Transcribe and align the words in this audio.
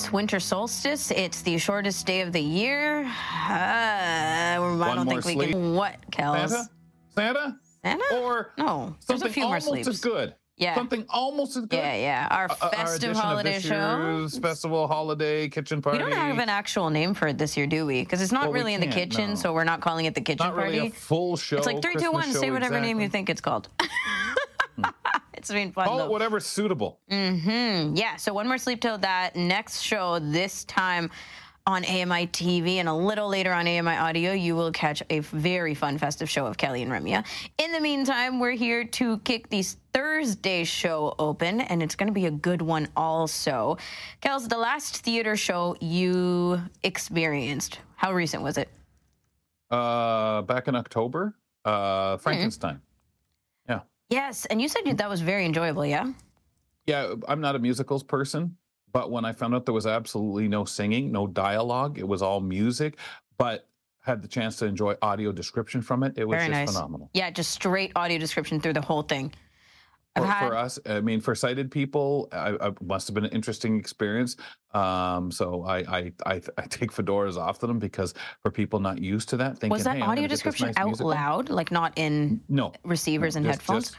It's 0.00 0.10
winter 0.10 0.40
solstice. 0.40 1.10
It's 1.10 1.42
the 1.42 1.58
shortest 1.58 2.06
day 2.06 2.22
of 2.22 2.32
the 2.32 2.40
year. 2.40 3.02
Uh, 3.04 3.10
I 3.50 4.56
don't 4.94 5.06
think 5.06 5.26
we 5.26 5.34
sleep? 5.34 5.50
can. 5.50 5.74
What, 5.74 5.96
Kels? 6.10 6.48
Santa? 6.48 6.70
Santa? 7.14 7.58
Santa? 7.82 8.16
Or 8.22 8.54
No, 8.56 8.96
there's 9.06 9.20
a 9.20 9.24
something 9.24 9.32
few 9.34 9.42
more 9.42 9.50
almost 9.56 9.66
sleeps. 9.68 9.88
as 9.88 10.00
good. 10.00 10.34
Yeah. 10.56 10.74
Something 10.74 11.04
almost 11.10 11.54
as 11.58 11.66
good. 11.66 11.76
Yeah, 11.76 11.96
yeah. 11.96 12.28
Our 12.30 12.48
our 12.62 12.70
festive 12.70 13.10
of 13.10 13.16
holiday 13.18 13.60
show. 13.60 14.26
festival 14.40 14.86
holiday 14.88 15.50
kitchen 15.50 15.82
party. 15.82 15.98
We 15.98 16.04
don't 16.04 16.12
have 16.18 16.38
an 16.38 16.48
actual 16.48 16.88
name 16.88 17.12
for 17.12 17.28
it 17.28 17.36
this 17.36 17.54
year, 17.58 17.66
do 17.66 17.84
we? 17.84 18.00
Because 18.00 18.22
it's 18.22 18.32
not 18.32 18.44
Well, 18.44 18.52
really 18.52 18.72
in 18.72 18.80
the 18.80 18.86
kitchen, 18.86 19.30
no. 19.30 19.34
so 19.36 19.52
we're 19.52 19.64
not 19.64 19.82
calling 19.82 20.06
it 20.06 20.14
the 20.14 20.22
kitchen 20.22 20.46
Not 20.46 20.54
party. 20.54 20.76
really 20.76 20.86
a 20.88 20.92
full 20.92 21.36
show. 21.36 21.58
it's 21.58 21.66
like 21.66 21.82
three, 21.82 21.96
two, 21.96 22.10
one. 22.10 22.32
Say 22.32 22.50
whatever 22.50 22.80
name 22.80 23.00
you 23.00 23.10
think 23.10 23.28
it's 23.28 23.42
called. 23.42 23.68
it's 25.40 25.50
been 25.50 25.72
fun 25.72 25.86
Call 25.86 25.98
though. 25.98 26.04
it 26.04 26.10
whatever's 26.10 26.44
suitable. 26.46 27.00
Mm-hmm. 27.10 27.96
Yeah, 27.96 28.16
so 28.16 28.34
one 28.34 28.46
more 28.46 28.58
sleep 28.58 28.80
till 28.82 28.98
that 28.98 29.34
next 29.36 29.80
show 29.80 30.18
this 30.18 30.64
time 30.64 31.10
on 31.66 31.84
AMI 31.84 32.26
TV 32.28 32.76
and 32.76 32.88
a 32.88 32.94
little 32.94 33.28
later 33.28 33.52
on 33.52 33.66
AMI 33.66 33.96
Audio, 33.96 34.32
you 34.32 34.54
will 34.56 34.72
catch 34.72 35.02
a 35.08 35.20
very 35.20 35.74
fun 35.74 35.96
festive 35.98 36.28
show 36.28 36.44
of 36.46 36.56
Kelly 36.58 36.82
and 36.82 36.90
Ramya. 36.90 37.24
In 37.58 37.72
the 37.72 37.80
meantime, 37.80 38.38
we're 38.40 38.52
here 38.52 38.84
to 38.84 39.18
kick 39.20 39.48
this 39.50 39.76
Thursday 39.94 40.64
show 40.64 41.14
open, 41.18 41.60
and 41.60 41.82
it's 41.82 41.94
going 41.94 42.06
to 42.08 42.12
be 42.12 42.26
a 42.26 42.30
good 42.30 42.60
one 42.62 42.88
also. 42.96 43.76
Kels, 44.22 44.48
the 44.48 44.56
last 44.58 44.98
theater 44.98 45.36
show 45.36 45.76
you 45.80 46.60
experienced, 46.82 47.80
how 47.96 48.12
recent 48.12 48.42
was 48.42 48.56
it? 48.58 48.68
Uh, 49.70 50.42
back 50.42 50.68
in 50.68 50.74
October, 50.76 51.34
Mm-hmm. 51.66 52.14
uh, 52.14 52.16
Frankenstein. 52.16 52.80
Yeah. 52.82 52.89
Yes, 54.10 54.44
and 54.46 54.60
you 54.60 54.68
said 54.68 54.82
that 54.98 55.08
was 55.08 55.20
very 55.20 55.44
enjoyable, 55.46 55.86
yeah? 55.86 56.12
Yeah, 56.86 57.14
I'm 57.28 57.40
not 57.40 57.54
a 57.54 57.58
musicals 57.58 58.02
person, 58.02 58.56
but 58.92 59.10
when 59.10 59.24
I 59.24 59.32
found 59.32 59.54
out 59.54 59.64
there 59.64 59.74
was 59.74 59.86
absolutely 59.86 60.48
no 60.48 60.64
singing, 60.64 61.12
no 61.12 61.26
dialogue, 61.28 61.98
it 61.98 62.06
was 62.06 62.20
all 62.20 62.40
music, 62.40 62.98
but 63.38 63.68
had 64.00 64.20
the 64.22 64.28
chance 64.28 64.56
to 64.56 64.66
enjoy 64.66 64.96
audio 65.02 65.30
description 65.30 65.80
from 65.80 66.02
it, 66.02 66.14
it 66.16 66.26
was 66.26 66.36
Very 66.36 66.48
just 66.48 66.58
nice. 66.58 66.72
phenomenal. 66.74 67.10
Yeah, 67.14 67.30
just 67.30 67.52
straight 67.52 67.92
audio 67.94 68.18
description 68.18 68.60
through 68.60 68.72
the 68.72 68.80
whole 68.80 69.02
thing. 69.02 69.32
For, 70.24 70.48
for 70.48 70.56
us, 70.56 70.78
I 70.86 71.00
mean, 71.00 71.20
for 71.20 71.34
sighted 71.34 71.70
people, 71.70 72.28
I, 72.32 72.56
I 72.60 72.72
must 72.82 73.08
have 73.08 73.14
been 73.14 73.24
an 73.24 73.32
interesting 73.32 73.78
experience. 73.78 74.36
Um, 74.74 75.30
so 75.30 75.64
I, 75.64 75.78
I, 75.78 76.12
I, 76.26 76.40
I 76.58 76.62
take 76.68 76.92
fedoras 76.92 77.36
off 77.36 77.58
to 77.60 77.66
them 77.66 77.78
because 77.78 78.14
for 78.42 78.50
people 78.50 78.80
not 78.80 78.98
used 79.00 79.28
to 79.30 79.36
that, 79.38 79.52
thinking, 79.58 79.70
Was 79.70 79.84
that 79.84 79.96
hey, 79.96 80.02
audio 80.02 80.26
description 80.28 80.66
nice 80.68 80.76
out 80.76 80.86
musical." 80.86 81.10
loud, 81.10 81.48
like 81.50 81.70
not 81.70 81.92
in 81.96 82.40
No, 82.48 82.72
receivers 82.84 83.36
and 83.36 83.44
just- 83.44 83.60
headphones? 83.60 83.84
just- 83.90 83.96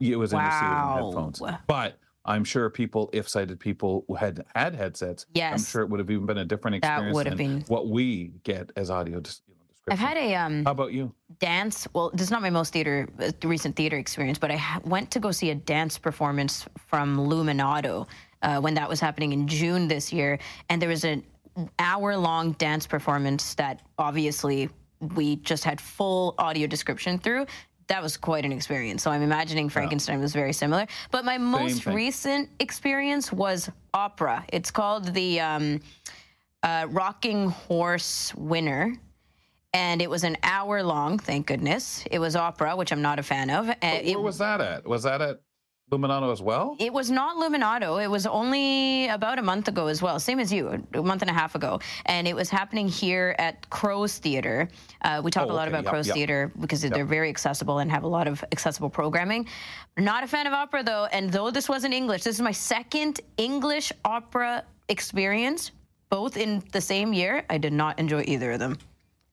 it 0.00 0.16
was 0.18 0.32
in 0.32 0.38
receivers 0.40 0.60
and 0.62 1.04
headphones. 1.04 1.42
But 1.66 1.98
I'm 2.24 2.42
sure 2.44 2.68
people, 2.70 3.10
if 3.12 3.28
sighted 3.28 3.60
people 3.60 4.04
had 4.18 4.44
had 4.54 4.74
headsets, 4.74 5.26
Yes, 5.34 5.52
I'm 5.52 5.64
sure 5.64 5.82
it 5.82 5.88
would 5.90 6.00
have 6.00 6.10
even 6.10 6.26
been 6.26 6.38
a 6.38 6.44
different 6.44 6.82
That 6.82 6.88
experience 6.94 7.14
would 7.14 7.26
have 7.26 7.38
than 7.38 7.58
been- 7.60 7.64
what 7.68 7.88
we 7.88 8.32
get 8.44 8.70
as 8.76 8.90
audio 8.90 9.20
dis- 9.20 9.42
you 9.46 9.53
know, 9.53 9.53
I've 9.90 9.98
had 9.98 10.16
a 10.16 10.34
um, 10.34 10.64
How 10.64 10.70
about 10.70 10.92
you? 10.92 11.12
dance. 11.38 11.86
Well, 11.92 12.10
this 12.12 12.22
is 12.22 12.30
not 12.30 12.40
my 12.42 12.50
most 12.50 12.72
theater 12.72 13.08
uh, 13.20 13.32
recent 13.42 13.76
theater 13.76 13.96
experience, 13.98 14.38
but 14.38 14.50
I 14.50 14.56
ha- 14.56 14.80
went 14.84 15.10
to 15.10 15.20
go 15.20 15.30
see 15.30 15.50
a 15.50 15.54
dance 15.54 15.98
performance 15.98 16.64
from 16.86 17.16
Luminato 17.18 18.06
uh, 18.42 18.60
when 18.60 18.74
that 18.74 18.88
was 18.88 19.00
happening 19.00 19.32
in 19.32 19.46
June 19.46 19.86
this 19.88 20.12
year, 20.12 20.38
and 20.70 20.80
there 20.80 20.88
was 20.88 21.04
an 21.04 21.22
hour 21.78 22.16
long 22.16 22.52
dance 22.52 22.86
performance 22.86 23.54
that 23.54 23.82
obviously 23.98 24.70
we 25.14 25.36
just 25.36 25.64
had 25.64 25.80
full 25.80 26.34
audio 26.38 26.66
description 26.66 27.18
through. 27.18 27.46
That 27.88 28.02
was 28.02 28.16
quite 28.16 28.46
an 28.46 28.52
experience. 28.52 29.02
So 29.02 29.10
I'm 29.10 29.20
imagining 29.20 29.68
Frankenstein 29.68 30.18
was 30.18 30.32
very 30.32 30.54
similar. 30.54 30.86
But 31.10 31.26
my 31.26 31.36
most 31.36 31.82
thing. 31.82 31.94
recent 31.94 32.48
experience 32.58 33.30
was 33.30 33.68
opera. 33.92 34.44
It's 34.48 34.70
called 34.70 35.12
the 35.12 35.40
um, 35.40 35.80
uh, 36.62 36.86
Rocking 36.88 37.50
Horse 37.50 38.34
Winner 38.36 38.94
and 39.74 40.00
it 40.00 40.08
was 40.08 40.24
an 40.24 40.36
hour 40.42 40.82
long. 40.82 41.18
Thank 41.18 41.46
goodness. 41.46 42.04
It 42.10 42.20
was 42.20 42.36
opera, 42.36 42.76
which 42.76 42.92
I'm 42.92 43.02
not 43.02 43.18
a 43.18 43.22
fan 43.22 43.50
of. 43.50 43.68
And 43.68 43.78
But 43.80 44.04
it, 44.04 44.14
where 44.14 44.24
was 44.24 44.38
that 44.38 44.60
at? 44.60 44.86
Was 44.86 45.02
that 45.02 45.20
at 45.20 45.40
Luminato 45.90 46.32
as 46.32 46.40
well? 46.40 46.76
it 46.80 46.92
was 46.92 47.10
not 47.10 47.36
Luminato. 47.36 48.02
It 48.02 48.08
was 48.08 48.24
only 48.26 49.08
about 49.08 49.38
a 49.38 49.42
month 49.42 49.68
ago 49.68 49.88
as 49.88 50.00
well, 50.00 50.18
same 50.18 50.40
as 50.40 50.50
you, 50.52 50.82
a 50.94 51.02
month 51.02 51.20
and 51.22 51.30
a 51.30 51.34
half 51.34 51.54
ago. 51.56 51.80
And 52.06 52.26
it 52.26 52.34
was 52.34 52.48
happening 52.48 52.88
here 52.88 53.34
at 53.38 53.68
Crow's 53.68 54.16
Theater. 54.18 54.68
Uh, 55.02 55.20
we 55.22 55.30
talk 55.30 55.46
Oh, 55.48 55.52
a 55.52 55.52
lot 55.52 55.68
okay. 55.68 55.74
about 55.76 55.84
Yep, 55.84 55.92
Crow's 55.92 56.06
yep. 56.06 56.14
Theater 56.16 56.52
because 56.58 56.80
they're 56.80 57.04
very 57.04 57.28
accessible 57.28 57.80
and 57.80 57.90
have 57.90 58.04
a 58.04 58.08
lot 58.08 58.26
of 58.28 58.42
accessible 58.52 58.88
programming. 58.88 59.46
Not 59.98 60.24
a 60.24 60.26
fan 60.26 60.46
of 60.46 60.52
opera 60.54 60.82
though, 60.82 61.04
and 61.12 61.30
though 61.30 61.50
this 61.50 61.68
wasn't 61.68 61.92
English, 61.94 62.22
this 62.22 62.36
is 62.36 62.40
my 62.42 62.52
second 62.52 63.20
English 63.36 63.92
opera 64.06 64.64
experience, 64.88 65.70
both 66.10 66.36
in 66.36 66.62
the 66.72 66.80
same 66.80 67.12
year. 67.12 67.44
I 67.50 67.58
did 67.58 67.72
not 67.72 67.98
enjoy 67.98 68.24
either 68.26 68.52
of 68.52 68.58
them 68.60 68.78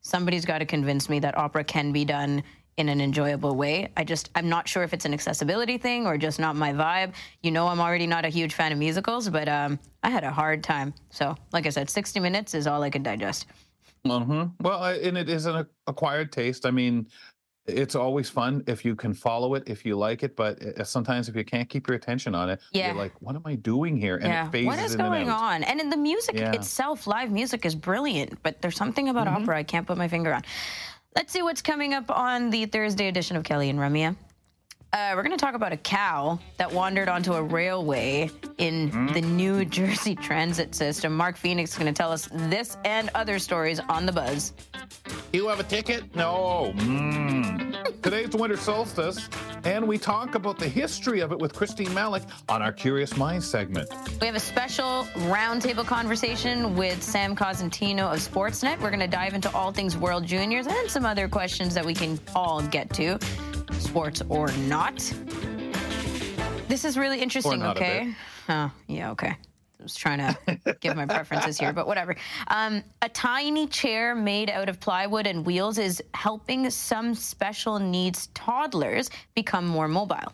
somebody's 0.01 0.45
got 0.45 0.59
to 0.59 0.66
convince 0.66 1.09
me 1.09 1.19
that 1.19 1.38
opera 1.38 1.63
can 1.63 1.91
be 1.91 2.06
done 2.06 2.44
in 2.78 2.89
an 2.89 3.01
enjoyable 3.01 3.56
way. 3.56 3.91
I 3.97 4.03
just 4.03 4.29
I'm 4.35 4.50
not 4.50 4.67
sure 4.67 4.84
if 4.84 4.94
it's 4.94 5.06
an 5.06 5.13
accessibility 5.13 5.78
thing 5.78 6.07
or 6.07 6.17
just 6.17 6.39
not 6.39 6.56
my 6.56 6.73
vibe. 6.73 7.13
You 7.44 7.51
know, 7.51 7.67
I'm 7.67 7.79
already 7.79 8.07
not 8.07 8.25
a 8.25 8.29
huge 8.29 8.53
fan 8.53 8.72
of 8.72 8.78
musicals, 8.78 9.29
but 9.29 9.47
um, 9.47 9.79
I 10.03 10.09
had 10.09 10.23
a 10.23 10.31
hard 10.31 10.63
time. 10.63 10.94
So, 11.09 11.35
like 11.51 11.66
I 11.66 11.69
said, 11.69 11.89
60 11.89 12.19
minutes 12.19 12.53
is 12.53 12.67
all 12.67 12.81
I 12.81 12.89
could 12.89 13.03
digest. 13.03 13.45
hmm 14.06 14.45
Well, 14.59 14.84
and 14.84 15.17
it 15.17 15.29
is 15.29 15.45
an 15.45 15.67
acquired 15.88 16.31
taste. 16.31 16.66
I 16.66 16.72
mean, 16.72 17.07
it's 17.68 17.96
always 17.96 18.30
fun 18.30 18.64
if 18.68 18.84
you 18.84 18.96
can 18.96 19.14
follow 19.14 19.56
it, 19.56 19.64
if 19.68 19.86
you 19.86 19.96
like 19.96 20.24
it. 20.24 20.36
But 20.36 20.62
uh, 20.62 20.84
sometimes 20.84 21.30
if 21.30 21.36
you 21.36 21.44
can't 21.46 21.70
keep 21.70 21.88
your 21.88 21.96
attention 21.96 22.34
on 22.36 22.50
it, 22.50 22.60
Yeah. 22.72 22.88
you're 22.88 22.96
like, 22.96 23.14
"What 23.22 23.36
am 23.36 23.44
I 23.46 23.56
doing 23.56 23.98
here?" 23.98 24.16
And 24.18 24.26
yeah, 24.28 24.48
it 24.48 24.52
phases 24.52 24.68
what 24.68 24.80
is 24.80 24.94
in 24.94 24.98
going 25.00 25.22
and 25.24 25.32
on? 25.32 25.64
And 25.64 25.80
in 25.80 25.90
the 25.90 25.98
music 25.98 26.36
Yeah. 26.36 26.54
itself, 26.54 27.06
live 27.08 27.32
music 27.32 27.66
is 27.66 27.76
brilliant, 27.76 28.42
but 28.44 28.62
there's 28.62 28.76
something 28.76 29.10
about 29.10 29.28
Mm-hmm. 29.28 29.44
opera 29.44 29.58
I 29.58 29.64
can't 29.64 29.86
put 29.86 29.98
my 29.98 30.08
finger 30.08 30.34
on. 30.34 30.42
Let's 31.16 31.32
see 31.34 31.42
what's 31.42 31.62
coming 31.62 31.94
up 31.94 32.10
on 32.10 32.50
the 32.50 32.66
Thursday 32.66 33.08
edition 33.08 33.36
of 33.38 33.44
Kelly 33.44 33.70
and 33.70 33.78
Ramya. 33.78 34.16
Uh, 34.94 35.13
we're 35.16 35.24
going 35.24 35.35
to 35.38 35.38
talk 35.44 35.56
about 35.56 35.72
a 35.72 35.78
cow 35.78 36.38
that 36.57 36.69
wandered 36.69 37.07
onto 37.07 37.31
a 37.34 37.41
railway 37.41 38.29
in 38.57 38.91
Mm. 38.91 39.13
the 39.13 39.22
New 39.22 39.63
Jersey 39.79 40.16
transit 40.16 40.75
system. 40.75 41.16
Mark 41.16 41.38
Phoenix 41.38 41.72
is 41.72 41.78
going 41.78 41.91
to 41.94 41.97
tell 41.97 42.12
us 42.12 42.28
this 42.34 42.75
and 42.84 43.09
other 43.16 43.40
stories 43.40 43.80
on 43.88 44.06
the 44.06 44.12
buzz. 44.12 44.51
You 45.31 45.47
have 45.47 45.62
a 45.62 45.63
ticket? 45.63 46.13
No. 46.13 46.74
Mm. 46.75 48.01
Today's 48.01 48.31
the 48.31 48.38
winter 48.38 48.57
solstice, 48.57 49.30
and 49.63 49.88
we 49.88 49.97
talk 49.97 50.35
about 50.35 50.59
the 50.59 50.68
history 50.68 51.22
of 51.22 51.31
it 51.31 51.40
with 51.40 51.53
Christine 51.53 51.88
Malec 51.90 52.24
on 52.50 52.62
our 52.62 52.74
Curious 52.74 53.16
Minds 53.16 53.47
segment. 53.50 53.88
We 54.19 54.28
have 54.28 54.35
a 54.35 54.40
special 54.41 55.06
roundtable 55.30 55.85
conversation 55.85 56.75
with 56.75 57.01
Sam 57.01 57.34
Cosentino 57.35 58.12
of 58.12 58.19
Sportsnet. 58.19 58.80
We're 58.81 58.90
going 58.90 59.00
to 59.00 59.07
dive 59.07 59.35
into 59.35 59.53
all 59.56 59.72
things 59.72 59.96
World 59.96 60.25
Juniors 60.25 60.68
and 60.68 60.90
some 60.90 61.06
other 61.06 61.30
questions 61.30 61.74
that 61.75 61.85
we 61.85 61.94
can 61.94 62.19
all 62.35 62.62
get 62.63 62.90
to, 62.96 63.18
sports 63.74 64.22
or 64.30 64.52
not. 64.68 64.98
This 66.68 66.86
is 66.86 66.98
really 66.98 67.20
interesting, 67.20 67.62
okay? 67.64 68.14
Oh, 68.50 68.72
yeah, 68.88 69.12
okay. 69.12 69.36
I 69.82 69.84
was 69.84 69.96
trying 69.96 70.20
to 70.20 70.76
give 70.80 70.96
my 70.96 71.06
preferences 71.06 71.58
here, 71.60 71.74
but 71.74 71.88
whatever. 71.88 72.16
Um, 72.48 72.84
a 73.02 73.10
tiny 73.10 73.68
chair 73.68 74.13
made 74.13 74.50
out 74.50 74.69
of 74.69 74.80
plywood 74.80 75.25
and 75.25 75.46
wheels 75.46 75.78
is 75.80 76.04
helping 76.13 76.69
some 76.69 77.16
special 77.16 77.80
needs 77.80 78.28
toddlers 78.34 79.10
become 79.34 79.66
more 79.66 79.88
mobile. 79.88 80.34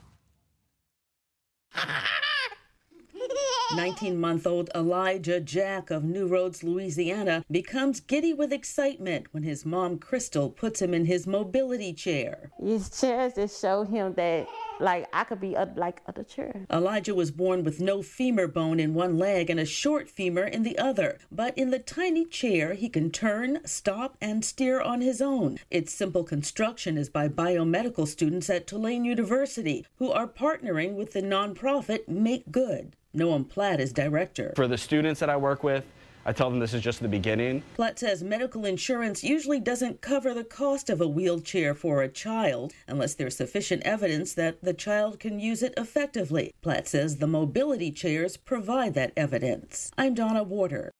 19 3.75 4.17
month 4.17 4.47
old 4.47 4.69
Elijah 4.73 5.41
Jack 5.41 5.91
of 5.91 6.03
New 6.03 6.25
Roads, 6.25 6.63
Louisiana, 6.63 7.43
becomes 7.51 7.99
giddy 7.99 8.33
with 8.33 8.53
excitement 8.53 9.27
when 9.31 9.43
his 9.43 9.65
mom, 9.65 9.99
Crystal, 9.99 10.49
puts 10.49 10.81
him 10.81 10.93
in 10.93 11.05
his 11.05 11.27
mobility 11.27 11.91
chair. 11.91 12.49
These 12.61 12.89
chairs 12.99 13.33
just 13.33 13.59
show 13.61 13.83
him 13.83 14.13
that, 14.13 14.47
like, 14.79 15.05
I 15.11 15.25
could 15.25 15.41
be 15.41 15.57
uh, 15.57 15.65
like 15.75 16.01
other 16.07 16.23
chairs. 16.23 16.65
Elijah 16.71 17.13
was 17.13 17.29
born 17.29 17.65
with 17.65 17.81
no 17.81 18.01
femur 18.01 18.47
bone 18.47 18.79
in 18.79 18.93
one 18.93 19.17
leg 19.17 19.49
and 19.49 19.59
a 19.59 19.65
short 19.65 20.09
femur 20.09 20.43
in 20.43 20.63
the 20.63 20.77
other. 20.77 21.17
But 21.29 21.57
in 21.57 21.69
the 21.69 21.79
tiny 21.79 22.25
chair, 22.25 22.73
he 22.73 22.87
can 22.87 23.11
turn, 23.11 23.59
stop, 23.65 24.15
and 24.21 24.45
steer 24.45 24.79
on 24.79 25.01
his 25.01 25.21
own. 25.21 25.59
Its 25.69 25.93
simple 25.93 26.23
construction 26.23 26.97
is 26.97 27.09
by 27.09 27.27
biomedical 27.27 28.07
students 28.07 28.49
at 28.49 28.65
Tulane 28.65 29.03
University, 29.03 29.85
who 29.97 30.09
are 30.11 30.27
partnering 30.27 30.95
with 30.95 31.11
the 31.11 31.21
nonprofit 31.21 32.07
Make 32.07 32.49
Good. 32.49 32.95
Noam 33.17 33.49
Platt 33.49 33.79
is 33.79 33.91
director. 33.91 34.53
For 34.55 34.67
the 34.67 34.77
students 34.77 35.19
that 35.19 35.29
I 35.29 35.37
work 35.37 35.63
with, 35.63 35.83
I 36.25 36.33
tell 36.33 36.49
them 36.49 36.59
this 36.59 36.73
is 36.73 36.83
just 36.83 37.01
the 37.01 37.07
beginning. 37.07 37.63
Platt 37.75 37.97
says 37.97 38.21
medical 38.21 38.65
insurance 38.65 39.23
usually 39.23 39.59
doesn't 39.59 40.01
cover 40.01 40.33
the 40.33 40.43
cost 40.43 40.89
of 40.89 41.01
a 41.01 41.07
wheelchair 41.07 41.73
for 41.73 42.01
a 42.01 42.09
child 42.09 42.73
unless 42.87 43.15
there's 43.15 43.37
sufficient 43.37 43.81
evidence 43.83 44.33
that 44.33 44.61
the 44.61 44.73
child 44.73 45.19
can 45.19 45.39
use 45.39 45.63
it 45.63 45.73
effectively. 45.77 46.53
Platt 46.61 46.87
says 46.87 47.17
the 47.17 47.27
mobility 47.27 47.91
chairs 47.91 48.37
provide 48.37 48.93
that 48.95 49.13
evidence. 49.15 49.89
I'm 49.97 50.13
Donna 50.13 50.43
Warder. 50.43 50.91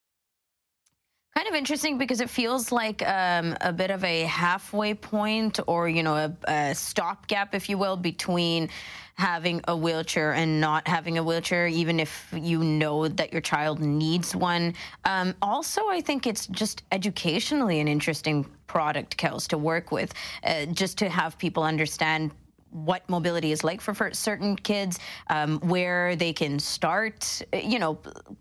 Kind 1.38 1.50
of 1.50 1.54
interesting 1.54 1.98
because 1.98 2.20
it 2.20 2.28
feels 2.28 2.72
like 2.72 3.00
um, 3.08 3.56
a 3.60 3.72
bit 3.72 3.92
of 3.92 4.02
a 4.02 4.22
halfway 4.22 4.92
point 4.92 5.60
or, 5.68 5.88
you 5.88 6.02
know, 6.02 6.16
a, 6.16 6.36
a 6.48 6.74
stopgap, 6.74 7.54
if 7.54 7.68
you 7.68 7.78
will, 7.78 7.96
between 7.96 8.68
having 9.14 9.60
a 9.68 9.76
wheelchair 9.76 10.32
and 10.32 10.60
not 10.60 10.88
having 10.88 11.16
a 11.16 11.22
wheelchair, 11.22 11.68
even 11.68 12.00
if 12.00 12.28
you 12.32 12.64
know 12.64 13.06
that 13.06 13.30
your 13.32 13.40
child 13.40 13.78
needs 13.78 14.34
one. 14.34 14.74
Um, 15.04 15.32
also, 15.40 15.88
I 15.88 16.00
think 16.00 16.26
it's 16.26 16.48
just 16.48 16.82
educationally 16.90 17.78
an 17.78 17.86
interesting 17.86 18.44
product, 18.66 19.16
Kels, 19.16 19.46
to 19.48 19.58
work 19.58 19.92
with, 19.92 20.14
uh, 20.42 20.66
just 20.66 20.98
to 20.98 21.08
have 21.08 21.38
people 21.38 21.62
understand 21.62 22.32
what 22.70 23.08
mobility 23.08 23.52
is 23.52 23.64
like 23.64 23.80
for, 23.80 23.94
for 23.94 24.12
certain 24.12 24.56
kids, 24.56 24.98
um, 25.28 25.58
where 25.60 26.16
they 26.16 26.32
can 26.32 26.58
start, 26.58 27.42
you 27.54 27.78
know, 27.78 27.98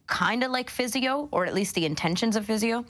kind 0.08 0.44
of 0.44 0.52
like 0.52 0.70
physio, 0.70 1.30
or 1.32 1.46
at 1.46 1.54
least 1.54 1.76
the 1.76 1.86
intentions 1.86 2.36
of 2.36 2.46
physio. 2.46 2.86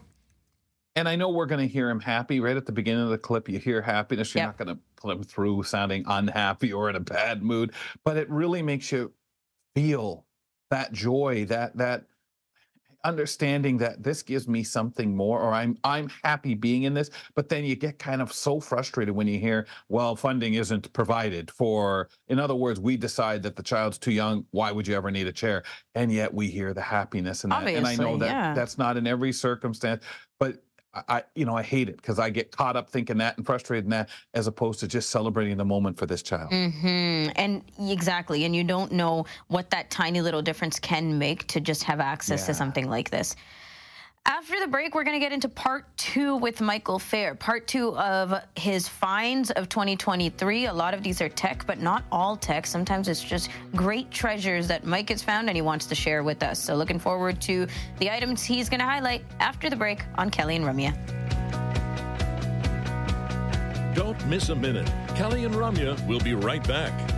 And 0.96 1.08
I 1.08 1.16
know 1.16 1.30
we're 1.30 1.46
going 1.46 1.66
to 1.66 1.72
hear 1.72 1.90
him 1.92 2.00
happy 2.00 2.40
right 2.40 2.58
at 2.58 2.66
the 2.66 2.72
beginning 2.72 3.04
of 3.04 3.10
the 3.10 3.20
clip. 3.20 3.48
You 3.48 3.60
hear 3.60 3.82
happiness. 3.82 4.34
You're 4.34 4.42
Yep. 4.44 4.48
not 4.60 4.66
going 4.66 4.76
to 4.76 4.82
pull 4.96 5.12
him 5.12 5.24
through 5.24 5.62
sounding 5.64 6.04
unhappy 6.08 6.74
or 6.74 6.90
in 6.90 6.96
a 6.96 7.00
bad 7.00 7.44
mood, 7.44 7.74
but 8.04 8.18
it 8.18 8.28
really 8.32 8.64
makes 8.64 8.92
you 8.92 9.14
feel 9.76 10.26
that 10.72 10.92
joy, 10.92 11.46
that 11.46 11.78
that 11.78 12.06
understanding 13.04 13.78
that 13.78 14.04
this 14.04 14.24
gives 14.24 14.48
me 14.48 14.64
something 14.64 15.16
more 15.16 15.42
or 15.42 15.54
I'm 15.54 15.78
I'm 15.84 16.10
happy 16.24 16.56
being 16.56 16.84
in 16.84 16.94
this 16.94 17.10
but 17.36 17.48
then 17.48 17.64
you 17.64 17.76
get 17.76 18.00
kind 18.00 18.22
of 18.22 18.34
so 18.34 18.60
frustrated 18.60 19.14
when 19.14 19.28
you 19.28 19.40
hear 19.40 19.68
well 19.88 20.16
funding 20.16 20.56
isn't 20.56 20.92
provided 20.94 21.52
for 21.52 22.10
in 22.28 22.40
other 22.40 22.56
words 22.56 22.80
we 22.80 22.98
decide 22.98 23.44
that 23.44 23.56
the 23.56 23.64
child's 23.64 23.98
too 23.98 24.12
young 24.12 24.46
why 24.52 24.72
would 24.72 24.88
you 24.88 24.96
ever 24.96 25.12
need 25.12 25.28
a 25.28 25.32
chair 25.32 25.64
and 25.96 26.12
yet 26.12 26.34
we 26.34 26.48
hear 26.48 26.74
the 26.74 26.82
happiness 26.82 27.44
in 27.44 27.52
that 27.52 27.68
and 27.68 27.88
I 27.88 27.96
know 27.96 28.18
that 28.18 28.26
yeah. 28.26 28.54
that's 28.54 28.78
not 28.78 28.98
in 28.98 29.06
every 29.06 29.32
circumstance 29.32 30.04
but 30.40 30.64
I, 31.08 31.24
you 31.36 31.46
know 31.46 31.56
I 31.56 31.64
hate 31.64 31.90
it 31.90 31.98
because 31.98 32.20
I 32.20 32.30
get 32.30 32.52
caught 32.52 32.76
up 32.76 32.90
thinking 32.90 33.18
that 33.18 33.38
and 33.38 33.46
frustrated 33.46 33.86
in 33.86 33.90
that 33.92 34.10
as 34.34 34.48
opposed 34.48 34.80
to 34.82 34.88
just 34.88 35.10
celebrating 35.10 35.58
the 35.58 35.66
moment 35.66 35.98
for 35.98 36.06
this 36.06 36.22
child. 36.22 36.50
hmm 36.52 37.28
And 37.36 37.64
exactly, 37.80 38.46
and 38.46 38.56
you 38.56 38.64
don't 38.64 38.92
know 38.92 39.26
what 39.48 39.70
that 39.72 39.90
tiny 39.90 40.22
little 40.22 40.42
difference 40.42 40.80
can 40.80 41.18
make 41.18 41.48
to 41.48 41.60
just 41.60 41.84
have 41.84 42.00
access 42.00 42.46
to 42.46 42.54
something 42.54 42.90
like 42.90 43.10
this. 43.10 43.36
After 44.30 44.60
the 44.60 44.68
break, 44.68 44.94
we're 44.94 45.06
going 45.06 45.16
to 45.16 45.24
get 45.24 45.32
into 45.32 45.48
part 45.48 45.86
two 45.96 46.36
with 46.36 46.60
Michael 46.60 47.00
Feir. 47.00 47.34
Part 47.34 47.66
two 47.66 47.98
of 47.98 48.34
his 48.58 48.86
finds 48.86 49.52
of 49.52 49.70
2023. 49.70 50.66
A 50.66 50.74
lot 50.74 50.94
of 50.94 51.02
these 51.02 51.22
are 51.22 51.30
tech, 51.30 51.66
but 51.66 51.80
not 51.80 52.04
all 52.12 52.36
tech. 52.36 52.68
Sometimes 52.68 53.08
it's 53.08 53.24
just 53.24 53.50
great 53.74 54.12
treasures 54.12 54.68
that 54.68 54.84
Mike 54.84 55.08
has 55.08 55.24
found 55.24 55.48
and 55.48 55.56
he 55.56 55.62
wants 55.62 55.86
to 55.86 55.96
share 55.96 56.24
with 56.24 56.44
us. 56.44 56.62
So, 56.62 56.76
looking 56.76 57.00
forward 57.00 57.40
to 57.44 57.68
the 58.00 58.12
items 58.12 58.44
he's 58.44 58.68
going 58.68 58.82
to 58.82 58.86
highlight 58.86 59.24
after 59.40 59.70
the 59.70 59.78
break 59.78 60.04
on 60.18 60.30
Kelly 60.30 60.58
and 60.58 60.66
Ramya. 60.66 60.94
Don't 63.96 64.28
miss 64.28 64.50
a 64.50 64.56
minute. 64.56 64.92
Kelly 65.16 65.46
and 65.46 65.56
Ramya 65.56 66.06
will 66.06 66.20
be 66.20 66.34
right 66.34 66.68
back. 66.68 67.17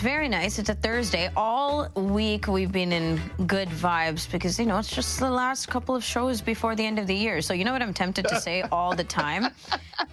It's 0.00 0.06
very 0.06 0.28
nice. 0.30 0.58
It's 0.58 0.70
a 0.70 0.74
Thursday. 0.74 1.28
All 1.36 1.90
week 1.94 2.46
we've 2.48 2.72
been 2.72 2.90
in 2.90 3.20
good 3.46 3.68
vibes 3.68 4.32
because, 4.32 4.58
you 4.58 4.64
know, 4.64 4.78
it's 4.78 4.88
just 4.88 5.20
the 5.20 5.30
last 5.30 5.68
couple 5.68 5.94
of 5.94 6.02
shows 6.02 6.40
before 6.40 6.74
the 6.74 6.86
end 6.86 6.98
of 6.98 7.06
the 7.06 7.14
year. 7.14 7.42
So, 7.42 7.52
you 7.52 7.66
know 7.66 7.72
what 7.74 7.82
I'm 7.82 7.92
tempted 7.92 8.26
to 8.28 8.40
say 8.40 8.62
all 8.72 8.96
the 8.96 9.04
time? 9.04 9.48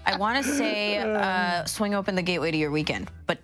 I 0.05 0.17
want 0.17 0.43
to 0.43 0.51
say 0.51 0.97
uh, 0.97 1.63
swing 1.63 1.95
open 1.95 2.15
the 2.15 2.21
gateway 2.21 2.51
to 2.51 2.57
your 2.57 2.69
weekend, 2.69 3.09
but 3.27 3.39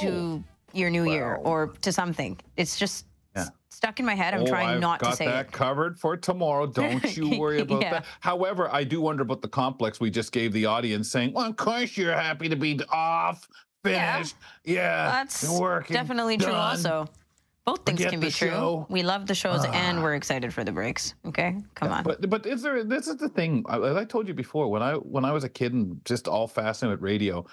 to 0.00 0.42
your 0.72 0.88
new 0.88 1.10
year 1.10 1.34
or 1.44 1.66
to 1.82 1.92
something. 1.92 2.38
It's 2.56 2.78
just 2.78 3.04
Yeah. 3.36 3.48
stuck 3.68 4.00
in 4.00 4.06
my 4.06 4.14
head. 4.14 4.32
I'm 4.32 4.44
Oh, 4.44 4.46
trying 4.46 4.68
I've 4.76 4.80
not 4.80 5.00
to 5.00 5.12
say 5.14 5.26
that 5.26 5.48
it. 5.48 5.52
covered 5.52 6.00
for 6.00 6.16
tomorrow. 6.16 6.66
Don't 6.82 7.14
you 7.18 7.38
worry 7.38 7.60
about 7.60 7.82
Yeah. 7.82 7.90
that. 7.90 8.06
However, 8.20 8.72
I 8.72 8.82
do 8.82 9.02
wonder 9.02 9.20
about 9.24 9.42
the 9.42 9.48
complex 9.48 10.00
we 10.00 10.08
just 10.10 10.32
gave 10.32 10.54
the 10.54 10.64
audience, 10.64 11.10
saying, 11.10 11.34
"Well, 11.34 11.44
of 11.50 11.56
course 11.56 11.98
you're 11.98 12.14
happy 12.14 12.48
to 12.48 12.56
be 12.56 12.80
off, 12.90 13.46
finished, 13.94 14.36
yeah, 14.64 15.10
That's 15.10 15.48
working, 15.48 15.94
definitely 15.94 16.36
true, 16.38 16.46
done." 16.52 16.54
also. 16.56 17.08
Both 17.64 17.84
things 17.84 17.98
Forget 17.98 18.10
can 18.12 18.20
be 18.20 18.30
true. 18.30 18.48
show. 18.48 18.86
We 18.88 19.02
love 19.02 19.26
the 19.26 19.34
shows 19.34 19.64
and 19.64 20.00
we're 20.00 20.14
excited 20.14 20.54
for 20.54 20.62
the 20.62 20.70
breaks. 20.70 21.14
Okay? 21.26 21.56
Come 21.74 21.90
on. 21.90 22.04
But 22.04 22.30
but 22.30 22.46
is 22.46 22.62
there? 22.62 22.84
This 22.84 23.08
is 23.08 23.16
the 23.16 23.28
thing. 23.28 23.64
As 23.68 23.96
I 23.96 24.04
told 24.04 24.28
you 24.28 24.34
before, 24.34 24.68
when 24.70 24.82
I 24.82 24.92
when 24.94 25.24
I 25.24 25.32
was 25.32 25.42
a 25.42 25.48
kid 25.48 25.72
and 25.72 26.00
just 26.04 26.28
all 26.28 26.46
fascinated 26.46 27.00
with 27.00 27.04
radio, 27.04 27.44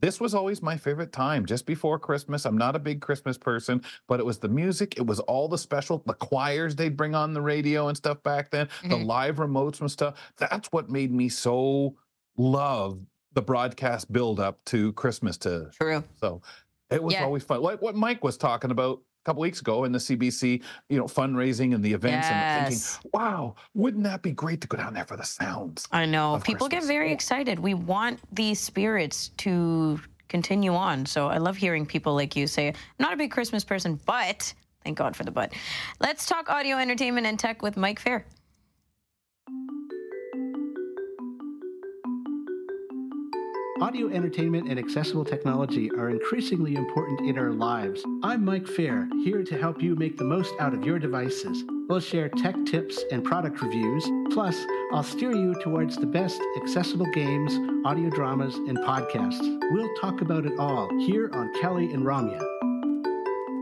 this 0.00 0.18
was 0.20 0.34
always 0.34 0.60
my 0.60 0.76
favorite 0.76 1.12
time. 1.12 1.46
Just 1.46 1.66
before 1.66 2.00
Christmas, 2.00 2.46
I'm 2.46 2.58
not 2.58 2.74
a 2.74 2.80
big 2.80 3.00
Christmas 3.00 3.38
person, 3.38 3.80
but 4.08 4.18
it 4.18 4.26
was 4.26 4.38
the 4.40 4.48
music. 4.48 4.96
It 4.96 5.06
was 5.06 5.20
all 5.20 5.46
the 5.46 5.58
special, 5.58 6.02
the 6.04 6.14
choirs 6.14 6.74
they'd 6.74 6.96
bring 6.96 7.14
on 7.14 7.32
the 7.32 7.40
radio 7.42 7.86
and 7.86 7.96
stuff 7.96 8.20
back 8.24 8.50
then, 8.50 8.68
the 8.82 8.96
Mhm. 8.96 9.06
live 9.06 9.36
remotes 9.36 9.80
and 9.80 9.88
stuff. 9.88 10.14
That's 10.36 10.66
what 10.72 10.90
made 10.90 11.12
me 11.12 11.28
so 11.28 11.94
love 12.36 12.98
the 13.32 13.42
broadcast 13.42 14.12
build 14.12 14.40
up 14.40 14.64
to 14.66 14.92
Christmas. 14.94 15.36
To 15.38 15.70
True. 15.80 16.02
so, 16.20 16.42
it 16.90 17.02
was 17.02 17.14
Yeah. 17.14 17.24
always 17.24 17.44
fun. 17.44 17.60
Like 17.62 17.80
what 17.80 17.94
Mike 17.94 18.24
was 18.24 18.36
talking 18.36 18.70
about 18.70 18.98
a 18.98 19.24
couple 19.24 19.42
weeks 19.42 19.60
ago 19.60 19.84
in 19.84 19.92
the 19.92 20.00
CBC, 20.00 20.62
you 20.88 20.98
know, 20.98 21.04
fundraising 21.04 21.74
and 21.74 21.84
the 21.84 21.92
events 21.92 22.26
and 22.30 22.68
thinking, 22.68 23.10
wow, 23.12 23.54
wouldn't 23.74 24.02
that 24.04 24.22
be 24.22 24.32
great 24.32 24.60
to 24.62 24.66
go 24.68 24.76
down 24.78 24.94
there 24.94 25.04
for 25.04 25.16
the 25.16 25.24
sounds? 25.24 25.86
I 25.92 26.06
know. 26.06 26.40
People 26.42 26.68
get 26.68 26.84
very 26.84 27.12
excited. 27.12 27.58
We 27.58 27.74
want 27.74 28.18
these 28.32 28.58
spirits 28.58 29.28
to 29.38 30.00
continue 30.28 30.74
on. 30.74 31.04
So 31.06 31.28
I 31.28 31.38
love 31.38 31.56
hearing 31.56 31.84
people 31.86 32.14
like 32.14 32.34
you 32.34 32.46
say, 32.46 32.68
I'm 32.68 32.74
not 32.98 33.12
a 33.12 33.16
big 33.16 33.30
Christmas 33.30 33.62
person, 33.64 34.00
but 34.06 34.52
thank 34.84 34.96
God 34.96 35.14
for 35.14 35.24
the 35.24 35.30
but. 35.30 35.52
Let's 36.00 36.24
talk 36.26 36.48
audio 36.48 36.78
entertainment 36.78 37.26
and 37.26 37.38
tech 37.38 37.62
with 37.62 37.76
Mike 37.76 38.00
Feir. 38.00 38.24
Audio 43.80 44.10
entertainment 44.10 44.68
and 44.68 44.78
accessible 44.78 45.24
technology 45.24 45.90
are 45.92 46.10
increasingly 46.10 46.74
important 46.74 47.26
in 47.26 47.38
our 47.38 47.50
lives. 47.50 48.04
I'm 48.22 48.44
Mike 48.44 48.66
Feir, 48.66 49.08
here 49.24 49.42
to 49.42 49.56
help 49.56 49.80
you 49.80 49.96
make 49.96 50.18
the 50.18 50.24
most 50.24 50.52
out 50.60 50.74
of 50.74 50.84
your 50.84 50.98
devices. 50.98 51.64
We'll 51.88 52.00
share 52.00 52.28
tech 52.28 52.56
tips 52.66 53.02
and 53.10 53.24
product 53.24 53.62
reviews, 53.62 54.06
plus, 54.34 54.66
I'll 54.92 55.02
steer 55.02 55.34
you 55.34 55.54
towards 55.62 55.96
the 55.96 56.04
best 56.04 56.42
accessible 56.60 57.06
games, 57.06 57.54
audio 57.86 58.10
dramas, 58.10 58.54
and 58.56 58.76
podcasts. 58.76 59.58
We'll 59.72 59.94
talk 59.98 60.20
about 60.20 60.44
it 60.44 60.58
all 60.58 60.90
here 60.98 61.30
on 61.32 61.50
Kelly 61.58 61.90
and 61.94 62.04
Ramya. 62.04 62.60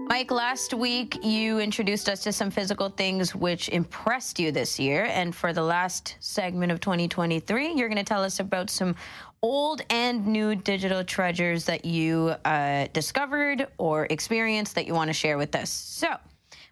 Mike, 0.09 0.31
last 0.33 0.75
week 0.75 1.23
you 1.23 1.61
introduced 1.61 2.09
us 2.09 2.25
to 2.25 2.33
some 2.33 2.50
physical 2.50 2.88
things 2.88 3.37
which 3.37 3.69
impressed 3.69 4.40
you 4.40 4.50
this 4.50 4.76
year. 4.76 5.04
And 5.04 5.33
for 5.33 5.52
the 5.52 5.62
last 5.62 6.16
segment 6.19 6.73
of 6.73 6.81
2023, 6.81 7.75
you're 7.75 7.88
going 7.88 7.99
to 7.99 8.02
tell 8.02 8.25
us 8.25 8.40
about 8.40 8.69
some 8.69 8.97
old 9.42 9.83
and 9.90 10.26
new 10.26 10.54
digital 10.54 11.04
treasures 11.04 11.64
that 11.64 11.85
you 11.85 12.35
uh, 12.45 12.87
discovered 12.92 13.66
or 13.78 14.07
experienced 14.11 14.75
that 14.75 14.87
you 14.87 14.95
want 14.95 15.09
to 15.09 15.14
share 15.14 15.38
with 15.38 15.54
us. 15.54 15.71
So 15.71 16.16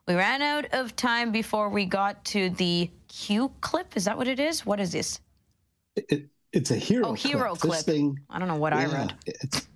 we 0.07 0.15
ran 0.15 0.43
out 0.43 0.67
of 0.73 0.97
time 0.97 1.33
before 1.33 1.69
we 1.69 1.85
got 1.85 2.25
to 2.27 2.51
the 2.51 2.91
Q 3.09 3.53
clip. 3.61 3.97
Is 3.97 4.05
that 4.05 4.17
what 4.17 4.29
it 4.29 4.41
is? 4.41 4.65
What 4.65 4.81
is 4.81 4.93
this? 4.93 5.21
It, 5.97 6.29
it's 6.53 6.71
a 6.71 6.77
hero. 6.77 7.09
Oh, 7.09 7.13
hero 7.13 7.51
clip. 7.51 7.61
clip. 7.61 7.73
This 7.73 7.83
thing, 7.83 8.19
I 8.31 8.39
don't 8.39 8.49
know 8.49 8.57
what 8.57 8.73
I 8.73 8.87
read. 8.87 9.15
It's, 9.27 9.69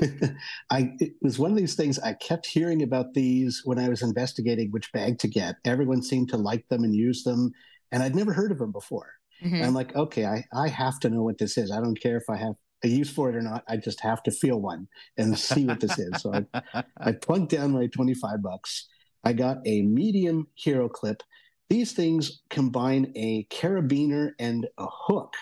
I 0.70 0.92
it 0.98 1.12
was 1.22 1.38
one 1.38 1.50
of 1.50 1.56
these 1.56 1.74
things. 1.74 1.98
I 2.00 2.14
kept 2.14 2.46
hearing 2.46 2.82
about 2.82 3.14
these 3.14 3.62
when 3.64 3.78
I 3.78 3.88
was 3.88 4.02
investigating 4.02 4.70
which 4.70 4.92
bag 4.92 5.18
to 5.20 5.28
get. 5.28 5.56
Everyone 5.64 6.02
seemed 6.02 6.28
to 6.30 6.36
like 6.36 6.66
them 6.68 6.84
and 6.84 6.94
use 6.94 7.22
them, 7.22 7.52
and 7.92 8.02
I'd 8.02 8.16
never 8.16 8.32
heard 8.32 8.50
of 8.50 8.58
them 8.58 8.72
before. 8.72 9.12
Mhm. 9.42 9.54
And 9.54 9.64
I'm 9.64 9.74
like, 9.74 9.94
okay, 9.94 10.26
I 10.26 10.44
I 10.52 10.68
have 10.68 11.00
to 11.00 11.10
know 11.10 11.22
what 11.22 11.38
this 11.38 11.56
is. 11.58 11.70
I 11.70 11.80
don't 11.80 12.00
care 12.00 12.16
if 12.16 12.28
I 12.28 12.36
have 12.36 12.54
a 12.82 12.88
use 12.88 13.10
for 13.10 13.30
it 13.30 13.36
or 13.36 13.42
not. 13.42 13.64
I 13.68 13.76
just 13.76 14.00
have 14.00 14.22
to 14.24 14.30
feel 14.30 14.60
one 14.60 14.88
and 15.16 15.38
see 15.38 15.66
what 15.66 15.80
this 15.80 15.98
is. 15.98 16.22
So 16.22 16.44
I 16.72 16.84
I 16.98 17.12
plugged 17.12 17.50
down 17.50 17.72
my 17.72 17.86
25 17.86 18.42
bucks. 18.42 18.88
I 19.24 19.32
got 19.32 19.58
a 19.64 19.82
medium 19.82 20.48
hero 20.54 20.88
clip. 20.88 21.22
These 21.70 21.92
things 21.92 22.42
combine 22.50 23.12
a 23.16 23.44
carabiner 23.44 24.32
and 24.38 24.66
a 24.76 24.86
hook 24.86 25.34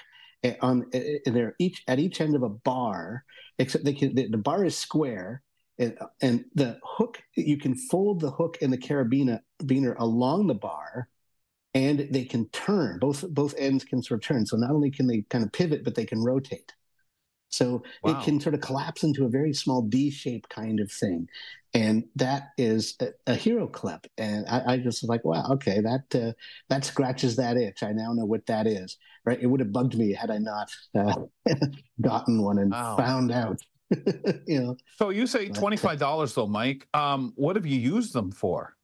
eh, 0.45 0.55
on 0.61 0.87
eh, 0.93 1.19
eh, 1.27 1.31
they're 1.31 1.57
each 1.59 1.83
at 1.89 1.99
each 1.99 2.21
end 2.21 2.37
of 2.37 2.43
a 2.43 2.49
bar, 2.49 3.25
except 3.59 3.85
they 3.85 3.93
can 3.93 4.15
the, 4.15 4.29
the 4.29 4.39
bar 4.39 4.65
is 4.65 4.79
square 4.79 5.43
and, 5.79 5.99
and 6.21 6.45
the 6.55 6.79
hook 6.85 7.23
you 7.35 7.59
can 7.59 7.75
fold 7.75 8.21
the 8.21 8.31
hook 8.31 8.59
and 8.63 8.73
the 8.73 8.79
carabiner 8.79 9.97
along 9.99 10.47
the 10.47 10.55
bar 10.55 11.09
and 11.75 12.09
they 12.11 12.25
can 12.25 12.49
turn. 12.49 12.99
Both 12.99 13.29
both 13.31 13.55
ends 13.59 13.85
can 13.85 14.03
sort 14.03 14.23
of 14.23 14.27
turn. 14.27 14.47
So 14.47 14.57
not 14.57 14.71
only 14.71 14.91
can 14.91 15.07
they 15.07 15.23
kind 15.31 15.45
of 15.45 15.53
pivot, 15.53 15.85
but 15.85 15.95
they 15.95 16.05
can 16.05 16.23
rotate. 16.23 16.73
So 17.49 17.83
wow. 18.03 18.19
it 18.19 18.25
can 18.25 18.41
sort 18.41 18.55
of 18.55 18.63
collapse 18.63 19.05
into 19.05 19.27
a 19.27 19.29
very 19.29 19.53
small 19.53 19.83
D-shaped 19.83 20.49
kind 20.49 20.81
of 20.81 20.91
thing, 20.91 21.29
and 21.75 22.05
that 22.17 22.49
is 22.57 22.97
a, 23.01 23.09
a 23.27 23.35
HeroClip. 23.35 24.07
And 24.17 24.47
I, 24.49 24.73
I, 24.73 24.77
just 24.79 25.03
was 25.03 25.11
like, 25.11 25.23
wow, 25.23 25.47
okay, 25.53 25.81
that 25.81 26.15
uh, 26.15 26.33
that 26.71 26.87
scratches 26.87 27.37
that 27.37 27.59
itch. 27.59 27.83
I 27.83 27.93
now 27.93 28.15
know 28.15 28.25
what 28.25 28.47
that 28.47 28.67
is. 28.67 28.97
Right? 29.25 29.39
It 29.41 29.47
would 29.47 29.61
have 29.61 29.71
bugged 29.71 29.97
me 29.97 30.15
had 30.15 30.31
I 30.31 30.39
not 30.39 30.71
uh, 30.95 31.15
gotten 32.01 32.43
one 32.43 32.59
and 32.59 32.73
wow. 32.73 32.97
found 32.97 33.31
out. 33.31 33.61
you 34.47 34.61
know. 34.61 34.77
So 34.97 35.11
you 35.11 35.27
say 35.27 35.51
uh, 35.51 35.53
twenty 35.53 35.77
five 35.77 35.99
dollars 35.99 36.35
though, 36.35 36.47
Mike. 36.47 36.89
Um, 36.95 37.35
what 37.37 37.57
have 37.57 37.67
you 37.67 37.79
used 37.79 38.15
them 38.15 38.33
for? 38.33 38.75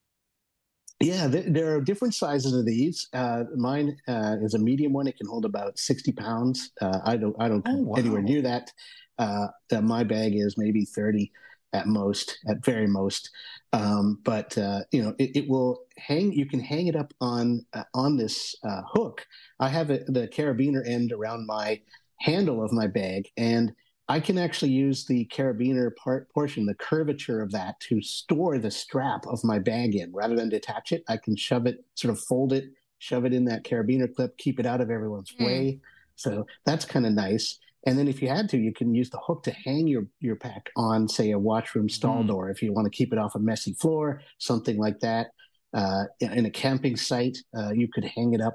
Yeah, 1.00 1.28
there 1.28 1.76
are 1.76 1.80
different 1.80 2.14
sizes 2.14 2.52
of 2.52 2.66
these. 2.66 3.08
Uh, 3.12 3.44
mine 3.54 3.96
uh, 4.08 4.36
is 4.42 4.54
a 4.54 4.58
medium 4.58 4.92
one; 4.92 5.06
it 5.06 5.16
can 5.16 5.28
hold 5.28 5.44
about 5.44 5.78
sixty 5.78 6.10
pounds. 6.10 6.72
Uh, 6.80 6.98
I 7.04 7.16
don't, 7.16 7.36
I 7.38 7.48
don't 7.48 7.64
oh, 7.68 7.82
wow. 7.82 7.94
anywhere 7.94 8.22
near 8.22 8.42
that. 8.42 8.72
Uh, 9.16 9.48
my 9.80 10.02
bag 10.02 10.34
is 10.34 10.58
maybe 10.58 10.84
thirty 10.84 11.30
at 11.72 11.86
most, 11.86 12.38
at 12.48 12.64
very 12.64 12.88
most. 12.88 13.30
Um, 13.72 14.18
but 14.24 14.58
uh, 14.58 14.80
you 14.90 15.02
know, 15.02 15.14
it, 15.18 15.36
it, 15.36 15.48
will 15.48 15.82
hang. 15.96 16.32
You 16.32 16.46
can 16.46 16.58
hang 16.58 16.88
it 16.88 16.96
up 16.96 17.14
on 17.20 17.64
uh, 17.74 17.84
on 17.94 18.16
this 18.16 18.56
hook. 18.64 19.24
I 19.60 19.68
have 19.68 19.90
a, 19.90 19.98
the 19.98 20.26
carabiner 20.26 20.84
end 20.84 21.12
around 21.12 21.46
my 21.46 21.80
handle 22.18 22.60
of 22.60 22.72
my 22.72 22.88
bag, 22.88 23.28
and 23.36 23.72
I 24.08 24.20
can 24.20 24.38
actually 24.38 24.70
use 24.70 25.04
the 25.04 25.26
carabiner 25.26 25.94
part 25.96 26.30
portion, 26.32 26.64
the 26.64 26.74
curvature 26.74 27.42
of 27.42 27.52
that, 27.52 27.78
to 27.80 28.00
store 28.00 28.58
the 28.58 28.70
strap 28.70 29.26
of 29.26 29.44
my 29.44 29.58
bag 29.58 29.96
in. 29.96 30.12
Rather 30.12 30.34
than 30.34 30.48
detach 30.48 30.92
it, 30.92 31.04
I 31.08 31.18
can 31.18 31.36
shove 31.36 31.66
it, 31.66 31.84
sort 31.94 32.12
of 32.12 32.20
fold 32.20 32.54
it, 32.54 32.70
shove 32.98 33.26
it 33.26 33.34
in 33.34 33.44
that 33.46 33.64
carabiner 33.64 34.12
clip, 34.12 34.36
keep 34.38 34.58
it 34.58 34.66
out 34.66 34.80
of 34.80 34.90
everyone's 34.90 35.32
mm. 35.32 35.44
way. 35.44 35.80
So 36.16 36.46
that's 36.64 36.86
kind 36.86 37.04
of 37.04 37.12
nice. 37.12 37.58
And 37.86 37.98
then 37.98 38.08
if 38.08 38.22
you 38.22 38.28
had 38.28 38.48
to, 38.50 38.58
you 38.58 38.72
can 38.72 38.94
use 38.94 39.10
the 39.10 39.18
hook 39.18 39.42
to 39.44 39.52
hang 39.52 39.86
your 39.86 40.06
your 40.20 40.36
pack 40.36 40.70
on, 40.74 41.06
say, 41.06 41.30
a 41.30 41.38
washroom 41.38 41.88
stall 41.88 42.24
mm. 42.24 42.28
door 42.28 42.50
if 42.50 42.62
you 42.62 42.72
want 42.72 42.86
to 42.86 42.96
keep 42.96 43.12
it 43.12 43.18
off 43.18 43.34
a 43.34 43.38
messy 43.38 43.74
floor, 43.74 44.22
something 44.38 44.78
like 44.78 45.00
that. 45.00 45.28
Uh, 45.74 46.04
in 46.20 46.46
a 46.46 46.50
camping 46.50 46.96
site, 46.96 47.36
uh, 47.56 47.70
you 47.72 47.88
could 47.92 48.04
hang 48.04 48.32
it 48.32 48.40
up. 48.40 48.54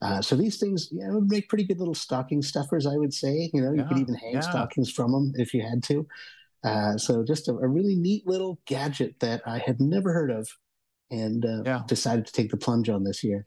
Uh, 0.00 0.22
so 0.22 0.36
these 0.36 0.58
things, 0.58 0.88
you 0.92 1.06
know, 1.06 1.20
make 1.20 1.48
pretty 1.48 1.64
good 1.64 1.78
little 1.78 1.94
stocking 1.94 2.40
stuffers, 2.40 2.86
I 2.86 2.96
would 2.96 3.12
say. 3.12 3.50
You 3.52 3.62
know, 3.62 3.72
you 3.72 3.80
yeah, 3.80 3.88
could 3.88 3.98
even 3.98 4.14
hang 4.14 4.34
yeah. 4.34 4.40
stockings 4.40 4.90
from 4.90 5.12
them 5.12 5.32
if 5.36 5.52
you 5.52 5.62
had 5.62 5.82
to. 5.84 6.06
Uh, 6.64 6.96
so 6.96 7.24
just 7.24 7.48
a, 7.48 7.52
a, 7.52 7.68
really 7.68 7.94
neat 7.94 8.26
little 8.26 8.58
gadget 8.66 9.14
that 9.20 9.42
I 9.46 9.58
had 9.58 9.80
never 9.80 10.12
heard 10.12 10.30
of, 10.30 10.48
and 11.10 11.44
uh, 11.44 11.62
yeah. 11.64 11.82
decided 11.86 12.26
to 12.26 12.32
take 12.32 12.50
the 12.50 12.56
plunge 12.56 12.88
on 12.88 13.04
this 13.04 13.22
year. 13.22 13.46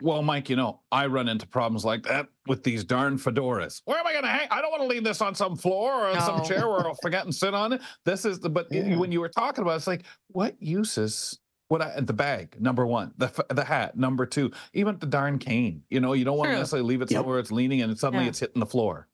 Well, 0.00 0.22
Mike, 0.22 0.48
you 0.48 0.56
know, 0.56 0.80
I 0.90 1.06
run 1.06 1.28
into 1.28 1.46
problems 1.46 1.84
like 1.84 2.04
that 2.04 2.28
with 2.46 2.62
these 2.62 2.82
darn 2.82 3.18
fedoras. 3.18 3.82
Where 3.84 3.98
am 3.98 4.06
I 4.06 4.12
going 4.12 4.24
to 4.24 4.30
hang? 4.30 4.48
I 4.50 4.62
don't 4.62 4.70
want 4.70 4.82
to 4.82 4.88
leave 4.88 5.04
this 5.04 5.20
on 5.20 5.34
some 5.34 5.54
floor 5.56 5.92
or 5.92 6.06
on 6.06 6.14
no. 6.14 6.20
some 6.20 6.44
chair 6.44 6.68
where 6.68 6.86
I'll 6.86 6.96
forget 7.02 7.24
and 7.24 7.34
sit 7.34 7.52
on 7.52 7.74
it. 7.74 7.82
This 8.04 8.24
is 8.24 8.40
the, 8.40 8.48
but 8.48 8.68
yeah. 8.70 8.96
when 8.96 9.12
you 9.12 9.20
were 9.20 9.28
talking 9.28 9.62
about 9.62 9.72
it, 9.72 9.76
it's 9.76 9.86
like, 9.86 10.04
what 10.28 10.54
uses 10.60 11.38
what 11.68 11.82
I, 11.82 12.00
the 12.00 12.12
bag 12.12 12.56
number 12.60 12.86
one 12.86 13.12
the 13.18 13.32
the 13.50 13.64
hat 13.64 13.96
number 13.96 14.26
two 14.26 14.52
even 14.72 14.98
the 14.98 15.06
darn 15.06 15.38
cane 15.38 15.82
you 15.90 16.00
know 16.00 16.12
you 16.12 16.24
don't 16.24 16.38
want 16.38 16.50
to 16.50 16.56
necessarily 16.56 16.86
leave 16.86 17.02
it 17.02 17.10
yep. 17.10 17.20
somewhere 17.20 17.38
it's 17.38 17.50
leaning 17.50 17.82
and 17.82 17.98
suddenly 17.98 18.24
yeah. 18.24 18.30
it's 18.30 18.40
hitting 18.40 18.60
the 18.60 18.66
floor. 18.66 19.08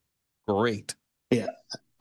Great. 0.47 0.95
Yeah 1.31 1.49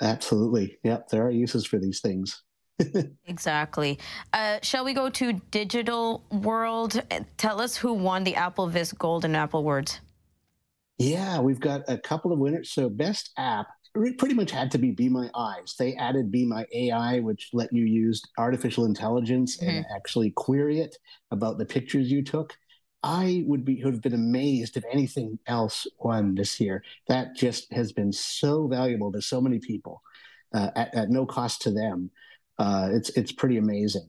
absolutely. 0.01 0.77
Yep 0.83 1.09
there 1.09 1.25
are 1.25 1.31
uses 1.31 1.65
for 1.65 1.79
these 1.79 2.01
things. 2.01 2.43
Exactly. 3.27 3.99
Uh, 4.33 4.57
shall 4.63 4.83
we 4.83 4.93
go 4.93 5.09
to 5.09 5.33
digital 5.51 6.25
world? 6.31 7.01
Tell 7.37 7.61
us 7.61 7.77
who 7.77 7.93
won 7.93 8.23
the 8.23 8.33
AppleVis 8.33 8.97
Golden 8.97 9.35
Apple 9.35 9.59
Awards 9.59 10.01
yeah 11.01 11.39
we've 11.39 11.59
got 11.59 11.81
a 11.87 11.97
couple 11.97 12.31
of 12.31 12.39
winners. 12.39 12.71
So 12.71 12.89
best 12.89 13.31
app 13.37 13.67
pretty 13.93 14.33
much 14.33 14.51
had 14.51 14.71
to 14.71 14.77
be 14.77 14.91
Be 14.91 15.09
My 15.09 15.29
Eyes. 15.35 15.75
They 15.77 15.95
added 15.95 16.31
Be 16.31 16.45
My 16.45 16.65
AI, 16.73 17.19
which 17.19 17.49
let 17.53 17.73
you 17.73 17.85
use 17.85 18.21
artificial 18.37 18.85
intelligence 18.85 19.57
mm-hmm. 19.57 19.69
and 19.69 19.85
actually 19.93 20.31
query 20.31 20.79
it 20.79 20.97
about 21.31 21.57
the 21.57 21.65
pictures 21.65 22.11
you 22.11 22.23
took. 22.23 22.57
I 23.03 23.43
would 23.47 23.65
be 23.65 23.83
would 23.83 23.93
have 23.93 24.01
been 24.01 24.13
amazed 24.13 24.77
if 24.77 24.83
anything 24.91 25.39
else 25.47 25.87
won 25.99 26.35
this 26.35 26.59
year. 26.59 26.83
That 27.07 27.35
just 27.35 27.71
has 27.73 27.91
been 27.91 28.13
so 28.13 28.67
valuable 28.67 29.11
to 29.11 29.21
so 29.21 29.41
many 29.41 29.59
people 29.59 30.03
uh, 30.53 30.69
at, 30.75 30.93
at, 30.93 31.09
no 31.09 31.25
cost 31.25 31.63
to 31.63 31.71
them. 31.71 32.11
Uh, 32.59 32.89
it's 32.91 33.09
it's 33.11 33.31
pretty 33.31 33.57
amazing. 33.57 34.07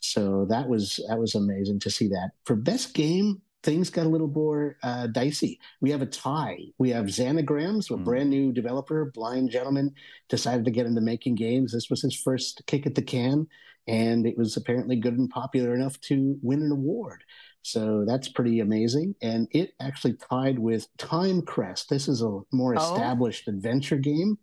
So 0.00 0.46
that 0.46 0.68
was 0.68 0.98
that 1.08 1.18
was 1.18 1.36
amazing 1.36 1.78
to 1.80 1.90
see 1.90 2.08
that. 2.08 2.30
For 2.44 2.56
best 2.56 2.94
game, 2.94 3.42
things 3.62 3.90
got 3.90 4.06
a 4.06 4.08
little 4.08 4.28
more 4.28 4.76
uh, 4.82 5.06
dicey. 5.06 5.60
We 5.80 5.90
have 5.90 6.02
a 6.02 6.06
tie. 6.06 6.58
We 6.78 6.90
have 6.90 7.06
Xanagrams, 7.06 7.90
a 7.90 7.94
mm. 7.94 8.04
brand 8.04 8.30
new 8.30 8.52
developer, 8.52 9.10
blind 9.14 9.50
gentleman, 9.50 9.94
decided 10.28 10.64
to 10.64 10.70
get 10.70 10.86
into 10.86 11.00
making 11.00 11.36
games. 11.36 11.72
This 11.72 11.90
was 11.90 12.02
his 12.02 12.16
first 12.16 12.62
kick 12.66 12.86
at 12.86 12.94
the 12.94 13.02
can, 13.02 13.46
and 13.86 14.26
it 14.26 14.36
was 14.36 14.56
apparently 14.56 14.96
good 14.96 15.18
and 15.18 15.30
popular 15.30 15.74
enough 15.74 16.00
to 16.02 16.38
win 16.42 16.62
an 16.62 16.72
award. 16.72 17.22
So 17.62 18.04
that's 18.04 18.28
pretty 18.28 18.60
amazing. 18.60 19.14
And 19.22 19.46
it 19.52 19.74
actually 19.80 20.14
tied 20.14 20.58
with 20.58 20.88
Timecrest. 20.98 21.86
This 21.86 22.08
is 22.08 22.22
a 22.22 22.40
more 22.52 22.74
oh. 22.76 22.82
established 22.82 23.48
adventure 23.48 23.96
game. 23.96 24.38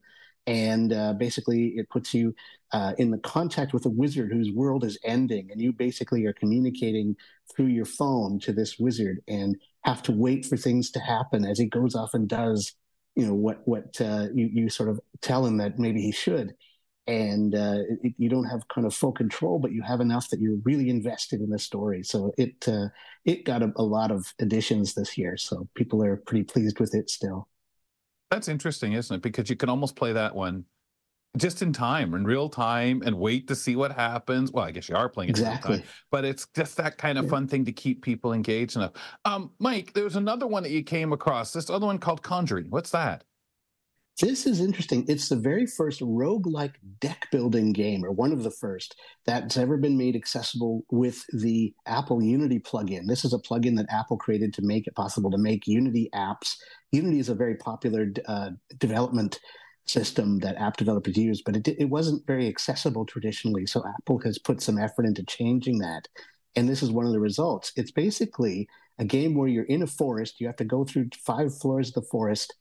And 0.49 0.93
uh, 0.93 1.13
basically, 1.13 1.73
it 1.77 1.87
puts 1.91 2.11
you 2.11 2.33
uh, 2.71 2.93
in 2.97 3.11
the 3.11 3.19
contact 3.19 3.71
with 3.71 3.85
a 3.85 3.89
wizard 3.89 4.31
whose 4.31 4.51
world 4.51 4.83
is 4.83 4.97
ending, 5.03 5.49
and 5.51 5.61
you 5.61 5.71
basically 5.71 6.25
are 6.25 6.33
communicating 6.33 7.15
through 7.55 7.67
your 7.67 7.85
phone 7.85 8.39
to 8.39 8.51
this 8.51 8.79
wizard 8.79 9.19
and 9.27 9.55
have 9.83 10.01
to 10.03 10.11
wait 10.11 10.47
for 10.47 10.57
things 10.57 10.89
to 10.91 10.99
happen 10.99 11.45
as 11.45 11.59
he 11.59 11.67
goes 11.67 11.93
off 11.93 12.15
and 12.15 12.27
does, 12.27 12.73
you 13.15 13.27
know, 13.27 13.35
what 13.35 13.61
what 13.65 14.01
uh, 14.01 14.25
you 14.33 14.49
you 14.51 14.69
sort 14.69 14.89
of 14.89 14.99
tell 15.21 15.45
him 15.45 15.57
that 15.57 15.77
maybe 15.77 16.01
he 16.01 16.11
should, 16.11 16.55
and 17.05 17.53
uh, 17.53 17.81
it, 18.01 18.15
you 18.17 18.27
don't 18.27 18.49
have 18.49 18.67
kind 18.73 18.87
of 18.87 18.93
full 18.95 19.11
control, 19.11 19.59
but 19.59 19.71
you 19.71 19.83
have 19.83 20.01
enough 20.01 20.29
that 20.29 20.41
you're 20.41 20.57
really 20.65 20.89
invested 20.89 21.41
in 21.41 21.51
the 21.51 21.59
story. 21.59 22.01
So 22.01 22.33
it 22.39 22.67
uh, 22.67 22.87
it 23.23 23.45
got 23.45 23.61
a, 23.61 23.71
a 23.75 23.83
lot 23.83 24.09
of 24.11 24.25
additions 24.39 24.95
this 24.95 25.15
year, 25.15 25.37
so 25.37 25.67
people 25.75 26.03
are 26.03 26.17
pretty 26.17 26.43
pleased 26.43 26.79
with 26.79 26.95
it 26.95 27.11
still. 27.11 27.47
That's 28.31 28.47
interesting, 28.47 28.93
isn't 28.93 29.15
it? 29.15 29.21
Because 29.21 29.49
you 29.49 29.55
can 29.55 29.69
almost 29.69 29.95
play 29.95 30.13
that 30.13 30.35
one 30.35 30.65
just 31.37 31.61
in 31.61 31.71
time, 31.71 32.13
in 32.13 32.25
real 32.25 32.49
time, 32.49 33.03
and 33.05 33.17
wait 33.17 33.47
to 33.47 33.55
see 33.55 33.75
what 33.75 33.91
happens. 33.91 34.51
Well, 34.51 34.65
I 34.65 34.71
guess 34.71 34.89
you 34.89 34.95
are 34.95 35.07
playing 35.09 35.29
it 35.29 35.37
exactly, 35.37 35.77
time, 35.77 35.87
but 36.11 36.25
it's 36.25 36.47
just 36.55 36.77
that 36.77 36.97
kind 36.97 37.17
of 37.17 37.25
yeah. 37.25 37.31
fun 37.31 37.47
thing 37.47 37.65
to 37.65 37.71
keep 37.71 38.03
people 38.03 38.33
engaged 38.33 38.75
enough. 38.75 38.93
Um, 39.25 39.51
Mike, 39.59 39.93
there 39.93 40.03
was 40.03 40.15
another 40.15 40.47
one 40.47 40.63
that 40.63 40.71
you 40.71 40.83
came 40.83 41.13
across. 41.13 41.53
This 41.53 41.69
other 41.69 41.85
one 41.85 41.99
called 41.99 42.23
Conjuring. 42.23 42.67
What's 42.69 42.91
that? 42.91 43.23
This 44.19 44.45
is 44.45 44.59
interesting. 44.59 45.05
It's 45.07 45.29
the 45.29 45.37
very 45.37 45.65
first 45.65 46.01
rogue-like 46.01 46.77
deck 46.99 47.27
building 47.31 47.71
game, 47.71 48.03
or 48.03 48.11
one 48.11 48.33
of 48.33 48.43
the 48.43 48.51
first, 48.51 48.99
that's 49.25 49.55
ever 49.55 49.77
been 49.77 49.97
made 49.97 50.15
accessible 50.15 50.83
with 50.91 51.23
the 51.31 51.73
Apple 51.85 52.21
Unity 52.21 52.59
plugin. 52.59 53.07
This 53.07 53.23
is 53.23 53.33
a 53.33 53.39
plugin 53.39 53.77
that 53.77 53.85
Apple 53.89 54.17
created 54.17 54.53
to 54.55 54.61
make 54.61 54.87
it 54.87 54.95
possible 54.95 55.31
to 55.31 55.37
make 55.37 55.67
Unity 55.67 56.09
apps. 56.13 56.57
Unity 56.91 57.19
is 57.19 57.29
a 57.29 57.35
very 57.35 57.55
popular 57.55 58.11
uh, 58.27 58.49
development 58.77 59.39
system 59.85 60.39
that 60.39 60.57
app 60.57 60.75
developers 60.75 61.15
use, 61.15 61.41
but 61.41 61.55
it, 61.55 61.67
it 61.67 61.89
wasn't 61.89 62.27
very 62.27 62.47
accessible 62.47 63.05
traditionally. 63.05 63.65
So 63.65 63.83
Apple 63.87 64.19
has 64.25 64.37
put 64.37 64.61
some 64.61 64.77
effort 64.77 65.05
into 65.05 65.23
changing 65.23 65.79
that. 65.79 66.09
And 66.57 66.67
this 66.67 66.83
is 66.83 66.91
one 66.91 67.05
of 67.05 67.13
the 67.13 67.19
results. 67.21 67.71
It's 67.77 67.91
basically 67.91 68.67
a 68.99 69.05
game 69.05 69.33
where 69.33 69.47
you're 69.47 69.63
in 69.63 69.81
a 69.81 69.87
forest. 69.87 70.41
You 70.41 70.47
have 70.47 70.57
to 70.57 70.65
go 70.65 70.83
through 70.83 71.09
five 71.25 71.57
floors 71.57 71.87
of 71.87 71.93
the 71.93 72.01
forest, 72.01 72.53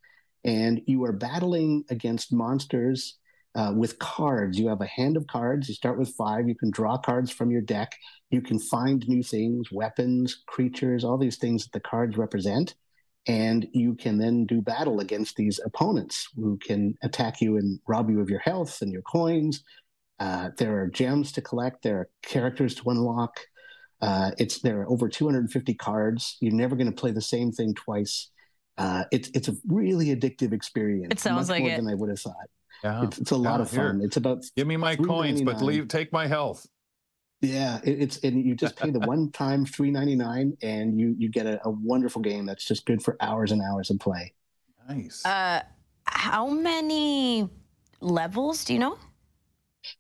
and 0.44 0.80
you 0.86 1.04
are 1.04 1.12
battling 1.12 1.84
against 1.90 2.32
monsters 2.32 3.18
uh, 3.54 3.72
with 3.74 3.98
cards. 3.98 4.58
You 4.58 4.68
have 4.68 4.80
a 4.80 4.86
hand 4.86 5.16
of 5.16 5.26
cards. 5.26 5.68
You 5.68 5.74
start 5.74 5.98
with 5.98 6.10
five. 6.10 6.48
You 6.48 6.54
can 6.54 6.70
draw 6.70 6.98
cards 6.98 7.30
from 7.30 7.50
your 7.50 7.62
deck. 7.62 7.92
You 8.30 8.40
can 8.40 8.58
find 8.58 9.06
new 9.08 9.22
things, 9.22 9.72
weapons, 9.72 10.42
creatures, 10.46 11.04
all 11.04 11.18
these 11.18 11.38
things 11.38 11.64
that 11.64 11.72
the 11.72 11.80
cards 11.80 12.16
represent 12.16 12.74
and 13.28 13.68
you 13.72 13.94
can 13.94 14.16
then 14.18 14.46
do 14.46 14.62
battle 14.62 15.00
against 15.00 15.36
these 15.36 15.60
opponents 15.64 16.28
who 16.34 16.56
can 16.56 16.94
attack 17.02 17.42
you 17.42 17.58
and 17.58 17.78
rob 17.86 18.08
you 18.08 18.20
of 18.20 18.30
your 18.30 18.38
health 18.40 18.80
and 18.80 18.90
your 18.90 19.02
coins. 19.02 19.62
Uh, 20.18 20.48
there 20.56 20.80
are 20.80 20.88
gems 20.88 21.30
to 21.32 21.42
collect. 21.42 21.82
There 21.82 21.98
are 21.98 22.08
characters 22.22 22.74
to 22.76 22.90
unlock. 22.90 23.38
Uh, 24.00 24.30
it's 24.38 24.60
there 24.60 24.80
are 24.80 24.90
over 24.90 25.08
250 25.08 25.74
cards. 25.74 26.38
You're 26.40 26.54
never 26.54 26.74
going 26.74 26.90
to 26.90 27.00
play 27.00 27.10
the 27.10 27.20
same 27.20 27.52
thing 27.52 27.74
twice. 27.74 28.30
Uh, 28.78 29.04
it's 29.10 29.28
it's 29.34 29.48
a 29.48 29.56
really 29.66 30.14
addictive 30.14 30.52
experience. 30.52 31.08
It 31.10 31.20
sounds 31.20 31.50
like 31.50 31.62
more 31.62 31.72
it. 31.72 31.76
than 31.76 31.88
I 31.88 31.94
would 31.94 32.10
have 32.10 32.20
thought. 32.20 32.48
Yeah, 32.84 33.04
it's, 33.04 33.18
it's 33.18 33.30
a 33.32 33.36
lot 33.36 33.60
of 33.60 33.68
fun. 33.68 33.98
Here. 33.98 34.06
It's 34.06 34.16
about 34.16 34.44
give 34.56 34.68
me 34.68 34.76
my 34.76 34.94
coins, 34.94 35.42
but 35.42 35.60
leave 35.60 35.88
take 35.88 36.12
my 36.12 36.28
health. 36.28 36.64
Yeah, 37.40 37.80
it, 37.84 38.02
it's 38.02 38.18
and 38.18 38.44
you 38.44 38.54
just 38.54 38.76
pay 38.76 38.90
the 38.90 39.00
one 39.06 39.32
time 39.32 39.66
three 39.66 39.90
ninety 39.90 40.14
nine, 40.14 40.56
and 40.62 40.98
you 40.98 41.14
you 41.18 41.28
get 41.28 41.46
a, 41.46 41.60
a, 41.66 41.70
wonderful 41.70 42.22
game 42.22 42.46
that's 42.46 42.64
just 42.64 42.86
good 42.86 43.02
for 43.02 43.16
hours 43.20 43.50
and 43.50 43.60
hours 43.62 43.90
of 43.90 43.98
play. 43.98 44.32
Nice. 44.88 45.24
Uh, 45.24 45.62
how 46.04 46.48
many 46.48 47.48
levels 48.00 48.64
do 48.64 48.74
you 48.74 48.78
know? 48.78 48.98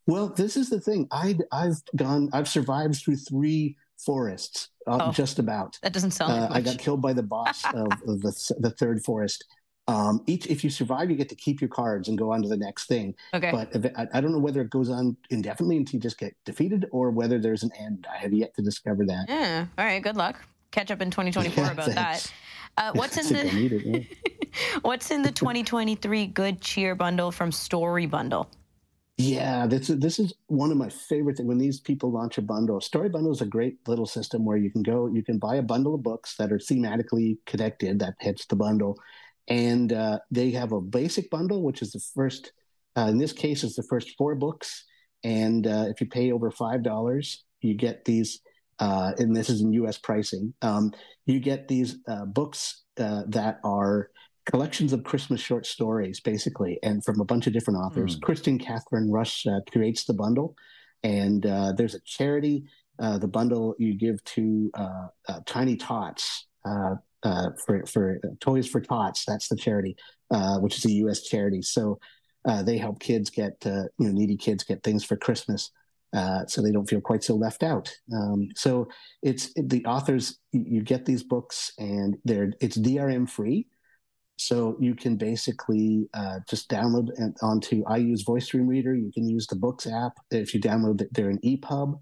Well, 0.06 0.28
this 0.28 0.56
is 0.56 0.70
the 0.70 0.80
thing. 0.80 1.08
I 1.10 1.36
I've 1.50 1.82
gone. 1.96 2.30
I've 2.32 2.48
survived 2.48 2.96
through 2.96 3.16
three 3.16 3.76
forests, 3.98 4.68
uh, 4.86 4.98
Oh, 5.00 5.12
just 5.12 5.38
about. 5.38 5.78
That 5.82 5.92
doesn't 5.92 6.12
sound 6.12 6.40
like 6.40 6.50
Uh, 6.50 6.54
I 6.54 6.60
got 6.60 6.78
killed 6.78 7.02
by 7.02 7.12
the 7.12 7.22
boss 7.22 7.64
of, 7.74 7.92
of 8.06 8.22
the, 8.22 8.54
the 8.60 8.70
third 8.70 9.04
forest. 9.04 9.44
Um, 9.86 10.22
each, 10.26 10.46
if 10.48 10.62
you 10.64 10.68
survive, 10.70 11.10
you 11.10 11.16
get 11.16 11.30
to 11.30 11.34
keep 11.34 11.62
your 11.62 11.68
cards 11.68 12.08
and 12.08 12.18
go 12.18 12.30
on 12.30 12.42
to 12.42 12.48
the 12.48 12.56
next 12.58 12.86
thing. 12.88 13.14
Okay. 13.32 13.50
But 13.50 13.74
if 13.74 13.90
I, 13.96 14.06
I 14.12 14.20
don't 14.20 14.32
know 14.32 14.38
whether 14.38 14.60
it 14.60 14.68
goes 14.68 14.90
on 14.90 15.16
indefinitely 15.30 15.78
until 15.78 15.96
you 15.96 16.00
just 16.00 16.18
get 16.18 16.34
defeated, 16.44 16.86
or 16.92 17.10
whether 17.10 17.38
there's 17.38 17.62
an 17.62 17.70
end. 17.78 18.06
I 18.12 18.18
have 18.18 18.34
yet 18.34 18.54
to 18.56 18.62
discover 18.62 19.06
that. 19.06 19.26
Yeah. 19.28 19.66
All 19.78 19.84
right. 19.86 20.02
Good 20.02 20.16
luck. 20.16 20.42
Catch 20.72 20.90
up 20.90 21.00
in 21.00 21.10
2024 21.10 21.64
Yeah, 21.64 21.72
about 21.72 21.94
that. 21.94 22.32
Uh, 22.76 22.92
what's 22.96 23.16
in 23.16 23.46
need 23.54 23.72
it, 23.72 23.84
the 23.84 23.98
yeah. 24.00 24.78
What's 24.82 25.10
in 25.10 25.22
the 25.22 25.32
2023 25.32 26.26
Good 26.26 26.60
Cheer 26.60 26.94
bundle 26.94 27.32
from 27.32 27.50
Story 27.50 28.04
Bundle? 28.04 28.50
Yeah, 29.20 29.66
this 29.66 29.90
is 29.90 29.98
this 29.98 30.20
is 30.20 30.32
one 30.46 30.70
of 30.70 30.76
my 30.76 30.88
favorite 30.88 31.36
things. 31.36 31.48
When 31.48 31.58
these 31.58 31.80
people 31.80 32.12
launch 32.12 32.38
a 32.38 32.42
bundle, 32.42 32.80
Story 32.80 33.08
Bundle 33.08 33.32
is 33.32 33.40
a 33.40 33.46
great 33.46 33.78
little 33.88 34.06
system 34.06 34.44
where 34.44 34.56
you 34.56 34.70
can 34.70 34.82
go, 34.84 35.08
you 35.08 35.24
can 35.24 35.38
buy 35.38 35.56
a 35.56 35.62
bundle 35.62 35.96
of 35.96 36.04
books 36.04 36.36
that 36.36 36.52
are 36.52 36.58
thematically 36.58 37.38
connected 37.44 37.98
that 37.98 38.14
hits 38.20 38.46
the 38.46 38.54
bundle, 38.54 38.96
and 39.48 39.92
uh, 39.92 40.20
they 40.30 40.52
have 40.52 40.70
a 40.70 40.80
basic 40.80 41.30
bundle, 41.30 41.62
which 41.64 41.82
is 41.82 41.90
the 41.92 42.00
first. 42.14 42.52
Uh, 42.96 43.08
in 43.08 43.18
this 43.18 43.32
case, 43.32 43.64
it's 43.64 43.74
the 43.76 43.82
first 43.82 44.16
four 44.16 44.36
books, 44.36 44.84
and 45.24 45.66
uh, 45.66 45.86
if 45.88 46.00
you 46.00 46.06
pay 46.06 46.30
over 46.30 46.52
five 46.52 46.84
dollars, 46.84 47.44
you 47.60 47.74
get 47.74 48.04
these. 48.04 48.40
Uh, 48.78 49.10
and 49.18 49.34
this 49.34 49.50
is 49.50 49.60
in 49.60 49.72
U.S. 49.72 49.98
pricing. 49.98 50.54
Um, 50.62 50.92
you 51.26 51.40
get 51.40 51.66
these 51.66 51.96
uh, 52.06 52.24
books 52.26 52.84
uh, 53.00 53.24
that 53.26 53.58
are 53.64 54.10
collections 54.50 54.92
of 54.92 55.04
Christmas 55.04 55.40
short 55.40 55.66
stories, 55.66 56.20
basically, 56.20 56.78
and 56.82 57.04
from 57.04 57.20
a 57.20 57.24
bunch 57.24 57.46
of 57.46 57.52
different 57.52 57.78
authors. 57.78 58.14
Hmm. 58.14 58.20
Kristine 58.20 58.58
Kathryn 58.60 59.10
Rusch 59.10 59.46
uh, 59.46 59.60
creates 59.70 60.04
the 60.04 60.14
bundle, 60.14 60.56
and 61.02 61.44
uh, 61.44 61.72
there's 61.76 61.94
a 61.94 62.00
charity. 62.04 62.64
Uh, 62.98 63.18
the 63.18 63.28
bundle 63.28 63.76
you 63.78 63.94
give 63.94 64.22
to 64.24 64.70
uh, 64.74 65.06
uh, 65.28 65.40
Tiny 65.46 65.76
Tots 65.76 66.46
uh, 66.64 66.96
uh, 67.22 67.50
for 67.64 67.84
for 67.86 68.20
Toys 68.40 68.66
for 68.68 68.80
Tots. 68.80 69.24
That's 69.26 69.48
the 69.48 69.56
charity, 69.56 69.96
uh, 70.30 70.58
which 70.58 70.78
is 70.78 70.84
a 70.86 70.92
U.S. 70.92 71.22
charity. 71.22 71.62
So 71.62 71.98
uh, 72.48 72.62
they 72.62 72.78
help 72.78 73.00
kids 73.00 73.30
get 73.30 73.54
uh, 73.66 73.84
you 73.98 74.06
know 74.06 74.12
needy 74.12 74.36
kids 74.36 74.64
get 74.64 74.82
things 74.82 75.04
for 75.04 75.16
Christmas. 75.16 75.70
Uh, 76.16 76.46
so 76.46 76.62
they 76.62 76.72
don't 76.72 76.88
feel 76.88 77.02
quite 77.02 77.22
so 77.22 77.34
left 77.34 77.62
out. 77.62 77.92
Um, 78.14 78.48
so 78.56 78.88
it's 79.22 79.52
the 79.54 79.84
authors. 79.84 80.38
You 80.52 80.64
you 80.66 80.82
get 80.82 81.04
these 81.04 81.22
books, 81.22 81.72
and 81.78 82.16
they're 82.24 82.52
it's 82.60 82.78
DRM 82.78 83.28
free. 83.28 83.66
So 84.40 84.76
you 84.78 84.94
can 84.94 85.16
basically 85.16 86.08
uh, 86.14 86.38
just 86.48 86.70
download 86.70 87.08
it 87.18 87.36
onto. 87.42 87.84
I 87.86 87.96
use 87.96 88.22
Voice 88.22 88.46
Dream 88.46 88.68
Reader. 88.68 88.94
You 88.94 89.10
can 89.12 89.28
use 89.28 89.48
the 89.48 89.56
Books 89.56 89.84
app 89.86 90.12
if 90.30 90.54
you 90.54 90.60
download 90.60 91.00
it. 91.00 91.12
They're 91.12 91.28
in 91.30 91.40
EPUB. 91.40 91.98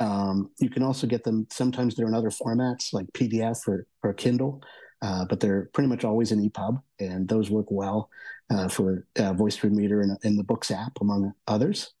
Um, 0.00 0.50
you 0.58 0.68
can 0.68 0.82
also 0.82 1.06
get 1.06 1.22
them. 1.22 1.46
Sometimes 1.52 1.94
they're 1.94 2.08
in 2.08 2.14
other 2.14 2.30
formats 2.30 2.92
like 2.92 3.06
PDF 3.12 3.68
or 3.68 3.86
or 4.02 4.12
Kindle, 4.12 4.60
uh, 5.02 5.24
but 5.26 5.38
they're 5.38 5.70
pretty 5.72 5.86
much 5.88 6.04
always 6.04 6.32
in 6.32 6.40
EPUB, 6.50 6.82
and 6.98 7.28
those 7.28 7.48
work 7.48 7.66
well 7.70 8.10
uh, 8.50 8.66
for 8.66 9.06
uh, 9.16 9.32
Voice 9.32 9.54
Dream 9.54 9.76
Reader 9.76 10.00
and, 10.00 10.18
and 10.24 10.36
the 10.36 10.44
Books 10.44 10.72
app, 10.72 10.98
among 11.00 11.32
others. 11.46 11.92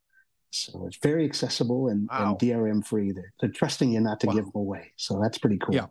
So 0.50 0.86
it's 0.88 0.98
very 1.00 1.24
accessible 1.24 1.88
and, 1.88 2.08
Wow. 2.10 2.30
and 2.30 2.38
DRM 2.38 2.84
free. 2.84 3.12
They're, 3.12 3.32
they're 3.40 3.48
trusting 3.50 3.92
you 3.92 4.00
not 4.00 4.18
to 4.20 4.26
Wow. 4.26 4.32
give 4.34 4.44
them 4.46 4.52
away. 4.56 4.92
So 4.96 5.18
that's 5.22 5.38
pretty 5.38 5.56
cool. 5.58 5.74
Yeah. 5.76 5.86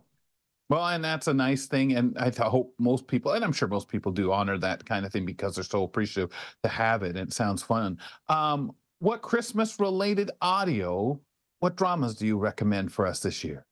Well, 0.72 0.86
and 0.86 1.04
that's 1.04 1.26
a 1.26 1.34
nice 1.34 1.66
thing. 1.66 1.92
And 1.96 2.16
I 2.16 2.32
hope 2.48 2.74
most 2.78 3.06
people, 3.06 3.32
and 3.32 3.44
I'm 3.44 3.52
sure 3.52 3.68
most 3.68 3.88
people 3.88 4.10
do 4.10 4.32
honor 4.32 4.56
that 4.56 4.86
kind 4.86 5.04
of 5.04 5.12
thing 5.12 5.26
because 5.26 5.54
they're 5.54 5.64
so 5.64 5.82
appreciative 5.82 6.30
to 6.62 6.68
have 6.70 7.02
it. 7.02 7.14
It 7.14 7.34
sounds 7.34 7.62
fun. 7.62 7.98
Um, 8.30 8.72
what 8.98 9.20
Christmas 9.20 9.78
related 9.78 10.30
audio, 10.40 11.20
what 11.58 11.76
dramas 11.76 12.14
do 12.14 12.26
you 12.26 12.38
recommend 12.38 12.90
for 12.90 13.06
us 13.06 13.20
this 13.20 13.44
year? 13.44 13.66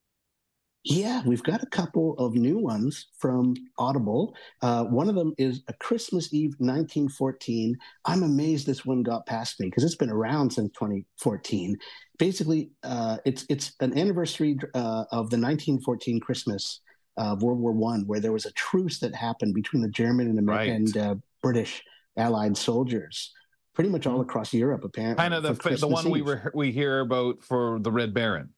Yeah, 0.85 1.23
we've 1.25 1.43
got 1.43 1.63
a 1.63 1.67
couple 1.67 2.19
of 2.19 2.35
new 2.35 2.59
ones 2.59 3.07
from 3.17 3.55
Audible. 3.79 4.35
Uh, 4.61 4.85
one 4.85 5.09
of 5.09 5.15
them 5.15 5.33
is 5.39 5.63
A 5.69 5.73
Christmas 5.73 6.35
Eve 6.35 6.55
1914. 6.59 7.79
I'm 8.05 8.23
amazed 8.25 8.67
this 8.67 8.85
one 8.85 9.03
got 9.03 9.25
past 9.25 9.59
me 9.59 9.69
because 9.69 9.85
it's 9.85 9.97
been 9.97 10.11
around 10.11 10.53
since 10.53 10.71
2014. 10.73 11.79
Basically, 12.19 12.73
uh, 12.83 13.17
it's 13.25 13.47
it's 13.49 13.73
an 13.81 13.97
anniversary 13.97 14.59
uh, 14.75 15.05
of 15.13 15.31
the 15.31 15.39
1914 15.39 16.21
Christmas 16.21 16.83
of 17.17 17.43
World 17.43 17.59
War 17.59 17.73
One, 17.73 18.07
where 18.07 18.21
there 18.21 18.33
was 18.33 18.47
a 18.47 18.53
truce 18.53 18.99
that 19.01 19.15
happened 19.15 19.55
between 19.55 19.83
the 19.83 19.89
German 19.89 20.29
and 20.29 20.39
American 20.39 20.85
Right. 20.85 20.95
and 20.95 20.97
uh, 20.97 21.15
British 21.43 21.83
Allied 22.17 22.57
soldiers, 22.57 23.33
pretty 23.75 23.91
much 23.91 24.07
all 24.07 24.21
across 24.21 24.53
Europe. 24.53 24.85
Apparently, 24.85 25.23
Kind 25.23 25.35
of 25.35 25.43
the 25.43 25.77
the 25.77 25.89
one 25.89 26.11
we 26.11 26.21
Eve. 26.21 26.27
were 26.27 26.53
we 26.55 26.73
hear 26.73 27.01
about 27.01 27.43
for 27.43 27.79
the 27.81 27.91
Red 27.93 28.13
Baron, 28.15 28.51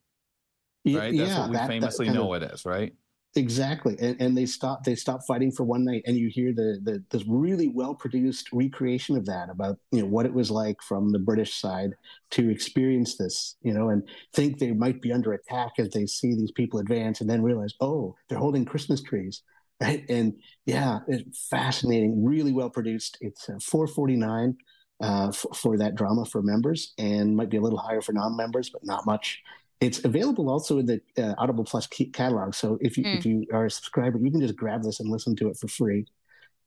Y- 0.85 0.97
right? 0.97 1.17
That's 1.17 1.39
what 1.39 1.49
we 1.51 1.55
that- 1.57 1.63
that 1.63 1.69
famously 1.69 2.09
of- 2.09 2.15
know 2.15 2.33
it 2.35 2.43
as, 2.43 2.65
right? 2.65 2.93
Exactly, 3.35 3.97
and, 3.99 4.21
and 4.21 4.37
they 4.37 4.45
stop 4.45 4.85
they 4.85 4.95
stop 4.95 5.23
fighting 5.27 5.51
for 5.51 5.65
one 5.65 5.87
night, 5.87 6.03
and 6.07 6.19
you 6.19 6.29
hear 6.29 6.53
the, 6.53 6.79
the 6.83 7.03
this 7.11 7.25
really 7.27 7.67
well 7.69 7.95
produced 7.95 8.51
recreation 8.53 9.17
of 9.17 9.25
that 9.25 9.49
about 9.49 9.79
you 9.91 10.01
know 10.01 10.07
what 10.07 10.27
it 10.27 10.35
was 10.35 10.51
like 10.51 10.83
from 10.83 11.13
the 11.13 11.19
British 11.19 11.55
side 11.55 11.93
to 12.33 12.51
experience 12.51 13.17
this, 13.17 13.57
you 13.63 13.73
know, 13.73 13.89
and 13.89 14.07
think 14.35 14.59
they 14.59 14.73
might 14.73 15.01
be 15.01 15.13
under 15.15 15.33
attack 15.33 15.73
as 15.79 15.89
they 15.91 16.05
see 16.05 16.35
these 16.35 16.51
people 16.53 16.79
advance, 16.79 17.23
and 17.23 17.31
then 17.31 17.43
realize 17.43 17.73
oh 17.81 18.15
they're 18.29 18.37
holding 18.37 18.67
Christmas 18.67 19.01
trees, 19.01 19.43
right? 19.81 20.05
And 20.11 20.35
yeah, 20.67 20.99
it's 21.09 21.49
fascinating, 21.49 22.23
really 22.23 22.53
well 22.53 22.69
produced. 22.69 23.17
It's 23.23 23.49
four 23.65 23.87
forty 23.87 24.17
nine 24.17 24.59
uh, 25.03 25.29
f- 25.29 25.47
for 25.57 25.79
that 25.79 25.95
drama 25.95 26.27
for 26.27 26.43
members, 26.43 26.93
and 26.99 27.35
might 27.35 27.49
be 27.49 27.57
a 27.57 27.63
little 27.63 27.79
higher 27.79 28.03
for 28.03 28.13
non 28.13 28.37
members, 28.37 28.69
but 28.69 28.85
not 28.85 29.07
much. 29.07 29.41
It's 29.83 30.05
available 30.05 30.49
also 30.49 30.79
in 30.79 30.87
the 30.87 31.01
uh, 31.19 31.35
Audible 31.39 31.65
Plus 31.65 31.89
catalog. 31.89 32.55
So 32.55 32.79
if 32.81 32.97
you 32.97 33.05
Mm. 33.05 33.19
if 33.19 33.27
you 33.27 33.47
are 33.53 33.67
a 33.67 33.71
subscriber, 33.71 34.19
you 34.19 34.31
can 34.31 34.41
just 34.41 34.57
grab 34.57 34.83
this 34.85 35.01
and 35.01 35.11
listen 35.11 35.35
to 35.37 35.49
it 35.49 35.57
for 35.57 35.67
free. 35.67 36.07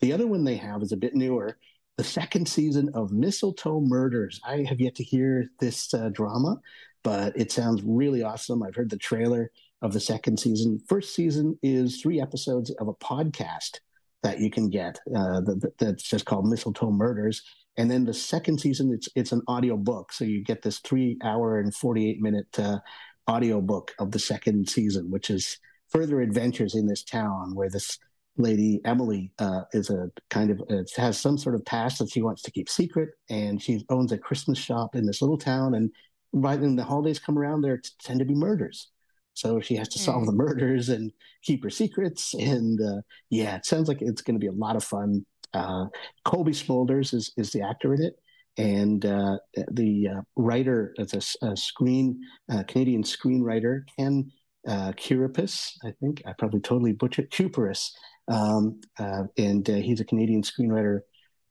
The 0.02 0.12
other 0.12 0.28
one 0.28 0.44
they 0.44 0.58
have 0.58 0.84
is 0.84 0.92
a 0.92 0.98
bit 0.98 1.16
newer. 1.16 1.58
The 1.98 2.04
second 2.04 2.46
season 2.50 2.90
of 2.94 3.14
Mistletoe 3.14 3.80
Murders. 3.80 4.42
I 4.46 4.64
have 4.64 4.82
yet 4.82 4.96
to 4.96 5.04
hear 5.04 5.50
this 5.62 5.94
uh, 5.94 6.10
drama, 6.10 6.60
but 7.04 7.38
it 7.38 7.54
sounds 7.54 7.82
really 7.84 8.22
awesome. 8.22 8.62
I've 8.62 8.76
heard 8.76 8.90
the 8.90 8.98
trailer 8.98 9.50
of 9.82 9.94
the 9.94 10.02
second 10.02 10.38
season. 10.38 10.82
First 10.90 11.16
season 11.16 11.58
is 11.64 12.02
three 12.02 12.20
episodes 12.20 12.70
of 12.72 12.90
a 12.90 12.94
podcast 12.96 13.80
that 14.26 14.40
you 14.40 14.50
can 14.50 14.70
get. 14.70 15.00
Uh, 15.16 15.40
that, 15.42 15.74
that's 15.78 16.04
just 16.04 16.26
called 16.26 16.48
Mistletoe 16.48 16.90
Murders. 16.90 17.44
And 17.78 17.92
then 17.92 18.06
the 18.06 18.14
second 18.14 18.60
season, 18.60 18.92
it's 18.92 19.08
it's 19.16 19.32
an 19.32 19.44
audio 19.48 19.78
book, 19.78 20.12
so 20.12 20.26
you 20.26 20.44
get 20.44 20.64
this 20.64 20.80
three 20.80 21.18
hour 21.24 21.60
and 21.60 21.76
forty 21.76 22.10
eight 22.10 22.22
minute 22.22 22.48
uh, 22.58 22.80
audio 23.28 23.62
book 23.62 23.94
of 24.00 24.12
the 24.12 24.20
second 24.20 24.68
season, 24.68 25.12
which 25.12 25.30
is 25.30 25.60
further 25.90 26.22
adventures 26.22 26.74
in 26.74 26.88
this 26.88 27.04
town 27.04 27.54
where 27.54 27.70
this 27.70 28.00
lady 28.38 28.82
Emily 28.84 29.32
uh, 29.38 29.62
is 29.74 29.90
a 29.92 30.10
kind 30.32 30.50
of 30.50 30.62
uh, 30.72 30.84
has 30.98 31.20
some 31.20 31.38
sort 31.38 31.54
of 31.54 31.64
past 31.66 32.00
that 32.00 32.10
she 32.10 32.24
wants 32.24 32.42
to 32.44 32.52
keep 32.52 32.68
secret, 32.68 33.10
and 33.30 33.62
she 33.62 33.86
owns 33.90 34.12
a 34.12 34.18
Christmas 34.18 34.58
shop 34.58 34.96
in 34.96 35.06
this 35.06 35.22
little 35.22 35.38
town. 35.38 35.76
And 35.76 35.92
right 36.34 36.60
when 36.60 36.76
the 36.76 36.84
holidays 36.84 37.20
come 37.20 37.38
around, 37.38 37.62
there 37.62 37.80
tend 38.00 38.20
to 38.20 38.26
be 38.26 38.34
murders, 38.34 38.90
so 39.36 39.60
she 39.62 39.76
has 39.76 39.88
to 39.90 40.00
solve 40.00 40.24
Mm. 40.24 40.26
the 40.26 40.32
murders 40.32 40.90
and 40.90 41.12
keep 41.44 41.64
her 41.64 41.70
secrets. 41.70 42.34
And 42.34 42.82
uh, 42.82 43.02
yeah, 43.30 43.58
it 43.58 43.66
sounds 43.66 43.88
like 43.88 44.02
it's 44.02 44.24
going 44.24 44.34
to 44.40 44.40
be 44.40 44.48
a 44.48 44.52
lot 44.66 44.76
of 44.76 44.84
fun. 44.84 45.26
Uh, 45.54 45.86
Cobie 46.26 46.52
Smulders 46.54 47.14
is 47.14 47.32
is 47.38 47.52
the 47.52 47.62
actor 47.62 47.94
in 47.94 48.02
it, 48.02 48.16
and 48.58 49.06
uh, 49.06 49.38
the 49.72 50.08
uh, 50.10 50.22
writer 50.36 50.94
a 51.00 51.04
s- 51.16 51.38
a, 51.44 51.56
screen 51.56 52.20
uh, 52.52 52.64
Canadian 52.68 53.04
screenwriter 53.04 53.84
Ken 53.98 54.32
uh, 54.68 54.92
Kuripis. 54.94 55.74
I 55.86 55.92
think 56.02 56.24
I 56.26 56.34
probably 56.34 56.60
totally 56.62 56.94
butchered 56.94 57.30
Kuperis, 57.32 57.92
um, 58.28 58.82
uh, 59.00 59.24
and 59.38 59.70
uh, 59.70 59.76
he's 59.76 60.02
a 60.02 60.06
Canadian 60.06 60.42
screenwriter 60.42 61.02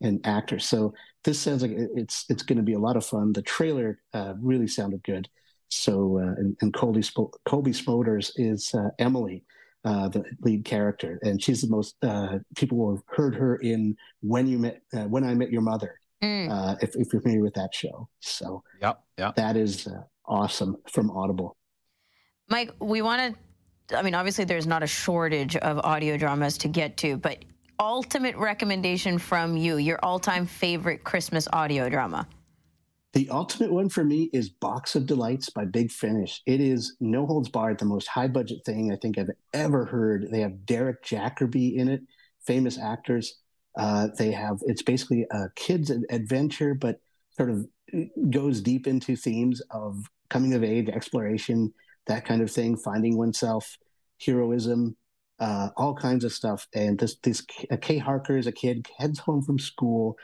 and 0.02 0.20
actor. 0.26 0.58
So 0.58 0.92
this 1.24 1.38
sounds 1.40 1.62
like 1.62 1.72
it's 1.74 2.26
it's 2.28 2.42
going 2.42 2.58
to 2.58 2.64
be 2.64 2.74
a 2.74 2.78
lot 2.86 2.96
of 2.96 3.06
fun. 3.06 3.32
The 3.32 3.42
trailer 3.42 4.00
uh, 4.12 4.34
really 4.40 4.68
sounded 4.68 5.02
good. 5.04 5.28
So 5.74 6.18
uh, 6.18 6.40
and, 6.40 6.56
and 6.60 6.72
Cobie 6.72 7.02
Sp- 7.02 7.34
Cobie 7.44 7.72
Smulders 7.72 8.32
is 8.36 8.74
uh, 8.74 8.90
Emily 8.98 9.44
uh, 9.84 10.08
the 10.08 10.24
lead 10.40 10.64
character, 10.64 11.18
and 11.22 11.42
she's 11.42 11.60
the 11.60 11.68
most 11.68 11.96
uh, 12.02 12.38
people 12.56 12.78
will 12.78 12.94
have 12.94 13.04
heard 13.08 13.34
her 13.34 13.56
in 13.56 13.96
when 14.22 14.46
you 14.46 14.58
met 14.58 14.80
uh, 14.94 15.04
when 15.04 15.24
I 15.24 15.34
met 15.34 15.50
your 15.50 15.62
mother. 15.62 16.00
Mm. 16.22 16.50
Uh, 16.50 16.76
if, 16.80 16.96
if 16.96 17.12
you're 17.12 17.20
familiar 17.20 17.42
with 17.42 17.54
that 17.54 17.74
show, 17.74 18.08
so 18.20 18.62
Yep, 18.80 19.02
yep. 19.18 19.34
that 19.34 19.56
is 19.56 19.86
uh, 19.86 20.02
awesome 20.24 20.76
from 20.90 21.10
Audible. 21.10 21.56
Mike, 22.48 22.72
we 22.80 23.02
want 23.02 23.36
to. 23.88 23.98
I 23.98 24.02
mean, 24.02 24.14
obviously, 24.14 24.44
there's 24.46 24.66
not 24.66 24.82
a 24.82 24.86
shortage 24.86 25.56
of 25.56 25.78
audio 25.80 26.16
dramas 26.16 26.56
to 26.58 26.68
get 26.68 26.96
to, 26.98 27.18
but 27.18 27.44
ultimate 27.78 28.36
recommendation 28.36 29.18
from 29.18 29.56
you, 29.58 29.76
your 29.76 29.98
all-time 30.02 30.46
favorite 30.46 31.04
Christmas 31.04 31.46
audio 31.52 31.90
drama. 31.90 32.26
The 33.14 33.30
ultimate 33.30 33.72
one 33.72 33.88
for 33.88 34.02
me 34.02 34.28
is 34.32 34.48
Box 34.48 34.96
of 34.96 35.06
Delights 35.06 35.48
by 35.48 35.66
Big 35.66 35.92
Finish. 35.92 36.42
It 36.46 36.60
is 36.60 36.96
no 36.98 37.26
holds 37.26 37.48
barred, 37.48 37.78
the 37.78 37.84
most 37.84 38.08
high 38.08 38.26
budget 38.26 38.64
thing 38.66 38.90
I 38.90 38.96
think 38.96 39.18
I've 39.18 39.30
ever 39.52 39.84
heard. 39.84 40.26
They 40.32 40.40
have 40.40 40.66
Derek 40.66 41.04
Jacobi 41.04 41.76
in 41.76 41.88
it, 41.88 42.02
famous 42.44 42.76
actors. 42.76 43.38
Uh, 43.78 44.08
they 44.18 44.32
have 44.32 44.58
it's 44.62 44.82
basically 44.82 45.26
a 45.30 45.48
kid's 45.54 45.92
adventure, 46.10 46.74
but 46.74 46.98
sort 47.36 47.50
of 47.50 47.68
goes 48.30 48.60
deep 48.60 48.88
into 48.88 49.14
themes 49.14 49.62
of 49.70 50.10
coming 50.28 50.54
of 50.54 50.64
age, 50.64 50.88
exploration, 50.88 51.72
that 52.08 52.24
kind 52.24 52.42
of 52.42 52.50
thing, 52.50 52.76
finding 52.76 53.16
oneself, 53.16 53.78
heroism, 54.24 54.96
uh, 55.40 55.70
all 55.76 55.94
kinds 55.94 56.24
of 56.24 56.32
stuff. 56.32 56.66
And 56.74 56.98
this 56.98 57.16
this 57.22 57.44
Kay 57.80 57.98
Harker 57.98 58.36
is 58.36 58.46
a 58.46 58.52
kid 58.52 58.86
heads 58.98 59.18
home 59.18 59.42
from 59.42 59.58
school, 59.58 60.16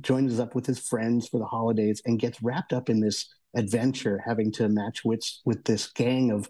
joins 0.00 0.38
up 0.40 0.54
with 0.54 0.66
his 0.66 0.80
friends 0.80 1.28
for 1.28 1.38
the 1.38 1.46
holidays, 1.46 2.02
and 2.04 2.18
gets 2.18 2.42
wrapped 2.42 2.72
up 2.72 2.88
in 2.88 3.00
this 3.00 3.32
adventure, 3.54 4.22
having 4.24 4.52
to 4.52 4.68
match 4.68 5.04
wits 5.04 5.40
with 5.44 5.64
this 5.64 5.90
gang 5.92 6.30
of 6.30 6.48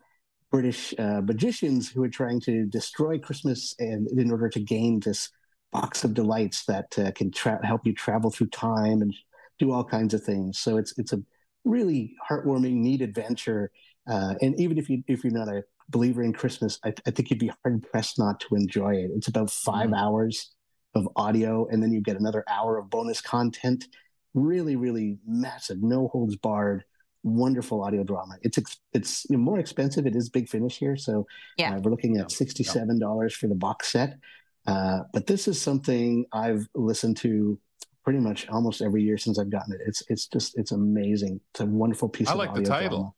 British 0.51 0.95
uh, 0.99 1.21
magicians 1.23 1.91
who 1.91 2.03
are 2.03 2.09
trying 2.09 2.41
to 2.41 2.67
destroy 2.67 3.19
Christmas 3.19 3.75
and 3.79 4.09
in 4.09 4.31
order 4.31 4.49
to 4.49 4.61
gain 4.61 5.01
this 5.01 5.29
box 5.73 6.05
of 6.05 6.15
delights 6.15 6.65
that 6.65 6.99
uh, 6.99 7.11
can 7.13 7.31
tra- 7.31 7.65
help 7.67 7.87
you 7.87 7.93
travel 7.93 8.31
through 8.31 8.49
time 8.49 9.03
and 9.03 9.15
do 9.59 9.73
all 9.73 9.85
kinds 9.85 10.15
of 10.15 10.23
things. 10.23 10.59
So 10.59 10.77
it's 10.79 10.97
it's 10.99 11.13
a 11.13 11.23
really 11.65 12.15
heartwarming, 12.29 12.75
neat 12.75 13.03
adventure. 13.03 13.71
Uh, 14.09 14.35
and 14.41 14.59
even 14.61 14.79
if 14.79 14.89
you 14.89 15.03
if 15.09 15.25
you're 15.25 15.33
not 15.33 15.49
a 15.49 15.63
believer 15.89 16.23
in 16.23 16.33
Christmas, 16.33 16.79
I, 16.85 16.93
I 17.07 17.11
think 17.11 17.31
you'd 17.31 17.39
be 17.39 17.53
hard 17.63 17.87
pressed 17.91 18.19
not 18.19 18.41
to 18.41 18.55
enjoy 18.55 18.95
it. 18.95 19.11
It's 19.15 19.29
about 19.29 19.51
5 19.51 19.91
mm. 19.91 19.99
hours 19.99 20.53
of 20.95 21.09
audio, 21.17 21.67
and 21.67 21.83
then 21.83 21.93
you 21.93 22.01
get 22.01 22.19
another 22.19 22.45
hour 22.49 22.79
of 22.79 22.91
bonus 22.91 23.21
content. 23.21 23.87
Really, 24.35 24.77
really 24.77 25.19
massive, 25.27 25.83
no 25.83 26.09
holds 26.09 26.37
barred 26.37 26.85
wonderful 27.27 27.83
audio 27.83 28.05
drama. 28.05 28.37
It's 28.43 28.57
ex- 28.57 28.81
it's 28.93 29.27
you 29.29 29.37
know, 29.37 29.43
more 29.43 29.59
expensive. 29.59 30.07
It 30.07 30.15
is 30.17 30.31
Big 30.31 30.49
Finish 30.49 30.79
here, 30.79 30.97
so 30.97 31.27
yeah. 31.57 31.75
Uh, 31.75 31.81
we're 31.81 31.91
looking 31.91 32.17
at 32.19 32.31
sixty 32.31 32.63
seven 32.63 32.99
dollars 32.99 33.35
for 33.35 33.49
the 33.49 33.55
box 33.55 33.93
set. 33.93 34.19
Uh, 34.67 35.01
but 35.13 35.27
this 35.27 35.47
is 35.47 35.61
something 35.61 36.25
I've 36.33 36.67
listened 36.75 37.19
to 37.19 37.59
pretty 38.05 38.19
much 38.21 38.49
almost 38.49 38.83
every 38.83 39.03
year 39.03 39.19
since 39.19 39.39
I've 39.39 39.51
gotten 39.51 39.75
it. 39.75 39.81
It's 39.87 40.03
it's 40.09 40.29
just 40.29 40.57
it's 40.57 40.73
amazing. 40.73 41.41
It's 41.51 41.61
a 41.61 41.67
wonderful 41.67 42.09
piece. 42.09 42.29
I 42.29 42.33
of 42.33 42.39
like 42.39 42.55
the 42.55 42.63
title. 42.63 42.99
Drama. 42.99 43.13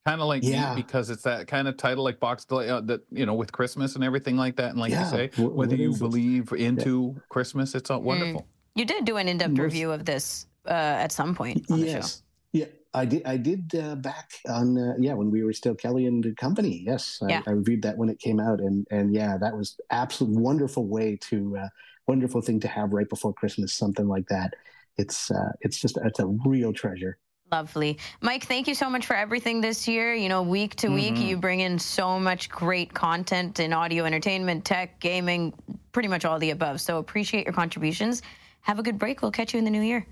It's 0.00 0.10
kind 0.10 0.22
of 0.22 0.28
like 0.28 0.42
yeah. 0.42 0.74
because 0.74 1.10
it's 1.10 1.24
that 1.24 1.46
kind 1.46 1.68
of 1.68 1.76
title 1.76 2.02
like 2.02 2.18
box 2.18 2.46
delay 2.46 2.70
uh, 2.70 2.80
that 2.82 3.02
you 3.10 3.26
know 3.26 3.34
with 3.34 3.52
Christmas 3.52 3.96
and 3.96 4.02
everything 4.02 4.34
like 4.34 4.56
that. 4.56 4.70
And 4.70 4.80
like 4.80 4.92
yeah. 4.92 5.04
you 5.04 5.10
say, 5.10 5.26
w- 5.36 5.50
whether 5.50 5.76
you 5.76 5.94
believe 5.94 6.52
into 6.52 7.12
yeah. 7.14 7.22
Christmas, 7.28 7.74
it's 7.74 7.90
all 7.90 8.00
wonderful. 8.00 8.40
Mm. 8.40 8.46
You 8.76 8.84
did 8.86 9.04
do 9.04 9.18
an 9.18 9.28
in 9.28 9.36
depth 9.36 9.58
review 9.58 9.92
of 9.92 10.06
this 10.06 10.46
uh, 10.66 10.70
at 10.70 11.12
some 11.12 11.34
point 11.34 11.66
on 11.70 11.80
yes. 11.80 11.92
the 11.92 12.00
show. 12.00 12.24
Yeah, 12.52 12.66
I 12.94 13.04
did. 13.04 13.26
I 13.26 13.36
did 13.36 13.74
uh, 13.74 13.96
back 13.96 14.30
on 14.48 14.78
uh, 14.78 14.94
yeah 14.98 15.12
when 15.12 15.30
we 15.30 15.44
were 15.44 15.52
still 15.52 15.74
Kelly 15.74 16.06
and 16.06 16.24
the 16.24 16.34
Company. 16.34 16.82
Yes, 16.82 17.22
yeah. 17.28 17.42
I, 17.46 17.50
I, 17.50 17.52
reviewed 17.52 17.82
that 17.82 17.98
when 17.98 18.08
it 18.08 18.18
came 18.18 18.40
out, 18.40 18.60
and 18.60 18.86
and 18.90 19.12
yeah, 19.12 19.36
that 19.36 19.54
was 19.54 19.78
absolute 19.90 20.34
wonderful 20.34 20.86
way 20.86 21.18
to 21.28 21.58
uh, 21.58 21.68
wonderful 22.06 22.40
thing 22.40 22.58
to 22.60 22.68
have 22.68 22.94
right 22.94 23.08
before 23.08 23.34
Christmas. 23.34 23.74
Something 23.74 24.08
like 24.08 24.28
that. 24.28 24.54
It's 24.96 25.30
uh, 25.30 25.52
it's 25.60 25.78
just 25.78 25.98
it's 26.02 26.20
a 26.20 26.26
real 26.26 26.72
treasure. 26.72 27.18
Lovely. 27.52 27.98
Mike, 28.20 28.44
thank 28.44 28.68
you 28.68 28.74
so 28.74 28.88
much 28.88 29.06
for 29.06 29.16
everything 29.16 29.60
this 29.60 29.88
year. 29.88 30.14
You 30.14 30.28
know, 30.28 30.42
week 30.42 30.76
to 30.76 30.88
week, 30.88 31.14
mm-hmm. 31.14 31.22
you 31.24 31.36
bring 31.36 31.60
in 31.60 31.78
so 31.78 32.18
much 32.18 32.48
great 32.48 32.94
content 32.94 33.58
in 33.58 33.72
audio 33.72 34.04
entertainment, 34.04 34.64
tech, 34.64 35.00
gaming, 35.00 35.52
pretty 35.92 36.08
much 36.08 36.24
all 36.24 36.38
the 36.38 36.50
above. 36.50 36.80
So 36.80 36.98
appreciate 36.98 37.44
your 37.44 37.52
contributions. 37.52 38.22
Have 38.60 38.78
a 38.78 38.82
good 38.82 38.98
break. 38.98 39.20
We'll 39.22 39.32
catch 39.32 39.52
you 39.52 39.58
in 39.58 39.64
the 39.64 39.70
new 39.70 39.82
year. 39.82 40.06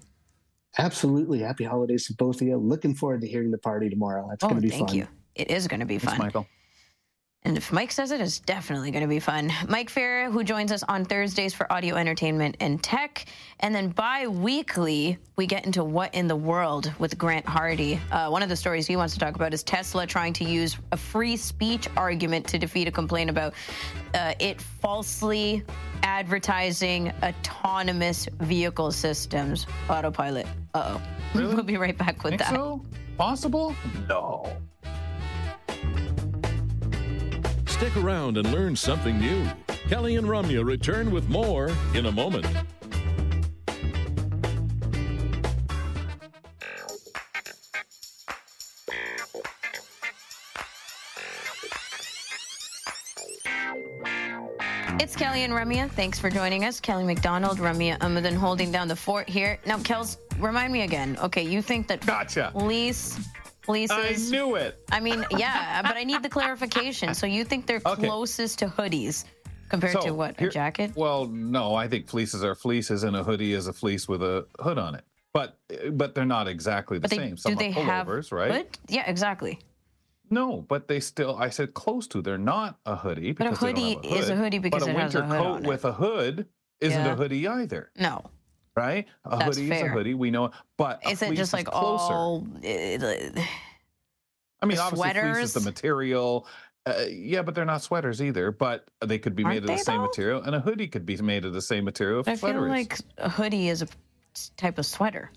Absolutely. 0.79 1.41
Happy 1.41 1.65
holidays 1.65 2.07
to 2.07 2.15
both 2.15 2.41
of 2.41 2.47
you. 2.47 2.57
Looking 2.57 2.95
forward 2.95 3.21
to 3.21 3.29
hearing 3.29 3.51
the 3.51 3.59
party 3.59 3.89
tomorrow. 3.89 4.27
That's 4.29 4.43
oh, 4.43 4.49
going 4.49 4.61
to 4.61 4.63
be 4.63 4.71
thank 4.71 4.81
fun. 4.81 4.89
Thank 4.89 4.99
you. 4.99 5.09
It 5.35 5.51
is 5.51 5.69
going 5.69 5.81
to 5.81 5.87
be 5.87 5.99
Thanks, 5.99 6.17
fun. 6.17 6.27
Michael. 6.27 6.47
And 7.45 7.57
if 7.57 7.73
Mike 7.73 7.93
says 7.93 8.11
it, 8.11 8.21
it's 8.21 8.41
definitely 8.41 8.91
going 8.91 9.03
to 9.03 9.09
be 9.09 9.21
fun. 9.21 9.53
Mike 9.69 9.91
Feir, 9.91 10.31
who 10.31 10.43
joins 10.43 10.73
us 10.73 10.83
on 10.83 11.05
Thursdays 11.05 11.55
for 11.55 11.73
audio 11.73 11.95
entertainment 11.95 12.57
and 12.61 12.83
tech. 12.83 13.27
And 13.61 13.75
then 13.75 13.89
bi 13.91 14.27
weekly, 14.27 15.19
we 15.37 15.47
get 15.47 15.65
into 15.65 15.85
what 15.85 16.15
in 16.15 16.27
the 16.27 16.37
world 16.37 16.93
with 16.99 17.17
Grant 17.17 17.47
Hardy. 17.47 18.01
Uh, 18.11 18.29
one 18.29 18.43
of 18.43 18.49
the 18.49 18.57
stories 18.57 18.87
he 18.87 18.97
wants 18.97 19.15
to 19.15 19.21
talk 19.21 19.37
about 19.37 19.55
is 19.55 19.63
Tesla 19.63 20.05
trying 20.07 20.33
to 20.35 20.45
use 20.45 20.77
a 20.91 20.97
free 20.97 21.37
speech 21.37 21.89
argument 21.97 22.47
to 22.49 22.59
defeat 22.59 22.89
a 22.89 22.93
complaint 22.93 23.31
about 23.31 23.55
uh, 24.15 24.35
it 24.41 24.61
falsely 24.61 25.63
advertising 26.03 27.13
autonomous 27.23 28.29
vehicle 28.41 28.91
systems, 28.91 29.67
autopilot. 29.89 30.47
Uh 30.75 30.99
oh. 30.99 31.03
Really? 31.35 31.55
we'll 31.55 31.65
be 31.65 31.77
right 31.77 31.97
back 31.97 32.23
with 32.25 32.33
Think 32.33 32.43
that. 32.43 32.51
So? 32.51 32.85
Possible? 33.17 33.75
No. 34.09 34.57
Stick 37.79 37.97
around 37.97 38.37
and 38.37 38.51
learn 38.51 38.75
something 38.75 39.21
new. 39.21 39.47
Kelly 39.89 40.17
and 40.17 40.27
Ramya 40.27 40.67
return 40.67 41.13
with 41.13 41.29
more 41.29 41.71
in 41.95 42.07
a 42.07 42.11
moment. 42.11 42.45
It's 55.01 55.15
Kelly 55.15 55.45
and 55.45 55.53
Ramya. 55.53 55.89
Thanks 55.93 56.19
for 56.19 56.31
joining 56.31 56.65
us. 56.65 56.81
Kelly 56.81 57.05
McDonald, 57.05 57.59
Ramya 57.59 57.99
Amuthan 58.01 58.35
holding 58.35 58.73
down 58.73 58.89
the 58.89 58.97
fort 58.97 59.29
here. 59.29 59.57
Now, 59.65 59.79
Kels, 59.79 60.17
remind 60.41 60.73
me 60.73 60.83
again. 60.83 61.17
Okay, 61.23 61.43
you 61.43 61.63
think 61.63 61.87
that 61.87 62.05
gotcha. 62.05 62.51
police 62.53 63.17
fleeces. 63.69 64.33
I 64.33 64.37
knew 64.37 64.55
it. 64.57 64.83
I 64.91 65.01
mean, 65.01 65.25
yeah, 65.37 65.83
but 65.83 65.97
I 65.97 66.05
need 66.05 66.23
the 66.23 66.29
clarification. 66.29 67.15
So 67.15 67.27
you 67.27 67.45
think 67.45 67.67
they're 67.67 67.83
okay. 67.85 68.07
closest 68.07 68.59
to 68.61 68.67
hoodies 68.67 69.25
compared 69.69 69.93
so, 69.93 70.01
to 70.01 70.15
what 70.15 70.39
here, 70.39 70.49
a 70.49 70.51
jacket? 70.51 70.93
Well, 70.97 71.27
no, 71.27 71.75
I 71.75 71.87
think 71.87 72.09
fleeces 72.09 72.43
are 72.43 72.55
fleeces, 72.55 73.05
and 73.05 73.15
a 73.15 73.23
hoodie 73.23 73.53
is 73.53 73.67
a 73.67 73.73
fleece 73.73 74.09
with 74.09 74.23
a 74.23 74.47
hood 74.59 74.79
on 74.79 74.95
it. 74.95 75.05
But 75.35 75.59
but 75.93 76.15
they're 76.15 76.25
not 76.25 76.49
exactly 76.49 76.99
the 76.99 77.09
they, 77.09 77.17
same. 77.17 77.37
Some 77.37 77.53
do 77.53 77.59
they 77.59 77.73
pullovers, 77.73 78.31
have 78.31 78.33
right? 78.33 78.53
Hood? 78.53 78.79
Yeah, 78.89 79.05
exactly. 79.07 79.59
No, 80.31 80.65
but 80.67 80.89
they 80.89 81.01
still. 81.01 81.37
I 81.37 81.51
said 81.51 81.75
close 81.75 82.07
to. 82.09 82.23
They're 82.23 82.39
not 82.39 82.79
a 82.87 82.97
hoodie. 82.97 83.33
But 83.33 83.49
a 83.49 83.51
hoodie 83.51 83.93
a 83.93 83.95
hood, 83.97 84.07
is 84.07 84.29
a 84.31 84.37
hoodie 84.37 84.59
because 84.59 84.83
but 84.83 84.89
a 84.89 84.93
it 84.93 84.97
winter 84.97 85.23
has 85.23 85.31
a 85.31 85.37
hood 85.37 85.63
coat 85.63 85.69
with 85.69 85.85
a 85.85 85.93
hood 85.93 86.47
isn't 86.81 87.05
yeah. 87.05 87.13
a 87.13 87.17
hoodie 87.17 87.47
either. 87.47 87.91
No. 87.97 88.25
Right? 88.79 89.07
A 89.25 89.39
That's 89.39 89.57
hoodie 89.57 89.69
fair. 89.69 89.77
is 89.79 89.83
a 89.83 89.89
hoodie. 89.89 90.15
We 90.15 90.31
know, 90.31 90.51
but 90.77 91.01
is 91.09 91.21
it 91.23 91.35
just 91.35 91.53
like 91.53 91.67
closer. 91.67 92.13
all? 92.15 92.47
I 94.61 94.67
mean, 94.67 94.79
obviously, 94.79 95.21
fleece 95.21 95.37
is 95.39 95.53
the 95.55 95.61
material. 95.61 96.47
Uh, 96.87 97.05
yeah, 97.11 97.43
but 97.43 97.55
they're 97.55 97.65
not 97.65 97.83
sweaters 97.83 98.23
either. 98.23 98.51
But 98.51 98.89
they 99.05 99.19
could 99.19 99.37
be 99.37 99.45
Aren't 99.45 99.63
made 99.63 99.71
of 99.71 99.77
the 99.77 99.83
same 99.83 99.99
though? 99.99 100.07
material, 100.07 100.43
and 100.43 100.55
a 100.55 100.61
hoodie 100.61 100.89
could 100.89 101.05
be 101.05 101.17
made 101.19 101.45
of 101.45 101.53
the 101.53 101.63
same 101.63 101.85
material. 101.85 102.23
I 102.27 102.37
feel 102.37 102.65
is. 102.65 102.71
like 102.71 102.99
a 103.19 103.29
hoodie 103.29 103.69
is 103.69 103.83
a 103.83 103.89
type 104.57 104.79
of 104.79 104.87
sweater, 104.87 105.31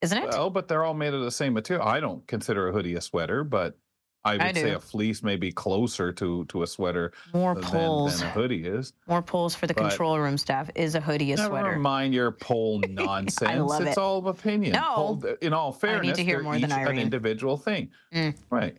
isn't 0.00 0.16
it? 0.16 0.28
Well, 0.30 0.50
but 0.50 0.68
they're 0.68 0.84
all 0.84 0.94
made 0.94 1.12
of 1.12 1.22
the 1.22 1.30
same 1.30 1.52
material. 1.52 1.86
I 1.86 2.00
don't 2.00 2.26
consider 2.26 2.68
a 2.68 2.72
hoodie 2.72 2.94
a 2.94 3.00
sweater, 3.00 3.44
but 3.44 3.76
I 4.24 4.32
would 4.32 4.40
I 4.42 4.52
say 4.52 4.72
a 4.72 4.78
fleece 4.80 5.22
may 5.22 5.36
be 5.36 5.50
closer 5.50 6.12
to 6.12 6.44
to 6.46 6.62
a 6.62 6.66
sweater 6.66 7.12
More 7.32 7.54
than, 7.54 7.64
poles. 7.64 8.18
than 8.20 8.28
a 8.28 8.30
hoodie 8.32 8.66
is. 8.66 8.92
More 9.06 9.22
polls 9.22 9.54
for 9.54 9.66
the 9.66 9.72
But- 9.74 9.88
control 9.88 10.18
room 10.18 10.36
staff. 10.36 10.68
Is 10.74 10.94
a 10.94 11.00
hoodie 11.00 11.32
a 11.32 11.36
Never 11.36 11.48
sweater? 11.48 11.76
mind 11.78 12.12
your 12.12 12.32
poll 12.32 12.80
nonsense. 12.88 13.50
I 13.50 13.56
love 13.58 13.80
it's 13.82 13.92
it. 13.92 13.98
all 13.98 14.26
opinion. 14.28 14.72
No. 14.72 15.22
In 15.40 15.52
all 15.54 15.72
fairness, 15.72 16.18
to 16.18 16.24
hear 16.24 16.42
more 16.42 16.58
than 16.58 16.70
an 16.70 16.98
individual 16.98 17.56
thing. 17.56 17.90
Mm. 18.14 18.36
Right. 18.50 18.76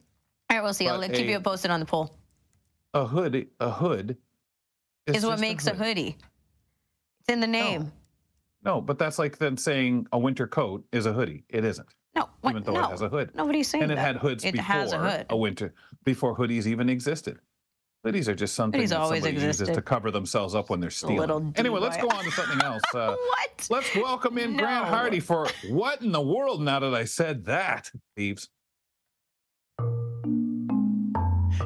All 0.50 0.58
right, 0.58 0.64
we'll 0.64 0.74
see. 0.76 0.88
I'll 0.88 1.00
But 1.00 1.14
keep 1.14 1.28
a- 1.28 1.32
you 1.32 1.40
posted 1.40 1.72
on 1.72 1.80
the 1.80 1.86
poll. 1.88 2.16
A 2.94 3.06
hood, 3.06 3.48
a 3.60 3.70
hood 3.72 4.18
Is 5.08 5.24
what 5.26 5.32
just 5.32 5.42
makes 5.42 5.66
hood. 5.66 5.74
a 5.80 5.84
hoodie. 5.84 6.18
It's 7.22 7.30
in 7.30 7.40
the 7.40 7.48
name. 7.48 7.92
No, 8.64 8.80
but 8.82 9.00
that's 9.00 9.18
like 9.18 9.38
then 9.40 9.58
saying 9.58 10.08
a 10.12 10.20
winter 10.20 10.46
coat 10.46 10.86
is 10.92 11.06
a 11.08 11.14
hoodie. 11.14 11.46
It 11.50 11.66
isn't, 11.66 11.88
No, 12.16 12.30
what? 12.42 12.52
even 12.52 12.64
though 12.64 12.74
no. 12.74 12.86
it 12.86 12.90
has 12.90 13.02
a 13.02 13.10
hood. 13.10 13.32
Nobody's 13.36 13.68
saying 13.70 13.84
and 13.84 13.92
it 13.92 13.96
that. 13.96 14.06
had 14.06 14.18
hoods 14.18 14.44
It 14.44 14.54
before 14.54 14.64
has 14.66 14.92
a 14.94 14.98
hood. 14.98 15.26
a, 15.30 15.38
winter 15.38 15.74
before 16.04 16.36
hoodies 16.36 16.66
even 16.68 16.90
existed. 16.90 17.40
Hoodies 18.06 18.28
are 18.28 18.36
just 18.36 18.56
something 18.56 18.82
Hoodies 18.82 18.90
that 18.90 19.00
always 19.00 19.24
somebody 19.24 19.46
uses 19.46 19.70
to 19.70 19.82
cover 19.82 20.10
themselves 20.10 20.56
up 20.56 20.70
when 20.70 20.80
they're 20.80 20.90
stealing. 20.90 21.54
Anyway, 21.56 21.80
let's 21.80 21.98
go 21.98 22.10
on 22.10 22.24
to 22.24 22.32
something 22.32 22.62
else. 22.62 22.82
Uh, 22.94 23.16
what? 23.16 23.68
let's 23.70 23.96
welcome 23.96 24.38
in 24.38 24.58
Grant 24.58 24.88
Hardy 24.88 25.20
for 25.20 25.48
what 25.70 26.02
in 26.02 26.12
the 26.12 26.22
world? 26.22 26.62
Now 26.62 26.80
that 26.80 26.94
I 26.94 27.06
said 27.06 27.46
that, 27.46 27.90
thieves. 28.18 28.50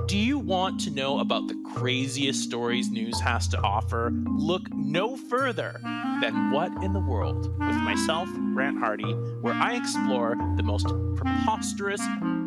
Do 0.07 0.17
you 0.17 0.37
want 0.37 0.79
to 0.81 0.91
know 0.91 1.19
about 1.19 1.47
the 1.47 1.55
craziest 1.73 2.43
stories 2.43 2.91
news 2.91 3.19
has 3.21 3.47
to 3.47 3.59
offer? 3.61 4.11
Look 4.27 4.71
no 4.73 5.17
further 5.17 5.79
than 6.21 6.51
What 6.51 6.71
in 6.83 6.93
the 6.93 6.99
World 6.99 7.47
with 7.57 7.75
myself, 7.77 8.29
Grant 8.53 8.77
Hardy, 8.77 9.13
where 9.41 9.55
I 9.55 9.75
explore 9.75 10.35
the 10.57 10.63
most 10.63 10.87
preposterous, 11.15 12.01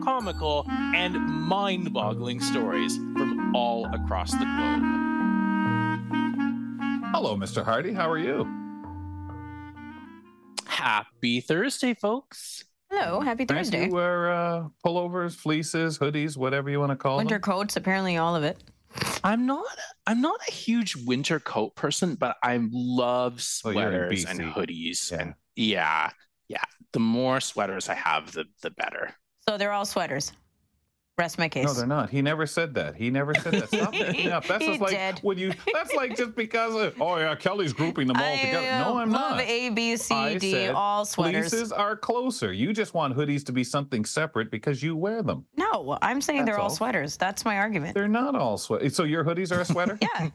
comical, 0.04 0.66
and 0.68 1.14
mind 1.14 1.92
boggling 1.92 2.40
stories 2.40 2.96
from 2.96 3.56
all 3.56 3.86
across 3.86 4.30
the 4.30 4.38
globe. 4.38 4.82
Hello, 7.12 7.36
Mr. 7.36 7.64
Hardy. 7.64 7.92
How 7.92 8.08
are 8.08 8.18
you? 8.18 8.46
Happy 10.66 11.40
Thursday, 11.40 11.94
folks. 11.94 12.64
Hello, 12.90 13.20
happy 13.20 13.44
Grant, 13.44 13.66
Thursday. 13.66 13.86
You 13.86 13.92
wear 13.92 14.32
uh, 14.32 14.68
pullovers, 14.84 15.34
fleeces, 15.34 15.98
hoodies, 15.98 16.36
whatever 16.36 16.70
you 16.70 16.80
want 16.80 16.90
to 16.90 16.96
call 16.96 17.18
Winter 17.18 17.34
them. 17.34 17.40
Winter 17.40 17.40
coats, 17.40 17.76
apparently 17.76 18.16
all 18.16 18.34
of 18.34 18.44
it. 18.44 18.62
I'm 19.22 19.44
not 19.46 19.66
I'm 20.06 20.20
not 20.20 20.40
a 20.48 20.50
huge 20.50 20.96
winter 20.96 21.38
coat 21.38 21.74
person, 21.76 22.14
but 22.14 22.36
I 22.42 22.58
love 22.72 23.34
Oh, 23.34 23.72
sweaters 23.72 24.24
and 24.24 24.40
hoodies. 24.40 25.12
Yeah. 25.12 25.18
And 25.20 25.34
yeah, 25.56 26.10
yeah. 26.48 26.64
The 26.92 26.98
more 27.00 27.40
sweaters 27.40 27.88
I 27.88 27.94
have, 27.94 28.32
the 28.32 28.46
the 28.62 28.70
better. 28.70 29.14
So 29.48 29.58
they're 29.58 29.72
all 29.72 29.84
sweaters. 29.84 30.32
Rest 31.18 31.36
my 31.36 31.48
case. 31.48 31.64
No, 31.66 31.72
they're 31.74 31.86
not. 31.86 32.10
He 32.10 32.22
never 32.22 32.46
said 32.46 32.74
that. 32.74 32.94
He 32.94 33.10
never 33.10 33.34
said 33.34 33.54
that. 33.54 33.68
Stop 33.68 33.92
that. 33.98 34.26
up. 34.28 34.46
That's 34.46 34.64
just 34.64 34.80
like 34.80 34.92
did. 34.92 35.18
when 35.22 35.36
you. 35.36 35.52
That's 35.74 35.92
like 35.94 36.16
just 36.16 36.36
because 36.36 36.76
of. 36.76 36.94
Oh 37.02 37.16
yeah, 37.18 37.34
Kelly's 37.34 37.72
grouping 37.72 38.06
them 38.06 38.16
all 38.16 38.22
I 38.24 38.36
together. 38.36 38.66
Uh, 38.68 38.78
no, 38.84 38.98
I'm 38.98 39.10
love 39.10 39.36
not. 39.36 39.40
A, 39.40 39.70
B, 39.70 39.96
C, 39.96 40.14
I 40.14 40.38
D, 40.38 40.52
said 40.52 40.74
all 40.76 41.04
sweaters. 41.04 41.50
Fleeces 41.50 41.72
are 41.72 41.96
closer. 41.96 42.52
You 42.52 42.72
just 42.72 42.94
want 42.94 43.16
hoodies 43.16 43.44
to 43.46 43.52
be 43.52 43.64
something 43.64 44.04
separate 44.04 44.50
because 44.50 44.80
you 44.82 44.94
wear 44.94 45.22
them. 45.22 45.44
No, 45.56 45.98
I'm 46.02 46.20
saying 46.20 46.44
they're 46.44 46.56
all 46.58 46.64
all. 46.64 46.70
sweaters. 46.70 47.16
That's 47.16 47.44
my 47.44 47.58
argument. 47.58 47.94
They're 47.94 48.06
not 48.06 48.36
all 48.36 48.56
sweat. 48.56 48.92
So 48.94 49.02
your 49.02 49.24
hoodies 49.24 49.50
are 49.50 49.60
a 49.60 49.64
sweater? 49.64 49.98
yeah. 50.02 50.30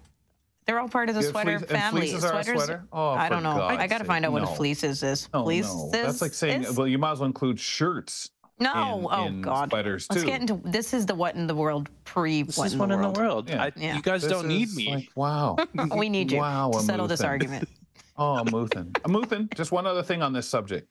They're 0.66 0.80
all 0.80 0.90
part 0.90 1.08
of 1.10 1.16
the 1.16 1.22
Yeah, 1.22 1.30
sweater 1.32 1.60
fleece- 1.60 1.72
family. 1.72 2.02
fleeces 2.02 2.24
are 2.26 2.28
a 2.40 2.44
Sweaters. 2.44 2.64
sweater? 2.66 2.84
Oh, 2.92 3.10
I 3.12 3.30
don't 3.30 3.44
know. 3.44 3.62
I 3.62 3.88
got 3.88 3.98
to 4.00 4.06
find 4.06 4.26
out 4.26 4.32
what 4.34 4.44
no. 4.44 4.50
a 4.52 4.56
fleeces 4.56 5.02
is. 5.04 5.28
Oh, 5.34 5.44
fleeces. 5.44 5.74
no. 5.76 5.90
That's 5.92 6.22
like 6.22 6.34
saying, 6.34 6.64
is- 6.64 6.76
well, 6.78 6.88
you 6.88 6.98
might 6.98 7.12
as 7.14 7.20
well 7.20 7.28
include 7.28 7.60
shirts. 7.60 8.32
No. 8.60 9.00
in- 9.00 9.08
oh 9.12 9.26
in 9.28 9.42
God. 9.42 9.70
sweaters, 9.70 10.08
Let's 10.10 10.22
too. 10.24 10.28
get 10.28 10.42
into 10.42 10.60
this. 10.64 10.94
Is 10.94 11.06
the 11.06 11.16
what 11.16 11.36
in 11.36 11.48
the 11.48 11.56
world 11.56 11.90
pre 12.06 12.44
This 12.44 12.58
what 12.58 12.68
is 12.68 12.74
in 12.74 12.80
one 12.80 12.90
the 12.90 12.96
in 12.96 13.02
world? 13.02 13.16
the 13.16 13.20
world. 13.22 13.50
Yeah. 13.50 13.64
I, 13.64 13.72
Yeah. 13.76 13.96
You 13.96 14.02
guys 14.02 14.22
This 14.22 14.32
don't 14.32 14.48
need 14.48 14.74
me. 14.74 14.94
Like, 14.94 15.10
wow. 15.16 15.58
we 15.98 16.10
need 16.10 16.32
you 16.32 16.40
Wow, 16.40 16.72
to 16.72 16.80
settle 16.82 17.08
this 17.08 17.22
argument. 17.22 17.68
Oh, 18.16 18.44
Muthan. 18.46 18.92
Muthan, 18.92 19.52
just 19.56 19.72
one 19.72 19.88
other 19.88 20.04
thing 20.04 20.22
on 20.22 20.34
this 20.34 20.48
subject. 20.48 20.88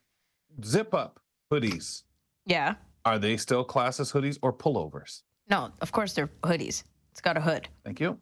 Zip 0.65 0.93
up 0.93 1.21
hoodies. 1.53 2.03
Yeah. 2.47 2.75
Are 3.05 3.17
they 3.17 3.37
still 3.37 3.63
classes 3.63 4.11
hoodies 4.11 4.41
or 4.43 4.53
pullovers? 4.53 5.23
No, 5.49 5.71
of 5.81 5.93
course 5.93 6.15
they're 6.15 6.31
hoodies. 6.43 6.83
It's 7.13 7.21
got 7.21 7.37
a 7.37 7.41
hood. 7.41 7.69
Thank 7.85 8.01
you. 8.01 8.19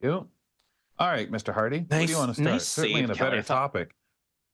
Thank 0.00 0.12
you. 0.12 0.28
All 0.98 1.08
right, 1.08 1.30
Mr. 1.30 1.54
Hardy. 1.54 1.78
Where 1.78 1.86
do 1.86 1.96
Nice- 1.98 2.10
you 2.10 2.16
want 2.16 2.30
to 2.30 2.34
start? 2.34 2.50
nice 2.50 2.66
Certainly 2.66 2.94
save, 2.96 3.04
in 3.04 3.10
a 3.12 3.14
better 3.14 3.36
I 3.36 3.42
thought- 3.42 3.54
topic. 3.72 3.94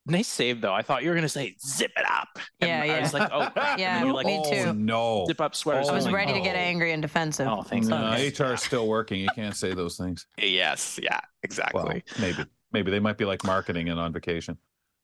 Nice 0.08 0.28
save 0.28 0.60
though. 0.60 0.72
I 0.72 0.82
thought 0.82 1.02
you 1.02 1.10
were 1.10 1.14
gonna 1.14 1.28
say 1.28 1.54
zip 1.64 1.92
it 1.96 2.04
up. 2.10 2.28
And 2.60 2.68
Yeah, 2.68 2.82
I 2.82 2.84
yeah. 2.96 3.00
was 3.02 3.14
like, 3.14 3.30
oh, 3.32 3.50
crap. 3.50 3.78
Yeah, 3.78 3.96
and 3.98 4.06
you're 4.06 4.14
like, 4.14 4.26
me 4.26 4.42
oh, 4.44 4.50
too. 4.50 4.72
no. 4.74 5.24
Zip 5.26 5.40
up 5.40 5.54
sweaters. 5.54 5.88
Oh, 5.88 5.92
I 5.92 5.94
was 5.94 6.06
I'm 6.06 6.12
like, 6.12 6.26
ready 6.26 6.32
to 6.38 6.40
get 6.44 6.56
angry 6.56 6.92
and 6.92 7.02
defensive. 7.02 7.46
Oh, 7.48 7.62
thank 7.62 7.84
So- 7.84 7.90
No, 7.90 8.16
goodness. 8.16 8.40
HR 8.40 8.54
is 8.54 8.62
still 8.62 8.88
working. 8.88 9.20
You 9.20 9.28
can't 9.34 9.54
say 9.56 9.74
those 9.74 9.96
things. 9.96 10.26
Yes, 10.38 10.98
yeah, 11.02 11.14
Well, 11.20 11.22
exactly. 11.42 12.02
maybe. 12.20 12.44
Maybe 12.72 12.90
they 12.90 13.00
might 13.00 13.16
be 13.16 13.24
like 13.24 13.44
marketing 13.44 13.88
and 13.88 13.98
on 13.98 14.12
vacation. 14.12 14.58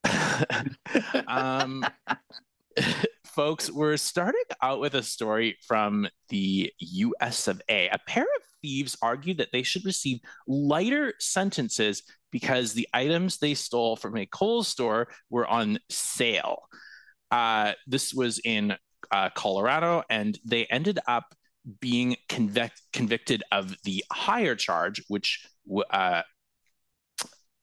um, 1.27 1.85
folks, 3.25 3.71
we're 3.71 3.97
starting 3.97 4.43
out 4.63 4.81
with 4.81 4.95
a 4.95 5.03
story 5.03 5.57
from 5.67 6.07
the 6.29 6.73
US 6.79 7.49
of 7.49 7.61
A. 7.69 7.89
A 7.89 7.99
pair 8.07 8.25
of 8.25 8.43
thieves 8.65 8.97
argued 9.03 9.37
that 9.37 9.53
they 9.53 9.63
should 9.63 9.85
receive 9.85 10.21
lighter 10.49 11.13
sentences 11.21 12.03
because 12.31 12.73
the 12.73 12.89
items 12.95 13.37
they 13.37 13.53
stole 13.53 13.95
from 13.95 14.17
a 14.17 14.25
Kohl's 14.25 14.69
store 14.69 15.09
were 15.29 15.47
on 15.47 15.79
sale. 15.91 16.63
Uh, 17.31 17.73
this 17.87 18.15
was 18.15 18.41
in 18.43 18.75
uh, 19.11 19.29
Colorado, 19.35 20.03
and 20.09 20.39
they 20.47 20.65
ended 20.65 20.99
up 21.07 21.35
being 21.81 22.17
convic- 22.31 22.81
convicted 22.95 23.43
of 23.53 23.77
the 23.85 24.03
higher 24.11 24.55
charge, 24.55 25.03
which 25.09 25.47
uh, 25.91 26.23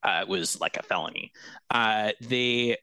uh, 0.04 0.26
was 0.28 0.62
like 0.62 0.78
a 0.78 0.84
felony. 0.84 1.32
Uh, 1.72 2.12
they 2.22 2.78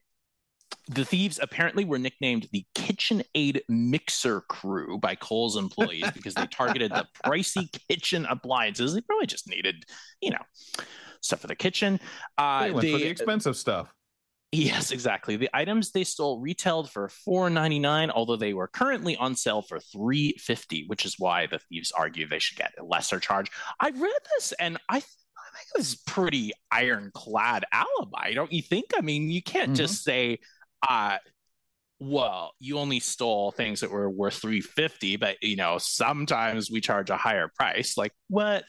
the 0.88 1.04
thieves 1.04 1.38
apparently 1.42 1.84
were 1.84 1.98
nicknamed 1.98 2.48
the 2.52 2.64
KitchenAid 2.74 3.60
Mixer 3.68 4.42
Crew 4.42 4.98
by 4.98 5.14
Kohl's 5.14 5.56
employees 5.56 6.10
because 6.12 6.34
they 6.34 6.46
targeted 6.46 6.90
the 6.90 7.06
pricey 7.24 7.68
kitchen 7.88 8.26
appliances. 8.26 8.94
They 8.94 9.00
probably 9.02 9.26
just 9.26 9.48
needed, 9.48 9.84
you 10.20 10.30
know, 10.30 10.42
stuff 11.20 11.40
for 11.40 11.46
the 11.46 11.54
kitchen. 11.56 12.00
Uh, 12.36 12.64
They 12.64 12.70
went 12.72 12.88
for 12.88 12.98
the 12.98 13.06
expensive 13.06 13.56
stuff. 13.56 13.92
Yes, 14.50 14.92
exactly. 14.92 15.36
The 15.36 15.50
items 15.52 15.90
they 15.90 16.04
stole 16.04 16.40
retailed 16.40 16.90
for 16.90 17.08
$4.99, 17.28 18.10
although 18.14 18.36
they 18.36 18.54
were 18.54 18.66
currently 18.68 19.14
on 19.16 19.36
sale 19.36 19.60
for 19.60 19.78
$3.50, 19.78 20.88
which 20.88 21.04
is 21.04 21.16
why 21.18 21.46
the 21.46 21.58
thieves 21.58 21.92
argue 21.92 22.26
they 22.26 22.38
should 22.38 22.56
get 22.56 22.72
a 22.80 22.84
lesser 22.84 23.20
charge. 23.20 23.50
I 23.78 23.90
read 23.90 24.20
this 24.36 24.52
and 24.58 24.78
I, 24.88 25.00
th- 25.00 25.04
I 25.36 25.58
think 25.58 25.66
it 25.74 25.78
was 25.78 25.96
pretty 26.06 26.52
ironclad 26.70 27.66
alibi, 27.72 28.32
don't 28.32 28.50
you 28.52 28.62
think? 28.62 28.86
I 28.96 29.02
mean, 29.02 29.28
you 29.28 29.42
can't 29.42 29.76
just 29.76 30.02
say, 30.02 30.38
uh, 30.86 31.18
well, 32.00 32.52
you 32.60 32.78
only 32.78 33.00
stole 33.00 33.50
things 33.50 33.80
that 33.80 33.90
were 33.90 34.08
worth 34.08 34.34
350, 34.34 35.16
but 35.16 35.36
you 35.42 35.56
know, 35.56 35.78
sometimes 35.78 36.70
we 36.70 36.80
charge 36.80 37.10
a 37.10 37.16
higher 37.16 37.50
price. 37.56 37.96
Like, 37.96 38.12
what? 38.28 38.64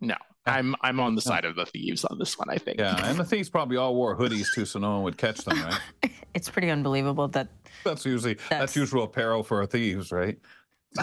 No. 0.00 0.16
I'm 0.48 0.76
I'm 0.80 1.00
on 1.00 1.16
the 1.16 1.20
side 1.20 1.44
of 1.44 1.56
the 1.56 1.66
thieves 1.66 2.04
on 2.04 2.18
this 2.18 2.38
one, 2.38 2.48
I 2.48 2.56
think. 2.56 2.78
Yeah, 2.78 3.04
and 3.04 3.18
the 3.18 3.24
thieves 3.24 3.48
probably 3.50 3.78
all 3.78 3.96
wore 3.96 4.16
hoodies 4.16 4.46
too, 4.54 4.64
so 4.64 4.78
no 4.78 4.92
one 4.92 5.02
would 5.02 5.16
catch 5.16 5.38
them, 5.38 5.60
right? 5.60 5.80
It's 6.34 6.50
pretty 6.50 6.68
unbelievable 6.68 7.28
that 7.28 7.48
That's 7.82 8.04
usually 8.04 8.34
that's, 8.34 8.48
That's- 8.50 8.76
usual 8.76 9.04
apparel 9.04 9.42
for 9.42 9.64
thieves, 9.66 10.12
right? 10.12 10.38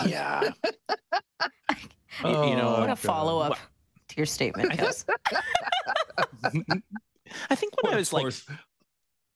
Yeah. 0.06 0.52
Oh, 2.24 2.48
you 2.48 2.56
know, 2.56 2.72
what 2.74 2.92
a 2.92 2.96
follow 2.96 3.40
up 3.40 3.58
to 4.10 4.16
your 4.16 4.28
statement, 4.28 4.72
Kels. 4.74 5.04
I 7.50 7.56
think 7.56 7.74
when 7.82 7.94
I 7.94 7.98
was 7.98 8.14
like, 8.14 8.32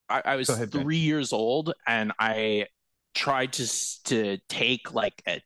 I, 0.08 0.22
I 0.24 0.36
was 0.36 0.48
Go 0.48 0.54
ahead, 0.54 0.70
Ben. 0.70 0.82
three 0.82 0.96
years 0.98 1.32
old, 1.32 1.72
and 1.86 2.12
I 2.18 2.66
tried 3.14 3.52
to 3.54 3.66
to 4.04 4.38
take 4.48 4.92
like 4.94 5.22
a 5.26 5.42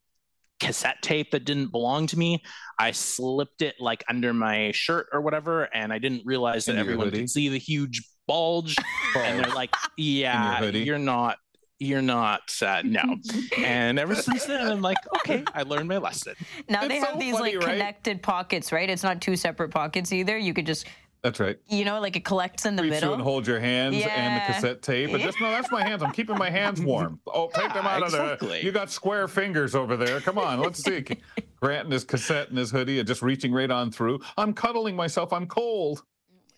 cassette 0.60 1.02
tape 1.02 1.32
that 1.32 1.44
didn't 1.44 1.72
belong 1.72 2.06
to 2.08 2.18
me. 2.18 2.42
I 2.78 2.92
slipped 2.92 3.62
it 3.62 3.74
like 3.80 4.04
under 4.08 4.32
my 4.32 4.70
shirt 4.72 5.06
or 5.12 5.20
whatever, 5.20 5.64
and 5.74 5.92
I 5.92 5.98
didn't 5.98 6.22
realize 6.24 6.66
that 6.66 6.76
everyone 6.76 7.06
hoodie? 7.08 7.18
could 7.20 7.30
see 7.30 7.48
the 7.48 7.58
huge 7.58 8.02
bulge. 8.26 8.76
and 9.16 9.44
they're 9.44 9.54
like, 9.54 9.70
"Yeah, 9.96 10.56
hoodie? 10.58 10.80
you're 10.80 10.98
not." 10.98 11.38
You're 11.78 12.00
not 12.00 12.42
uh, 12.62 12.82
no, 12.84 13.02
and 13.58 13.98
ever 13.98 14.14
since 14.14 14.44
then 14.44 14.64
I'm 14.70 14.82
like, 14.82 14.98
okay, 15.16 15.42
I 15.52 15.64
learned 15.64 15.88
my 15.88 15.96
lesson. 15.96 16.34
Now 16.68 16.82
It's 16.82 16.88
they 16.90 17.00
have 17.00 17.14
so 17.14 17.18
these 17.18 17.36
funny, 17.36 17.56
like 17.56 17.66
right? 17.66 17.72
connected 17.72 18.22
pockets, 18.22 18.70
right? 18.70 18.88
It's 18.88 19.02
not 19.02 19.20
two 19.20 19.34
separate 19.34 19.70
pockets 19.72 20.12
either. 20.12 20.38
You 20.38 20.54
could 20.54 20.64
just, 20.64 20.86
That's 21.22 21.38
right. 21.38 21.56
you 21.68 21.84
know, 21.84 22.00
like 22.00 22.16
it 22.16 22.24
collects 22.24 22.66
in 22.66 22.74
the 22.74 22.82
Reach 22.82 22.90
middle. 22.92 23.12
and 23.14 23.22
hold 23.22 23.46
your 23.46 23.60
hands 23.60 23.94
and 23.94 24.36
the 24.42 24.52
cassette 24.52 24.82
tape. 24.82 25.10
And 25.10 25.20
just 25.22 25.40
no, 25.40 25.50
that's 25.50 25.70
my 25.70 25.84
hands. 25.84 26.02
I'm 26.02 26.10
keeping 26.12 26.36
my 26.36 26.50
hands 26.50 26.80
warm. 26.84 27.20
Oh, 27.28 27.48
take 27.54 27.72
them 27.72 27.84
Yeah, 27.84 27.90
out 27.94 28.02
of 28.02 28.08
exactly. 28.08 28.48
there. 28.48 28.62
You 28.62 28.72
got 28.72 28.90
square 28.90 29.28
fingers 29.28 29.74
over 29.76 29.96
there. 29.96 30.20
Come 30.20 30.36
on, 30.36 30.58
let's 30.58 30.82
see. 30.82 31.04
Grant 31.60 31.84
and 31.84 31.92
his 31.92 32.02
cassette 32.02 32.48
and 32.48 32.58
his 32.58 32.72
hoodie 32.72 32.98
and 32.98 33.06
just 33.06 33.22
reaching 33.22 33.52
right 33.52 33.70
on 33.70 33.92
through. 33.92 34.18
I'm 34.36 34.52
cuddling 34.52 34.96
myself. 34.96 35.32
I'm 35.32 35.46
cold. 35.46 36.02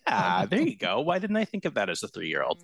Yeah, 0.07 0.45
there 0.45 0.61
you 0.61 0.77
go. 0.77 1.01
Why 1.01 1.19
didn't 1.19 1.37
I 1.37 1.45
think 1.45 1.65
of 1.65 1.73
that 1.75 1.89
as 1.89 2.03
a 2.03 2.07
three-year-old? 2.07 2.63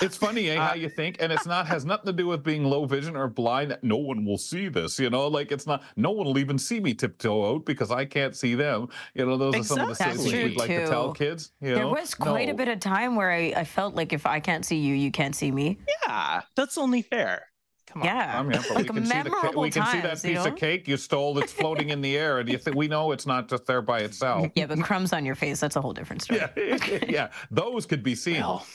It's 0.00 0.16
funny, 0.16 0.50
eh, 0.50 0.58
Uh, 0.58 0.68
how 0.68 0.74
you 0.74 0.88
think, 0.88 1.16
and 1.20 1.32
it's 1.32 1.46
not 1.46 1.66
has 1.66 1.84
nothing 1.84 2.06
to 2.06 2.12
do 2.12 2.26
with 2.26 2.42
being 2.42 2.64
low 2.64 2.84
vision 2.84 3.16
or 3.16 3.28
blind. 3.28 3.78
No 3.82 3.96
one 3.96 4.24
will 4.24 4.38
see 4.38 4.68
this, 4.68 4.98
you 4.98 5.10
know. 5.10 5.26
Like 5.28 5.52
it's 5.52 5.66
not. 5.66 5.82
No 5.96 6.10
one 6.10 6.26
will 6.26 6.38
even 6.38 6.58
see 6.58 6.80
me 6.80 6.94
tiptoe 6.94 7.54
out 7.54 7.64
because 7.64 7.90
I 7.90 8.04
can't 8.04 8.36
see 8.36 8.54
them. 8.54 8.88
You 9.14 9.26
know, 9.26 9.36
those 9.36 9.54
are 9.56 9.64
some 9.64 9.80
of 9.80 9.88
the 9.88 9.94
things 9.94 10.24
we'd 10.24 10.56
like 10.56 10.68
to 10.68 10.86
tell 10.86 11.12
kids. 11.12 11.52
You 11.60 11.74
there 11.74 11.84
know? 11.84 11.92
was 11.92 12.14
quite 12.14 12.48
a 12.48 12.54
bit 12.54 12.68
of 12.68 12.80
time 12.80 13.16
where 13.16 13.30
I, 13.30 13.52
I 13.56 13.64
felt 13.64 13.94
like 13.94 14.12
if 14.12 14.26
I 14.26 14.40
can't 14.40 14.64
see 14.64 14.78
you, 14.78 14.94
you 14.94 15.10
can't 15.10 15.34
see 15.34 15.50
me. 15.50 15.78
Yeah, 16.06 16.42
that's 16.56 16.76
only 16.76 17.02
fair. 17.02 17.51
Come 17.92 18.02
on. 18.02 18.08
Yeah. 18.08 18.38
I'm 18.38 18.50
here, 18.50 18.60
like 18.74 18.78
we 18.78 19.00
can 19.00 19.06
see 19.06 19.22
the 19.22 19.52
we 19.56 19.70
can 19.70 19.86
see 19.86 20.00
that 20.00 20.08
times, 20.08 20.24
you 20.24 20.34
piece 20.34 20.44
know? 20.44 20.50
of 20.52 20.56
cake 20.56 20.88
you 20.88 20.96
stole 20.96 21.34
that's 21.34 21.52
floating 21.52 21.90
in 21.90 22.00
the 22.00 22.16
air, 22.16 22.38
and 22.38 22.48
you 22.48 22.56
think 22.58 22.76
we 22.76 22.88
know 22.88 23.12
it's 23.12 23.26
not 23.26 23.48
just 23.48 23.66
there 23.66 23.82
by 23.82 24.00
itself. 24.00 24.48
Yeah, 24.54 24.66
but 24.66 24.80
crumbs 24.82 25.12
on 25.12 25.24
your 25.24 25.34
face, 25.34 25.60
that's 25.60 25.76
a 25.76 25.80
whole 25.80 25.92
different 25.92 26.22
story. 26.22 26.40
yeah, 26.56 27.04
yeah, 27.08 27.30
those 27.50 27.86
could 27.86 28.02
be 28.02 28.14
seen. 28.14 28.40
Well, 28.40 28.66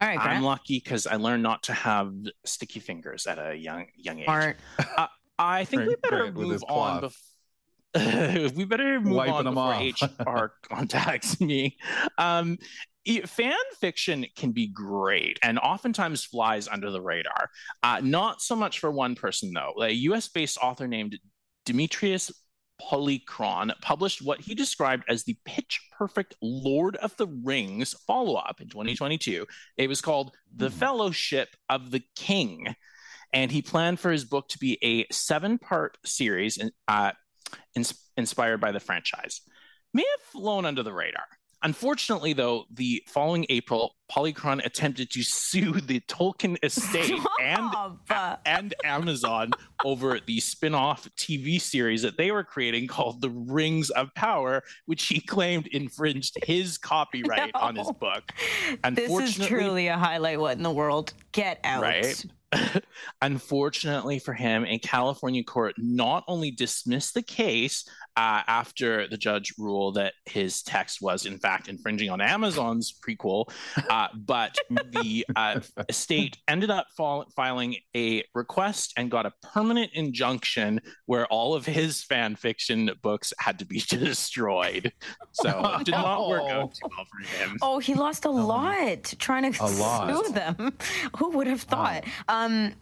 All 0.00 0.08
right, 0.08 0.18
I'm 0.18 0.42
lucky 0.42 0.78
because 0.82 1.06
I 1.06 1.16
learned 1.16 1.42
not 1.42 1.62
to 1.64 1.72
have 1.72 2.12
sticky 2.44 2.80
fingers 2.80 3.26
at 3.26 3.38
a 3.38 3.56
young 3.56 3.86
young 3.96 4.18
age. 4.20 4.24
Smart. 4.24 4.56
Uh, 4.96 5.06
I 5.38 5.64
think 5.64 5.86
we 5.86 5.96
better 5.96 6.30
Grant 6.30 6.36
move 6.36 6.62
on. 6.68 7.00
cloth. 7.00 7.20
Bef- 7.94 8.54
we 8.56 8.64
better 8.64 9.00
move 9.00 9.16
Wiping 9.16 9.34
on 9.34 9.44
them 9.44 9.54
before 9.54 9.72
off. 10.30 10.50
HR 10.50 10.52
contacts 10.68 11.40
me. 11.40 11.76
Um, 12.18 12.58
fan 13.26 13.54
fiction 13.80 14.26
can 14.36 14.52
be 14.52 14.66
great 14.68 15.38
and 15.42 15.58
oftentimes 15.58 16.24
flies 16.24 16.68
under 16.68 16.90
the 16.90 17.00
radar. 17.00 17.50
Uh, 17.82 18.00
not 18.02 18.40
so 18.40 18.56
much 18.56 18.78
for 18.78 18.90
one 18.90 19.14
person 19.14 19.52
though. 19.52 19.74
A 19.82 19.90
U.S.-based 19.90 20.58
author 20.58 20.88
named 20.88 21.18
Demetrius 21.64 22.32
Polychron 22.80 23.72
published 23.80 24.22
what 24.22 24.40
he 24.40 24.54
described 24.54 25.04
as 25.08 25.24
the 25.24 25.36
pitch 25.44 25.80
perfect 25.96 26.34
Lord 26.42 26.96
of 26.96 27.16
the 27.16 27.26
Rings 27.26 27.94
follow 28.06 28.34
up 28.34 28.60
in 28.60 28.68
2022. 28.68 29.46
It 29.76 29.88
was 29.88 30.00
called 30.00 30.32
The 30.54 30.70
Fellowship 30.70 31.48
of 31.68 31.90
the 31.90 32.02
King. 32.16 32.74
And 33.32 33.50
he 33.50 33.62
planned 33.62 33.98
for 33.98 34.12
his 34.12 34.24
book 34.24 34.48
to 34.50 34.58
be 34.58 34.78
a 34.82 35.12
seven 35.12 35.58
part 35.58 35.98
series 36.04 36.58
uh, 36.86 37.12
ins- 37.74 38.08
inspired 38.16 38.60
by 38.60 38.72
the 38.72 38.80
franchise. 38.80 39.40
May 39.92 40.04
have 40.18 40.20
flown 40.32 40.66
under 40.66 40.82
the 40.82 40.92
radar. 40.92 41.26
Unfortunately, 41.64 42.34
though, 42.34 42.64
the 42.70 43.02
following 43.08 43.46
April, 43.48 43.96
Polychron 44.12 44.64
attempted 44.66 45.10
to 45.12 45.22
sue 45.22 45.72
the 45.80 46.00
Tolkien 46.00 46.56
estate 46.62 47.10
and 47.40 47.70
Stop. 48.04 48.42
and 48.44 48.74
Amazon 48.84 49.50
over 49.82 50.20
the 50.26 50.40
spin-off 50.40 51.08
TV 51.16 51.58
series 51.58 52.02
that 52.02 52.18
they 52.18 52.30
were 52.30 52.44
creating 52.44 52.86
called 52.86 53.22
The 53.22 53.30
Rings 53.30 53.88
of 53.90 54.14
Power, 54.14 54.62
which 54.84 55.06
he 55.06 55.20
claimed 55.20 55.66
infringed 55.68 56.36
his 56.44 56.76
copyright 56.76 57.52
on 57.60 57.76
his 57.76 57.86
No. 57.86 57.92
book. 57.94 58.30
This 58.92 59.38
is 59.38 59.46
truly 59.46 59.88
a 59.88 59.96
highlight. 59.96 60.38
What 60.38 60.58
in 60.58 60.62
the 60.62 60.70
world? 60.70 61.14
Get 61.32 61.60
out. 61.64 61.82
right? 61.82 62.24
unfortunately 63.22 64.18
for 64.18 64.32
him, 64.32 64.64
a 64.66 64.78
California 64.78 65.42
court 65.42 65.74
not 65.78 66.24
only 66.28 66.50
dismissed 66.50 67.14
the 67.14 67.22
case 67.22 67.84
uh, 68.16 68.42
after 68.46 69.08
the 69.08 69.16
judge 69.16 69.54
ruled 69.58 69.96
that 69.96 70.14
his 70.26 70.62
text 70.62 71.02
was, 71.02 71.26
in 71.26 71.38
fact, 71.38 71.68
infringing 71.68 72.10
on 72.10 72.20
Amazon's 72.20 72.92
prequel, 73.06 73.50
uh, 73.90 74.08
but 74.14 74.56
the 74.70 75.26
uh, 75.36 75.60
state 75.90 76.38
ended 76.48 76.70
up 76.70 76.86
fal- 76.96 77.26
filing 77.34 77.76
a 77.96 78.22
request 78.34 78.92
and 78.96 79.10
got 79.10 79.26
a 79.26 79.32
permanent 79.52 79.90
injunction 79.94 80.80
where 81.06 81.26
all 81.26 81.54
of 81.54 81.66
his 81.66 82.02
fan 82.02 82.36
fiction 82.36 82.90
books 83.02 83.32
had 83.38 83.58
to 83.58 83.64
be 83.66 83.80
destroyed. 83.88 84.92
So 85.32 85.76
it 85.80 85.84
did 85.84 85.92
not 85.92 86.28
work 86.28 86.50
out 86.50 86.74
too 86.74 86.88
well 86.96 87.04
for 87.10 87.26
him. 87.44 87.58
Oh, 87.62 87.78
he 87.78 87.94
lost 87.94 88.24
a 88.24 88.30
lot 88.30 89.14
trying 89.18 89.52
to 89.52 89.64
A 89.64 89.66
lot. 89.66 90.24
sue 90.26 90.32
them. 90.32 90.72
Who 91.18 91.30
would 91.30 91.46
have 91.46 91.62
thought? 91.62 92.04
Um, 92.28 92.74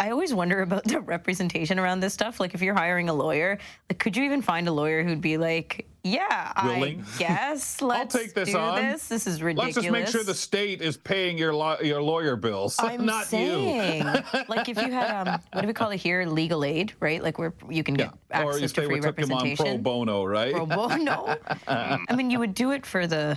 I 0.00 0.10
always 0.10 0.32
wonder 0.32 0.62
about 0.62 0.84
the 0.84 1.00
representation 1.00 1.78
around 1.78 2.00
this 2.00 2.14
stuff. 2.14 2.38
Like, 2.38 2.54
if 2.54 2.62
you're 2.62 2.74
hiring 2.74 3.08
a 3.08 3.14
lawyer, 3.14 3.58
like, 3.90 3.98
could 3.98 4.16
you 4.16 4.22
even 4.24 4.42
find 4.42 4.68
a 4.68 4.72
lawyer 4.72 5.02
who'd 5.02 5.20
be 5.20 5.36
like, 5.38 5.86
"Yeah, 6.04 6.52
Willing? 6.64 7.04
I 7.14 7.18
guess 7.18 7.82
let's 7.82 8.14
I'll 8.14 8.20
take 8.22 8.32
this 8.34 8.50
do 8.52 8.58
on. 8.58 8.80
this. 8.80 9.08
This 9.08 9.26
is 9.26 9.42
ridiculous." 9.42 9.76
Let's 9.76 9.84
just 9.86 9.92
make 9.92 10.06
sure 10.06 10.22
the 10.22 10.34
state 10.34 10.80
is 10.82 10.96
paying 10.96 11.36
your 11.36 11.52
law- 11.52 11.80
your 11.80 12.00
lawyer 12.00 12.36
bills, 12.36 12.76
I'm 12.78 13.04
not 13.04 13.26
saying, 13.26 14.04
you. 14.06 14.40
like, 14.48 14.68
if 14.68 14.76
you 14.80 14.92
had 14.92 15.26
um, 15.28 15.40
what 15.52 15.62
do 15.62 15.66
we 15.66 15.72
call 15.74 15.90
it 15.90 15.96
here? 15.98 16.24
Legal 16.26 16.64
aid, 16.64 16.92
right? 17.00 17.20
Like, 17.22 17.38
where 17.38 17.52
you 17.68 17.82
can 17.82 17.94
get 17.94 18.08
or 18.32 18.52
access 18.52 18.62
if 18.62 18.72
to 18.74 18.80
they 18.82 18.86
free 18.86 18.94
would 18.96 19.02
took 19.02 19.18
him 19.18 19.32
on 19.32 19.40
pro 19.40 19.48
representation. 19.48 19.82
bono, 19.82 20.24
right? 20.24 20.54
Pro 20.54 20.66
bono. 20.66 21.36
I 21.66 22.14
mean, 22.14 22.30
you 22.30 22.38
would 22.38 22.54
do 22.54 22.70
it 22.70 22.86
for 22.86 23.06
the 23.08 23.36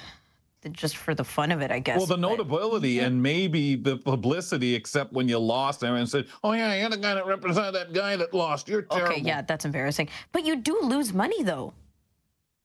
just 0.71 0.97
for 0.97 1.15
the 1.15 1.23
fun 1.23 1.51
of 1.51 1.61
it, 1.61 1.71
I 1.71 1.79
guess. 1.79 1.97
Well, 1.97 2.05
the 2.05 2.15
but- 2.15 2.21
notability 2.21 2.99
and 2.99 3.21
maybe 3.21 3.75
the 3.75 3.97
publicity, 3.97 4.75
except 4.75 5.13
when 5.13 5.27
you 5.27 5.39
lost, 5.39 5.83
everyone 5.83 6.07
said, 6.07 6.27
"Oh 6.43 6.53
yeah, 6.53 6.73
you're 6.75 6.89
the 6.89 6.97
guy 6.97 7.15
that 7.15 7.25
represented 7.25 7.73
that 7.75 7.93
guy 7.93 8.15
that 8.15 8.33
lost. 8.33 8.67
You're 8.67 8.83
terrible." 8.83 9.13
Okay, 9.13 9.21
yeah, 9.21 9.41
that's 9.41 9.65
embarrassing. 9.65 10.09
But 10.31 10.45
you 10.45 10.55
do 10.55 10.79
lose 10.83 11.13
money, 11.13 11.43
though. 11.43 11.73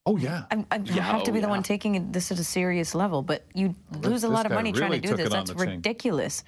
Oh 0.07 0.17
yeah. 0.17 0.45
I, 0.51 0.65
I 0.71 0.79
have 1.01 1.25
to 1.25 1.31
oh, 1.31 1.35
be 1.35 1.41
the 1.41 1.47
yeah. 1.47 1.51
one 1.51 1.63
taking 1.65 2.13
this 2.13 2.31
at 2.31 2.39
a 2.39 2.45
serious 2.45 2.95
level, 2.95 3.23
but 3.23 3.45
you 3.55 3.75
lose 4.03 4.23
a 4.23 4.29
lot 4.29 4.47
of 4.47 4.51
guy 4.51 4.57
money 4.57 4.73
trying 4.73 4.93
to 4.93 5.01
do 5.01 5.17
this. 5.17 5.29
That's 5.29 5.53
ridiculous. 5.53 6.45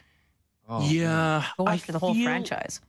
Oh, 0.69 0.87
yeah, 0.87 1.45
Go 1.57 1.65
I 1.65 1.75
after 1.75 1.93
the 1.93 1.99
whole 1.99 2.15
feel- 2.15 2.25
franchise. 2.25 2.81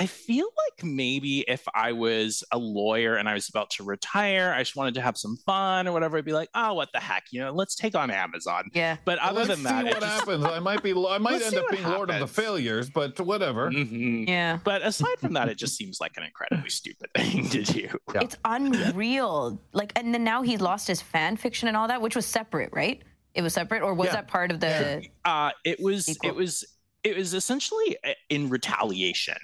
I 0.00 0.06
feel 0.06 0.46
like 0.46 0.84
maybe 0.84 1.40
if 1.40 1.66
I 1.74 1.90
was 1.90 2.44
a 2.52 2.58
lawyer 2.58 3.16
and 3.16 3.28
I 3.28 3.34
was 3.34 3.48
about 3.48 3.68
to 3.70 3.82
retire, 3.82 4.54
I 4.56 4.60
just 4.60 4.76
wanted 4.76 4.94
to 4.94 5.00
have 5.00 5.18
some 5.18 5.36
fun 5.38 5.88
or 5.88 5.92
whatever. 5.92 6.16
I'd 6.18 6.24
be 6.24 6.32
like, 6.32 6.50
oh, 6.54 6.74
what 6.74 6.90
the 6.92 7.00
heck, 7.00 7.24
you 7.32 7.40
know, 7.40 7.50
let's 7.52 7.74
take 7.74 7.96
on 7.96 8.08
Amazon. 8.10 8.70
Yeah. 8.72 8.98
But 9.04 9.18
other 9.18 9.40
Let's 9.40 9.48
than 9.48 9.62
that, 9.64 9.80
see 9.86 9.90
what 9.90 10.00
just- 10.00 10.20
happens. 10.20 10.44
I 10.44 10.60
might 10.60 10.84
be. 10.84 10.92
I 10.92 11.18
might 11.18 11.32
Let's 11.32 11.46
end 11.46 11.56
up 11.56 11.64
what 11.64 11.72
being 11.72 11.84
Lord 11.88 12.10
of 12.10 12.20
the. 12.20 12.26
Failures, 12.28 12.88
but 12.90 13.18
whatever. 13.18 13.70
Mhm. 13.72 14.28
Yeah. 14.28 14.60
But 14.62 14.82
aside 14.82 15.18
from 15.18 15.32
that, 15.32 15.48
it 15.48 15.56
just 15.58 15.76
seems 15.78 16.00
like 16.00 16.16
an 16.16 16.22
incredibly 16.22 16.70
stupid 16.70 17.10
thing 17.16 17.48
to 17.50 17.62
do. 17.64 17.88
Yeah. 18.14 18.20
It's 18.22 18.36
unreal. 18.44 19.60
Like, 19.72 19.92
and 19.96 20.14
then 20.14 20.22
now 20.24 20.42
he 20.42 20.56
lost 20.58 20.86
his 20.86 21.02
fan 21.02 21.36
fiction 21.36 21.66
and 21.68 21.76
all 21.76 21.88
that, 21.88 22.00
which 22.00 22.14
was 22.16 22.24
separate, 22.26 22.70
right? 22.72 23.02
It 23.34 23.42
was 23.42 23.54
separate, 23.54 23.82
or 23.82 23.94
was 23.94 24.06
Yeah. 24.06 24.12
that 24.12 24.28
part 24.28 24.50
of 24.52 24.60
the? 24.60 25.04
Uh, 25.24 25.50
it 25.64 25.80
was 25.80 26.08
Equal. 26.08 26.30
it 26.30 26.34
was 26.36 26.64
it 27.04 27.16
was 27.16 27.34
essentially 27.34 27.96
uh, 28.04 28.10
in 28.28 28.48
retaliation. 28.48 29.36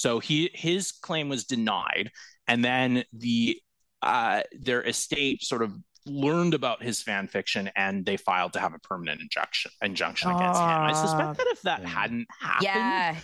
So 0.00 0.18
he 0.18 0.50
his 0.54 0.92
claim 0.92 1.28
was 1.28 1.44
denied, 1.44 2.10
and 2.48 2.64
then 2.64 3.04
the 3.12 3.58
uh, 4.02 4.42
their 4.58 4.82
estate 4.82 5.42
sort 5.42 5.62
of 5.62 5.72
learned 6.06 6.54
about 6.54 6.82
his 6.82 7.02
fan 7.02 7.28
fiction 7.28 7.70
and 7.76 8.06
they 8.06 8.16
filed 8.16 8.54
to 8.54 8.58
have 8.58 8.72
a 8.72 8.78
permanent 8.78 9.20
injunction 9.20 9.70
injunction 9.82 10.30
against 10.30 10.58
him. 10.58 10.66
I 10.68 10.92
suspect 10.94 11.36
that 11.36 11.46
if 11.48 11.60
that 11.62 11.82
Yeah. 11.82 11.88
hadn't 11.88 12.26
happened, 12.40 12.64
Yeah, 12.64 13.16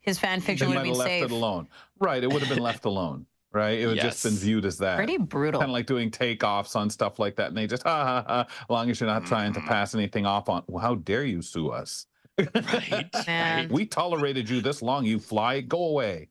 his 0.00 0.18
fan 0.18 0.40
fiction 0.40 0.68
would 0.68 0.74
might 0.74 0.80
have 0.80 0.86
have 0.88 0.92
been 0.94 0.98
left 0.98 1.10
safe. 1.10 1.24
it 1.24 1.30
alone. 1.30 1.68
Right. 2.00 2.22
It 2.24 2.32
would 2.32 2.42
have 2.42 2.48
been 2.52 2.64
left 2.70 2.84
alone. 2.84 3.26
Right. 3.52 3.78
It 3.78 3.86
would 3.86 3.98
have 3.98 4.10
just 4.10 4.24
been 4.24 4.34
viewed 4.34 4.64
as 4.64 4.78
that. 4.78 4.96
Pretty 4.96 5.16
brutal. 5.18 5.60
Kind 5.60 5.70
of 5.70 5.72
like 5.74 5.86
doing 5.86 6.10
takeoffs 6.10 6.74
on 6.74 6.90
stuff 6.90 7.20
like 7.20 7.36
that, 7.36 7.48
and 7.50 7.56
they 7.56 7.68
just 7.68 7.82
ha 7.90 8.04
ha 8.04 8.24
ha. 8.26 8.40
As 8.48 8.66
long 8.68 8.90
as 8.90 8.98
you're 8.98 9.08
not 9.08 9.24
trying 9.26 9.52
to 9.52 9.60
Mhm. 9.60 9.68
pass 9.68 9.94
anything 9.94 10.26
off 10.26 10.48
on. 10.48 10.64
Well, 10.66 10.82
how 10.82 10.96
dare 10.96 11.24
you 11.24 11.40
sue 11.40 11.68
us? 11.70 12.06
Right? 12.38 13.08
Man. 13.26 13.68
We 13.70 13.86
tolerated 13.86 14.48
you 14.48 14.60
this 14.60 14.82
long. 14.82 15.04
You 15.04 15.18
fly. 15.18 15.60
Go 15.60 15.84
away. 15.84 16.28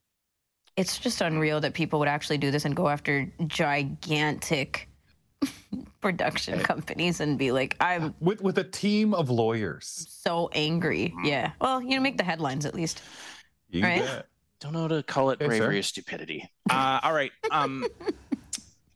It's 0.75 0.97
just 0.97 1.21
unreal 1.21 1.61
that 1.61 1.73
people 1.73 1.99
would 1.99 2.07
actually 2.07 2.39
do 2.39 2.49
this 2.49 2.65
and 2.65 2.75
go 2.75 2.89
after 2.89 3.31
gigantic 3.47 4.89
production 6.01 6.59
companies 6.61 7.19
and 7.19 7.37
be 7.37 7.51
like, 7.51 7.75
I'm 7.79 8.15
With 8.19 8.41
with 8.41 8.57
a 8.57 8.63
team 8.63 9.13
of 9.13 9.29
lawyers. 9.29 10.07
so 10.09 10.49
angry. 10.53 11.13
Yeah. 11.23 11.51
Well, 11.61 11.81
you 11.81 11.95
know, 11.95 12.01
make 12.01 12.17
the 12.17 12.23
headlines 12.23 12.65
at 12.65 12.73
least. 12.73 13.01
You 13.69 13.83
Right? 13.83 14.01
bet. 14.01 14.27
Don't 14.59 14.73
know 14.73 14.81
how 14.83 14.87
to 14.87 15.03
call 15.03 15.29
it 15.31 15.35
Okay, 15.41 15.45
sir. 15.45 15.49
bravery 15.49 15.79
or 15.79 15.83
stupidity. 15.83 16.49
Uh, 16.69 16.99
all 17.03 17.13
right. 17.13 17.31
Um, 17.51 17.85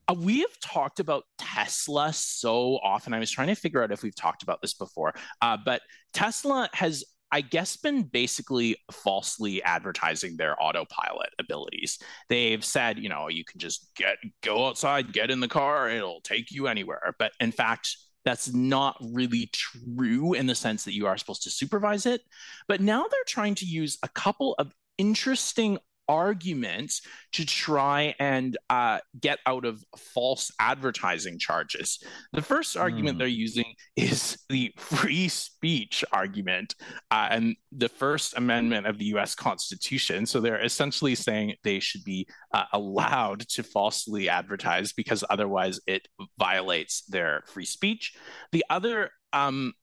uh, 0.08 0.16
we 0.18 0.40
have 0.40 0.58
talked 0.62 1.00
about 1.02 1.26
Tesla 1.58 2.14
so 2.14 2.78
often. 2.84 3.14
I 3.14 3.20
was 3.20 3.32
trying 3.32 3.48
to 3.48 3.56
figure 3.56 3.82
out 3.82 3.92
if 3.92 4.04
we've 4.04 4.16
talked 4.16 4.44
about 4.44 4.62
this 4.62 4.76
before, 4.76 5.16
uh, 5.42 5.58
but 5.66 5.82
Tesla 6.14 6.70
has, 6.74 7.04
I 7.32 7.42
guess, 7.42 7.78
been 7.78 8.04
basically 8.04 8.78
falsely 8.92 9.64
advertising 9.64 10.38
their 10.38 10.62
autopilot 10.62 11.30
abilities. 11.40 11.98
They've 12.30 12.64
said, 12.64 13.00
you 13.00 13.10
know, 13.10 13.28
you 13.28 13.44
can 13.44 13.60
just 13.60 13.90
get 13.96 14.18
go 14.44 14.68
outside, 14.68 15.14
get 15.14 15.32
in 15.32 15.40
the 15.40 15.48
car, 15.48 15.90
it'll 15.90 16.22
take 16.22 16.52
you 16.52 16.68
anywhere. 16.68 17.16
But 17.18 17.32
in 17.40 17.52
fact, 17.52 17.98
that's 18.24 18.54
not 18.54 18.96
really 19.02 19.50
true 19.52 20.34
in 20.34 20.46
the 20.46 20.56
sense 20.56 20.84
that 20.84 20.94
you 20.94 21.08
are 21.08 21.18
supposed 21.18 21.44
to 21.44 21.50
supervise 21.50 22.06
it. 22.06 22.22
But 22.68 22.82
now 22.82 23.02
they're 23.02 23.20
trying 23.26 23.56
to 23.56 23.66
use 23.66 23.98
a 24.04 24.10
couple 24.10 24.54
of 24.60 24.72
interesting 25.00 25.80
arguments 26.08 27.02
to 27.34 27.46
try 27.46 28.16
and 28.20 28.58
uh, 28.70 29.00
get 29.20 29.40
out 29.46 29.66
of 29.66 29.84
false 29.98 30.52
advertising 30.60 31.40
charges. 31.40 32.00
The 32.34 32.42
first 32.42 32.78
argument 32.78 33.16
Hmm. 33.16 33.20
they're 33.20 33.28
using 33.28 33.74
is 33.96 34.38
the 34.50 34.74
free 34.78 35.28
speech 35.28 36.04
argument 36.12 36.76
uh, 37.12 37.28
and 37.32 37.56
the 37.72 37.90
First 37.90 38.38
Amendment 38.38 38.88
of 38.88 38.98
the 38.98 39.06
US 39.06 39.36
Constitution. 39.36 40.26
So 40.26 40.40
they're 40.40 40.64
essentially 40.64 41.16
saying 41.16 41.56
they 41.64 41.80
should 41.80 42.04
be 42.04 42.28
uh, 42.54 42.66
allowed 42.74 43.42
to 43.50 43.64
falsely 43.64 44.30
advertise 44.30 44.94
because 44.94 45.24
otherwise 45.30 45.80
it 45.88 46.08
violates 46.40 47.04
their 47.04 47.44
free 47.48 47.66
speech. 47.66 48.16
The 48.52 48.66
other 48.70 49.12
um, 49.34 49.74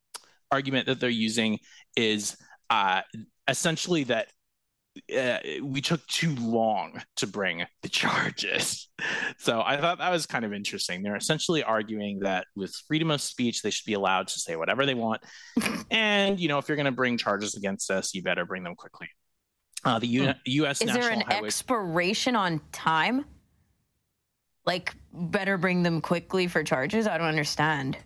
argument 0.50 0.86
that 0.86 1.00
they're 1.00 1.10
using 1.10 1.58
is 1.96 2.36
uh, 2.70 3.02
essentially 3.48 4.04
that 4.04 4.28
uh, 5.16 5.38
we 5.62 5.80
took 5.80 6.06
too 6.06 6.34
long 6.36 7.02
to 7.16 7.26
bring 7.26 7.64
the 7.82 7.88
charges. 7.88 8.88
So 9.38 9.62
I 9.64 9.76
thought 9.76 9.98
that 9.98 10.10
was 10.10 10.26
kind 10.26 10.44
of 10.44 10.52
interesting. 10.52 11.02
They're 11.02 11.16
essentially 11.16 11.62
arguing 11.62 12.20
that 12.20 12.46
with 12.54 12.74
freedom 12.88 13.10
of 13.10 13.20
speech, 13.20 13.62
they 13.62 13.70
should 13.70 13.86
be 13.86 13.94
allowed 13.94 14.28
to 14.28 14.38
say 14.38 14.56
whatever 14.56 14.86
they 14.86 14.94
want. 14.94 15.22
and, 15.90 16.38
you 16.38 16.48
know, 16.48 16.58
if 16.58 16.68
you're 16.68 16.76
going 16.76 16.86
to 16.86 16.92
bring 16.92 17.18
charges 17.18 17.54
against 17.56 17.90
us, 17.90 18.14
you 18.14 18.22
better 18.22 18.44
bring 18.44 18.62
them 18.62 18.74
quickly. 18.76 19.08
Uh, 19.84 19.98
the 19.98 20.06
U- 20.06 20.32
U.S. 20.46 20.80
Is 20.80 20.86
National 20.86 21.02
there 21.02 21.12
an 21.12 21.20
Highway. 21.20 21.46
expiration 21.48 22.36
on 22.36 22.60
time? 22.72 23.24
Like, 24.64 24.94
better 25.12 25.58
bring 25.58 25.82
them 25.82 26.00
quickly 26.00 26.46
for 26.46 26.62
charges? 26.62 27.06
I 27.06 27.18
don't 27.18 27.26
understand 27.26 27.98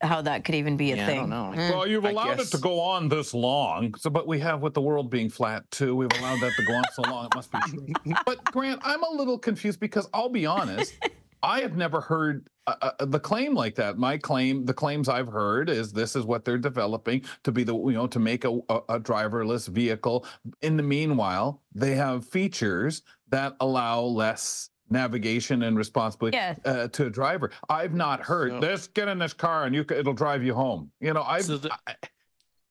how 0.00 0.22
that 0.22 0.44
could 0.44 0.54
even 0.54 0.76
be 0.76 0.92
a 0.92 0.96
Yeah, 0.96 1.04
I 1.04 1.06
thing. 1.06 1.20
don't 1.20 1.30
know. 1.30 1.52
Mm. 1.56 1.70
Well, 1.70 1.86
you've 1.86 2.04
allowed 2.04 2.40
it 2.40 2.48
to 2.48 2.58
go 2.58 2.80
on 2.80 3.08
this 3.08 3.32
long. 3.34 3.94
So, 3.96 4.10
but 4.10 4.26
we 4.26 4.38
have 4.40 4.60
with 4.60 4.74
the 4.74 4.80
world 4.82 5.10
being 5.10 5.30
flat 5.30 5.70
too. 5.70 5.94
We've 5.96 6.12
allowed 6.18 6.40
that 6.40 6.52
to 6.56 6.64
go 6.64 6.74
on 6.74 6.84
so 6.92 7.02
long. 7.02 7.26
It 7.26 7.34
must 7.34 7.50
be 7.52 7.58
true. 7.68 7.86
But 8.26 8.44
Grant, 8.52 8.80
I'm 8.84 9.02
a 9.02 9.10
little 9.10 9.38
confused 9.38 9.80
because 9.80 10.08
I'll 10.12 10.28
be 10.28 10.46
honest. 10.46 10.94
I 11.42 11.60
have 11.60 11.76
never 11.76 12.00
heard 12.00 12.48
uh, 12.66 12.74
uh, 12.80 13.04
the 13.04 13.20
claim 13.20 13.54
like 13.54 13.74
that. 13.74 13.98
My 13.98 14.16
claim, 14.16 14.64
the 14.64 14.72
claims 14.72 15.10
I've 15.10 15.28
heard 15.28 15.68
is 15.68 15.92
this 15.92 16.16
is 16.16 16.24
what 16.24 16.44
they're 16.46 16.56
developing 16.56 17.22
to 17.42 17.52
be 17.52 17.64
the 17.64 17.74
you 17.74 17.92
know 17.92 18.06
to 18.06 18.18
make 18.18 18.44
a, 18.44 18.58
a, 18.70 18.76
a 18.88 19.00
driverless 19.00 19.68
vehicle. 19.68 20.24
In 20.62 20.78
the 20.78 20.82
meanwhile, 20.82 21.62
they 21.74 21.94
have 21.96 22.26
features 22.26 23.02
that 23.28 23.54
allow 23.60 24.00
less 24.00 24.70
navigation 24.90 25.62
and 25.62 25.76
responsibility 25.76 26.36
Yeah. 26.36 26.54
uh, 26.64 26.88
to 26.88 27.06
a 27.06 27.10
driver. 27.10 27.50
I've 27.68 27.94
not 27.94 28.20
heard 28.22 28.50
So- 28.52 28.60
this. 28.60 28.86
Get 28.88 29.08
in 29.08 29.18
this 29.18 29.32
car 29.32 29.64
and 29.64 29.74
you 29.74 29.84
it'll 29.88 30.12
drive 30.12 30.42
you 30.42 30.54
home. 30.54 30.90
You 31.00 31.12
know, 31.14 31.22
I've 31.22 31.44
So 31.44 31.58
the- 31.58 31.72
I, 31.86 31.94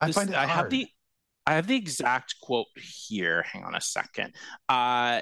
I 0.01 0.07
This- 0.07 0.15
find 0.15 0.29
it 0.29 0.35
I 0.35 0.41
have 0.45 0.49
hard. 0.55 0.69
the 0.71 0.87
I 1.45 1.55
have 1.55 1.67
the 1.67 1.75
exact 1.75 2.35
quote 2.41 2.67
here. 2.75 3.43
Hang 3.43 3.63
on 3.65 3.75
a 3.75 3.81
second. 3.81 4.33
Uh, 4.69 5.21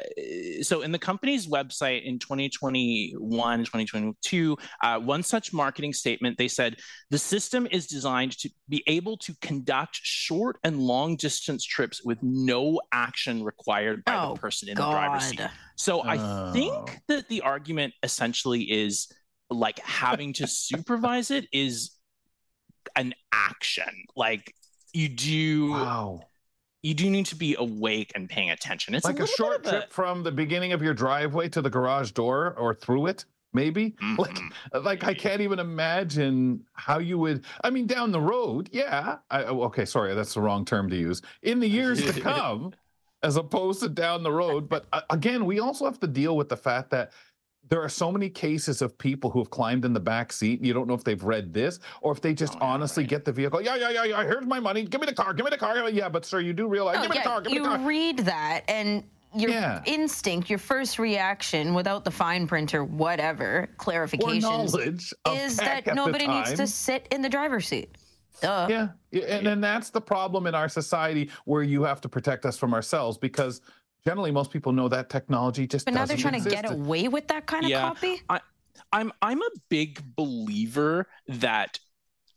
so, 0.62 0.82
in 0.82 0.92
the 0.92 1.00
company's 1.00 1.48
website 1.48 2.04
in 2.04 2.20
2021, 2.20 3.60
2022, 3.60 4.58
uh, 4.84 5.00
one 5.00 5.24
such 5.24 5.52
marketing 5.52 5.94
statement, 5.94 6.38
they 6.38 6.48
said 6.48 6.78
the 7.10 7.18
system 7.18 7.68
is 7.72 7.88
designed 7.88 8.38
to 8.38 8.50
be 8.70 8.84
able 8.86 9.18
to 9.18 9.34
conduct 9.42 10.00
short 10.04 10.58
and 10.64 10.80
long 10.80 11.16
distance 11.16 11.66
trips 11.66 12.04
with 12.04 12.20
no 12.22 12.80
action 12.92 13.44
required 13.44 14.04
by 14.06 14.16
Oh, 14.18 14.34
the 14.36 14.40
person 14.40 14.70
in 14.70 14.76
the 14.76 14.90
driver's 14.92 15.24
seat. 15.26 15.40
God. 15.40 15.52
So, 15.76 16.02
I 16.04 16.18
Oh. 16.18 16.54
think 16.54 17.00
that 17.08 17.30
the 17.30 17.42
argument 17.42 17.96
essentially 18.04 18.62
is 18.72 19.12
like 19.50 19.80
having 19.80 20.34
to 20.34 20.46
supervise 20.48 21.32
it 21.32 21.48
is 21.52 21.92
an 22.96 23.14
action. 23.32 24.06
Like 24.16 24.54
you 24.94 25.10
do 25.10 25.72
Wow. 25.72 26.22
you 26.84 26.94
do 26.94 27.10
need 27.10 27.28
to 27.28 27.36
be 27.36 27.56
awake 27.60 28.12
and 28.16 28.28
paying 28.30 28.50
attention. 28.52 28.96
It's 28.96 29.06
like 29.06 29.18
a, 29.20 29.24
little 29.24 29.36
short 29.36 29.66
a- 29.66 29.70
trip 29.70 29.92
from 29.94 30.24
the 30.24 30.32
beginning 30.32 30.74
of 30.74 30.82
your 30.82 30.94
driveway 30.94 31.48
to 31.50 31.62
the 31.62 31.70
garage 31.70 32.12
door 32.12 32.56
or 32.58 32.74
through 32.74 33.08
it 33.08 33.26
maybe 33.54 33.96
like 34.18 34.32
Mm-hmm. 34.36 34.86
like 34.86 35.04
i 35.04 35.14
can't 35.14 35.42
even 35.42 35.60
imagine 35.60 36.64
how 36.72 37.00
you 37.00 37.18
would 37.18 37.44
i 37.66 37.70
mean 37.70 37.86
down 37.86 38.10
the 38.14 38.22
road 38.22 38.70
yeah 38.72 39.18
I, 39.30 39.44
oh, 39.44 39.64
okay 39.64 39.84
sorry 39.84 40.16
that's 40.16 40.34
the 40.36 40.40
wrong 40.42 40.64
term 40.64 40.90
to 40.90 40.96
use 40.96 41.22
in 41.44 41.60
the 41.60 41.68
years 41.68 42.02
to 42.06 42.18
come 42.22 42.72
as 43.24 43.36
opposed 43.36 43.82
to 43.82 43.90
down 43.90 44.24
the 44.24 44.32
road 44.32 44.70
but 44.70 44.86
uh, 44.94 45.02
again 45.10 45.46
we 45.46 45.60
also 45.60 45.84
have 45.84 46.00
to 46.00 46.08
deal 46.08 46.38
with 46.38 46.48
the 46.48 46.56
fact 46.56 46.92
that 46.92 47.12
there 47.70 47.82
are 47.82 47.90
so 47.90 48.12
many 48.12 48.30
cases 48.30 48.82
of 48.82 48.98
people 48.98 49.30
who 49.30 49.40
have 49.40 49.50
climbed 49.50 49.86
in 49.86 49.94
the 49.94 50.00
back 50.00 50.34
seat 50.34 50.60
and 50.60 50.68
you 50.68 50.74
don't 50.74 50.88
know 50.88 50.94
if 50.94 51.04
they've 51.04 51.24
read 51.24 51.54
this 51.54 51.80
or 52.02 52.12
if 52.12 52.22
they 52.22 52.34
just 52.34 52.56
oh, 52.56 52.66
honestly 52.66 53.04
get 53.04 53.24
the 53.24 53.32
vehicle 53.32 53.62
yeah 53.62 53.76
yeah 53.76 53.90
yeah 53.90 54.04
yeah 54.04 54.24
here's 54.24 54.46
my 54.46 54.60
money 54.60 54.84
give 54.84 55.00
me 55.00 55.08
the 55.08 55.14
car 55.14 55.34
give 55.34 55.46
me 55.46 55.50
the 55.50 55.58
car 55.58 55.90
yeah 55.90 56.10
but 56.10 56.26
sir 56.26 56.40
you 56.40 56.54
do 56.54 56.68
realize 56.68 56.98
Oh, 56.98 57.02
give 57.02 57.12
me 57.12 57.18
yeah, 57.18 57.24
the 57.24 57.30
car 57.30 57.42
give 57.42 57.52
me 57.52 57.58
you 57.58 57.64
the 57.64 57.70
car 57.70 57.88
read 57.88 58.18
that 58.20 58.64
and 58.68 59.04
your 59.34 59.50
Yeah. 59.50 59.82
instinct, 59.86 60.50
your 60.50 60.60
first 60.60 61.00
reaction 61.00 61.74
without 61.74 62.04
the 62.04 62.12
fine 62.12 62.48
print 62.48 62.74
or 62.74 62.84
whatever 62.84 63.70
clarifications 63.78 64.42
knowledge 64.42 65.14
is 65.34 65.58
that 65.58 65.96
nobody 65.96 66.28
needs 66.28 66.54
to 66.54 66.68
sit 66.68 67.08
in 67.12 67.22
the 67.22 67.30
driver's 67.30 67.68
seat. 67.68 67.96
Duh. 68.42 68.68
Yeah, 68.70 68.88
yeah, 69.12 69.24
and 69.26 69.46
then 69.46 69.62
that's 69.62 69.90
the 69.90 70.02
problem 70.02 70.48
in 70.48 70.56
our 70.56 70.68
society 70.68 71.30
where 71.46 71.64
you 71.64 71.84
have 71.84 72.02
to 72.02 72.10
protect 72.10 72.46
us 72.46 72.58
from 72.58 72.74
ourselves 72.74 73.18
because 73.18 73.62
generally 74.06 74.32
most 74.32 74.52
people 74.52 74.72
know 74.72 74.88
that 74.90 75.10
technology 75.10 75.68
just. 75.68 75.86
But 75.86 75.94
now 75.94 76.06
they're 76.06 76.18
doesn't 76.18 76.32
trying 76.32 76.44
to 76.44 76.50
get 76.50 76.72
away 76.72 77.08
with 77.08 77.28
that 77.28 77.46
kind 77.46 77.66
of 77.66 77.72
copy. 77.72 78.22
I, 78.30 78.40
I'm 78.92 79.12
I'm 79.22 79.42
a 79.42 79.50
big 79.70 80.02
believer 80.16 81.08
that 81.28 81.80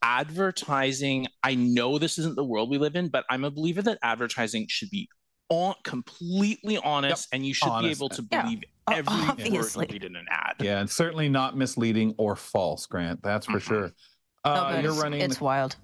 advertising. 0.02 1.26
I 1.42 1.54
know 1.54 1.98
this 1.98 2.18
isn't 2.18 2.36
the 2.36 2.44
world 2.44 2.70
we 2.70 2.78
live 2.78 2.96
in, 2.96 3.08
but 3.08 3.24
I'm 3.30 3.44
a 3.44 3.50
believer 3.50 3.82
that 3.82 3.98
advertising 4.02 4.66
should 4.68 4.90
be 4.90 5.08
on 5.48 5.74
completely 5.84 6.78
honest, 6.78 7.28
and 7.32 7.44
you 7.44 7.54
should 7.54 7.68
Honest. 7.68 8.00
be 8.00 8.04
able 8.04 8.08
to 8.10 8.22
believe 8.22 8.60
o- 8.88 8.92
every 8.92 9.12
obviously. 9.28 9.86
you 9.88 9.92
read 9.92 10.04
in 10.04 10.16
an 10.16 10.26
ad. 10.30 10.54
Yeah, 10.60 10.80
and 10.80 10.88
certainly 10.88 11.28
not 11.28 11.56
misleading 11.56 12.14
or 12.18 12.36
false, 12.36 12.86
Grant. 12.86 13.22
That's 13.22 13.46
for 13.46 13.60
sure. 13.60 13.92
Uh, 14.44 14.72
but 14.74 14.82
you're 14.82 14.94
running. 14.94 15.20
it's 15.20 15.40
wild. 15.40 15.76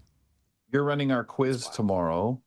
You're 0.72 0.84
running 0.84 1.12
our 1.12 1.24
quiz 1.24 1.66
tomorrow. 1.68 2.40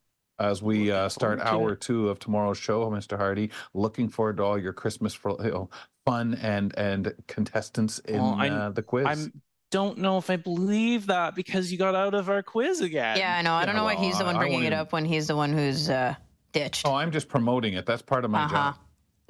As 0.44 0.62
we 0.62 0.92
uh, 0.92 1.08
start 1.08 1.42
forward 1.42 1.72
hour 1.72 1.76
two 1.76 2.10
of 2.10 2.20
tomorrow's 2.20 2.58
show, 2.58 2.90
Mr. 2.92 3.18
Hardy, 3.18 3.50
looking 3.74 4.10
forward 4.10 4.38
to 4.38 4.44
all 4.44 4.58
your 4.60 4.74
Christmas 4.74 5.14
for, 5.14 5.38
you 5.42 5.52
know, 5.52 5.70
fun 6.06 6.34
and 6.42 6.78
and 6.78 7.14
contestants 7.28 8.00
in 8.00 8.22
Well, 8.22 8.42
uh, 8.42 8.70
the 8.72 8.84
quiz. 8.84 9.06
I 9.08 9.32
don't 9.72 10.00
know 10.00 10.18
if 10.18 10.30
I 10.30 10.36
believe 10.36 11.08
that 11.08 11.34
because 11.34 11.72
you 11.72 11.78
got 11.78 11.96
out 11.96 12.14
of 12.14 12.30
our 12.30 12.44
quiz 12.44 12.82
again. 12.82 13.18
Yeah, 13.18 13.38
I 13.38 13.42
know. 13.42 13.54
I 13.54 13.66
don't 13.66 13.74
yeah, 13.76 13.80
know 13.80 13.86
why 13.86 13.96
he's 13.96 14.18
the 14.20 14.26
one 14.26 14.36
bringing 14.36 14.64
it 14.66 14.74
up 14.74 14.92
when 14.92 15.06
he's 15.06 15.28
the 15.28 15.36
one 15.38 15.54
who's 15.54 15.90
uh, 15.90 16.14
ditched. 16.52 16.86
oh, 16.86 16.94
I'm 16.94 17.12
just 17.12 17.30
promoting 17.30 17.74
it. 17.76 17.86
That's 17.86 18.02
part 18.02 18.26
of 18.26 18.32
my 18.32 18.44
Uh-huh. 18.44 18.54
job. 18.54 18.76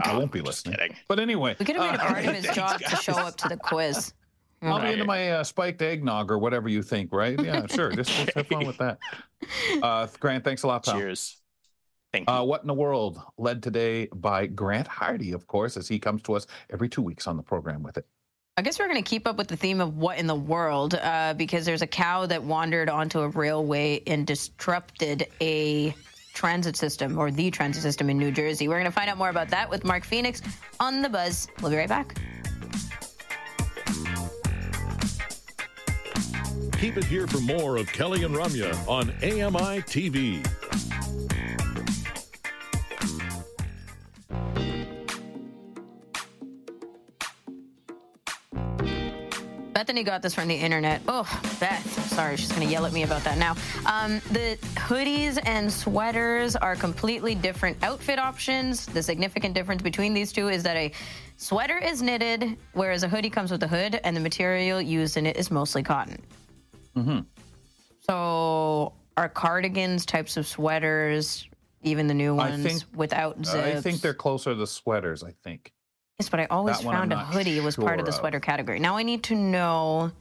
I 0.04 0.18
won't 0.18 0.32
be 0.32 0.42
listening. 0.42 0.78
kidding. 0.80 0.98
But 1.08 1.20
anyway, 1.20 1.56
We 1.60 1.66
could 1.66 1.76
have 1.76 1.86
made 1.86 1.94
it 1.94 2.02
uh, 2.02 2.08
part 2.08 2.26
of 2.26 2.34
his 2.36 2.48
job 2.56 2.80
to 2.82 2.96
show 2.96 3.14
up 3.14 3.38
to 3.38 3.50
the 3.50 3.58
quiz. 3.58 4.14
I'll 4.72 4.82
be 4.82 4.94
into 4.94 5.06
my 5.06 5.32
uh, 5.32 5.44
spiked 5.44 5.82
eggnog 5.82 6.32
or 6.32 6.38
whatever 6.38 6.70
you 6.70 6.82
think, 6.82 7.12
right? 7.12 7.40
Yeah, 7.42 7.66
sure. 7.70 7.92
Just, 7.92 8.10
just 8.12 8.34
have 8.34 8.48
fun 8.48 8.68
with 8.68 8.78
that. 8.78 9.00
Uh, 9.82 10.08
Grant, 10.22 10.42
thanks 10.46 10.64
a 10.64 10.68
lot, 10.68 10.86
pal. 10.86 10.98
Cheers. 10.98 11.42
Thank 12.14 12.30
you. 12.30 12.34
Uh, 12.34 12.44
what 12.44 12.62
in 12.62 12.68
the 12.68 12.74
world 12.74 13.22
led 13.38 13.62
today 13.62 14.08
by 14.14 14.46
Grant 14.46 14.88
Hardy, 14.88 15.34
of 15.34 15.48
course, 15.48 15.76
as 15.76 15.90
he 15.90 16.00
comes 16.00 16.22
to 16.22 16.36
us 16.36 16.48
every 16.70 16.88
two 16.88 17.02
weeks 17.02 17.28
on 17.28 17.36
the 17.36 17.44
program 17.44 17.84
with 17.84 17.98
it. 17.98 18.06
I 18.56 18.62
guess 18.62 18.80
we're 18.80 18.88
going 18.88 19.04
to 19.04 19.10
keep 19.10 19.28
up 19.28 19.36
with 19.36 19.48
the 19.48 19.58
theme 19.58 19.82
of 19.82 19.98
what 19.98 20.18
in 20.18 20.28
the 20.28 20.36
world, 20.36 20.94
uh, 20.96 21.34
because 21.34 21.66
there's 21.66 21.82
a 21.82 21.88
cow 21.88 22.26
that 22.28 22.44
wandered 22.44 22.88
onto 22.88 23.20
a 23.20 23.28
railway 23.28 24.02
and 24.06 24.28
disrupted 24.28 25.28
a 25.42 25.94
transit 26.34 26.76
system 26.76 27.18
or 27.18 27.32
the 27.32 27.50
transit 27.50 27.82
system 27.82 28.10
in 28.10 28.18
New 28.18 28.32
Jersey. 28.32 28.68
We're 28.68 28.76
going 28.76 28.86
to 28.86 28.92
find 28.92 29.10
out 29.10 29.18
more 29.18 29.30
about 29.30 29.50
that 29.50 29.70
with 29.70 29.84
Mark 29.84 30.04
Phoenix 30.04 30.42
on 30.80 31.02
The 31.02 31.10
Buzz. 31.10 31.48
We'll 31.62 31.72
be 31.72 31.78
right 31.78 31.90
back. 31.90 32.16
Keep 36.84 36.98
it 36.98 37.06
here 37.06 37.28
for 37.28 37.40
more 37.40 37.78
of 37.78 37.88
Kelly 37.88 38.26
and 38.26 38.36
Ramya 38.36 38.76
on 38.90 39.10
AMI 39.24 39.82
TV. 39.84 40.44
Bethany 49.74 50.04
got 50.04 50.22
this 50.22 50.36
from 50.36 50.50
the 50.50 50.56
internet. 50.56 51.02
Oh, 51.08 51.24
Beth. 51.62 51.90
Sorry, 52.10 52.36
she's 52.36 52.52
going 52.52 52.68
to 52.68 52.70
yell 52.70 52.86
at 52.86 52.92
me 52.92 53.04
about 53.04 53.24
that 53.24 53.38
now. 53.38 53.56
Um, 53.86 54.20
the 54.32 54.58
hoodies 54.76 55.40
and 55.46 55.72
sweaters 55.72 56.58
are 56.58 56.76
completely 56.76 57.34
different 57.34 57.78
outfit 57.82 58.20
options. 58.20 58.88
The 58.88 59.02
significant 59.02 59.56
difference 59.56 59.82
between 59.82 60.14
these 60.14 60.34
two 60.34 60.50
is 60.50 60.64
that 60.64 60.76
a 60.76 60.92
sweater 61.38 61.78
is 61.78 62.02
knitted, 62.02 62.58
whereas 62.74 63.04
a 63.04 63.08
hoodie 63.08 63.30
comes 63.30 63.52
with 63.52 63.64
a 63.64 63.70
hood, 63.70 64.02
and 64.04 64.18
the 64.18 64.22
material 64.22 64.82
used 64.82 65.16
in 65.16 65.26
it 65.26 65.38
is 65.38 65.50
mostly 65.50 65.82
cotton. 65.82 66.22
Mm-hmm. 66.96 67.20
So, 68.02 68.94
are 69.18 69.30
cardigans 69.30 70.06
types 70.06 70.38
of 70.38 70.46
sweaters, 70.48 71.48
even 71.82 72.08
the 72.08 72.14
new 72.14 72.36
ones 72.36 72.64
think- 72.66 72.84
without 72.96 73.38
zips? 73.38 73.54
I 73.56 73.82
think 73.82 74.02
they're 74.02 74.14
closer 74.14 74.54
to 74.56 74.68
sweaters, 74.68 75.24
I 75.24 75.32
think. 75.44 75.72
Yes, 76.20 76.30
but 76.30 76.40
I 76.40 76.46
always 76.50 76.78
That 76.80 76.84
found 76.86 77.12
a 77.14 77.18
hoodie 77.18 77.60
was 77.60 77.76
part 77.76 78.00
of 78.00 78.06
the 78.06 78.12
sure 78.12 78.18
of. 78.18 78.22
sweater 78.22 78.40
category. 78.40 78.80
Now 78.80 78.98
I 78.98 79.04
need 79.04 79.24
to 79.24 79.36
know. 79.36 80.12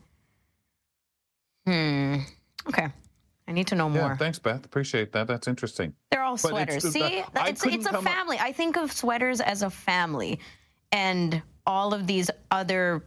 Hmm. 1.67 2.17
Okay. 2.69 2.89
I 3.49 3.53
need 3.53 3.67
to 3.69 3.75
know 3.75 3.89
more. 3.91 4.03
Yeah, 4.03 4.17
thanks, 4.17 4.39
Beth. 4.39 4.65
Appreciate 4.65 5.13
that. 5.13 5.27
That's 5.27 5.49
interesting. 5.49 5.93
They're 6.11 6.23
all 6.23 6.37
But 6.43 6.63
it's- 6.63 6.83
sweaters. 6.83 6.93
See, 6.93 7.21
uh, 7.21 7.25
I 7.37 7.49
it's 7.51 7.65
it's 7.67 7.87
a 7.87 7.91
come 7.91 8.07
up- 8.07 8.13
family. 8.13 8.39
I 8.41 8.53
think 8.53 8.77
of 8.77 8.91
sweaters 8.93 9.41
as 9.41 9.63
a 9.63 9.71
family, 9.71 10.41
and 10.93 11.43
all 11.67 11.93
of 11.93 12.07
these 12.07 12.31
other 12.51 13.05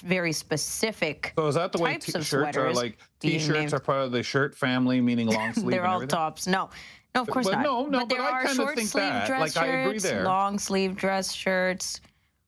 very 0.00 0.32
specific. 0.32 1.32
So 1.36 1.46
is 1.46 1.54
that 1.56 1.72
the 1.72 1.78
way 1.78 1.96
t-shirts 1.98 2.56
are 2.56 2.72
like? 2.72 2.98
T-shirts 3.20 3.72
are 3.72 3.80
part 3.80 4.00
of 4.02 4.12
the 4.12 4.22
shirt 4.22 4.54
family, 4.56 5.00
meaning 5.00 5.28
long 5.28 5.52
sleeve. 5.54 5.70
They're 5.70 5.86
all 5.86 5.96
everything? 5.96 6.08
tops. 6.16 6.46
No, 6.46 6.70
no, 7.14 7.22
of 7.22 7.28
course 7.28 7.46
But 7.46 7.56
not. 7.56 7.62
no, 7.62 7.86
no, 7.86 7.98
but 8.00 8.08
there 8.08 8.18
but 8.18 8.32
I 8.32 8.42
are 8.44 8.54
short 8.54 8.76
think 8.76 8.88
sleeve 8.88 9.04
that. 9.04 9.26
dress 9.26 9.56
Like, 9.56 9.56
I 9.56 9.66
agree 9.82 9.94
shirts, 9.94 10.04
there. 10.04 10.24
long 10.24 10.58
sleeve 10.58 10.96
dress 10.96 11.32
shirts. 11.32 12.00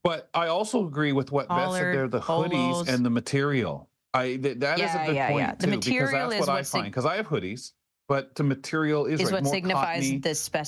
But 0.03 0.29
I 0.33 0.47
also 0.47 0.85
agree 0.87 1.11
with 1.11 1.31
what 1.31 1.47
Beth 1.49 1.73
said 1.73 1.81
there: 1.93 2.07
the 2.07 2.19
polos. 2.21 2.49
hoodies 2.51 2.87
and 2.93 3.05
the 3.05 3.09
material. 3.09 3.89
I 4.13 4.37
th- 4.37 4.59
that 4.59 4.75
is 4.79 4.81
Yeah, 4.81 5.03
a 5.03 5.05
good 5.07 5.15
yeah, 5.15 5.27
point 5.29 5.39
yeah. 5.47 5.55
The 5.55 5.65
too, 5.67 5.71
material 5.71 6.07
because 6.07 6.29
that's 6.31 6.33
is 6.41 6.47
what 6.47 6.49
I 6.49 6.61
sig- 6.63 6.71
find. 6.81 6.85
Because 6.85 7.05
I 7.05 7.15
have 7.17 7.27
hoodies, 7.27 7.73
but 8.07 8.33
the 8.35 8.43
material 8.43 9.05
is, 9.05 9.19
Is 9.19 9.31
like 9.31 9.43
what 9.43 9.51
signifies 9.51 10.03
cottony, 10.03 10.17
the 10.19 10.33
spec, 10.35 10.65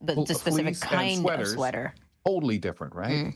the, 0.00 0.24
the 0.24 0.34
specific 0.34 0.80
kind 0.80 1.26
of 1.28 1.48
sweater. 1.48 1.94
totally 2.26 2.58
different, 2.58 2.94
right? 2.94 3.26
Mm. 3.26 3.34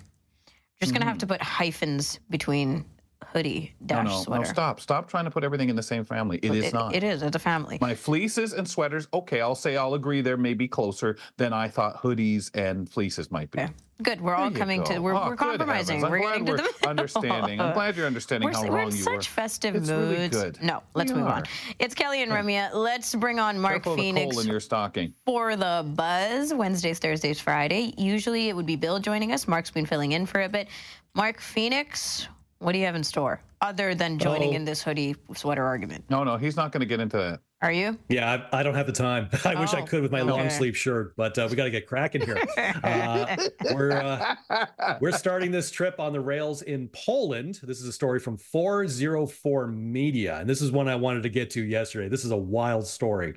Just 0.80 0.94
gonna 0.94 1.04
have 1.04 1.16
Mhm. 1.16 1.20
to 1.20 1.26
put 1.26 1.42
hyphens 1.42 2.18
between 2.30 2.84
hoodie 3.32 3.74
dash 3.86 4.06
no, 4.06 4.22
sweater. 4.22 4.44
no! 4.44 4.50
Stop! 4.50 4.80
Stop 4.80 5.08
trying 5.08 5.24
to 5.24 5.30
put 5.30 5.44
everything 5.44 5.68
in 5.68 5.76
the 5.76 5.82
same 5.82 6.04
family. 6.04 6.38
It 6.42 6.52
is 6.54 6.72
not. 6.72 6.94
It 6.94 7.04
is. 7.04 7.22
It's 7.22 7.36
a 7.36 7.38
family. 7.38 7.78
My 7.80 7.94
fleeces 7.94 8.52
and 8.52 8.68
sweaters. 8.68 9.08
Okay, 9.12 9.40
I'll 9.40 9.54
say 9.54 9.76
I'll 9.76 9.94
agree. 9.94 10.20
They're 10.20 10.36
maybe 10.36 10.66
closer 10.68 11.16
than 11.36 11.52
I 11.52 11.68
thought 11.68 12.02
hoodies 12.02 12.50
and 12.54 12.88
fleeces 12.88 13.30
might 13.30 13.50
be. 13.50 13.62
Good. 14.02 14.22
We're 14.22 14.34
all 14.34 14.44
There 14.48 14.52
you 14.52 14.58
coming 14.58 14.84
to. 14.84 14.98
We're, 14.98 15.14
Oh, 15.14 15.26
we're 15.26 15.36
compromising. 15.36 16.02
I'm 16.02 16.10
We're 16.10 16.20
glad 16.20 16.46
getting 16.46 16.56
to 16.56 16.72
the 16.80 16.88
understanding. 16.88 17.60
I'm 17.60 17.74
glad 17.74 17.96
you're 17.96 18.06
understanding 18.06 18.48
We're, 18.48 18.54
how 18.54 18.62
we're 18.66 18.76
wrong 18.78 18.88
in 18.88 18.96
you 18.96 19.02
such 19.02 19.12
were. 19.12 19.22
festive 19.34 19.74
It's 19.76 19.88
moods. 19.90 20.10
really 20.14 20.28
good. 20.30 20.62
No, 20.62 20.82
let's 20.94 21.12
We 21.12 21.18
move 21.18 21.28
on. 21.28 21.42
It's 21.78 21.94
Kelly 21.94 22.22
and 22.22 22.32
Ramya. 22.32 22.72
Let's 22.72 23.14
bring 23.14 23.38
on 23.38 23.58
Mark 23.60 23.74
Careful 23.82 23.96
the 23.96 24.00
Phoenix 24.02 24.34
coal 24.36 24.40
in 24.42 24.48
your 24.48 24.60
stocking. 24.60 25.12
for 25.26 25.54
the 25.54 25.84
buzz 25.94 26.54
Wednesdays, 26.54 26.98
Thursdays, 26.98 27.40
Friday. 27.40 27.92
Usually 27.98 28.48
it 28.48 28.56
would 28.56 28.64
be 28.64 28.76
Bill 28.76 29.00
joining 29.00 29.32
us. 29.32 29.46
Mark's 29.46 29.70
been 29.70 29.84
filling 29.84 30.12
in 30.12 30.24
for 30.24 30.40
a 30.40 30.48
bit. 30.48 30.68
Mark 31.14 31.38
Phoenix, 31.38 32.26
what 32.60 32.72
do 32.72 32.78
you 32.78 32.84
have 32.84 32.94
in 32.94 33.02
store 33.02 33.42
other 33.62 33.94
than 33.94 34.18
joining 34.18 34.50
Oh. 34.52 34.56
in 34.56 34.64
this 34.64 34.82
hoodie 34.82 35.16
sweater 35.34 35.64
argument? 35.64 36.04
No, 36.08 36.24
no, 36.24 36.36
he's 36.36 36.56
not 36.56 36.72
going 36.72 36.80
to 36.80 36.86
get 36.86 37.00
into 37.00 37.16
that. 37.16 37.40
Are 37.62 37.72
you? 37.72 37.98
Yeah, 38.08 38.46
I, 38.52 38.60
I 38.60 38.62
don't 38.62 38.74
have 38.74 38.86
the 38.86 38.92
time. 38.92 39.28
I 39.44 39.54
wish 39.60 39.74
I 39.74 39.82
Oh, 39.82 39.84
could 39.84 40.00
with 40.00 40.10
my 40.10 40.22
long 40.22 40.48
sleeve 40.48 40.74
shirt, 40.74 41.14
but 41.14 41.36
uh, 41.36 41.46
we 41.50 41.56
got 41.56 41.64
to 41.64 41.70
get 41.70 41.86
cracking 41.86 42.22
here. 42.22 42.38
Uh, 42.82 43.36
we're 43.74 43.92
uh, 43.92 44.66
we're 45.02 45.12
starting 45.12 45.50
this 45.50 45.70
trip 45.70 46.00
on 46.00 46.14
the 46.14 46.20
rails 46.20 46.62
in 46.62 46.88
Poland. 46.88 47.60
This 47.62 47.82
is 47.82 47.86
a 47.86 47.92
story 47.92 48.18
from 48.18 48.38
404 48.38 49.66
Media, 49.66 50.38
and 50.38 50.48
this 50.48 50.62
is 50.62 50.72
one 50.72 50.88
I 50.88 50.96
wanted 50.96 51.22
to 51.24 51.28
get 51.28 51.50
to 51.50 51.62
yesterday. 51.62 52.08
This 52.08 52.24
is 52.24 52.30
a 52.30 52.36
wild 52.36 52.86
story, 52.86 53.34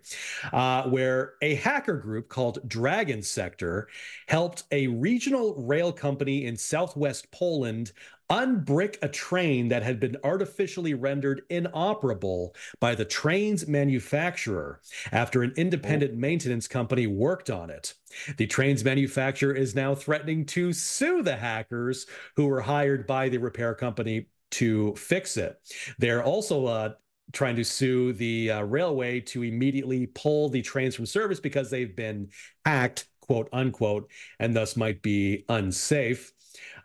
uh, 0.53 0.83
where 0.83 1.33
a 1.41 1.55
hacker 1.55 1.97
group 1.97 2.29
called 2.29 2.59
Dragon 2.67 3.21
Sector 3.21 3.89
helped 4.29 4.63
a 4.71 4.87
regional 4.87 5.53
rail 5.65 5.91
company 5.91 6.45
in 6.45 6.55
southwest 6.55 7.29
Poland 7.31 7.91
unbrick 8.33 8.97
a 9.03 9.07
train 9.07 9.67
that 9.67 9.83
had 9.83 9.99
been 9.99 10.17
artificially 10.23 10.95
rendered 10.95 11.43
inoperable 11.51 12.55
by 12.79 12.95
the 12.95 13.05
train's 13.05 13.67
manufacturer 13.67 14.81
after 15.11 15.43
an 15.43 15.53
independent 15.55 16.15
maintenance 16.15 16.67
company 16.67 17.05
worked 17.05 17.51
on 17.51 17.69
it. 17.69 17.93
The 18.37 18.47
train's 18.47 18.83
manufacturer 18.83 19.53
is 19.53 19.75
now 19.75 19.93
threatening 19.93 20.47
to 20.47 20.73
sue 20.73 21.21
the 21.21 21.35
hackers 21.35 22.07
who 22.35 22.47
were 22.47 22.61
hired 22.61 23.05
by 23.05 23.29
the 23.29 23.37
repair 23.37 23.75
company 23.75 24.25
to 24.51 24.95
fix 24.95 25.37
it. 25.37 25.59
They're 25.99 26.23
also 26.23 26.65
uh, 26.65 26.93
trying 27.33 27.55
to 27.57 27.63
sue 27.63 28.13
the 28.13 28.49
uh, 28.49 28.61
railway 28.63 29.19
to 29.19 29.43
immediately 29.43 30.07
pull 30.07 30.49
the 30.49 30.63
trains 30.63 30.95
from 30.95 31.05
service 31.05 31.39
because 31.39 31.69
they've 31.69 31.95
been 31.95 32.29
hacked, 32.65 33.05
quote 33.21 33.49
unquote, 33.53 34.09
and 34.39 34.55
thus 34.55 34.75
might 34.75 35.03
be 35.03 35.45
unsafe. 35.49 36.33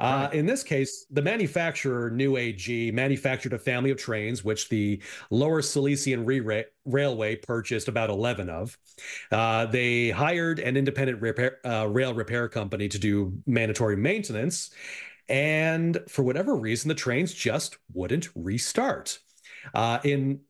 Uh, 0.01 0.29
in 0.33 0.47
this 0.47 0.63
case, 0.63 1.07
the 1.11 1.23
manufacturer, 1.23 2.11
Newag, 2.11 2.93
manufactured 2.93 3.53
a 3.53 3.59
family 3.59 3.91
of 3.91 3.99
trains, 3.99 4.45
which 4.45 4.69
the 4.69 5.03
Lower 5.31 5.61
Silesian 5.63 6.25
Re- 6.25 6.65
Railway 6.85 7.37
purchased 7.37 7.89
about 7.89 8.11
11 8.11 8.49
of. 8.49 8.79
Uh, 9.33 9.67
they 9.67 10.11
hired 10.11 10.59
an 10.61 10.77
independent 10.77 11.21
repair, 11.21 11.59
uh, 11.67 11.87
rail 11.87 12.15
repair 12.15 12.49
company 12.49 12.89
to 12.89 12.99
do 12.99 13.33
mandatory 13.47 13.97
maintenance. 13.97 14.71
And 15.29 16.01
for 16.09 16.23
whatever 16.23 16.57
reason, 16.57 16.89
the 16.89 16.95
trains 16.95 17.35
just 17.35 17.77
wouldn't 17.93 18.29
restart. 18.35 19.19
Uh, 19.75 19.99
in 20.05 20.41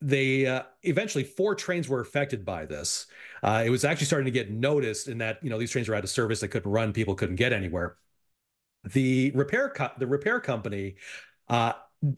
they 0.00 0.46
uh, 0.46 0.62
eventually 0.84 1.24
four 1.24 1.54
trains 1.54 1.88
were 1.88 2.00
affected 2.00 2.44
by 2.44 2.66
this. 2.66 3.06
Uh, 3.42 3.62
it 3.66 3.70
was 3.70 3.84
actually 3.84 4.06
starting 4.06 4.26
to 4.26 4.30
get 4.30 4.50
noticed 4.50 5.08
in 5.08 5.18
that 5.18 5.42
you 5.42 5.50
know 5.50 5.58
these 5.58 5.70
trains 5.70 5.88
were 5.88 5.94
out 5.94 6.04
of 6.04 6.10
service, 6.10 6.40
they 6.40 6.48
couldn't 6.48 6.70
run, 6.70 6.92
people 6.92 7.14
couldn't 7.14 7.36
get 7.36 7.52
anywhere. 7.52 7.96
The 8.92 9.32
repair 9.34 9.70
co- 9.70 9.90
the 9.98 10.06
repair 10.06 10.40
company, 10.40 10.96
uh, 11.48 11.72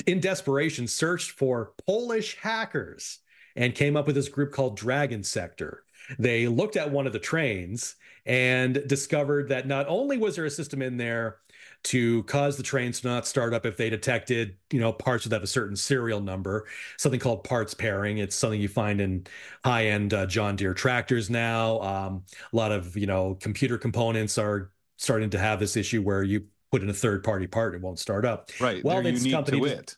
in 0.07 0.21
desperation, 0.21 0.87
searched 0.87 1.31
for 1.33 1.73
Polish 1.87 2.37
hackers 2.37 3.21
and 3.57 3.75
came 3.75 3.97
up 3.97 4.07
with 4.07 4.15
this 4.15 4.29
group 4.29 4.53
called 4.53 4.77
Dragon 4.77 5.23
Sector. 5.25 5.85
They 6.19 6.47
looked 6.49 6.77
at 6.77 6.91
one 6.91 7.07
of 7.07 7.13
the 7.13 7.19
trains 7.19 7.97
and 8.27 8.83
discovered 8.87 9.49
that 9.49 9.67
not 9.67 9.87
only 9.89 10.19
was 10.19 10.37
there 10.37 10.45
a 10.45 10.51
system 10.51 10.83
in 10.83 10.97
there 10.97 11.39
to 11.83 12.23
cause 12.25 12.57
the 12.57 12.63
trains 12.63 13.01
to 13.01 13.09
not 13.09 13.27
start 13.27 13.55
up 13.55 13.65
if 13.65 13.77
they 13.77 13.89
detected, 13.89 14.57
you 14.71 14.81
know, 14.81 14.93
parts 14.93 15.25
that 15.25 15.33
have 15.33 15.43
a 15.43 15.47
certain 15.47 15.77
serial 15.77 16.21
number, 16.21 16.67
something 16.99 17.21
called 17.21 17.45
parts 17.45 17.73
pairing. 17.73 18.19
It's 18.19 18.37
something 18.37 18.61
you 18.61 18.69
find 18.69 19.01
in 19.01 19.27
high-end 19.65 20.13
uh, 20.13 20.27
John 20.27 20.57
Deere 20.57 20.75
tractors 20.75 21.31
now. 21.31 21.81
Um, 21.81 22.25
a 22.53 22.57
lot 22.57 22.73
of, 22.73 22.97
you 22.97 23.07
know, 23.07 23.37
computer 23.41 23.79
components 23.79 24.37
are 24.37 24.71
starting 24.97 25.31
to 25.31 25.39
have 25.39 25.59
this 25.59 25.77
issue 25.77 26.03
where 26.03 26.23
you 26.23 26.45
put 26.71 26.83
in 26.83 26.91
a 26.91 26.95
third-party 26.95 27.47
part, 27.47 27.75
it 27.75 27.81
won't 27.81 27.99
start 27.99 28.25
up. 28.25 28.51
Right. 28.61 28.85
Well, 28.85 29.03
They're 29.03 29.13
this 29.13 29.31
company 29.31 29.61
it. 29.71 29.97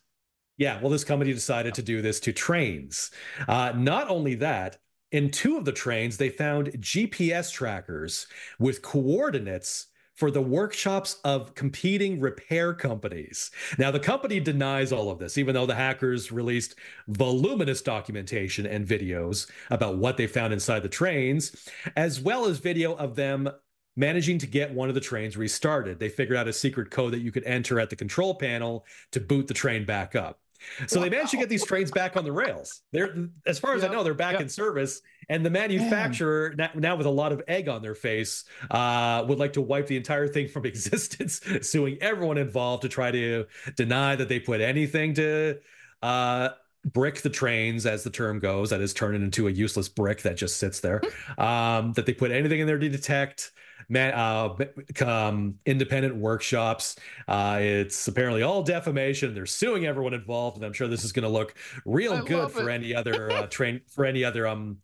yeah, 0.57 0.81
well, 0.81 0.89
this 0.89 1.03
company 1.03 1.33
decided 1.33 1.73
to 1.75 1.81
do 1.81 2.01
this 2.01 2.19
to 2.21 2.33
trains. 2.33 3.11
Uh, 3.47 3.73
not 3.75 4.09
only 4.09 4.35
that, 4.35 4.77
in 5.11 5.29
two 5.29 5.57
of 5.57 5.65
the 5.65 5.71
trains, 5.71 6.17
they 6.17 6.29
found 6.29 6.71
GPS 6.79 7.51
trackers 7.51 8.25
with 8.59 8.81
coordinates 8.81 9.87
for 10.15 10.29
the 10.29 10.41
workshops 10.41 11.19
of 11.23 11.55
competing 11.55 12.19
repair 12.19 12.73
companies. 12.73 13.49
Now, 13.79 13.89
the 13.89 13.99
company 13.99 14.39
denies 14.39 14.91
all 14.91 15.09
of 15.09 15.17
this, 15.17 15.37
even 15.37 15.55
though 15.55 15.65
the 15.65 15.75
hackers 15.75 16.31
released 16.31 16.75
voluminous 17.07 17.81
documentation 17.81 18.65
and 18.65 18.87
videos 18.87 19.49
about 19.71 19.97
what 19.97 20.17
they 20.17 20.27
found 20.27 20.53
inside 20.53 20.83
the 20.83 20.89
trains, 20.89 21.67
as 21.95 22.19
well 22.21 22.45
as 22.45 22.59
video 22.59 22.95
of 22.95 23.15
them 23.15 23.49
managing 23.95 24.37
to 24.39 24.47
get 24.47 24.73
one 24.73 24.89
of 24.89 24.95
the 24.95 25.01
trains 25.01 25.37
restarted. 25.37 25.99
They 25.99 26.09
figured 26.09 26.37
out 26.37 26.47
a 26.47 26.53
secret 26.53 26.89
code 26.91 27.13
that 27.13 27.19
you 27.19 27.31
could 27.31 27.43
enter 27.43 27.79
at 27.79 27.89
the 27.89 27.95
control 27.95 28.35
panel 28.35 28.85
to 29.11 29.19
boot 29.19 29.47
the 29.47 29.53
train 29.53 29.85
back 29.85 30.15
up. 30.15 30.39
So 30.87 30.99
they 30.99 31.09
managed 31.09 31.31
to 31.31 31.37
get 31.37 31.49
these 31.49 31.65
trains 31.65 31.91
back 31.91 32.15
on 32.15 32.23
the 32.23 32.31
rails. 32.31 32.81
They're, 32.91 33.27
as 33.45 33.59
far 33.59 33.75
as 33.75 33.83
I 33.83 33.89
know, 33.89 34.03
they're 34.03 34.13
back 34.13 34.39
in 34.39 34.49
service. 34.49 35.01
And 35.29 35.45
the 35.45 35.49
manufacturer, 35.49 36.53
now, 36.57 36.69
now 36.75 36.95
with 36.95 37.05
a 37.05 37.11
lot 37.11 37.31
of 37.31 37.41
egg 37.47 37.69
on 37.69 37.81
their 37.81 37.95
face, 37.95 38.45
uh, 38.71 39.25
would 39.27 39.39
like 39.39 39.53
to 39.53 39.61
wipe 39.61 39.87
the 39.87 39.97
entire 39.97 40.27
thing 40.27 40.47
from 40.47 40.65
existence, 40.65 41.41
suing 41.61 41.97
everyone 42.01 42.37
involved 42.37 42.83
to 42.83 42.89
try 42.89 43.11
to 43.11 43.45
deny 43.75 44.15
that 44.15 44.29
they 44.29 44.39
put 44.39 44.61
anything 44.61 45.13
to 45.15 45.59
uh, 46.01 46.49
brick 46.85 47.21
the 47.21 47.29
trains, 47.29 47.85
as 47.85 48.03
the 48.03 48.09
term 48.09 48.39
goes. 48.39 48.69
That 48.69 48.81
is, 48.81 48.93
turn 48.93 49.15
it 49.15 49.21
into 49.21 49.47
a 49.47 49.51
useless 49.51 49.89
brick 49.89 50.21
that 50.23 50.37
just 50.37 50.57
sits 50.57 50.79
there. 50.79 51.01
Um, 51.37 51.93
that 51.93 52.05
they 52.05 52.13
put 52.13 52.31
anything 52.31 52.59
in 52.59 52.67
there 52.67 52.79
to 52.79 52.89
detect 52.89 53.51
man, 53.89 54.13
uh, 54.13 55.05
um, 55.05 55.55
independent 55.65 56.15
workshops. 56.15 56.95
Uh, 57.27 57.59
it's 57.61 58.07
apparently 58.07 58.41
all 58.41 58.63
defamation. 58.63 59.33
They're 59.33 59.45
suing 59.45 59.85
everyone 59.85 60.13
involved, 60.13 60.57
and 60.57 60.65
I'm 60.65 60.73
sure 60.73 60.87
this 60.87 61.03
is 61.03 61.11
going 61.11 61.23
to 61.23 61.29
look 61.29 61.55
real 61.85 62.13
I 62.13 62.21
good 62.21 62.51
for 62.51 62.69
it. 62.69 62.73
any 62.73 62.95
other 62.95 63.31
uh, 63.31 63.47
train 63.49 63.81
for 63.87 64.05
any 64.05 64.23
other 64.23 64.47
um 64.47 64.77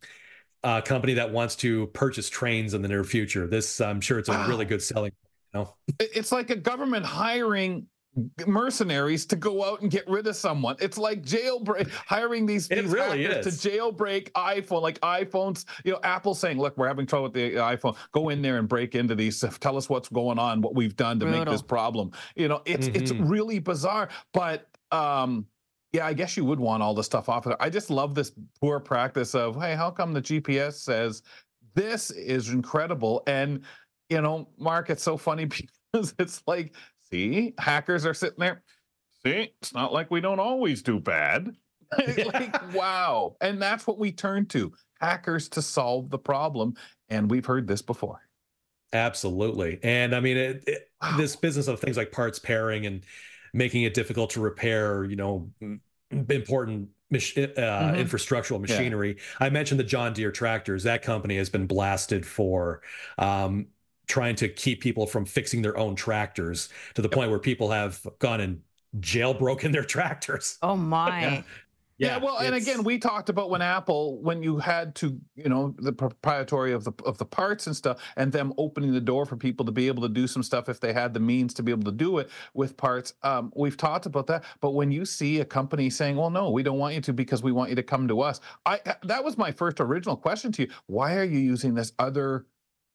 uh, 0.64 0.82
company 0.82 1.14
that 1.14 1.32
wants 1.32 1.56
to 1.56 1.88
purchase 1.88 2.30
trains 2.30 2.74
in 2.74 2.82
the 2.82 2.88
near 2.88 3.04
future. 3.04 3.48
This, 3.48 3.80
I'm 3.80 4.02
sure, 4.02 4.20
it's 4.20 4.30
a 4.30 4.46
really 4.48 4.66
good 4.66 4.82
selling. 4.82 5.14
You 5.54 5.62
know, 5.62 5.76
It's 6.00 6.32
like 6.32 6.50
a 6.50 6.56
government 6.56 7.06
hiring 7.06 7.88
mercenaries 8.48 9.26
to 9.28 9.36
go 9.36 9.64
out 9.64 9.82
and 9.82 9.90
get 9.92 10.08
rid 10.08 10.28
of 10.28 10.36
someone. 10.36 10.76
It's 10.80 10.98
like 10.98 11.24
jailbreak, 11.24 11.90
hiring 11.92 12.46
these, 12.46 12.68
It 12.70 12.82
these 12.84 12.92
really 12.92 13.24
hackers 13.24 13.48
is. 13.48 13.62
to 13.62 13.70
jailbreak 13.70 14.32
iPhone, 14.32 14.82
like 14.82 15.00
iPhones. 15.02 15.66
You 15.84 15.94
know, 15.94 16.00
Apple 16.04 16.34
saying, 16.36 16.58
"Look, 16.58 16.78
we're 16.78 16.88
having 16.88 17.06
trouble 17.06 17.26
with 17.26 17.34
the 17.34 17.54
iPhone. 17.56 17.96
Go 18.12 18.30
in 18.30 18.42
there 18.42 18.58
and 18.58 18.68
break 18.68 18.96
into 18.96 19.16
these. 19.16 19.44
Tell 19.60 19.78
us 19.78 19.90
what's 19.90 20.10
going 20.10 20.40
on, 20.40 20.62
what 20.62 20.76
we've 20.76 20.96
done 20.96 21.20
to 21.20 21.26
make 21.26 21.46
this 21.48 21.62
problem." 21.62 22.12
You 22.36 22.48
know, 22.48 22.62
it's 22.66 22.88
it's 22.88 23.12
Mhm. 23.12 23.30
really 23.30 23.60
bizarre, 23.60 24.10
but 24.34 24.68
um. 24.92 25.46
Yeah, 25.92 26.06
I 26.06 26.14
guess 26.14 26.38
you 26.38 26.46
would 26.46 26.60
want 26.60 26.84
all 26.84 26.94
the 26.94 27.04
stuff 27.04 27.30
off 27.30 27.48
of 27.48 27.50
there. 27.50 27.62
I 27.64 27.68
just 27.72 27.90
love 27.90 28.14
this 28.14 28.32
poor 28.62 28.80
practice 28.80 29.34
of, 29.34 29.60
hey, 29.60 29.74
how 29.74 29.90
come 29.90 30.14
the 30.14 30.22
GPS 30.22 30.74
says 30.84 31.24
this 31.74 32.12
is 32.12 32.50
incredible? 32.50 33.24
And 33.26 33.64
you 34.12 34.22
know, 34.22 34.50
Mark, 34.60 34.92
it's 34.92 35.02
so 35.02 35.18
funny 35.18 35.46
because 35.94 36.14
it's 36.20 36.44
like, 36.46 36.76
see, 37.12 37.54
hackers 37.58 38.06
are 38.06 38.14
sitting 38.14 38.40
there. 38.40 38.64
See, 39.26 39.52
it's 39.62 39.74
not 39.74 39.92
like 39.94 40.10
we 40.12 40.22
don't 40.22 40.40
always 40.40 40.82
do 40.82 41.00
bad. 41.00 41.50
like, 42.34 42.74
wow. 42.74 43.36
And 43.42 43.62
that's 43.62 43.88
what 43.88 43.98
we 43.98 44.12
turn 44.12 44.46
to 44.48 44.72
hackers 45.02 45.50
to 45.50 45.62
solve 45.62 46.10
the 46.10 46.20
problem. 46.20 46.76
And 47.10 47.30
we've 47.30 47.46
heard 47.46 47.68
this 47.68 47.82
before. 47.82 48.22
absolutely. 48.94 49.80
And 49.84 50.16
I 50.16 50.20
mean, 50.20 50.38
it, 50.38 50.64
it- 50.68 50.86
Wow. 51.02 51.16
this 51.16 51.38
business 51.38 51.70
of 51.70 51.80
things 51.80 51.96
like 51.96 52.12
parts 52.12 52.40
pairing 52.40 52.86
and 52.86 53.06
making 53.54 53.84
it 53.84 53.94
difficult 53.94 54.32
to 54.32 54.42
repair, 54.42 55.06
you 55.06 55.16
know, 55.16 55.50
important 56.12 56.90
mach- 57.10 57.38
uh, 57.38 57.94
Mhm. 57.94 57.98
infrastructural 58.06 58.60
machinery. 58.60 59.16
I 59.40 59.50
mentioned 59.50 59.80
the 59.80 59.86
John 59.86 60.12
Deere 60.12 60.32
tractors. 60.34 60.84
That 60.84 61.02
company 61.02 61.38
has 61.38 61.50
been 61.50 61.68
blasted 61.68 62.26
for 62.26 62.82
um, 63.18 63.68
trying 64.10 64.36
to 64.36 64.50
keep 64.50 64.82
people 64.82 65.06
from 65.08 65.24
fixing 65.24 65.62
their 65.62 65.78
own 65.78 65.96
tractors 65.96 66.70
to 66.96 67.02
the 67.02 67.08
point 67.08 67.30
where 67.30 67.40
people 67.40 67.72
have 67.72 68.06
gone 68.18 68.42
and 68.42 68.62
jailbroken 69.00 69.72
their 69.72 69.86
tractors. 69.86 70.58
Oh 70.62 70.76
my. 70.76 71.44
Yeah, 72.00 72.16
well, 72.16 72.38
and 72.38 72.56
again, 72.56 72.86
we 72.86 72.98
talked 72.98 73.28
about 73.28 73.50
when 73.50 73.62
Apple, 73.62 74.22
when 74.22 74.42
you 74.42 74.58
had 74.58 74.96
to, 74.96 75.20
you 75.36 75.50
know, 75.50 75.76
the 75.80 75.92
proprietary 75.92 76.72
of 76.72 76.86
the 76.86 76.94
of 77.06 77.18
the 77.18 77.26
parts 77.26 77.68
and 77.68 77.76
stuff, 77.76 78.02
and 78.16 78.32
them 78.32 78.54
opening 78.58 78.94
the 78.94 79.02
door 79.02 79.26
for 79.26 79.36
people 79.36 79.66
to 79.66 79.72
be 79.74 79.88
able 79.88 80.02
to 80.04 80.08
do 80.08 80.26
some 80.26 80.42
stuff 80.42 80.70
if 80.70 80.80
they 80.80 80.94
had 80.94 81.14
the 81.14 81.20
means 81.20 81.54
to 81.56 81.62
be 81.62 81.74
able 81.74 81.84
to 81.84 81.92
do 81.92 82.20
it 82.20 82.30
with 82.54 82.78
parts. 82.78 83.16
Um, 83.22 83.52
we've 83.54 83.76
talked 83.76 84.06
about 84.06 84.28
that, 84.28 84.46
but 84.62 84.72
when 84.72 84.92
you 84.94 85.04
see 85.04 85.42
a 85.42 85.46
company 85.46 85.90
saying, 85.90 86.16
"Well, 86.16 86.30
no, 86.30 86.50
we 86.52 86.64
don't 86.64 86.78
want 86.78 86.96
you 86.96 87.02
to 87.02 87.12
because 87.12 87.44
we 87.44 87.52
want 87.52 87.70
you 87.70 87.76
to 87.76 87.84
come 87.84 88.08
to 88.08 88.22
us," 88.22 88.40
I 88.66 88.80
that 89.04 89.22
was 89.22 89.38
my 89.38 89.52
first 89.52 89.82
original 89.82 90.16
question 90.16 90.54
to 90.54 90.62
you: 90.62 90.70
Why 90.86 91.18
are 91.18 91.26
you 91.26 91.40
using 91.40 91.74
this 91.74 91.92
other 92.00 92.46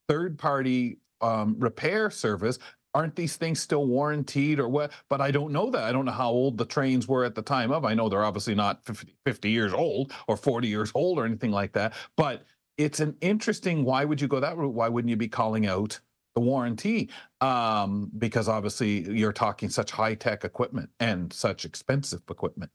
third 0.08 0.38
party 0.38 0.98
um, 1.20 1.56
repair 1.58 2.10
service? 2.10 2.58
Aren't 2.94 3.16
these 3.16 3.36
things 3.36 3.60
still 3.60 3.86
warranted 3.86 4.60
or 4.60 4.68
what? 4.68 4.92
But 5.08 5.20
I 5.20 5.32
don't 5.32 5.52
know 5.52 5.68
that. 5.70 5.82
I 5.82 5.90
don't 5.90 6.04
know 6.04 6.12
how 6.12 6.30
old 6.30 6.56
the 6.56 6.64
trains 6.64 7.08
were 7.08 7.24
at 7.24 7.34
the 7.34 7.42
time 7.42 7.72
of. 7.72 7.84
I 7.84 7.94
know 7.94 8.08
they're 8.08 8.24
obviously 8.24 8.54
not 8.54 8.84
50, 8.84 9.16
50 9.26 9.50
years 9.50 9.72
old 9.72 10.12
or 10.28 10.36
40 10.36 10.68
years 10.68 10.92
old 10.94 11.18
or 11.18 11.26
anything 11.26 11.50
like 11.50 11.72
that. 11.72 11.92
But 12.16 12.44
it's 12.78 13.00
an 13.00 13.16
interesting. 13.20 13.84
Why 13.84 14.04
would 14.04 14.20
you 14.20 14.28
go 14.28 14.40
that 14.40 14.56
route? 14.56 14.74
Why 14.74 14.88
wouldn't 14.88 15.10
you 15.10 15.16
be 15.16 15.28
calling 15.28 15.66
out 15.66 15.98
the 16.36 16.40
warranty? 16.40 17.10
Um, 17.40 18.10
because 18.16 18.48
obviously 18.48 19.10
you're 19.10 19.32
talking 19.32 19.68
such 19.68 19.90
high 19.90 20.14
tech 20.14 20.44
equipment 20.44 20.90
and 21.00 21.32
such 21.32 21.64
expensive 21.64 22.22
equipment. 22.30 22.70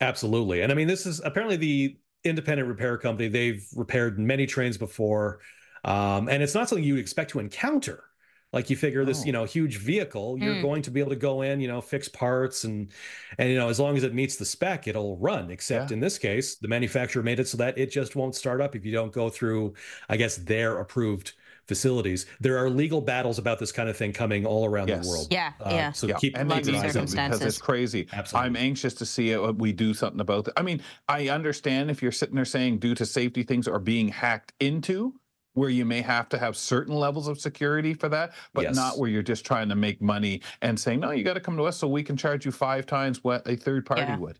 Absolutely. 0.00 0.62
And 0.62 0.72
I 0.72 0.74
mean, 0.74 0.88
this 0.88 1.06
is 1.06 1.20
apparently 1.24 1.56
the 1.56 1.96
independent 2.24 2.68
repair 2.68 2.96
company. 2.98 3.28
They've 3.28 3.66
repaired 3.74 4.18
many 4.18 4.46
trains 4.46 4.76
before. 4.76 5.40
Um, 5.84 6.28
and 6.28 6.42
it's 6.42 6.54
not 6.54 6.68
something 6.68 6.84
you 6.84 6.94
would 6.94 7.00
expect 7.02 7.30
to 7.32 7.38
encounter. 7.40 8.04
Like 8.52 8.70
you 8.70 8.76
figure 8.76 9.04
this, 9.04 9.20
No. 9.20 9.26
you 9.26 9.32
know, 9.32 9.44
huge 9.44 9.78
vehicle, 9.78 10.38
you're 10.38 10.54
Mm. 10.54 10.62
going 10.62 10.82
to 10.82 10.92
be 10.92 11.00
able 11.00 11.10
to 11.10 11.16
go 11.16 11.42
in, 11.42 11.60
you 11.60 11.66
know, 11.66 11.80
fix 11.80 12.08
parts 12.08 12.62
and 12.62 12.88
and 13.36 13.48
you 13.50 13.56
know, 13.56 13.68
as 13.68 13.80
long 13.80 13.96
as 13.96 14.04
it 14.04 14.14
meets 14.14 14.36
the 14.36 14.44
spec, 14.44 14.86
it'll 14.86 15.16
run. 15.16 15.50
Except 15.50 15.90
Yeah. 15.90 15.94
in 15.94 16.00
this 16.00 16.18
case, 16.18 16.54
the 16.54 16.68
manufacturer 16.68 17.22
made 17.24 17.40
it 17.40 17.48
so 17.48 17.56
that 17.56 17.76
it 17.76 17.90
just 17.90 18.14
won't 18.14 18.36
start 18.36 18.60
up 18.60 18.76
if 18.76 18.84
you 18.84 18.92
don't 18.92 19.12
go 19.12 19.28
through, 19.28 19.74
I 20.08 20.16
guess, 20.16 20.36
their 20.36 20.78
approved 20.78 21.32
facilities. 21.66 22.26
There 22.40 22.56
are 22.58 22.70
legal 22.70 23.00
battles 23.00 23.38
about 23.40 23.58
this 23.58 23.72
kind 23.72 23.88
of 23.88 23.96
thing 23.96 24.12
coming 24.12 24.46
all 24.46 24.66
around 24.66 24.86
Yes. 24.88 25.02
the 25.04 25.08
world. 25.10 25.28
Yeah, 25.32 25.52
Uh, 25.60 25.70
yeah. 25.70 25.92
So 25.92 26.06
Yeah, 26.06 26.14
keep 26.16 26.38
and 26.38 26.48
Lots 26.48 26.68
they 26.68 26.76
eyes 26.76 26.94
on 26.96 27.04
it. 27.04 27.10
because 27.10 27.42
it's 27.42 27.58
crazy. 27.58 28.06
Absolutely. 28.12 28.46
I'm 28.46 28.56
anxious 28.56 28.94
to 28.94 29.06
see 29.06 29.30
it. 29.30 29.56
We 29.56 29.72
do 29.72 29.94
something 29.94 30.20
about 30.20 30.46
it. 30.46 30.52
I 30.56 30.62
mean, 30.62 30.80
I 31.08 31.28
understand 31.30 31.90
if 31.90 32.02
you're 32.02 32.12
sitting 32.12 32.36
there 32.36 32.44
saying 32.44 32.78
due 32.78 32.94
to 32.94 33.04
safety 33.06 33.42
things 33.42 33.66
are 33.66 33.80
being 33.80 34.08
hacked 34.08 34.52
into, 34.60 35.14
where 35.54 35.70
you 35.70 35.84
may 35.84 36.02
have 36.02 36.28
to 36.30 36.38
have 36.38 36.56
certain 36.56 36.94
levels 36.94 37.28
of 37.28 37.40
security 37.40 37.94
for 37.94 38.08
that, 38.10 38.32
but 38.52 38.62
Yes. 38.64 38.74
not 38.74 38.98
where 38.98 39.08
you're 39.10 39.22
just 39.22 39.44
trying 39.46 39.68
to 39.68 39.74
make 39.76 40.00
money 40.02 40.42
and 40.62 40.78
saying, 40.78 41.00
no, 41.00 41.10
you 41.12 41.24
got 41.24 41.34
to 41.34 41.40
come 41.40 41.56
to 41.56 41.64
us 41.64 41.76
so 41.76 41.88
we 41.88 42.02
can 42.02 42.16
charge 42.16 42.44
you 42.44 42.52
five 42.52 42.86
times 42.86 43.24
what 43.24 43.46
a 43.48 43.56
third 43.56 43.86
party 43.86 44.02
Yeah. 44.02 44.16
would. 44.16 44.38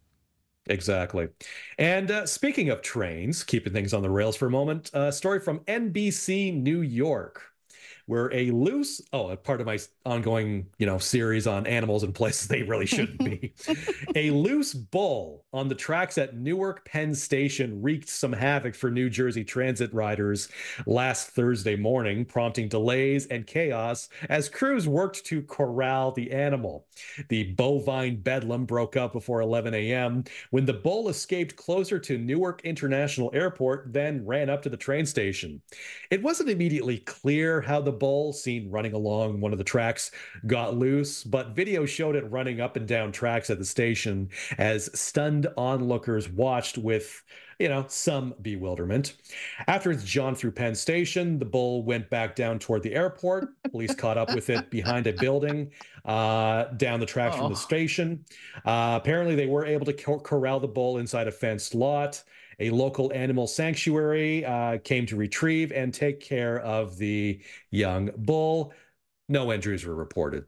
Exactly. 0.66 1.28
And 1.78 2.10
uh, 2.10 2.26
speaking 2.26 2.70
of 2.70 2.80
trains, 2.82 3.44
keeping 3.44 3.72
things 3.72 3.92
on 3.92 4.02
the 4.02 4.10
rails 4.10 4.36
for 4.36 4.46
a 4.46 4.50
moment, 4.50 4.90
a 4.94 5.12
story 5.12 5.40
from 5.40 5.60
NBC 5.68 6.50
New 6.52 6.80
York 6.80 7.42
where 8.06 8.32
a 8.32 8.50
loose 8.50 9.00
oh 9.12 9.30
a 9.30 9.36
part 9.36 9.60
of 9.60 9.66
my 9.66 9.78
ongoing 10.04 10.66
you 10.78 10.86
know 10.86 10.98
series 10.98 11.46
on 11.46 11.66
animals 11.66 12.02
and 12.02 12.14
places 12.14 12.48
they 12.48 12.62
really 12.62 12.86
shouldn't 12.86 13.18
be. 13.18 13.52
A 14.16 14.30
loose 14.30 14.74
bull 14.74 15.44
on 15.52 15.68
the 15.68 15.74
tracks 15.74 16.18
at 16.18 16.36
newark 16.36 16.84
penn 16.84 17.14
station 17.14 17.82
wreaked 17.82 18.08
some 18.08 18.32
havoc 18.32 18.74
for 18.74 18.90
new 18.90 19.10
jersey 19.10 19.44
transit 19.44 19.92
riders 19.92 20.48
last 20.86 21.30
thursday 21.30 21.76
morning 21.76 22.24
prompting 22.24 22.68
delays 22.68 23.26
and 23.26 23.46
chaos 23.46 24.08
as 24.28 24.48
crews 24.48 24.86
worked 24.86 25.24
to 25.26 25.42
corral 25.42 26.12
the 26.12 26.30
animal. 26.30 26.86
The 27.28 27.52
bovine 27.54 28.16
bedlam 28.16 28.66
broke 28.66 28.96
up 28.96 29.12
before 29.12 29.40
11 29.40 29.74
a.m 29.74 30.24
when 30.50 30.64
the 30.64 30.72
bull 30.72 31.08
escaped 31.08 31.56
closer 31.56 31.98
to 31.98 32.18
newark 32.18 32.60
international 32.64 33.30
airport 33.34 33.92
then 33.92 34.24
ran 34.24 34.50
up 34.50 34.62
to 34.62 34.68
the 34.68 34.76
train 34.76 35.06
station. 35.06 35.60
It 36.10 36.22
wasn't 36.22 36.50
immediately 36.50 36.98
clear 36.98 37.60
how 37.60 37.80
the 37.80 37.92
bull 37.94 38.32
seen 38.32 38.70
running 38.70 38.92
along 38.92 39.40
one 39.40 39.52
of 39.52 39.58
the 39.58 39.64
tracks 39.64 40.10
got 40.46 40.76
loose, 40.76 41.24
but 41.24 41.54
video 41.54 41.86
showed 41.86 42.16
it 42.16 42.30
running 42.30 42.60
up 42.60 42.76
and 42.76 42.86
down 42.86 43.12
tracks 43.12 43.50
at 43.50 43.58
the 43.58 43.64
station 43.64 44.28
as 44.58 44.90
stunned 44.98 45.46
onlookers 45.56 46.28
watched 46.28 46.78
with, 46.78 47.22
you 47.58 47.68
know, 47.68 47.84
some 47.88 48.34
bewilderment. 48.42 49.16
After 49.66 49.90
its 49.90 50.04
jaunt 50.04 50.36
through 50.36 50.52
Penn 50.52 50.74
Station, 50.74 51.38
the 51.38 51.44
bull 51.44 51.82
went 51.82 52.10
back 52.10 52.36
down 52.36 52.58
toward 52.58 52.82
the 52.82 52.94
airport. 52.94 53.50
Police 53.70 53.94
caught 53.94 54.18
up 54.18 54.34
with 54.34 54.50
it 54.50 54.70
behind 54.70 55.06
a 55.06 55.12
building 55.12 55.70
uh, 56.04 56.64
down 56.76 57.00
the 57.00 57.06
tracks 57.06 57.36
oh. 57.36 57.42
from 57.42 57.52
the 57.52 57.58
station. 57.58 58.24
Uh, 58.64 58.98
apparently, 59.00 59.34
they 59.34 59.46
were 59.46 59.64
able 59.64 59.86
to 59.86 59.92
corral 59.92 60.60
the 60.60 60.68
bull 60.68 60.98
inside 60.98 61.28
a 61.28 61.32
fenced 61.32 61.74
lot 61.74 62.22
a 62.58 62.70
local 62.70 63.12
animal 63.12 63.46
sanctuary 63.46 64.44
uh, 64.44 64.78
came 64.78 65.06
to 65.06 65.16
retrieve 65.16 65.72
and 65.72 65.92
take 65.92 66.20
care 66.20 66.58
of 66.60 66.96
the 66.96 67.40
young 67.70 68.10
bull. 68.16 68.72
No 69.28 69.52
injuries 69.52 69.84
were 69.84 69.94
reported. 69.94 70.46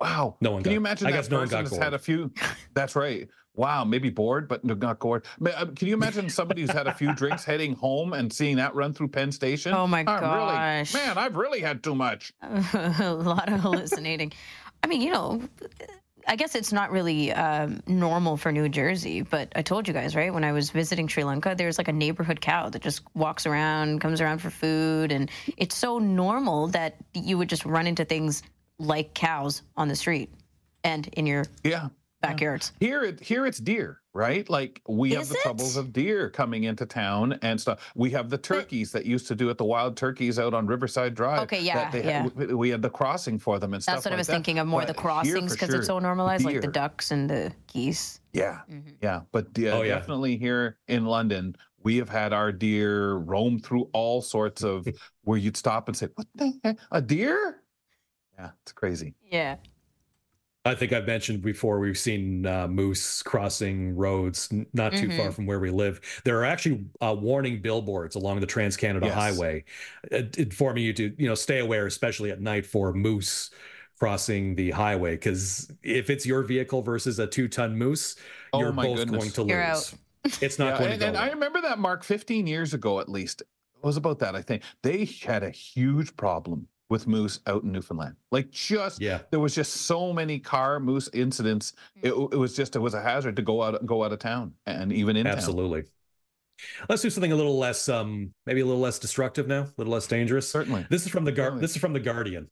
Wow. 0.00 0.36
No 0.40 0.52
one. 0.52 0.62
Can 0.62 0.70
got, 0.70 0.72
you 0.72 0.76
imagine 0.78 1.08
I 1.08 1.10
that 1.10 1.16
guess 1.18 1.30
no 1.30 1.38
one 1.38 1.48
person 1.48 1.48
got 1.48 1.64
has 1.64 1.70
gored. 1.70 1.82
had 1.82 1.94
a 1.94 1.98
few? 1.98 2.30
That's 2.74 2.94
right. 2.96 3.28
Wow, 3.54 3.84
maybe 3.84 4.10
bored, 4.10 4.48
but 4.48 4.64
not 4.66 4.98
gored. 4.98 5.24
uh, 5.46 5.64
Can 5.74 5.88
you 5.88 5.94
imagine 5.94 6.28
somebody 6.28 6.60
who's 6.60 6.70
had 6.70 6.86
a 6.86 6.92
few 6.92 7.14
drinks 7.14 7.42
heading 7.46 7.74
home 7.74 8.12
and 8.12 8.30
seeing 8.30 8.56
that 8.56 8.74
run 8.74 8.92
through 8.92 9.08
Penn 9.08 9.32
Station? 9.32 9.72
Oh 9.72 9.86
my 9.86 10.04
I'm 10.06 10.20
gosh. 10.20 10.92
Really, 10.92 11.06
man, 11.06 11.16
I've 11.16 11.36
really 11.36 11.60
had 11.60 11.82
too 11.82 11.94
much. 11.94 12.34
a 12.42 13.14
lot 13.14 13.50
of 13.50 13.60
hallucinating. 13.60 14.32
I 14.82 14.88
mean, 14.88 15.00
you 15.00 15.10
know, 15.10 15.40
I 16.26 16.36
guess 16.36 16.54
it's 16.54 16.72
not 16.72 16.90
really 16.90 17.32
um, 17.32 17.80
normal 17.86 18.36
for 18.36 18.50
New 18.50 18.68
Jersey, 18.68 19.22
but 19.22 19.52
I 19.54 19.62
told 19.62 19.86
you 19.86 19.94
guys, 19.94 20.16
right? 20.16 20.32
When 20.32 20.44
I 20.44 20.52
was 20.52 20.70
visiting 20.70 21.08
Sri 21.08 21.24
Lanka, 21.24 21.54
there's 21.56 21.78
like 21.78 21.88
a 21.88 21.92
neighborhood 21.92 22.40
cow 22.40 22.68
that 22.68 22.82
just 22.82 23.02
walks 23.14 23.46
around, 23.46 24.00
comes 24.00 24.20
around 24.20 24.38
for 24.38 24.50
food. 24.50 25.12
And 25.12 25.30
it's 25.56 25.76
so 25.76 25.98
normal 25.98 26.68
that 26.68 26.96
you 27.14 27.38
would 27.38 27.48
just 27.48 27.64
run 27.64 27.86
into 27.86 28.04
things 28.04 28.42
like 28.78 29.14
cows 29.14 29.62
on 29.76 29.88
the 29.88 29.96
street 29.96 30.30
and 30.84 31.06
in 31.08 31.26
your 31.26 31.44
yeah 31.64 31.88
backyards. 32.20 32.72
Here, 32.80 33.02
it 33.04 33.20
here 33.20 33.46
it's 33.46 33.58
deer, 33.58 34.00
right? 34.16 34.48
Like 34.48 34.80
we 34.88 35.12
have 35.12 35.28
the 35.28 35.34
it? 35.34 35.42
troubles 35.42 35.76
of 35.76 35.92
deer 35.92 36.30
coming 36.30 36.64
into 36.64 36.86
town 36.86 37.38
and 37.42 37.60
stuff. 37.60 37.92
We 37.94 38.10
have 38.10 38.30
the 38.30 38.38
turkeys 38.38 38.90
that 38.92 39.04
used 39.04 39.28
to 39.28 39.34
do 39.34 39.50
it, 39.50 39.58
the 39.58 39.64
wild 39.64 39.96
turkeys 39.96 40.38
out 40.38 40.54
on 40.54 40.66
Riverside 40.66 41.14
Drive. 41.14 41.40
Okay, 41.42 41.60
yeah, 41.62 41.74
that 41.90 41.92
they 41.92 42.02
had- 42.02 42.34
we- 42.34 42.54
we 42.54 42.68
had 42.70 42.80
the 42.80 42.88
crossing 42.90 43.38
for 43.38 43.58
them 43.58 43.74
and 43.74 43.82
stuff. 43.82 43.96
That's 43.96 44.06
what 44.06 44.14
I 44.14 44.16
was 44.16 44.26
that. 44.26 44.32
thinking 44.32 44.58
of 44.58 44.66
more 44.66 44.80
the 44.80 44.88
But 44.88 44.96
here, 44.96 45.02
crossings 45.02 45.52
because 45.52 45.68
sure, 45.68 45.78
it's 45.78 45.86
so 45.86 45.98
normalized, 45.98 46.44
like 46.44 46.62
the 46.62 46.66
ducks 46.66 47.10
and 47.10 47.28
the 47.28 47.52
geese. 47.66 48.20
Yeah, 48.32 48.60
mm-hmm. 48.70 48.90
yeah, 49.02 49.20
but 49.32 49.48
yeah, 49.56 49.72
Oh, 49.72 49.82
yeah. 49.82 49.94
definitely 49.96 50.36
here 50.38 50.78
in 50.88 51.04
London, 51.04 51.54
we 51.82 51.98
have 51.98 52.08
had 52.08 52.32
our 52.32 52.50
deer 52.52 53.14
roam 53.16 53.58
through 53.60 53.88
all 53.92 54.22
sorts 54.22 54.62
of 54.64 54.86
where 55.24 55.38
you'd 55.38 55.56
stop 55.56 55.88
and 55.88 55.96
say, 55.96 56.08
"What 56.14 56.26
the 56.34 56.52
heck? 56.64 56.78
A 56.90 57.00
deer?" 57.02 57.58
Yeah, 58.38 58.50
it's 58.62 58.72
crazy. 58.72 59.14
Yeah. 59.30 59.56
I 60.66 60.74
think 60.74 60.92
I've 60.92 61.06
mentioned 61.06 61.42
before 61.42 61.78
we've 61.78 61.96
seen 61.98 62.44
uh, 62.46 62.66
moose 62.68 63.22
crossing 63.22 63.94
roads 63.96 64.48
not 64.72 64.92
too 64.92 65.08
far 65.16 65.28
Mhm. 65.28 65.34
from 65.34 65.46
where 65.46 65.60
we 65.60 65.70
live. 65.70 66.00
There 66.24 66.38
are 66.38 66.44
actually 66.44 66.84
uh, 67.00 67.16
warning 67.18 67.62
billboards 67.62 68.16
along 68.16 68.40
the 68.40 68.46
Trans 68.46 68.76
Canada 68.76 69.06
Yes. 69.06 69.14
Highway, 69.14 69.64
uh, 70.12 70.22
informing 70.36 70.84
you 70.84 70.92
to 70.94 71.14
you 71.16 71.28
know 71.28 71.34
stay 71.34 71.60
aware, 71.60 71.86
especially 71.86 72.30
at 72.30 72.40
night, 72.40 72.66
for 72.66 72.92
moose 72.92 73.50
crossing 73.98 74.54
the 74.56 74.70
highway. 74.72 75.12
Because 75.12 75.70
if 75.82 76.10
it's 76.10 76.26
your 76.26 76.42
vehicle 76.42 76.82
versus 76.82 77.18
a 77.18 77.26
two-ton 77.26 77.78
moose, 77.78 78.16
Oh 78.52 78.60
you're 78.60 78.72
both 78.72 78.96
goodness. 78.98 79.16
going 79.18 79.30
to 79.32 79.42
lose. 79.42 79.50
You're 79.50 79.62
out. 79.62 79.94
It's 80.42 80.58
not 80.58 80.72
Yeah, 80.74 80.78
going 80.80 80.90
and, 80.92 81.00
to 81.00 81.06
go. 81.06 81.08
and 81.10 81.16
I 81.16 81.28
remember 81.30 81.60
that 81.62 81.78
Mark 81.78 82.02
15 82.02 82.46
years 82.48 82.74
ago 82.74 82.98
at 83.00 83.08
least. 83.08 83.42
It 83.42 83.46
was 83.86 83.96
about 83.96 84.18
that, 84.18 84.34
I 84.34 84.42
think. 84.42 84.64
They 84.82 85.04
had 85.04 85.44
a 85.44 85.50
huge 85.50 86.16
problem 86.16 86.66
with 86.88 87.06
moose 87.06 87.40
out 87.46 87.62
in 87.64 87.72
Newfoundland. 87.72 88.16
Like 88.30 88.50
just 88.50 89.00
yeah, 89.00 89.20
there 89.30 89.40
was 89.40 89.54
just 89.54 89.72
so 89.72 90.12
many 90.12 90.38
car 90.38 90.78
moose 90.80 91.08
incidents. 91.12 91.72
It, 92.02 92.12
it 92.12 92.36
was 92.36 92.54
just 92.54 92.76
it 92.76 92.80
was 92.80 92.94
a 92.94 93.00
hazard 93.02 93.36
to 93.36 93.42
go 93.42 93.62
out 93.62 93.84
go 93.86 94.04
out 94.04 94.12
of 94.12 94.18
town 94.18 94.52
and 94.66 94.92
even 94.92 95.16
in 95.16 95.24
town. 95.24 95.34
absolutely. 95.34 95.84
Let's 96.88 97.02
do 97.02 97.10
something 97.10 97.32
a 97.32 97.36
little 97.36 97.58
less, 97.58 97.86
um, 97.88 98.32
maybe 98.46 98.60
a 98.60 98.64
little 98.64 98.80
less 98.80 98.98
destructive 98.98 99.46
now, 99.46 99.62
a 99.64 99.72
little 99.76 99.92
less 99.92 100.06
dangerous. 100.06 100.48
Certainly. 100.48 100.86
This 100.88 101.04
is 101.04 101.08
from 101.12 101.24
the 101.24 101.32
Guar- 101.32 101.36
Certainly. 101.36 101.60
This 101.60 101.70
is 101.72 101.76
from 101.76 101.92
the 101.92 102.00
Guardian, 102.00 102.48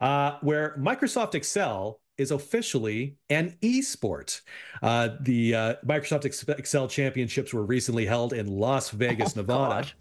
uh, 0.00 0.38
where 0.40 0.76
Microsoft 0.76 1.34
Excel 1.36 2.00
is 2.18 2.30
officially 2.32 3.16
an 3.30 3.56
e-sport. 3.60 4.40
Uh, 4.82 5.10
the 5.20 5.54
uh, 5.54 5.74
Microsoft 5.86 6.24
Excel 6.58 6.88
Championships 6.88 7.52
were 7.54 7.64
recently 7.64 8.06
held 8.06 8.32
in 8.32 8.46
Las 8.46 8.90
Vegas, 8.90 9.36
Oh, 9.36 9.40
Nevada, 9.40 9.82
God. 9.82 9.92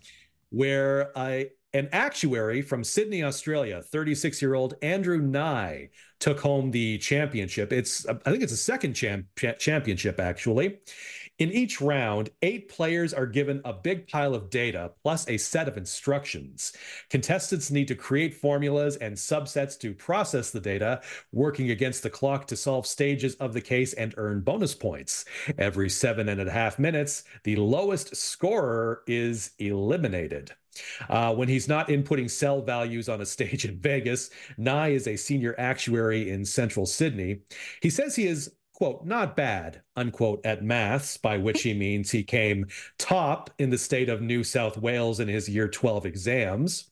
where 0.49 1.11
a, 1.17 1.49
an 1.73 1.89
actuary 1.91 2.61
from 2.61 2.83
Sydney, 2.83 3.23
Australia, 3.23 3.81
36-year-old 3.91 4.75
Andrew 4.81 5.19
Ngai, 5.19 5.89
took 6.19 6.39
home 6.39 6.71
the 6.71 6.97
championship. 6.99 7.73
It's 7.73 8.07
uh, 8.07 8.15
I 8.25 8.31
think 8.31 8.43
it's 8.43 8.53
a 8.53 8.57
second 8.57 8.93
champ- 8.93 9.25
championship 9.59 10.19
actually. 10.19 10.79
In 11.39 11.51
each 11.51 11.81
round, 11.81 12.29
eight 12.43 12.69
players 12.69 13.11
are 13.11 13.25
given 13.25 13.59
a 13.65 13.73
big 13.73 14.07
pile 14.07 14.35
of 14.35 14.51
data 14.51 14.91
plus 15.01 15.27
a 15.27 15.37
set 15.37 15.67
of 15.67 15.77
instructions. 15.77 16.73
Contestants 17.09 17.71
need 17.71 17.87
to 17.87 17.95
create 17.95 18.35
formulas 18.35 18.97
and 18.97 19.15
subsets 19.15 19.77
to 19.79 19.95
process 19.95 20.51
the 20.51 20.61
data, 20.61 21.01
working 21.31 21.71
against 21.71 22.03
the 22.03 22.09
clock 22.09 22.45
to 22.47 22.55
solve 22.55 22.85
stages 22.85 23.33
of 23.35 23.53
the 23.53 23.61
case 23.61 23.93
and 23.93 24.13
earn 24.17 24.41
bonus 24.41 24.75
points. 24.75 25.25
Every 25.57 25.89
seven 25.89 26.29
and 26.29 26.39
a 26.39 26.51
half 26.51 26.77
minutes, 26.77 27.23
the 27.43 27.55
lowest 27.55 28.15
scorer 28.15 29.01
is 29.07 29.51
eliminated. 29.57 30.51
Uh, 31.09 31.33
when 31.33 31.47
he's 31.47 31.67
not 31.67 31.87
inputting 31.89 32.29
cell 32.29 32.61
values 32.61 33.09
on 33.09 33.21
a 33.21 33.25
stage 33.25 33.65
in 33.65 33.77
Vegas, 33.81 34.29
Ngai 34.59 34.91
is 34.91 35.07
a 35.07 35.15
senior 35.15 35.55
actuary 35.57 36.29
in 36.29 36.45
central 36.45 36.85
Sydney. 36.85 37.39
He 37.81 37.89
says 37.89 38.15
he 38.15 38.27
is, 38.27 38.51
quote, 38.73 39.05
not 39.05 39.35
bad, 39.35 39.81
unquote, 39.95 40.45
at 40.45 40.63
maths, 40.63 41.17
by 41.17 41.37
which 41.37 41.61
he 41.61 41.73
means 41.73 42.09
he 42.09 42.23
came 42.23 42.65
top 42.97 43.49
in 43.59 43.69
the 43.69 43.77
state 43.77 44.09
of 44.09 44.21
New 44.21 44.43
South 44.43 44.77
Wales 44.77 45.19
in 45.19 45.27
his 45.27 45.47
year 45.47 45.67
12 45.67 46.05
exams. 46.05 46.89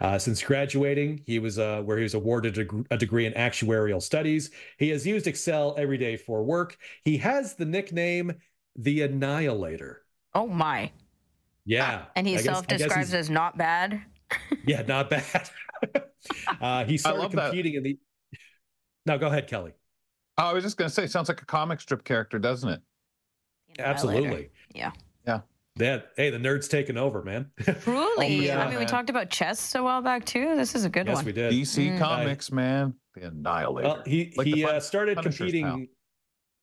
Uh, 0.00 0.18
since 0.18 0.42
graduating, 0.42 1.22
he 1.26 1.38
was 1.38 1.58
uh, 1.58 1.82
where 1.82 1.96
he 1.96 2.02
was 2.02 2.14
awarded 2.14 2.58
a, 2.58 2.94
a 2.94 2.98
degree 2.98 3.26
in 3.26 3.32
actuarial 3.32 4.02
studies. 4.02 4.50
He 4.78 4.90
has 4.90 5.06
used 5.06 5.26
Excel 5.26 5.74
every 5.78 5.98
day 5.98 6.16
for 6.16 6.42
work. 6.42 6.76
He 7.04 7.16
has 7.18 7.54
the 7.54 7.64
nickname 7.64 8.34
the 8.76 9.02
Annihilator. 9.02 10.04
Oh 10.34 10.46
my. 10.46 10.90
Yeah. 11.64 12.04
And 12.16 12.26
he 12.26 12.34
I 12.34 12.36
guess- 12.36 12.46
I 12.46 12.50
guess 12.50 12.56
self-describes 12.56 13.14
as 13.14 13.30
not 13.30 13.56
bad. 13.56 14.02
yeah, 14.66 14.82
not 14.82 15.10
bad. 15.10 15.50
uh, 16.60 16.84
he 16.84 16.96
started 16.98 17.20
love 17.20 17.32
that. 17.32 17.46
competing 17.50 17.74
in 17.74 17.82
the. 17.82 17.98
No, 19.06 19.18
go 19.18 19.26
ahead, 19.26 19.46
Kelly. 19.48 19.72
Oh, 20.38 20.44
I 20.44 20.52
was 20.52 20.64
just 20.64 20.76
gonna 20.76 20.90
say, 20.90 21.06
sounds 21.06 21.28
like 21.28 21.42
a 21.42 21.46
comic 21.46 21.80
strip 21.80 22.04
character, 22.04 22.38
doesn't 22.38 22.68
it? 22.68 22.80
Absolutely. 23.78 24.50
Yeah. 24.74 24.92
Yeah. 25.26 25.40
That 25.76 26.08
hey, 26.16 26.30
the 26.30 26.38
nerd's 26.38 26.68
taking 26.68 26.96
over, 26.98 27.22
man. 27.22 27.50
Truly. 27.82 28.46
Yeah, 28.46 28.62
I 28.62 28.68
mean, 28.70 28.78
we 28.78 28.84
talked 28.84 29.08
about 29.10 29.30
chess 29.30 29.74
a 29.74 29.82
while 29.82 30.02
back 30.02 30.24
too. 30.24 30.54
This 30.54 30.74
is 30.74 30.84
a 30.84 30.88
good 30.90 31.06
yes, 31.06 31.16
one. 31.16 31.24
Yes, 31.24 31.26
we 31.26 31.32
did. 31.32 31.52
DC 31.52 31.92
Mm. 31.96 31.98
Comics, 31.98 32.52
man, 32.52 32.94
the 33.14 33.28
Annihilator. 33.28 33.88
Well, 33.88 34.02
he 34.04 34.32
Like 34.36 34.46
he 34.46 34.64
Pun- 34.64 34.74
uh, 34.76 34.80
started 34.80 35.16
Punisher's 35.16 35.38
competing. 35.38 35.64
pal. 35.64 35.80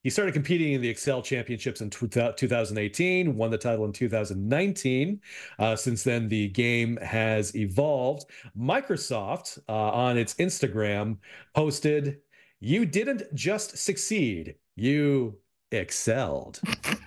He 0.04 0.10
started 0.10 0.34
competing 0.34 0.74
in 0.74 0.82
the 0.82 0.88
Excel 0.88 1.22
Championships 1.22 1.82
in 1.82 1.90
2018. 1.90 3.36
Won 3.36 3.52
the 3.52 3.58
title 3.58 3.84
in 3.86 3.92
2019. 3.92 5.20
Uh, 5.60 5.76
since 5.76 6.04
then, 6.04 6.30
the 6.30 6.48
game 6.50 6.98
has 6.98 7.54
evolved. 7.56 8.26
Microsoft 8.58 9.60
uh, 9.68 9.74
on 9.74 10.18
its 10.18 10.36
Instagram 10.36 11.18
posted, 11.54 12.20
"You 12.62 12.86
didn't 12.86 13.24
just 13.36 13.78
succeed; 13.78 14.56
you 14.76 15.38
excelled." 15.74 16.62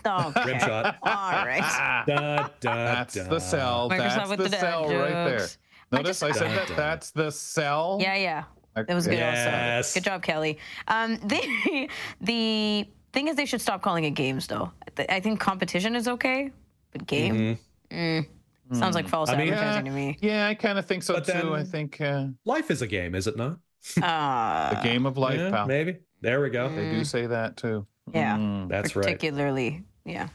Okay. 0.05 0.45
Rim 0.45 0.59
shot. 0.61 0.97
All 1.03 1.47
right. 1.47 2.03
Da, 2.07 2.49
da, 2.61 2.74
That's 2.84 3.14
da. 3.14 3.24
the 3.28 3.38
cell. 3.38 3.88
Microsoft 3.88 3.99
That's 3.99 4.28
with 4.30 4.38
the, 4.38 4.45
the 4.45 4.49
dad 4.51 4.61
cell 4.61 4.82
right 4.88 5.11
there. 5.24 5.38
jokes. 5.38 5.59
I 5.93 5.97
Notice 5.97 6.20
just- 6.20 6.22
I, 6.22 6.32
said 6.32 6.47
Dun, 6.49 6.57
that. 6.57 6.68
dun. 6.68 6.76
That's 6.76 7.11
the 7.11 7.30
cell. 7.30 7.99
Yeah, 8.01 8.16
yeah. 8.16 8.45
That 8.75 8.89
was 8.95 9.07
good 9.07 9.18
Yes. 9.18 9.87
also. 9.87 10.01
Good 10.01 10.05
job, 10.05 10.23
Kelly. 10.23 10.59
Um, 10.89 11.16
the 11.25 11.89
the 12.20 12.87
thing 13.12 13.29
is, 13.29 13.37
they 13.37 13.45
should 13.47 13.61
stop 13.61 13.83
calling 13.83 14.05
it 14.05 14.12
games, 14.12 14.47
though. 14.47 14.73
I 15.09 15.20
think 15.20 15.41
competition 15.41 15.95
is 15.97 16.09
okay, 16.09 16.51
but 16.93 17.07
game 17.07 17.59
mm, 17.91 18.27
sounds 18.73 18.95
like 18.95 19.09
false 19.09 19.29
I 19.31 19.37
mean, 19.37 19.53
advertising 19.53 19.87
yeah, 19.87 19.93
to 19.93 19.97
me. 19.97 20.18
yeah, 20.20 20.47
I 20.49 20.55
kind 20.55 20.79
of 20.79 20.87
think 20.87 21.03
so 21.03 21.14
But 21.14 21.27
too. 21.27 21.55
I 21.55 21.64
think 21.64 22.01
uh, 22.01 22.27
Life 22.45 22.70
is 22.70 22.83
a 22.83 22.87
game, 22.87 23.14
is 23.14 23.27
it 23.27 23.37
not? 23.37 23.59
Uh, 24.03 24.75
the 24.75 24.81
game 24.89 25.07
of 25.07 25.18
life, 25.18 25.39
Yeah, 25.41 25.51
pal. 25.51 25.66
maybe. 25.66 25.99
There 26.20 26.41
we 26.41 26.51
go. 26.51 26.68
They 26.68 26.89
do 26.91 27.05
say 27.05 27.27
that 27.27 27.57
too. 27.57 27.85
Yeah. 28.14 28.37
Mm. 28.37 28.68
That's 28.68 28.95
right. 28.95 29.03
particularly, 29.05 29.83
yeah. 30.05 30.29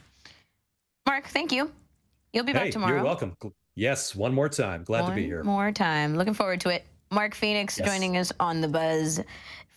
Mark, 1.08 1.28
thank 1.28 1.52
you. 1.54 1.72
You'll 2.34 2.44
be 2.44 2.52
Hey, 2.52 2.66
back 2.66 2.72
tomorrow. 2.72 2.96
you're 2.96 3.04
welcome. 3.04 3.36
Yes, 3.76 4.14
one 4.16 4.34
more 4.34 4.50
time. 4.50 4.84
Glad 4.84 5.08
to 5.08 5.16
be 5.16 5.24
here. 5.26 5.38
One 5.38 5.46
here. 5.46 5.54
More 5.54 5.72
time. 5.72 6.16
Looking 6.18 6.34
forward 6.34 6.60
to 6.62 6.70
it. 6.70 6.86
Mark 7.10 7.36
Phoenix 7.36 7.78
Yes. 7.78 7.88
joining 7.88 8.18
us 8.18 8.32
on 8.40 8.62
the 8.62 8.68
buzz. 8.68 9.22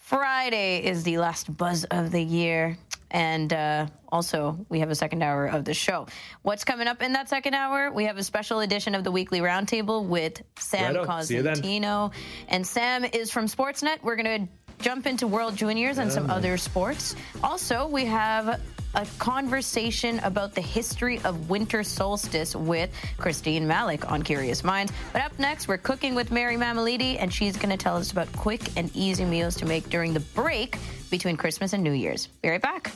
Friday 0.02 0.78
is 0.84 1.04
the 1.04 1.18
last 1.18 1.56
buzz 1.56 1.84
of 1.84 2.10
the 2.10 2.22
year. 2.22 2.76
And 3.12 3.52
uh, 3.52 3.86
also, 4.10 4.64
we 4.68 4.80
have 4.80 4.90
a 4.90 4.94
second 4.94 5.22
hour 5.22 5.46
of 5.46 5.64
the 5.64 5.74
show. 5.74 6.06
What's 6.42 6.62
coming 6.64 6.86
up 6.86 7.02
in 7.02 7.12
that 7.14 7.28
second 7.28 7.54
hour? 7.54 7.90
We 7.90 8.04
have 8.04 8.18
a 8.18 8.22
special 8.22 8.60
edition 8.60 8.94
of 8.94 9.02
the 9.04 9.10
Weekly 9.10 9.40
Roundtable 9.40 10.04
with 10.06 10.42
Sam 10.58 10.94
Righto. 10.94 11.20
See 11.22 11.36
you 11.36 11.42
then. 11.42 11.56
Cosentino. 11.56 12.12
And 12.48 12.64
Sam 12.66 13.04
is 13.04 13.30
from 13.32 13.46
Sportsnet. 13.46 14.02
We're 14.02 14.16
going 14.16 14.46
to 14.46 14.84
jump 14.84 15.06
into 15.06 15.26
World 15.26 15.56
Juniors 15.56 15.98
and 15.98 16.10
some 16.10 16.30
other 16.30 16.56
sports. 16.56 17.16
Also, 17.42 17.86
we 17.88 18.04
have 18.06 18.60
a 18.94 19.06
conversation 19.18 20.18
about 20.20 20.54
the 20.54 20.60
history 20.60 21.20
of 21.24 21.50
winter 21.50 21.82
solstice 21.82 22.56
with 22.56 22.90
Christine 23.18 23.66
Malec 23.66 24.10
on 24.10 24.22
Curious 24.22 24.64
Minds. 24.64 24.92
But 25.12 25.22
up 25.22 25.38
next, 25.38 25.68
we're 25.68 25.78
cooking 25.78 26.14
with 26.14 26.30
Mary 26.30 26.56
Mammoliti, 26.56 27.16
and 27.20 27.32
she's 27.32 27.56
going 27.56 27.70
to 27.70 27.76
tell 27.76 27.96
us 27.96 28.12
about 28.12 28.32
quick 28.32 28.60
and 28.76 28.90
easy 28.94 29.24
meals 29.24 29.56
to 29.56 29.66
make 29.66 29.88
during 29.88 30.12
the 30.12 30.20
break 30.20 30.78
between 31.10 31.36
Christmas 31.36 31.72
and 31.72 31.82
New 31.82 31.92
Year's. 31.92 32.26
Be 32.42 32.50
right 32.50 32.62
back. 32.62 32.92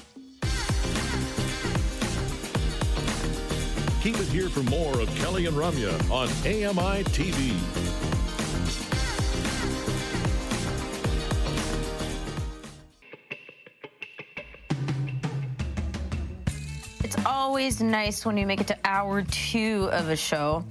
Keep 4.02 4.18
it 4.18 4.28
here 4.28 4.50
for 4.50 4.62
more 4.64 5.00
of 5.00 5.14
Kelly 5.16 5.46
and 5.46 5.56
Ramya 5.56 6.10
on 6.10 6.28
AMI 6.44 7.04
TV. 7.04 8.13
Always 17.26 17.80
nice 17.80 18.26
when 18.26 18.36
you 18.36 18.46
make 18.46 18.60
it 18.60 18.66
to 18.66 18.78
hour 18.84 19.22
two 19.22 19.88
of 19.92 20.10
a 20.10 20.16
show. 20.16 20.64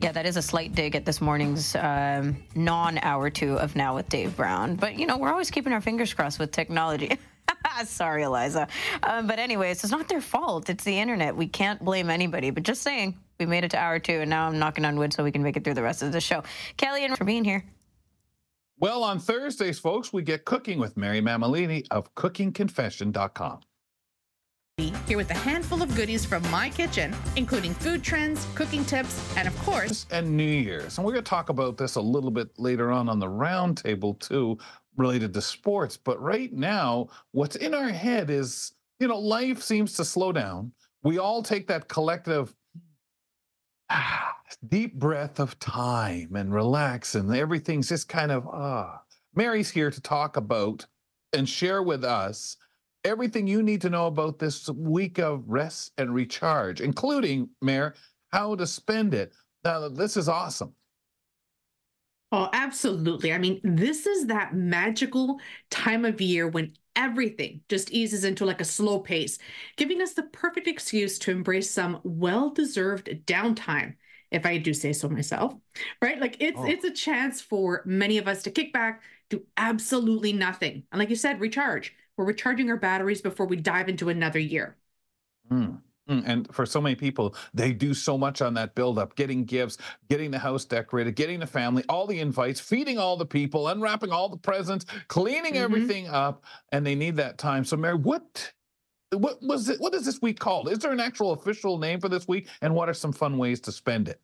Yeah, 0.00 0.10
that 0.12 0.26
is 0.26 0.36
a 0.36 0.42
slight 0.42 0.74
dig 0.74 0.96
at 0.96 1.04
this 1.04 1.20
morning's 1.20 1.76
um, 1.76 2.36
non 2.54 2.98
hour 2.98 3.30
two 3.30 3.58
of 3.58 3.76
Now 3.76 3.94
with 3.94 4.08
Dave 4.08 4.36
Brown. 4.36 4.74
But, 4.74 4.98
you 4.98 5.06
know, 5.06 5.16
we're 5.16 5.30
always 5.30 5.50
keeping 5.50 5.72
our 5.72 5.80
fingers 5.80 6.12
crossed 6.12 6.38
with 6.38 6.50
technology. 6.50 7.16
Sorry, 7.84 8.24
Eliza. 8.24 8.66
Um, 9.04 9.26
but, 9.26 9.38
anyways, 9.38 9.84
it's 9.84 9.92
not 9.92 10.08
their 10.08 10.20
fault. 10.20 10.68
It's 10.68 10.84
the 10.84 10.98
internet. 10.98 11.36
We 11.36 11.46
can't 11.46 11.82
blame 11.84 12.10
anybody. 12.10 12.50
But 12.50 12.64
just 12.64 12.82
saying, 12.82 13.16
we 13.38 13.46
made 13.46 13.64
it 13.64 13.70
to 13.70 13.78
hour 13.78 13.98
two, 13.98 14.20
and 14.20 14.28
now 14.28 14.48
I'm 14.48 14.58
knocking 14.58 14.84
on 14.84 14.96
wood 14.98 15.12
so 15.12 15.22
we 15.22 15.30
can 15.30 15.42
make 15.42 15.56
it 15.56 15.62
through 15.62 15.74
the 15.74 15.82
rest 15.82 16.02
of 16.02 16.10
the 16.10 16.20
show. 16.20 16.42
Kelly 16.76 17.04
and 17.04 17.16
for 17.16 17.24
being 17.24 17.44
here. 17.44 17.64
Well, 18.78 19.04
on 19.04 19.18
Thursdays, 19.18 19.78
folks, 19.78 20.12
we 20.12 20.22
get 20.22 20.44
cooking 20.44 20.78
with 20.78 20.96
Mary 20.96 21.22
Mammoliti 21.22 21.86
of 21.90 22.14
CookingConfession.com. 22.14 23.60
Here 24.78 25.16
with 25.16 25.30
a 25.30 25.34
handful 25.34 25.80
of 25.80 25.94
goodies 25.94 26.26
from 26.26 26.42
my 26.50 26.68
kitchen, 26.68 27.16
including 27.36 27.72
food 27.72 28.02
trends, 28.02 28.46
cooking 28.54 28.84
tips, 28.84 29.34
and 29.34 29.48
of 29.48 29.58
course, 29.60 30.04
and 30.10 30.36
New 30.36 30.44
Year's. 30.44 30.98
And 30.98 31.06
we're 31.06 31.12
going 31.12 31.24
to 31.24 31.30
talk 31.30 31.48
about 31.48 31.78
this 31.78 31.94
a 31.94 32.00
little 32.02 32.30
bit 32.30 32.50
later 32.58 32.92
on 32.92 33.08
on 33.08 33.18
the 33.18 33.26
roundtable 33.26 34.18
too, 34.20 34.58
related 34.98 35.32
to 35.32 35.40
sports. 35.40 35.96
But 35.96 36.20
right 36.20 36.52
now, 36.52 37.08
what's 37.32 37.56
in 37.56 37.72
our 37.72 37.88
head 37.88 38.28
is, 38.28 38.72
you 39.00 39.08
know, 39.08 39.18
life 39.18 39.62
seems 39.62 39.94
to 39.94 40.04
slow 40.04 40.30
down. 40.30 40.72
We 41.02 41.16
all 41.16 41.42
take 41.42 41.66
that 41.68 41.88
collective 41.88 42.54
ah, 43.88 44.36
deep 44.68 44.98
breath 44.98 45.40
of 45.40 45.58
time 45.58 46.36
and 46.36 46.52
relax, 46.52 47.14
and 47.14 47.34
everything's 47.34 47.88
just 47.88 48.10
kind 48.10 48.30
of 48.30 48.46
ah. 48.46 49.00
Mary's 49.34 49.70
here 49.70 49.90
to 49.90 50.00
talk 50.02 50.36
about 50.36 50.84
and 51.32 51.48
share 51.48 51.82
with 51.82 52.04
us 52.04 52.58
everything 53.06 53.46
you 53.46 53.62
need 53.62 53.80
to 53.82 53.90
know 53.90 54.06
about 54.06 54.38
this 54.38 54.68
week 54.68 55.18
of 55.18 55.44
rest 55.48 55.92
and 55.96 56.12
recharge, 56.12 56.80
including, 56.80 57.48
Mary, 57.62 57.92
how 58.32 58.54
to 58.56 58.66
spend 58.66 59.14
it. 59.14 59.32
Now, 59.64 59.88
this 59.88 60.16
is 60.16 60.28
awesome. 60.28 60.74
Oh, 62.32 62.50
absolutely. 62.52 63.32
I 63.32 63.38
mean, 63.38 63.60
this 63.62 64.04
is 64.06 64.26
that 64.26 64.54
magical 64.54 65.38
time 65.70 66.04
of 66.04 66.20
year 66.20 66.48
when 66.48 66.74
everything 66.96 67.60
just 67.68 67.92
eases 67.92 68.24
into 68.24 68.44
like 68.44 68.60
a 68.60 68.64
slow 68.64 68.98
pace, 68.98 69.38
giving 69.76 70.02
us 70.02 70.14
the 70.14 70.24
perfect 70.24 70.66
excuse 70.66 71.18
to 71.20 71.30
embrace 71.30 71.70
some 71.70 72.00
well-deserved 72.02 73.08
downtime, 73.26 73.94
if 74.32 74.44
I 74.44 74.58
do 74.58 74.74
say 74.74 74.92
so 74.92 75.08
myself. 75.08 75.54
Right? 76.02 76.20
Like 76.20 76.36
it's 76.40 76.58
Oh. 76.58 76.66
it's 76.66 76.84
a 76.84 76.90
chance 76.90 77.40
for 77.40 77.82
many 77.86 78.18
of 78.18 78.26
us 78.26 78.42
to 78.42 78.50
kick 78.50 78.72
back, 78.72 79.02
do 79.30 79.44
absolutely 79.56 80.32
nothing. 80.32 80.82
And 80.90 80.98
like 80.98 81.10
you 81.10 81.16
said, 81.16 81.40
recharge. 81.40 81.94
We're 82.16 82.24
recharging 82.24 82.70
our 82.70 82.76
batteries 82.76 83.20
before 83.20 83.46
we 83.46 83.56
dive 83.56 83.88
into 83.88 84.08
another 84.08 84.38
year. 84.38 84.76
Mm. 85.50 85.80
Mm, 86.08 86.22
And 86.24 86.54
for 86.54 86.64
so 86.64 86.80
many 86.80 86.94
people, 86.94 87.34
they 87.52 87.72
do 87.72 87.92
so 87.92 88.16
much 88.16 88.40
on 88.40 88.54
that 88.54 88.74
build-up, 88.76 89.16
getting 89.16 89.44
gifts, 89.44 89.78
getting 90.08 90.30
the 90.30 90.38
house 90.38 90.64
decorated, 90.64 91.16
getting 91.16 91.40
the 91.40 91.46
family, 91.46 91.82
all 91.88 92.06
the 92.06 92.20
invites, 92.20 92.60
feeding 92.60 92.96
all 92.96 93.16
the 93.16 93.26
people, 93.26 93.68
unwrapping 93.68 94.10
all 94.10 94.28
the 94.28 94.36
presents, 94.36 94.86
cleaning 95.08 95.54
Mhm. 95.54 95.62
everything 95.62 96.06
up, 96.06 96.44
and 96.70 96.86
they 96.86 96.94
need 96.94 97.16
that 97.16 97.38
time. 97.38 97.64
So, 97.64 97.76
Mary, 97.76 97.96
what 97.96 98.52
what 99.12 99.40
was 99.40 99.68
it? 99.68 99.80
What 99.80 99.94
is 99.94 100.04
this 100.04 100.20
week 100.20 100.38
called? 100.38 100.68
Is 100.70 100.78
there 100.78 100.92
an 100.92 101.00
actual 101.00 101.32
official 101.32 101.78
name 101.78 102.00
for 102.00 102.08
this 102.08 102.26
week? 102.26 102.48
And 102.60 102.74
what 102.74 102.88
are 102.88 102.94
some 102.94 103.12
fun 103.12 103.38
ways 103.38 103.60
to 103.60 103.72
spend 103.72 104.08
it? 104.08 104.20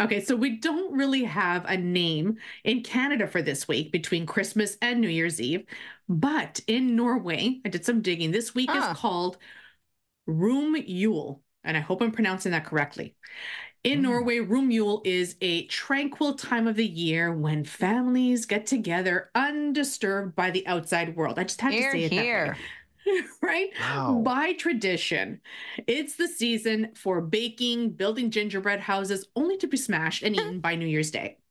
Okay, 0.00 0.20
so 0.24 0.36
we 0.36 0.58
don't 0.58 0.92
really 0.96 1.24
have 1.24 1.64
a 1.64 1.76
name 1.76 2.36
in 2.62 2.82
Canada 2.84 3.26
for 3.26 3.42
this 3.42 3.66
week 3.66 3.90
between 3.90 4.26
Christmas 4.26 4.76
and 4.80 5.00
New 5.00 5.08
Year's 5.08 5.40
Eve, 5.40 5.64
but 6.08 6.60
in 6.68 6.94
Norway, 6.94 7.60
I 7.64 7.68
did 7.68 7.84
some 7.84 8.00
digging. 8.00 8.30
This 8.30 8.54
week 8.54 8.70
Ah. 8.72 8.92
is 8.92 8.96
called 8.98 9.38
Room 10.26 10.76
Yule, 10.76 11.42
and 11.64 11.76
I 11.76 11.80
hope 11.80 12.00
I'm 12.00 12.12
pronouncing 12.12 12.52
that 12.52 12.64
correctly. 12.64 13.16
In 13.84 14.02
Norway, 14.02 14.40
Room 14.40 14.70
Yule 14.70 15.02
is 15.04 15.36
a 15.40 15.66
tranquil 15.66 16.34
time 16.34 16.66
of 16.68 16.76
the 16.76 16.86
year 16.86 17.32
when 17.32 17.64
families 17.64 18.46
get 18.46 18.66
together 18.66 19.30
undisturbed 19.34 20.36
by 20.36 20.50
the 20.50 20.66
outside 20.66 21.16
world. 21.16 21.38
I 21.38 21.44
just 21.44 21.60
had 21.60 21.72
Here, 21.74 21.92
to 21.92 21.98
say 21.98 22.04
it 22.04 22.12
here. 22.12 22.44
that 22.46 22.52
way. 22.52 22.58
right? 23.42 23.70
Wow. 23.80 24.22
By 24.24 24.52
tradition, 24.54 25.40
it's 25.86 26.16
the 26.16 26.28
season 26.28 26.92
for 26.94 27.20
baking, 27.20 27.90
building 27.90 28.30
gingerbread 28.30 28.80
houses, 28.80 29.26
only 29.36 29.56
to 29.58 29.66
be 29.66 29.76
smashed 29.76 30.22
and 30.22 30.34
eaten 30.36 30.60
by 30.60 30.74
New 30.76 30.86
Year's 30.86 31.10
Day. 31.10 31.38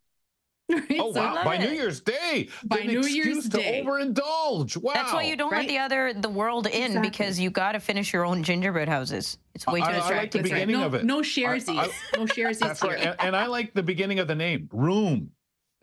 Right? 0.70 0.98
Oh 1.00 1.14
So- 1.14 1.22
wow! 1.22 1.46
By 1.46 1.58
New 1.60 1.70
Year's 1.70 2.02
Day, 2.02 2.50
By 2.66 2.80
an 2.80 2.88
New 2.88 3.06
Year's 3.06 3.48
to 3.48 3.58
Day. 3.58 3.82
overindulge. 3.86 4.76
Wow! 4.76 4.92
That's 4.96 5.14
why 5.14 5.24
you 5.24 5.38
don't 5.38 5.50
let 5.50 5.66
the 5.70 5.78
other 5.78 6.14
the 6.14 6.28
world 6.30 6.68
in 6.68 6.84
Exactly. 6.88 7.10
because 7.10 7.40
you 7.40 7.50
got 7.50 7.72
to 7.72 7.80
finish 7.80 8.12
your 8.12 8.26
own 8.26 8.44
gingerbread 8.44 8.90
houses. 8.90 9.38
It's 9.56 9.66
way 9.66 9.80
too 9.80 9.86
I- 9.86 9.90
I 9.92 9.92
like 9.94 10.00
distracting. 10.02 10.42
the 10.44 10.50
beginning 10.50 10.76
no, 10.82 10.86
of 10.86 10.94
it. 10.96 11.06
No 11.06 11.22
sharesies. 11.22 11.78
I- 11.80 12.18
no 12.18 12.26
sharesies 12.26 12.60
That's 12.60 12.84
right. 12.84 13.00
here. 13.00 13.16
And, 13.18 13.28
and 13.28 13.36
I 13.38 13.48
like 13.48 13.76
the 13.76 13.84
beginning 13.84 14.20
of 14.20 14.28
the 14.28 14.36
name, 14.36 14.68
room. 14.74 15.32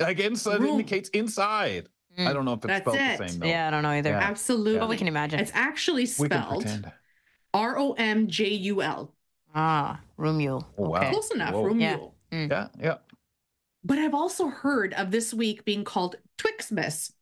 Like 0.00 0.20
inside 0.20 0.60
Room. 0.60 0.72
indicates 0.72 1.08
inside. 1.10 1.88
I 2.18 2.32
don't 2.32 2.44
know 2.44 2.52
if 2.52 2.58
it's 2.58 2.66
That's 2.66 2.80
spelled 2.82 2.96
it. 2.96 3.18
the 3.18 3.28
same 3.28 3.40
though. 3.40 3.46
Yeah, 3.46 3.68
I 3.68 3.70
don't 3.70 3.82
know 3.82 3.90
either. 3.90 4.10
Yeah. 4.10 4.18
Absolutely. 4.20 4.78
But 4.78 4.88
we 4.88 4.96
can 4.96 5.08
imagine. 5.08 5.40
It's 5.40 5.50
actually 5.54 6.06
spelled. 6.06 6.66
R 7.52 7.78
O 7.78 7.92
M 7.92 8.28
J 8.28 8.48
U 8.50 8.82
L. 8.82 9.14
Ah, 9.54 10.00
room 10.16 10.38
mule. 10.38 10.68
Oh, 10.76 10.88
wow. 10.90 10.98
Okay. 10.98 11.10
Close 11.10 11.30
enough. 11.30 11.54
Whoa. 11.54 11.64
Room 11.64 11.80
Yeah. 11.80 11.96
Yule. 11.96 12.14
Yeah, 12.32 12.68
yeah. 12.80 12.94
But 13.84 13.98
I've 13.98 14.14
also 14.14 14.48
heard 14.48 14.92
of 14.94 15.10
this 15.12 15.32
week 15.32 15.64
being 15.64 15.84
called 15.84 16.16
Twixmas, 16.38 17.12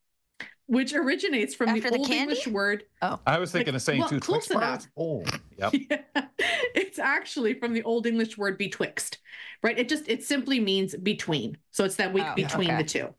which 0.67 0.95
originates 0.95 1.55
from 1.55 1.69
After 1.71 1.83
the 1.83 1.91
the 1.91 1.99
Old 1.99 2.07
candy? 2.07 2.23
English 2.33 2.47
word. 2.47 2.85
Oh. 3.03 3.19
I 3.27 3.39
was 3.39 3.51
thinking 3.53 3.73
Like, 3.75 3.77
of 3.77 3.83
saying 3.83 4.01
well, 4.01 4.09
two 4.09 4.21
close 4.21 4.51
enough. 4.51 4.87
Oh, 4.97 5.25
yep. 5.59 5.75
it's 6.75 6.99
actually 6.99 7.55
from 7.55 7.75
the 7.75 7.83
Old 7.83 8.07
English 8.07 8.39
word 8.39 8.57
betwixt, 8.57 9.19
right? 9.63 9.79
It 9.79 9.89
just 9.91 10.09
it 10.09 10.23
simply 10.23 10.61
means 10.61 10.95
between. 10.97 11.59
So 11.73 11.85
it's 11.85 11.97
that 11.97 12.13
week 12.15 12.25
Oh, 12.27 12.35
between 12.35 12.71
okay. 12.71 12.83
the 12.83 12.89
two. 12.89 13.15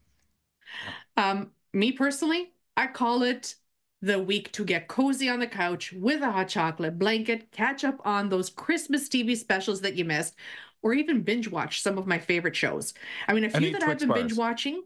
Um, 1.18 1.52
me 1.74 1.92
personally, 1.92 2.54
I 2.78 2.88
call 2.88 3.24
it 3.24 3.56
the 4.02 4.20
week 4.22 4.52
to 4.54 4.66
get 4.66 4.88
cozy 4.88 5.30
on 5.30 5.40
the 5.40 5.48
couch 5.48 5.94
with 5.94 6.22
a 6.22 6.32
hot 6.32 6.50
chocolate 6.50 7.00
blanket, 7.00 7.52
catch 7.52 7.84
up 7.84 8.00
on 8.06 8.30
those 8.30 8.50
Christmas 8.50 9.08
TV 9.10 9.36
specials 9.36 9.82
that 9.82 9.96
you 9.96 10.06
missed, 10.06 10.36
or 10.82 10.94
even 10.94 11.22
binge 11.24 11.48
watch 11.50 11.82
some 11.82 11.98
of 11.98 12.08
my 12.08 12.20
favorite 12.20 12.56
shows. 12.56 12.94
I 13.28 13.34
mean, 13.34 13.46
a 13.46 13.50
few 13.50 13.70
eat 13.70 13.74
that 13.74 13.84
I've 13.84 13.88
Twix 13.88 14.00
been 14.00 14.12
binge 14.12 14.34
watching, 14.34 14.84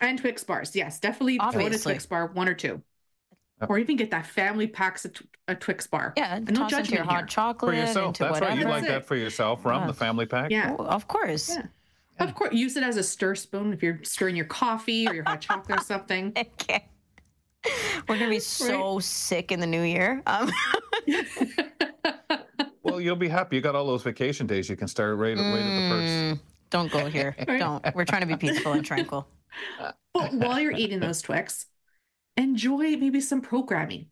and 0.00 0.18
Twix 0.18 0.44
bars. 0.44 0.74
Yes, 0.74 1.00
definitely 1.00 1.40
throw 1.40 1.66
in 1.66 1.74
a 1.74 1.78
Obviously. 1.78 1.94
Twix 1.94 2.06
bar, 2.06 2.28
one 2.28 2.48
or 2.48 2.54
two. 2.54 2.82
Yep. 3.60 3.70
Or 3.70 3.78
even 3.78 3.96
get 3.96 4.10
that 4.10 4.26
family 4.26 4.66
packs 4.66 5.04
of 5.04 5.14
tw- 5.14 5.26
a 5.48 5.54
Twix 5.54 5.86
bar. 5.86 6.12
Yeah, 6.16 6.40
And 6.46 6.56
no 6.56 6.64
toss 6.64 6.78
into 6.78 6.94
your 6.94 7.04
hot 7.04 7.26
here. 7.26 7.28
chocolate, 7.28 7.72
For 7.72 7.74
yourself. 7.74 8.06
into 8.08 8.24
That's 8.24 8.40
whatever. 8.40 8.52
right. 8.52 8.58
You 8.58 8.66
like 8.66 8.82
That's 8.82 8.88
that 8.88 9.04
it. 9.04 9.06
for 9.06 9.16
yourself 9.16 9.62
from 9.62 9.86
Yeah. 9.86 9.86
the 9.86 9.94
family 9.94 10.26
pack? 10.26 10.50
Yeah. 10.50 10.76
Oh, 10.78 10.84
of 10.86 11.08
course. 11.08 11.48
Yeah. 11.48 11.66
Of 12.20 12.34
course, 12.34 12.54
use 12.54 12.76
it 12.76 12.82
as 12.84 12.96
a 12.96 13.02
stir 13.02 13.34
spoon 13.34 13.72
if 13.72 13.82
you're 13.82 14.00
stirring 14.02 14.36
your 14.36 14.44
coffee 14.46 15.06
or 15.08 15.14
your 15.14 15.24
hot 15.24 15.40
chocolate 15.40 15.80
or 15.80 15.82
something. 15.84 16.32
Okay. 16.60 16.86
We're 18.08 18.18
gonna 18.18 18.28
be 18.28 18.40
so 18.40 18.98
sick 18.98 19.50
in 19.50 19.58
the 19.58 19.66
new 19.66 19.80
year. 19.82 20.22
Um, 20.26 20.50
Well, 22.82 23.00
you'll 23.00 23.16
be 23.16 23.28
happy. 23.28 23.56
You 23.56 23.62
got 23.62 23.74
all 23.74 23.86
those 23.86 24.02
vacation 24.02 24.46
days. 24.46 24.68
You 24.68 24.76
can 24.76 24.86
start 24.88 25.16
right, 25.16 25.36
right 25.36 25.38
at 25.38 25.80
the 25.80 25.88
first. 25.88 26.12
mm, 26.12 26.40
don't 26.70 26.92
go 26.92 27.06
here. 27.06 27.34
Don't. 27.46 27.82
We're 27.94 28.04
trying 28.04 28.20
to 28.20 28.26
be 28.26 28.36
peaceful 28.36 28.72
and 28.72 28.84
tranquil. 28.84 29.26
But 30.12 30.32
while 30.34 30.60
you're 30.60 30.72
eating 30.72 31.00
those 31.00 31.22
Twix, 31.22 31.66
enjoy 32.36 32.96
maybe 32.96 33.20
some 33.20 33.40
programming, 33.40 34.06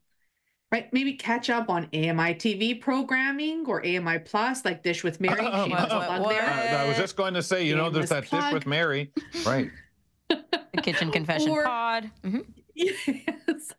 right? 0.73 0.93
Maybe 0.93 1.13
catch 1.13 1.51
up 1.51 1.69
on 1.69 1.85
AMI 1.93 2.35
TV 2.35 2.81
programming 2.81 3.65
or 3.69 3.85
AMI 3.87 4.19
Plus, 4.21 4.65
like 4.65 4.83
Dish 4.83 5.05
with 5.05 5.21
Mary. 5.21 5.47
Uh, 5.47 5.65
Shameless 5.65 5.93
uh, 5.93 6.07
plug 6.07 6.29
there. 6.31 6.43
Uh, 6.43 6.83
I 6.85 6.89
was 6.89 6.97
just 6.97 7.15
going 7.15 7.35
to 7.35 7.43
say, 7.43 7.65
you 7.65 7.77
know, 7.77 7.91
there's 7.91 8.09
that 8.09 8.27
Shameless 8.27 8.47
dish 8.47 8.55
with 8.55 8.67
Mary, 8.67 9.13
right? 9.47 9.71
The 10.75 10.81
kitchen 10.81 11.11
confession 11.11 11.51
Or- 11.51 11.65
pod. 11.65 12.11
Mhm. 12.25 12.47
Yeah, 12.75 12.93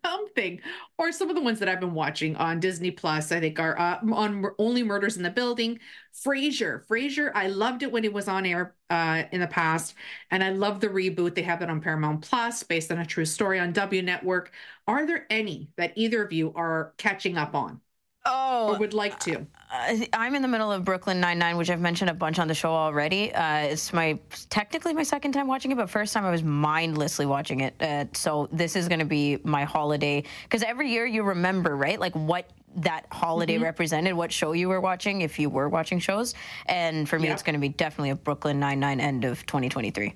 something. 0.05 0.61
Or 0.97 1.11
some 1.11 1.29
of 1.29 1.35
the 1.35 1.41
ones 1.41 1.59
that 1.59 1.67
i've 1.69 1.79
been 1.79 1.93
watching 1.93 2.35
on 2.35 2.59
disney 2.59 2.91
plus 2.91 3.31
i 3.31 3.39
think 3.39 3.59
are 3.59 3.77
uh, 3.79 3.99
on 4.13 4.45
only 4.59 4.83
murders 4.83 5.17
in 5.17 5.23
the 5.23 5.29
building. 5.31 5.79
Frasier 6.25 6.85
frasier 6.85 7.31
i 7.33 7.47
loved 7.47 7.81
it 7.83 7.91
when 7.91 8.03
it 8.05 8.13
was 8.13 8.27
on 8.27 8.45
air 8.45 8.75
uh, 8.89 9.23
in 9.31 9.41
the 9.41 9.47
past 9.47 9.95
and 10.31 10.43
i 10.43 10.49
love 10.51 10.79
the 10.79 10.87
reboot. 10.89 11.33
They 11.35 11.41
have 11.43 11.61
it 11.61 11.69
on 11.69 11.81
paramount 11.81 12.21
plus 12.21 12.61
based 12.63 12.91
on 12.91 12.99
a 12.99 13.05
true 13.05 13.25
story 13.25 13.59
on 13.59 13.73
w 13.73 14.01
network. 14.03 14.51
Are 14.87 15.05
there 15.07 15.25
any 15.29 15.69
that 15.77 15.93
either 15.95 16.23
of 16.23 16.31
you 16.31 16.53
are 16.55 16.93
catching 16.97 17.37
up 17.37 17.55
on 17.55 17.81
Oh, 18.25 18.73
or 18.73 18.79
would 18.79 18.93
like 18.93 19.19
to 19.21 19.45
Uh, 19.71 19.97
I'm 20.13 20.33
in 20.35 20.41
the 20.41 20.47
middle 20.47 20.71
of 20.71 20.85
Brooklyn 20.85 21.19
Nine 21.19 21.39
Nine, 21.39 21.57
which 21.57 21.69
I've 21.69 21.81
mentioned 21.81 22.09
a 22.09 22.13
bunch 22.13 22.39
on 22.39 22.47
the 22.47 22.53
show 22.53 22.71
already. 22.71 23.33
Uh, 23.33 23.57
it's 23.63 23.91
my 23.91 24.17
technically 24.49 24.93
my 24.93 25.03
second 25.03 25.33
time 25.33 25.47
watching 25.47 25.71
it, 25.71 25.75
but 25.75 25.89
first 25.89 26.13
time 26.13 26.25
I 26.25 26.31
was 26.31 26.43
mindlessly 26.43 27.25
watching 27.25 27.59
it. 27.61 27.73
Uh, 27.81 28.05
so 28.13 28.47
this 28.51 28.75
is 28.77 28.87
going 28.87 28.99
to 28.99 29.05
be 29.05 29.39
my 29.43 29.63
holiday 29.65 30.23
because 30.43 30.63
every 30.63 30.89
year 30.89 31.05
you 31.05 31.23
remember, 31.23 31.75
right? 31.75 31.99
Like 31.99 32.13
what 32.13 32.49
that 32.77 33.05
holiday 33.11 33.57
Mhm. 33.57 33.63
represented, 33.63 34.13
what 34.13 34.31
show 34.31 34.53
you 34.53 34.69
were 34.69 34.79
watching, 34.81 35.21
if 35.21 35.37
you 35.37 35.49
were 35.49 35.67
watching 35.69 35.99
shows. 35.99 36.33
And 36.67 37.07
for 37.09 37.19
me, 37.19 37.25
Yep. 37.27 37.33
it's 37.33 37.43
going 37.43 37.53
to 37.55 37.59
be 37.59 37.69
definitely 37.69 38.11
a 38.11 38.15
Brooklyn 38.15 38.59
Nine 38.59 38.79
Nine 38.79 38.99
end 38.99 39.25
of 39.25 39.45
2023. 39.45 40.15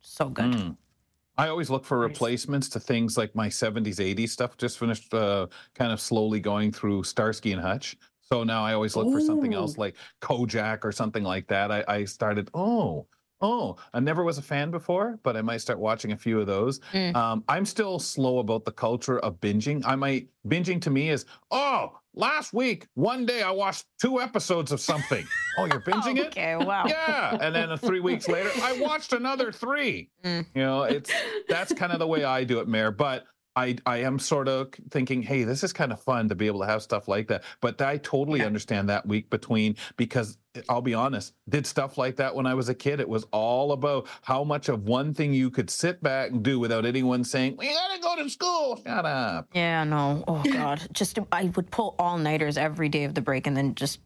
So 0.00 0.28
good. 0.28 0.52
Mm. 0.52 0.76
I 1.42 1.48
always 1.48 1.70
look 1.70 1.84
for 1.84 1.98
replacements 1.98 2.68
to 2.68 2.78
things 2.78 3.16
like 3.16 3.34
my 3.34 3.48
70s, 3.48 3.96
80s 3.96 4.28
stuff. 4.28 4.56
Just 4.56 4.78
finished 4.78 5.12
uh, 5.12 5.48
kind 5.74 5.90
of 5.90 6.00
slowly 6.00 6.38
going 6.38 6.70
through 6.70 7.02
Starsky 7.02 7.50
and 7.50 7.60
Hutch. 7.60 7.96
So 8.20 8.44
now 8.44 8.64
I 8.64 8.74
always 8.74 8.94
look 8.94 9.12
for 9.12 9.20
something 9.20 9.52
else 9.52 9.76
like 9.76 9.96
Kojak 10.20 10.84
or 10.84 10.92
something 10.92 11.24
like 11.24 11.48
that. 11.48 11.72
I, 11.72 11.84
I 11.88 12.04
started, 12.04 12.48
oh, 12.54 13.08
oh, 13.40 13.74
I 13.92 13.98
never 13.98 14.22
was 14.22 14.38
a 14.38 14.42
fan 14.42 14.70
before, 14.70 15.18
but 15.24 15.36
I 15.36 15.42
might 15.42 15.56
start 15.56 15.80
watching 15.80 16.12
a 16.12 16.16
few 16.16 16.38
of 16.38 16.46
those. 16.46 16.78
Mm. 16.92 17.16
Um, 17.16 17.42
I'm 17.48 17.66
still 17.66 17.98
slow 17.98 18.38
about 18.38 18.64
the 18.64 18.70
culture 18.70 19.18
of 19.18 19.40
binging. 19.40 19.82
I 19.84 19.96
might, 19.96 20.28
binging 20.46 20.80
to 20.82 20.90
me 20.90 21.10
is, 21.10 21.26
oh, 21.50 21.98
last 22.14 22.52
week, 22.52 22.86
one 22.94 23.26
day 23.26 23.42
I 23.42 23.50
watched 23.50 23.86
two 24.00 24.20
episodes 24.20 24.72
of 24.72 24.80
something. 24.80 25.26
oh, 25.58 25.66
you're 25.66 25.80
binging 25.80 26.18
it? 26.18 26.26
Okay, 26.28 26.56
wow. 26.56 26.84
Yeah. 26.86 27.38
And 27.40 27.54
then 27.54 27.76
three 27.78 28.00
weeks 28.00 28.28
later, 28.28 28.50
I 28.62 28.78
watched 28.80 29.12
another 29.12 29.52
three. 29.52 30.10
Mm. 30.24 30.46
You 30.54 30.62
know, 30.62 30.82
it's 30.82 31.10
that's 31.48 31.72
kind 31.72 31.92
of 31.92 31.98
the 31.98 32.06
way 32.06 32.24
I 32.24 32.44
do 32.44 32.60
it, 32.60 32.68
Mary. 32.68 32.92
But 32.92 33.24
I 33.56 33.76
I 33.86 33.98
am 33.98 34.18
sort 34.18 34.48
of 34.48 34.72
thinking, 34.90 35.22
hey, 35.22 35.44
this 35.44 35.62
is 35.62 35.72
kind 35.72 35.92
of 35.92 36.00
fun 36.00 36.28
to 36.28 36.34
be 36.34 36.46
able 36.46 36.60
to 36.60 36.66
have 36.66 36.82
stuff 36.82 37.08
like 37.08 37.28
that. 37.28 37.44
But 37.60 37.80
I 37.80 37.98
totally 37.98 38.42
understand 38.42 38.88
that 38.88 39.06
week 39.06 39.30
between 39.30 39.76
because 39.96 40.38
I'll 40.68 40.82
be 40.82 40.94
honest, 40.94 41.32
did 41.48 41.66
stuff 41.66 41.96
like 41.96 42.16
that 42.16 42.34
when 42.34 42.46
I 42.46 42.54
was 42.54 42.68
a 42.68 42.74
kid. 42.74 43.00
It 43.00 43.08
was 43.08 43.24
all 43.32 43.72
about 43.72 44.06
how 44.22 44.44
much 44.44 44.68
of 44.68 44.84
one 44.84 45.14
thing 45.14 45.32
you 45.32 45.50
could 45.50 45.70
sit 45.70 46.02
back 46.02 46.30
and 46.30 46.42
do 46.42 46.58
without 46.58 46.84
anyone 46.84 47.24
saying, 47.24 47.56
We 47.56 47.68
gotta 47.72 48.00
go 48.00 48.22
to 48.22 48.28
school. 48.28 48.80
Shut 48.84 49.06
up. 49.06 49.48
Yeah, 49.54 49.84
no. 49.84 50.22
Oh 50.28 50.42
God, 50.44 50.82
just 50.92 51.18
I 51.30 51.44
would 51.56 51.70
pull 51.70 51.94
all 51.98 52.18
nighters 52.18 52.58
every 52.58 52.88
day 52.88 53.04
of 53.04 53.14
the 53.14 53.22
break 53.22 53.46
and 53.46 53.56
then 53.56 53.74
just 53.74 54.00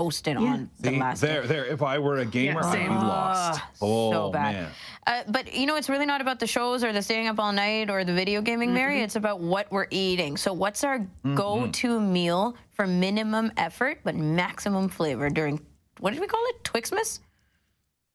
be 0.00 0.04
toasted 0.04 0.36
on 0.36 0.70
the 0.80 0.98
last. 0.98 1.20
there, 1.20 1.42
day. 1.42 1.48
there. 1.48 1.64
If 1.66 1.82
I 1.82 1.98
were 1.98 2.18
a 2.18 2.24
gamer, 2.24 2.64
I'd 2.64 2.88
be 2.88 2.88
lost. 2.88 3.62
Oh 3.80 4.12
so 4.12 4.30
bad. 4.30 4.54
man. 4.54 4.70
Uh, 5.06 5.22
but 5.28 5.54
you 5.54 5.66
know, 5.66 5.76
it's 5.76 5.88
really 5.88 6.06
not 6.06 6.20
about 6.20 6.40
the 6.40 6.46
shows 6.46 6.84
or 6.84 6.92
the 6.92 7.02
staying 7.02 7.28
up 7.28 7.38
all 7.38 7.52
night 7.52 7.90
or 7.90 8.04
the 8.04 8.14
video 8.14 8.42
gaming, 8.42 8.74
Mary. 8.74 9.02
It's 9.02 9.16
about 9.16 9.40
what 9.40 9.70
we're 9.70 9.86
eating. 9.90 10.36
So, 10.36 10.52
what's 10.52 10.84
our 10.84 11.06
go-to 11.34 12.00
meal 12.00 12.56
for 12.72 12.86
minimum 12.86 13.52
effort 13.56 14.00
but 14.04 14.14
maximum 14.14 14.88
flavor 14.88 15.30
during 15.30 15.60
what 16.00 16.12
did 16.12 16.20
we 16.20 16.26
call 16.26 16.42
it? 16.46 16.64
Twixmas. 16.64 17.20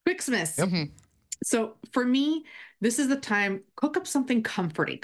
Twixmas. 0.07 0.57
Mm-hmm. 0.57 0.83
So 1.43 1.75
for 1.91 2.05
me, 2.05 2.45
this 2.81 2.99
is 2.99 3.07
the 3.07 3.15
time 3.15 3.61
cook 3.75 3.97
up 3.97 4.07
something 4.07 4.41
comforting. 4.43 5.01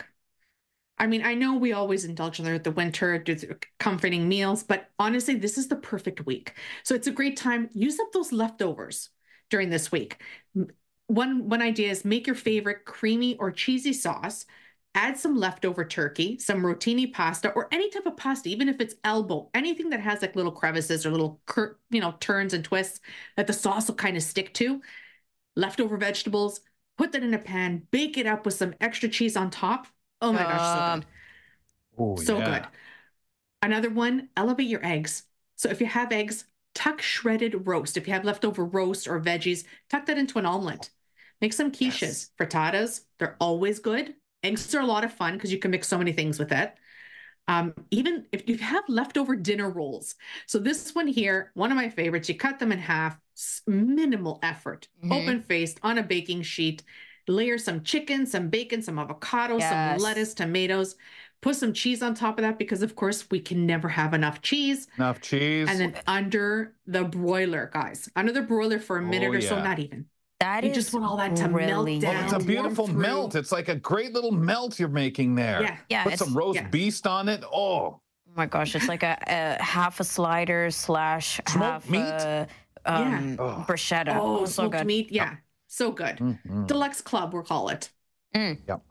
I 1.02 1.08
mean, 1.08 1.26
I 1.26 1.34
know 1.34 1.56
we 1.56 1.74
always 1.74 2.06
indulge 2.06 2.38
in 2.38 2.46
the, 2.46 2.60
the 2.60 2.70
winter, 2.70 3.18
do 3.18 3.34
the 3.34 3.58
comforting 3.80 4.30
meals, 4.30 4.62
but 4.62 4.92
honestly, 5.00 5.34
this 5.34 5.58
is 5.58 5.68
the 5.68 5.76
perfect 5.76 6.28
week. 6.28 6.54
So 6.84 6.94
it's 6.94 7.08
a 7.08 7.12
great 7.12 7.38
time. 7.38 7.72
Use 7.74 8.00
up 8.00 8.12
those 8.14 8.32
leftovers 8.32 9.10
during 9.50 9.72
this 9.72 9.92
week. 9.92 10.22
One 11.08 11.50
one 11.50 11.62
idea 11.64 11.90
is 11.90 12.06
make 12.06 12.28
your 12.28 12.36
favorite 12.36 12.86
creamy 12.86 13.36
or 13.38 13.52
cheesy 13.52 13.94
sauce. 13.94 14.46
Add 14.94 15.18
some 15.18 15.36
leftover 15.38 15.86
turkey, 15.86 16.38
some 16.38 16.62
rotini 16.62 17.12
pasta, 17.12 17.50
or 17.50 17.68
any 17.72 17.90
type 17.90 18.06
of 18.06 18.16
pasta, 18.16 18.50
even 18.50 18.70
if 18.70 18.80
it's 18.80 18.96
elbow, 19.04 19.50
anything 19.56 19.90
that 19.90 20.02
has 20.02 20.22
like 20.22 20.36
little 20.36 20.52
crevices 20.52 21.06
or 21.06 21.12
little, 21.12 21.42
you 21.90 22.02
know, 22.02 22.14
turns 22.20 22.54
and 22.54 22.64
twists 22.64 23.00
that 23.38 23.48
the 23.48 23.54
sauce 23.54 23.88
will 23.88 23.96
kind 23.96 24.18
of 24.18 24.24
stick 24.24 24.54
to 24.56 24.82
leftover 25.56 25.98
vegetables, 25.98 26.62
put 26.98 27.12
that 27.14 27.24
in 27.24 27.34
a 27.34 27.40
pan, 27.40 27.88
bake 27.92 28.18
it 28.18 28.28
up 28.28 28.46
with 28.46 28.54
some 28.54 28.76
extra 28.82 29.10
cheese 29.10 29.36
on 29.36 29.50
top. 29.50 29.88
Oh 30.22 30.32
my 30.34 30.46
gosh, 30.46 30.68
so 30.68 30.82
good. 30.82 31.06
Oh, 31.98 32.22
so 32.22 32.38
yeah. 32.38 32.46
good. 32.46 32.68
Another 33.62 33.90
one, 33.90 34.30
elevate 34.38 34.68
your 34.68 34.86
eggs. 34.86 35.24
So 35.56 35.70
if 35.70 35.80
you 35.82 35.88
have 35.88 36.12
eggs, 36.12 36.46
tuck 36.74 37.02
shredded 37.02 37.68
roast. 37.68 37.98
If 37.98 38.08
you 38.08 38.14
have 38.14 38.26
leftover 38.26 38.66
roast 38.66 39.08
or 39.08 39.20
veggies, 39.20 39.66
tuck 39.90 40.06
that 40.08 40.18
into 40.18 40.40
an 40.40 40.46
omelet. 40.46 40.90
Make 41.42 41.54
some 41.54 41.72
quiches, 41.72 42.30
frittatas. 42.40 43.02
They're 43.20 43.38
always 43.40 43.80
good. 43.80 44.16
Eggs 44.44 44.74
are 44.76 44.82
a 44.82 44.86
lot 44.86 45.04
of 45.04 45.14
fun 45.14 45.34
because 45.34 45.52
you 45.52 45.60
can 45.60 45.72
mix 45.72 45.88
so 45.88 45.98
many 45.98 46.14
things 46.14 46.40
with 46.40 46.52
it. 46.52 46.74
Um, 47.48 47.74
even 47.92 48.26
if 48.32 48.48
you 48.48 48.58
have 48.60 48.84
leftover 48.88 49.36
dinner 49.36 49.70
rolls. 49.70 50.16
So 50.48 50.60
this 50.60 50.96
one 50.96 51.08
here, 51.08 51.52
one 51.56 51.72
of 51.72 51.76
my 51.76 51.90
favorites, 51.90 52.30
you 52.30 52.36
cut 52.36 52.60
them 52.60 52.72
in 52.72 52.80
half, 52.80 53.20
minimal 53.68 54.40
effort, 54.44 54.88
Mhm. 55.04 55.12
open 55.12 55.42
faced 55.42 55.80
on 55.84 55.98
a 55.98 56.04
baking 56.04 56.44
sheet, 56.44 56.84
layer 57.28 57.58
some 57.58 57.84
chicken, 57.84 58.26
some 58.26 58.50
bacon, 58.50 58.82
some 58.82 59.00
avocado, 59.00 59.58
Yes. 59.58 59.70
some 59.98 60.04
lettuce, 60.04 60.34
tomatoes, 60.34 60.96
put 61.42 61.56
some 61.56 61.74
cheese 61.74 62.02
on 62.02 62.14
top 62.14 62.38
of 62.38 62.44
that 62.44 62.58
because 62.60 62.82
of 62.82 62.96
course 62.96 63.26
we 63.32 63.40
can 63.40 63.66
never 63.66 63.90
have 63.90 64.14
enough 64.14 64.42
cheese. 64.42 64.88
Enough 64.98 65.22
cheese. 65.22 65.68
And 65.70 65.80
then 65.80 65.96
under 66.08 66.76
the 66.86 67.04
broiler, 67.04 67.70
guys, 67.74 68.10
under 68.16 68.32
the 68.32 68.42
broiler 68.42 68.80
for 68.80 68.98
a 68.98 69.02
minute 69.02 69.30
Oh, 69.34 69.38
or 69.38 69.42
so, 69.42 69.62
not 69.62 69.80
even. 69.80 70.06
That 70.40 70.64
You 70.64 70.72
is 70.72 70.76
just 70.76 70.94
want 70.94 71.06
all 71.06 71.18
that 71.18 71.36
to 71.36 71.48
melt 71.50 71.86
down. 72.02 72.16
Oh, 72.16 72.24
it's 72.24 72.34
a 72.34 72.40
beautiful 72.40 72.88
melt. 72.88 73.36
It's 73.36 73.52
like 73.52 73.70
a 73.70 73.76
great 73.76 74.14
little 74.14 74.32
melt 74.32 74.80
you're 74.80 74.90
making 74.90 75.36
there. 75.36 75.62
Yeah. 75.62 75.78
Yeah, 75.90 76.04
Put 76.04 76.18
some 76.18 76.36
roast 76.36 76.56
yeah. 76.56 76.68
beast 76.68 77.06
on 77.06 77.30
it. 77.30 77.44
Oh, 77.44 78.00
Oh 78.28 78.34
my 78.38 78.46
gosh, 78.46 78.76
it's 78.76 78.88
like 78.88 79.04
a, 79.04 79.18
a 79.28 79.62
half 79.62 80.00
a 80.00 80.04
slider 80.04 80.72
slash 80.72 81.42
Smoked 81.48 81.54
half 81.86 81.90
meat? 81.90 82.00
a 82.00 82.48
um, 82.86 83.36
Oh. 83.40 83.66
bruschetta. 83.68 84.16
Oh, 84.20 84.46
so 84.46 84.64
smoked 84.64 84.78
good. 84.78 84.88
meat. 84.88 85.12
Yeah. 85.12 85.36
So 85.74 85.90
good. 85.94 86.18
Mhm. 86.18 86.68
Deluxe 86.68 87.00
Club, 87.00 87.34
we'll 87.34 87.44
call 87.44 87.70
it. 87.70 87.92
Mm. 88.36 88.60
Yep. 88.68 88.82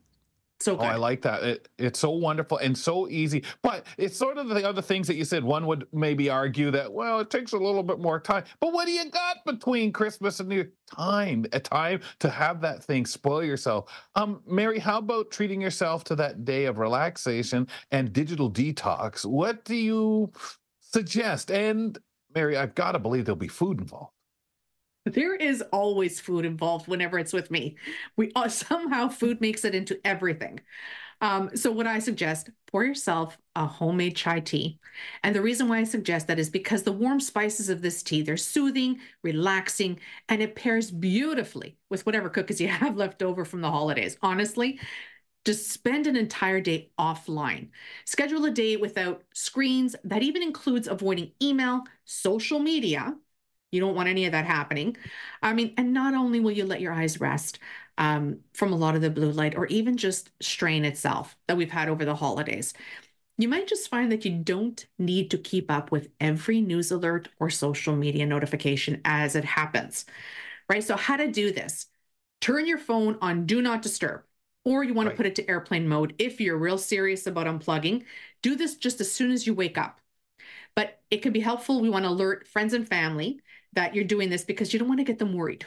So 0.60 0.78
Oh. 0.78 0.80
I 0.80 0.96
like 0.96 1.20
that. 1.22 1.42
It, 1.42 1.68
it's 1.78 1.98
so 1.98 2.10
wonderful 2.10 2.56
and 2.56 2.76
so 2.76 3.06
easy. 3.08 3.44
But 3.62 3.84
it's 3.98 4.16
sort 4.16 4.38
of 4.38 4.48
the 4.48 4.66
other 4.66 4.80
things 4.80 5.06
that 5.06 5.16
you 5.16 5.26
said. 5.26 5.44
One 5.44 5.66
would 5.66 5.86
maybe 5.92 6.30
argue 6.30 6.70
that, 6.70 6.90
well, 6.90 7.20
it 7.20 7.28
takes 7.28 7.52
a 7.52 7.58
little 7.58 7.82
bit 7.82 7.98
more 7.98 8.18
time. 8.18 8.44
But 8.60 8.72
what 8.72 8.86
do 8.86 8.92
you 8.92 9.10
got 9.10 9.44
between 9.44 9.92
Christmas 9.92 10.40
and 10.40 10.48
New 10.48 10.54
Year? 10.56 10.72
Time, 10.90 11.44
a 11.52 11.60
time 11.60 12.00
to 12.20 12.30
have 12.30 12.62
that 12.62 12.82
thing 12.82 13.04
spoil 13.04 13.44
yourself. 13.44 13.90
Um, 14.14 14.42
Mary, 14.46 14.78
how 14.78 14.98
about 14.98 15.30
treating 15.30 15.60
yourself 15.60 16.02
to 16.04 16.16
that 16.16 16.46
day 16.46 16.64
of 16.64 16.78
relaxation 16.78 17.68
and 17.90 18.10
digital 18.10 18.50
detox? 18.50 19.26
What 19.26 19.66
do 19.66 19.74
you 19.76 20.32
suggest? 20.80 21.50
And 21.50 21.98
Mary, 22.34 22.56
I've 22.56 22.74
got 22.74 22.92
to 22.92 22.98
believe 22.98 23.26
there'll 23.26 23.36
be 23.36 23.48
food 23.48 23.80
involved. 23.80 24.12
There 25.06 25.34
is 25.34 25.62
always 25.72 26.20
food 26.20 26.44
involved 26.44 26.86
whenever 26.86 27.18
it's 27.18 27.32
with 27.32 27.50
me. 27.50 27.76
We 28.16 28.32
uh, 28.36 28.48
somehow 28.50 29.08
food 29.08 29.40
makes 29.40 29.64
it 29.64 29.74
into 29.74 29.98
everything. 30.06 30.60
Um, 31.22 31.56
so 31.56 31.72
what 31.72 31.86
I 31.86 32.00
suggest, 32.00 32.50
pour 32.70 32.84
yourself 32.84 33.38
a 33.56 33.66
homemade 33.66 34.16
chai 34.16 34.40
tea. 34.40 34.78
And 35.24 35.34
the 35.34 35.42
reason 35.42 35.68
why 35.68 35.78
I 35.78 35.84
suggest 35.84 36.26
that 36.28 36.38
is 36.38 36.50
because 36.50 36.82
the 36.82 36.92
warm 36.92 37.20
spices 37.20 37.68
of 37.68 37.82
this 37.82 38.02
tea, 38.02 38.22
they're 38.22 38.36
soothing, 38.36 39.00
relaxing, 39.22 40.00
and 40.28 40.42
it 40.42 40.56
pairs 40.56 40.90
beautifully 40.90 41.76
with 41.90 42.06
whatever 42.06 42.30
cookies 42.30 42.60
you 42.60 42.68
have 42.70 42.96
left 42.96 43.22
over 43.22 43.44
from 43.44 43.62
the 43.62 43.70
holidays. 43.70 44.16
Honestly, 44.22 44.80
just 45.44 45.70
spend 45.70 46.06
an 46.06 46.16
entire 46.16 46.60
day 46.60 46.90
offline. 46.98 47.70
Schedule 48.04 48.44
a 48.46 48.50
day 48.50 48.76
without 48.76 49.24
screens. 49.34 49.96
That 50.04 50.22
even 50.22 50.42
includes 50.42 50.88
avoiding 50.88 51.32
email, 51.42 51.84
social 52.04 52.58
media, 52.58 53.16
You 53.70 53.80
don't 53.80 53.94
want 53.94 54.08
any 54.08 54.26
of 54.26 54.32
that 54.32 54.46
happening. 54.46 54.96
I 55.42 55.52
mean, 55.52 55.74
and 55.76 55.92
not 55.92 56.14
only 56.14 56.40
will 56.40 56.50
you 56.50 56.64
let 56.64 56.80
your 56.80 56.92
eyes 56.92 57.20
rest 57.20 57.58
um, 57.98 58.40
from 58.52 58.72
a 58.72 58.76
lot 58.76 58.96
of 58.96 59.02
the 59.02 59.10
blue 59.10 59.30
light 59.30 59.56
or 59.56 59.66
even 59.66 59.96
just 59.96 60.30
strain 60.40 60.84
itself 60.84 61.36
that 61.46 61.56
we've 61.56 61.70
had 61.70 61.88
over 61.88 62.04
the 62.04 62.14
holidays, 62.14 62.74
you 63.38 63.48
might 63.48 63.68
just 63.68 63.88
find 63.88 64.12
that 64.12 64.24
you 64.24 64.32
don't 64.32 64.86
need 64.98 65.30
to 65.30 65.38
keep 65.38 65.70
up 65.70 65.90
with 65.90 66.08
every 66.20 66.60
news 66.60 66.90
alert 66.90 67.28
or 67.38 67.48
social 67.48 67.96
media 67.96 68.26
notification 68.26 69.00
as 69.04 69.34
it 69.34 69.44
happens, 69.44 70.04
right? 70.68 70.84
So, 70.84 70.96
how 70.96 71.16
to 71.16 71.30
do 71.30 71.52
this? 71.52 71.86
Turn 72.40 72.66
your 72.66 72.78
phone 72.78 73.18
on 73.22 73.46
Do 73.46 73.62
Not 73.62 73.82
Disturb, 73.82 74.22
or 74.64 74.84
you 74.84 74.94
want 74.94 75.08
to 75.08 75.14
put 75.14 75.26
it 75.26 75.34
to 75.36 75.48
airplane 75.48 75.88
mode 75.88 76.14
if 76.18 76.40
you're 76.40 76.58
real 76.58 76.78
serious 76.78 77.26
about 77.26 77.46
unplugging. 77.46 78.04
Do 78.42 78.56
this 78.56 78.76
just 78.76 79.00
as 79.00 79.10
soon 79.12 79.30
as 79.30 79.46
you 79.46 79.54
wake 79.54 79.78
up. 79.78 80.00
But 80.74 81.00
it 81.10 81.22
can 81.22 81.32
be 81.32 81.40
helpful. 81.40 81.80
We 81.80 81.90
want 81.90 82.04
to 82.04 82.10
alert 82.10 82.46
friends 82.46 82.74
and 82.74 82.86
family 82.86 83.40
that 83.72 83.94
you're 83.94 84.04
doing 84.04 84.30
this 84.30 84.44
because 84.44 84.72
you 84.72 84.78
don't 84.78 84.88
want 84.88 85.00
to 85.00 85.04
get 85.04 85.18
them 85.18 85.32
worried 85.32 85.66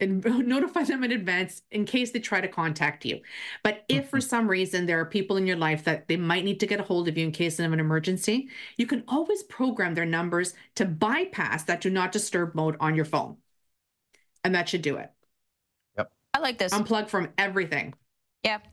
and 0.00 0.24
notify 0.46 0.82
them 0.82 1.04
in 1.04 1.12
advance 1.12 1.62
in 1.70 1.84
case 1.84 2.10
they 2.10 2.18
try 2.18 2.40
to 2.40 2.48
contact 2.48 3.04
you. 3.04 3.20
But 3.62 3.84
if 3.88 4.08
for 4.08 4.20
some 4.20 4.48
reason 4.48 4.86
there 4.86 5.00
are 5.00 5.04
people 5.04 5.36
in 5.36 5.46
your 5.46 5.56
life 5.56 5.84
that 5.84 6.08
they 6.08 6.16
might 6.16 6.44
need 6.44 6.60
to 6.60 6.66
get 6.66 6.80
a 6.80 6.84
hold 6.84 7.08
of 7.08 7.16
you 7.16 7.24
in 7.24 7.32
case 7.32 7.58
of 7.58 7.72
an 7.72 7.80
emergency, 7.80 8.48
you 8.76 8.86
can 8.86 9.04
always 9.06 9.42
program 9.44 9.94
their 9.94 10.06
numbers 10.06 10.54
to 10.76 10.84
bypass 10.84 11.64
that 11.64 11.80
do 11.80 11.90
not 11.90 12.12
disturb 12.12 12.54
mode 12.54 12.76
on 12.80 12.94
your 12.94 13.04
phone. 13.04 13.36
And 14.42 14.54
that 14.54 14.68
should 14.68 14.82
do 14.82 14.96
it. 14.96 15.10
Yep. 15.98 16.10
I 16.34 16.38
like 16.40 16.58
this. 16.58 16.72
Unplug 16.72 17.08
from 17.08 17.28
everything. 17.36 17.94
Yep. 18.42 18.66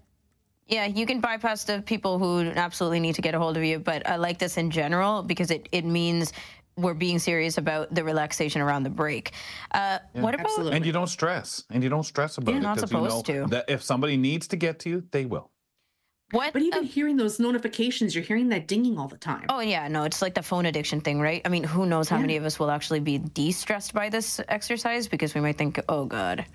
Yeah, 0.68 0.86
you 0.86 1.06
can 1.06 1.22
bypass 1.22 1.64
the 1.64 1.82
people 1.82 2.20
who 2.20 2.42
absolutely 2.42 3.00
need 3.00 3.16
to 3.16 3.22
get 3.22 3.34
a 3.34 3.40
hold 3.40 3.56
of 3.56 3.64
you, 3.64 3.80
but 3.80 4.08
I 4.08 4.18
like 4.18 4.38
this 4.38 4.58
in 4.58 4.70
general 4.70 5.24
because 5.24 5.50
it, 5.50 5.70
it 5.72 5.86
means 5.86 6.34
we're 6.78 6.94
being 6.94 7.20
serious 7.20 7.58
about 7.58 7.94
the 7.94 8.04
relaxation 8.04 8.62
around 8.62 8.84
the 8.84 8.90
break. 8.90 9.32
Uh, 9.74 10.00
Yeah. 10.14 10.22
What 10.22 10.36
about 10.36 10.74
And 10.74 10.86
you 10.86 10.92
don't 10.92 11.08
stress. 11.08 11.64
And 11.70 11.84
you 11.84 11.90
don't 11.90 12.04
stress 12.04 12.38
about 12.38 12.52
You're 12.52 12.60
it. 12.60 12.64
not 12.64 12.78
'cause 12.78 12.92
you 12.92 12.98
know 12.98 13.06
supposed 13.08 13.26
to. 13.26 13.46
That 13.48 13.66
if 13.70 13.82
somebody 13.84 14.16
needs 14.18 14.48
to 14.50 14.56
get 14.56 14.80
to 14.80 14.90
you, 14.90 15.04
they 15.12 15.26
will. 15.26 15.50
what? 16.32 16.52
But 16.54 16.62
even 16.62 16.84
hearing 16.84 17.16
those 17.16 17.40
notifications, 17.40 18.14
you're 18.14 18.24
hearing 18.24 18.50
that 18.50 18.68
dinging 18.68 18.98
all 19.00 19.08
the 19.08 19.18
time. 19.18 19.46
Oh 19.50 19.62
yeah, 19.62 19.88
no, 19.88 20.04
it's 20.04 20.22
like 20.22 20.34
the 20.34 20.44
phone 20.44 20.66
addiction 20.66 21.00
thing, 21.02 21.22
right? 21.22 21.42
I 21.46 21.50
mean, 21.50 21.64
who 21.64 21.86
knows 21.86 22.10
how 22.10 22.18
many 22.18 22.36
of 22.36 22.44
us 22.44 22.60
will 22.60 22.70
actually 22.70 23.00
be 23.00 23.18
de-stressed 23.18 23.94
by 23.94 24.10
this 24.10 24.42
exercise 24.50 25.08
because 25.08 25.34
we 25.34 25.40
might 25.42 25.58
think, 25.58 25.80
"Oh 25.88 26.04
God, 26.06 26.46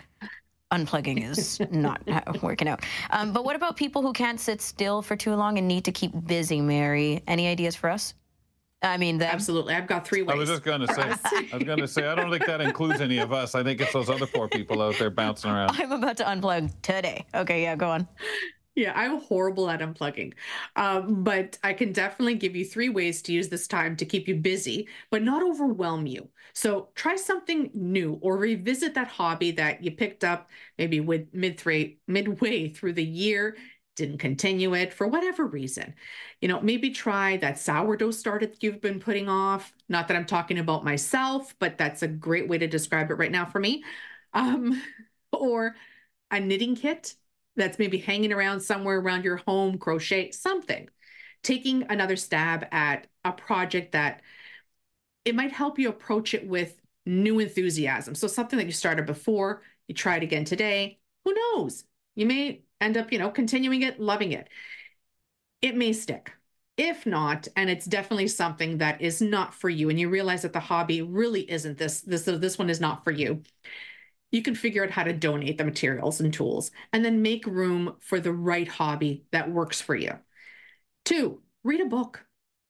unplugging 0.71 1.23
is 1.27 1.59
not 1.71 2.03
working 2.43 2.69
out." 2.69 2.85
Um, 3.11 3.33
but 3.33 3.45
what 3.47 3.57
about 3.57 3.77
people 3.79 4.03
who 4.03 4.13
can't 4.13 4.39
sit 4.39 4.61
still 4.61 5.01
for 5.01 5.17
too 5.17 5.35
long 5.35 5.57
and 5.59 5.67
need 5.67 5.85
to 5.87 5.93
keep 5.93 6.13
busy? 6.27 6.61
Mary, 6.61 7.23
any 7.27 7.49
ideas 7.49 7.75
for 7.75 7.89
us? 7.89 8.13
I 8.83 8.97
mean, 8.97 9.19
them. 9.19 9.31
Absolutely. 9.33 9.75
I've 9.75 9.87
got 9.87 10.07
three 10.07 10.23
ways. 10.23 10.35
I 10.35 10.39
was 10.39 10.49
just 10.49 10.63
going 10.65 10.81
to 10.81 10.93
say, 10.93 11.03
I 11.53 11.57
was 11.57 11.65
going 11.65 11.79
to 11.79 11.89
say, 11.89 12.07
I 12.07 12.15
don't 12.15 12.31
think 12.31 12.47
that 12.47 12.61
includes 12.61 13.01
any 13.01 13.19
of 13.19 13.33
us. 13.33 13.55
I 13.55 13.63
think 13.63 13.81
it's 13.81 13.93
those 13.93 14.11
other 14.11 14.27
poor 14.27 14.49
people 14.49 14.83
out 14.83 14.99
there 14.99 15.11
bouncing 15.11 15.51
around. 15.51 15.71
I'm 15.81 15.93
about 15.93 16.17
to 16.19 16.25
unplug 16.25 16.73
today. 16.83 17.25
Okay, 17.35 17.63
yeah, 17.63 17.77
go 17.77 17.91
on. 17.91 18.09
Yeah, 18.75 18.93
I'm 18.97 19.21
horrible 19.21 19.69
at 19.69 19.81
unplugging. 19.81 20.33
Um, 20.77 21.23
but 21.23 21.59
I 21.63 21.75
can 21.75 21.93
definitely 21.93 22.37
give 22.37 22.57
you 22.57 22.65
three 22.65 22.89
ways 22.89 23.21
to 23.23 23.33
use 23.33 23.49
this 23.51 23.69
time 23.69 23.97
to 23.97 24.07
keep 24.07 24.27
you 24.27 24.37
busy, 24.37 24.89
but 25.11 25.23
not 25.23 25.43
overwhelm 25.43 26.07
you. 26.07 26.31
So 26.55 26.89
try 26.95 27.17
something 27.17 27.71
new 27.75 28.19
or 28.23 28.39
revisit 28.39 28.95
that 28.95 29.09
hobby 29.09 29.51
that 29.53 29.85
you 29.85 29.91
picked 29.91 30.25
up 30.25 30.49
maybe 30.79 31.01
with 31.01 31.29
mid 31.35 31.63
midway 32.07 32.69
through 32.71 32.95
the 32.95 33.05
year, 33.05 33.57
didn't 33.97 34.19
continue 34.19 34.75
it 34.75 34.93
for 34.93 35.07
whatever 35.07 35.47
reason. 35.47 35.95
You 36.41 36.49
know, 36.49 36.61
maybe 36.61 36.91
try 36.91 37.37
that 37.39 37.59
sourdough 37.59 38.13
starter 38.13 38.47
that 38.47 38.63
you've 38.63 38.81
been 38.81 39.01
putting 39.01 39.29
off. 39.29 39.73
Not 39.89 40.09
that 40.09 40.17
I'm 40.17 40.25
talking 40.27 40.59
about 40.59 40.85
myself, 40.85 41.55
but 41.59 41.79
that's 41.79 42.03
a 42.03 42.09
great 42.09 42.49
way 42.49 42.59
to 42.59 42.67
describe 42.67 43.11
it 43.11 43.15
right 43.15 43.31
now 43.31 43.45
for 43.45 43.61
me. 43.61 43.85
Um, 44.33 44.81
or 45.33 45.77
a 46.31 46.41
knitting 46.41 46.77
kit 46.77 47.15
that's 47.57 47.79
maybe 47.79 47.99
hanging 47.99 48.33
around 48.33 48.61
somewhere 48.61 48.99
around 48.99 49.25
your 49.25 49.37
home, 49.37 49.79
crochet, 49.79 50.31
something. 50.31 50.89
Taking 51.43 51.85
another 51.91 52.17
stab 52.17 52.67
at 52.73 53.07
a 53.25 53.33
project 53.33 53.93
that 53.93 54.23
it 55.25 55.35
might 55.35 55.53
help 55.53 55.79
you 55.79 55.89
approach 55.89 56.35
it 56.35 56.47
with 56.47 56.81
new 57.05 57.39
enthusiasm. 57.41 58.15
So 58.15 58.27
something 58.27 58.59
that 58.59 58.67
you 58.67 58.73
started 58.73 59.07
before, 59.07 59.63
you 59.89 59.95
try 59.95 60.17
it 60.17 60.23
again 60.23 60.45
today. 60.45 60.99
Who 61.25 61.35
knows? 61.35 61.85
You 62.15 62.27
may 62.27 62.63
end 62.83 62.97
up, 62.97 63.13
you 63.13 63.19
know, 63.19 63.31
continuing 63.31 63.83
it, 63.83 64.01
loving 64.01 64.33
it. 64.33 64.49
It 65.61 65.77
may 65.77 65.93
stick. 65.93 66.33
If 66.77 67.07
not, 67.07 67.49
and 67.55 67.69
it's 67.69 67.85
definitely 67.85 68.29
something 68.29 68.79
that 68.79 69.01
is 69.01 69.21
not 69.21 69.55
for 69.55 69.69
you, 69.69 69.91
and 69.91 70.01
you 70.01 70.09
realize 70.09 70.43
that 70.43 70.53
the 70.53 70.61
hobby 70.61 71.03
really 71.03 71.49
isn't 71.51 71.79
this, 71.79 72.01
this, 72.01 72.25
this 72.25 72.59
one 72.59 72.71
is 72.71 72.81
not 72.81 73.05
for 73.05 73.11
you 73.11 73.43
you 74.33 74.43
can 74.43 74.55
figure 74.55 74.83
out 74.83 74.91
how 74.91 75.05
to 75.05 75.13
donate 75.13 75.59
the 75.59 75.65
materials 75.65 76.21
and 76.21 76.33
tools 76.35 76.73
and 76.93 77.05
then 77.05 77.23
make 77.23 77.47
room 77.47 77.95
for 78.01 78.19
the 78.19 78.33
right 78.33 78.67
hobby 78.67 79.25
that 79.31 79.53
works 79.53 79.81
for 79.81 79.95
you. 79.95 80.19
Two, 81.05 81.43
read 81.63 81.81
a 81.81 81.87
book. 81.87 82.25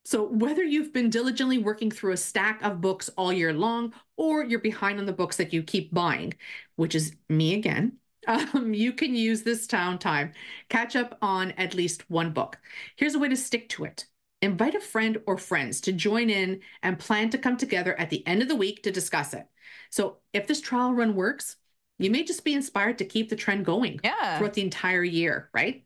So, 0.05 0.25
whether 0.25 0.65
you've 0.65 0.93
been 0.93 1.11
diligently 1.11 1.59
working 1.59 1.89
through 1.89 2.13
a 2.13 2.17
stack 2.17 2.61
of 2.63 2.81
books 2.81 3.09
all 3.17 3.33
year 3.33 3.53
long 3.53 3.95
or 4.17 4.45
you're 4.45 4.59
behind 4.59 4.99
on 4.99 5.07
the 5.07 5.13
books 5.13 5.37
that 5.37 5.53
you 5.53 5.63
keep 5.63 5.95
buying, 5.95 6.35
which 6.75 6.97
is 6.97 7.15
me 7.29 7.55
again, 7.55 7.99
um, 8.27 8.75
you 8.75 8.93
can 8.93 9.15
use 9.15 9.43
this 9.43 9.67
town 9.67 9.99
time. 9.99 10.33
Catch 10.69 10.97
up 10.97 11.19
on 11.23 11.53
at 11.53 11.75
least 11.75 12.09
one 12.11 12.33
book. 12.33 12.59
Here's 12.97 13.15
a 13.15 13.19
way 13.19 13.29
to 13.29 13.37
stick 13.37 13.69
to 13.71 13.85
it 13.85 14.07
invite 14.43 14.75
a 14.75 14.81
friend 14.81 15.19
or 15.27 15.39
friends 15.39 15.81
to 15.81 15.93
join 15.93 16.29
in 16.29 16.61
and 16.83 16.99
plan 16.99 17.31
to 17.31 17.39
come 17.39 17.57
together 17.57 17.99
at 17.99 18.11
the 18.11 18.27
end 18.27 18.43
of 18.43 18.49
the 18.49 18.57
week 18.57 18.83
to 18.83 18.91
discuss 18.91 19.33
it. 19.33 19.47
So 19.91 20.19
if 20.33 20.49
this 20.49 20.61
trial 20.61 20.93
run 20.93 21.15
works, 21.15 21.57
you 21.99 22.11
may 22.11 22.25
just 22.25 22.45
be 22.45 22.53
inspired 22.55 22.99
to 22.99 23.05
keep 23.05 23.29
the 23.31 23.37
trend 23.37 23.65
going 23.65 24.01
yeah. 24.03 24.39
throughout 24.39 24.55
the 24.55 24.63
entire 24.63 25.05
year, 25.05 25.49
right? 25.55 25.85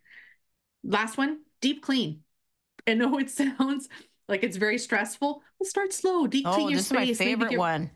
Last 0.83 1.19
one, 1.19 1.41
deep 1.61 1.83
clean. 1.83 2.23
I 2.87 2.95
know 2.95 3.19
it 3.19 3.31
sounds 3.59 3.89
like 4.29 4.43
it's 4.43 4.57
very 4.57 4.79
stressful. 4.79 5.43
We'll 5.59 5.69
start 5.69 5.93
slow, 5.93 6.27
deep 6.27 6.47
Oh, 6.47 6.55
clean 6.55 6.71
your 6.71 6.79
is 6.79 6.91
my 6.91 7.05
space. 7.05 7.19
favorite 7.19 7.59
one. 7.59 7.91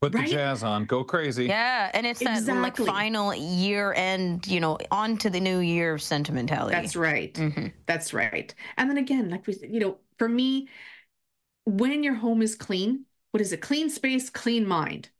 Put 0.00 0.14
Right? 0.14 0.26
the 0.26 0.32
jazz 0.32 0.62
on. 0.62 0.84
Go 0.84 1.02
crazy. 1.02 1.46
Yeah, 1.46 1.90
and 1.92 2.06
it's 2.06 2.20
that 2.20 2.46
like 2.46 2.76
final 2.76 3.34
year 3.34 3.92
end, 3.94 4.46
you 4.46 4.60
know, 4.60 4.78
on 4.92 5.16
to 5.18 5.30
the 5.30 5.40
new 5.40 5.58
year 5.58 5.98
sentimentality. 5.98 6.76
That's 6.76 6.94
right. 6.94 7.34
Mhm. 7.34 7.72
That's 7.86 8.14
right. 8.14 8.54
And 8.76 8.88
then 8.88 8.98
again, 8.98 9.28
like 9.28 9.46
we, 9.46 9.54
said, 9.54 9.72
you 9.72 9.80
know, 9.80 9.98
for 10.18 10.28
me, 10.28 10.68
when 11.64 12.04
your 12.04 12.14
home 12.14 12.42
is 12.42 12.54
clean, 12.54 13.06
what 13.32 13.40
is 13.40 13.52
it? 13.52 13.60
Clean 13.60 13.90
space, 13.90 14.30
clean 14.30 14.66
mind, 14.66 15.10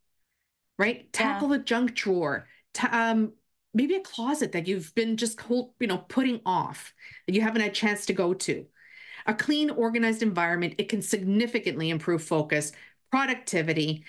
right? 0.79 1.13
Tackle 1.13 1.49
the 1.49 1.59
junk 1.59 1.95
drawer. 1.95 2.47
Ta- 2.73 2.91
um, 2.93 3.33
maybe 3.75 3.97
a 3.97 4.01
closet 4.01 4.53
that 4.53 4.69
you've 4.69 4.95
been 4.95 5.17
just 5.17 5.41
hold, 5.41 5.73
you 5.81 5.89
know, 5.89 5.99
putting 5.99 6.41
off 6.47 6.95
that 7.27 7.35
you 7.35 7.41
haven't 7.41 7.63
had 7.63 7.73
a 7.73 7.75
chance 7.75 8.07
to 8.07 8.13
go 8.13 8.33
to. 8.33 8.65
A 9.27 9.35
clean, 9.35 9.71
organized 9.71 10.23
environment, 10.23 10.75
it 10.79 10.89
can 10.89 11.03
significantly 11.03 11.91
improve 11.91 12.23
focus, 12.23 12.73
productivity. 13.11 14.05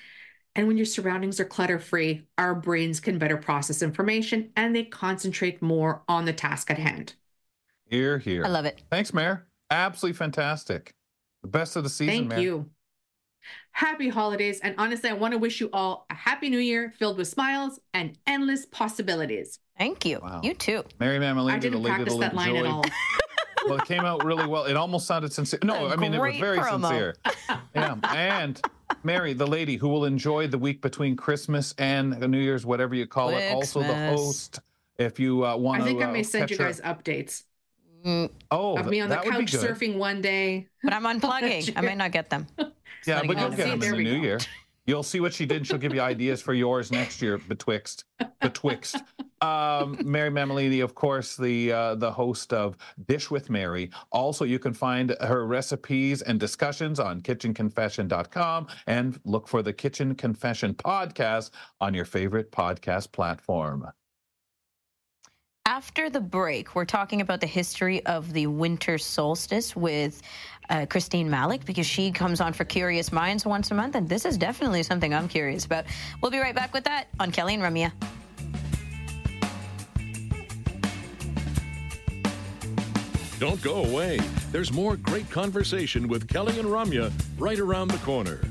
And 0.56 0.68
when 0.68 0.78
your 0.78 0.86
surroundings 0.86 1.40
are 1.40 1.46
clutter 1.46 1.80
free, 1.80 2.28
our 2.38 2.56
brains 2.56 3.00
can 3.00 3.18
better 3.18 3.38
process 3.38 3.82
information 3.82 4.50
and 4.56 4.76
they 4.76 4.84
concentrate 4.84 5.62
more 5.62 6.02
on 6.08 6.26
the 6.26 6.34
task 6.34 6.70
at 6.72 6.78
hand. 6.80 7.14
Here, 7.86 8.18
here. 8.18 8.46
I 8.46 8.50
love 8.50 8.66
it. 8.66 8.82
Thanks, 8.90 9.14
Mary. 9.14 9.38
Absolutely 9.72 10.18
fantastic. 10.18 10.94
The 11.44 11.48
best 11.48 11.76
of 11.76 11.84
the 11.84 11.90
season, 11.90 12.14
Thank 12.14 12.30
Mary. 12.30 12.44
you. 12.44 12.70
Happy 13.72 14.10
holidays. 14.10 14.60
And 14.60 14.76
honestly, 14.78 15.10
I 15.10 15.14
want 15.14 15.32
to 15.34 15.38
wish 15.38 15.62
you 15.62 15.70
all 15.72 16.06
a 16.10 16.14
happy 16.14 16.50
new 16.50 16.58
year 16.60 16.94
filled 16.98 17.18
with 17.18 17.28
smiles 17.28 17.80
and 17.94 18.18
endless 18.28 18.66
possibilities. 18.66 19.60
Thank 19.78 20.06
you. 20.06 20.20
Wow. 20.22 20.42
You 20.44 20.54
too. 20.54 20.84
Mary 21.00 21.20
Mammoliti, 21.20 21.52
I 21.54 21.60
didn't 21.60 21.84
practice 21.84 22.16
that'll 22.16 22.20
that 22.20 22.36
line 22.36 22.56
at 22.58 22.66
all. 22.66 22.84
well, 23.66 23.78
it 23.78 23.86
came 23.86 24.02
out 24.04 24.26
really 24.26 24.46
well. 24.46 24.66
It 24.66 24.76
almost 24.76 25.08
sounded 25.08 25.32
sincere. 25.32 25.60
No, 25.64 25.88
A 25.88 25.94
I 25.94 25.96
mean, 25.96 26.14
it 26.14 26.20
was 26.20 26.38
very 26.38 26.58
promo. 26.58 26.82
sincere. 26.82 27.16
Yeah. 27.76 27.96
And 28.14 28.62
Mary, 29.04 29.34
the 29.34 29.48
lady 29.48 29.76
who 29.78 29.88
will 29.88 30.06
enjoy 30.06 30.48
the 30.48 30.58
week 30.58 30.82
between 30.82 31.16
Christmas 31.16 31.74
and 31.78 32.14
the 32.14 32.28
New 32.28 32.40
Year's, 32.40 32.66
whatever 32.66 32.96
you 32.96 33.08
call 33.08 33.30
it. 33.30 33.52
Also, 33.54 33.80
the 33.82 33.96
host, 34.08 34.60
if 34.98 35.20
you 35.20 35.46
uh, 35.46 35.56
want 35.56 35.80
to, 35.80 35.84
I 35.84 35.88
think 35.88 36.02
I 36.02 36.06
uh, 36.06 36.12
may 36.12 36.24
send 36.24 36.50
you 36.52 36.58
catch 36.58 36.66
her- 36.66 36.72
guys 36.72 36.82
updates 36.82 37.44
Mm, 38.06 38.30
Oh, 38.50 38.78
of 38.78 38.86
me 38.88 39.02
on 39.02 39.10
the 39.10 39.16
that 39.16 39.26
would 39.26 39.34
couch 39.34 39.52
surfing 39.52 39.98
one 39.98 40.22
day. 40.22 40.68
but 40.82 40.94
I'm 40.94 41.04
unplugging. 41.20 41.74
I 41.76 41.82
might 41.82 41.98
not 41.98 42.14
get 42.14 42.30
them. 42.30 42.48
Yeah, 43.06 43.22
but 43.26 43.36
you 43.36 43.38
you'll 43.42 43.50
get 43.50 43.58
See, 43.66 43.70
them 43.72 43.84
in 43.84 43.92
the 43.98 44.04
new 44.04 44.16
go. 44.18 44.22
year. 44.24 44.40
You'll 44.90 45.04
see 45.04 45.20
what 45.20 45.36
she 45.36 45.46
did. 45.46 45.68
She'll 45.68 45.78
give 45.78 45.94
you 45.94 46.02
ideas 46.02 46.42
for 46.42 46.56
yours 46.56 46.92
next 46.92 47.22
year. 47.22 47.38
Betwixt, 47.38 48.06
betwixt. 48.42 48.98
Um, 49.40 50.00
Mary 50.04 50.32
Mammoliti, 50.32 50.84
of 50.84 50.96
course, 50.96 51.38
the 51.38 51.72
uh, 51.72 51.96
the 51.96 52.12
host 52.12 52.54
of 52.54 52.76
Dish 53.08 53.30
with 53.30 53.52
Mary. 53.52 53.92
Also, 54.12 54.46
you 54.46 54.58
can 54.58 54.74
find 54.74 55.16
her 55.22 55.46
recipes 55.46 56.24
and 56.24 56.40
discussions 56.40 57.00
on 57.00 57.22
KitchenConfession.com 57.22 58.68
and 58.88 59.20
look 59.26 59.48
for 59.48 59.62
the 59.62 59.74
Kitchen 59.74 60.16
Confession 60.16 60.74
podcast 60.74 61.52
on 61.80 61.94
your 61.94 62.06
favorite 62.06 62.52
podcast 62.52 63.12
platform. 63.12 63.86
After 65.70 66.10
the 66.10 66.20
break, 66.20 66.74
we're 66.74 66.84
talking 66.84 67.22
about 67.22 67.42
the 67.42 67.46
history 67.46 68.04
of 68.08 68.34
the 68.34 68.48
winter 68.48 68.98
solstice 68.98 69.76
with 69.76 70.20
uh, 70.68 70.88
Christine 70.90 71.30
Malec 71.30 71.64
because 71.64 71.86
she 71.86 72.12
comes 72.12 72.42
on 72.42 72.54
for 72.54 72.64
Curious 72.64 73.12
Minds 73.12 73.46
once 73.46 73.70
a 73.70 73.76
month, 73.76 73.94
and 73.94 74.10
this 74.10 74.26
is 74.26 74.36
definitely 74.36 74.82
something 74.82 75.14
I'm 75.14 75.28
curious 75.28 75.66
about. 75.66 75.86
We'll 76.24 76.32
be 76.32 76.40
right 76.40 76.56
back 76.56 76.74
with 76.74 76.86
that 76.86 77.10
on 77.20 77.32
Kelly 77.32 77.54
and 77.54 77.62
Ramya. 77.62 77.92
Don't 83.38 83.62
go 83.62 83.84
away. 83.84 84.20
There's 84.52 84.74
more 84.74 84.96
great 84.96 85.30
conversation 85.30 86.08
with 86.08 86.28
Kelly 86.28 86.58
and 86.58 86.68
Ramya 86.68 87.12
right 87.38 87.60
around 87.60 87.90
the 87.90 88.00
corner. 88.00 88.42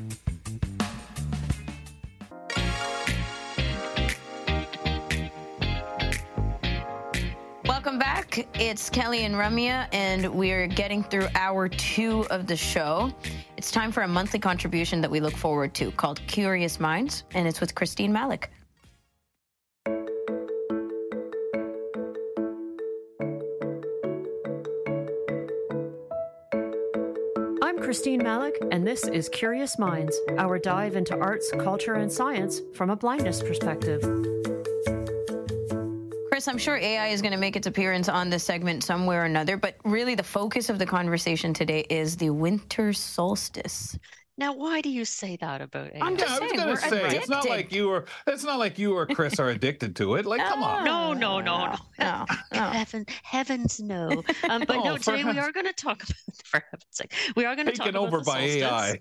It's 8.55 8.89
Kelly 8.89 9.25
and 9.25 9.35
Ramya, 9.35 9.89
and 9.93 10.33
we're 10.33 10.69
getting 10.69 11.03
through 11.03 11.27
hour 11.35 11.69
two 11.69 12.25
of 12.31 12.47
the 12.47 12.57
show. 12.57 13.11
It's 13.57 13.73
time 13.73 13.91
for 13.91 14.03
a 14.03 14.09
monthly 14.09 14.39
contribution 14.39 15.01
that 15.01 15.11
we 15.11 15.19
look 15.19 15.37
forward 15.37 15.75
to 15.75 15.91
called 15.91 16.21
Curious 16.29 16.79
Minds, 16.79 17.25
and 17.33 17.49
it's 17.49 17.61
with 17.61 17.75
Christine 17.75 18.13
Malec. 18.13 18.45
I'm 27.61 27.79
Christine 27.81 28.21
Malec, 28.21 28.55
and 28.71 28.87
this 28.87 29.09
is 29.09 29.29
Curious 29.29 29.81
Minds, 29.81 30.17
our 30.37 30.61
dive 30.61 30.95
into 30.95 31.19
arts, 31.19 31.51
culture, 31.59 31.95
and 31.95 32.13
science 32.13 32.61
from 32.73 32.91
a 32.91 32.97
blindness 32.97 33.43
perspective. 33.43 34.05
Chris, 36.39 36.47
I'm 36.47 36.57
sure 36.57 36.77
AI 36.77 37.09
is 37.09 37.21
going 37.21 37.33
to 37.33 37.37
make 37.37 37.57
its 37.57 37.67
appearance 37.67 38.09
on 38.09 38.31
this 38.31 38.45
segment 38.45 38.85
somewhere 38.85 39.23
or 39.23 39.25
another, 39.25 39.57
but 39.57 39.75
really 39.85 40.15
the 40.15 40.23
focus 40.23 40.71
of 40.71 40.79
the 40.79 40.87
conversation 40.87 41.53
today 41.53 41.85
is 41.91 42.17
the 42.17 42.31
winter 42.31 42.93
solstice. 42.93 43.99
Now, 44.39 44.53
why 44.55 44.81
do 44.81 44.89
you 44.89 45.05
say 45.05 45.37
that 45.39 45.61
about 45.61 45.93
AI? 45.95 45.99
I'm 46.01 46.17
Yeah, 46.17 46.27
I 46.29 46.39
was 46.41 46.53
gonna 46.53 46.77
say 46.77 47.17
it's 47.17 47.29
not 47.29 47.49
like 47.49 47.73
you 47.73 47.91
or 47.91 48.05
it's 48.27 48.45
not 48.45 48.59
like 48.61 48.79
you 48.79 48.95
or 48.95 49.05
Chris 49.05 49.41
are 49.41 49.49
addicted 49.51 49.97
to 49.97 50.15
it. 50.15 50.27
Like, 50.27 50.41
come 50.41 50.63
on. 50.63 50.85
No, 50.85 51.13
no, 51.13 51.41
no, 51.41 51.75
no. 51.99 52.25
Heaven, 52.53 53.05
heavens, 53.25 53.81
no. 53.81 54.23
Um, 54.49 54.65
but 54.67 54.77
Oh, 54.77 54.85
no, 54.85 54.97
today 54.97 55.25
we 55.25 55.39
are 55.39 55.51
going 55.51 55.67
to 55.67 55.73
talk 55.73 56.03
about, 56.05 56.17
for 56.45 56.63
heaven's 56.71 56.87
sake, 56.93 57.15
we 57.37 57.45
are 57.47 57.57
going 57.57 57.67
to 57.67 57.73
talk 57.73 57.87
Taken 57.87 57.97
about 57.97 58.07
over 58.07 58.19
the 58.19 58.25
by 58.25 58.41
AI. 58.41 59.01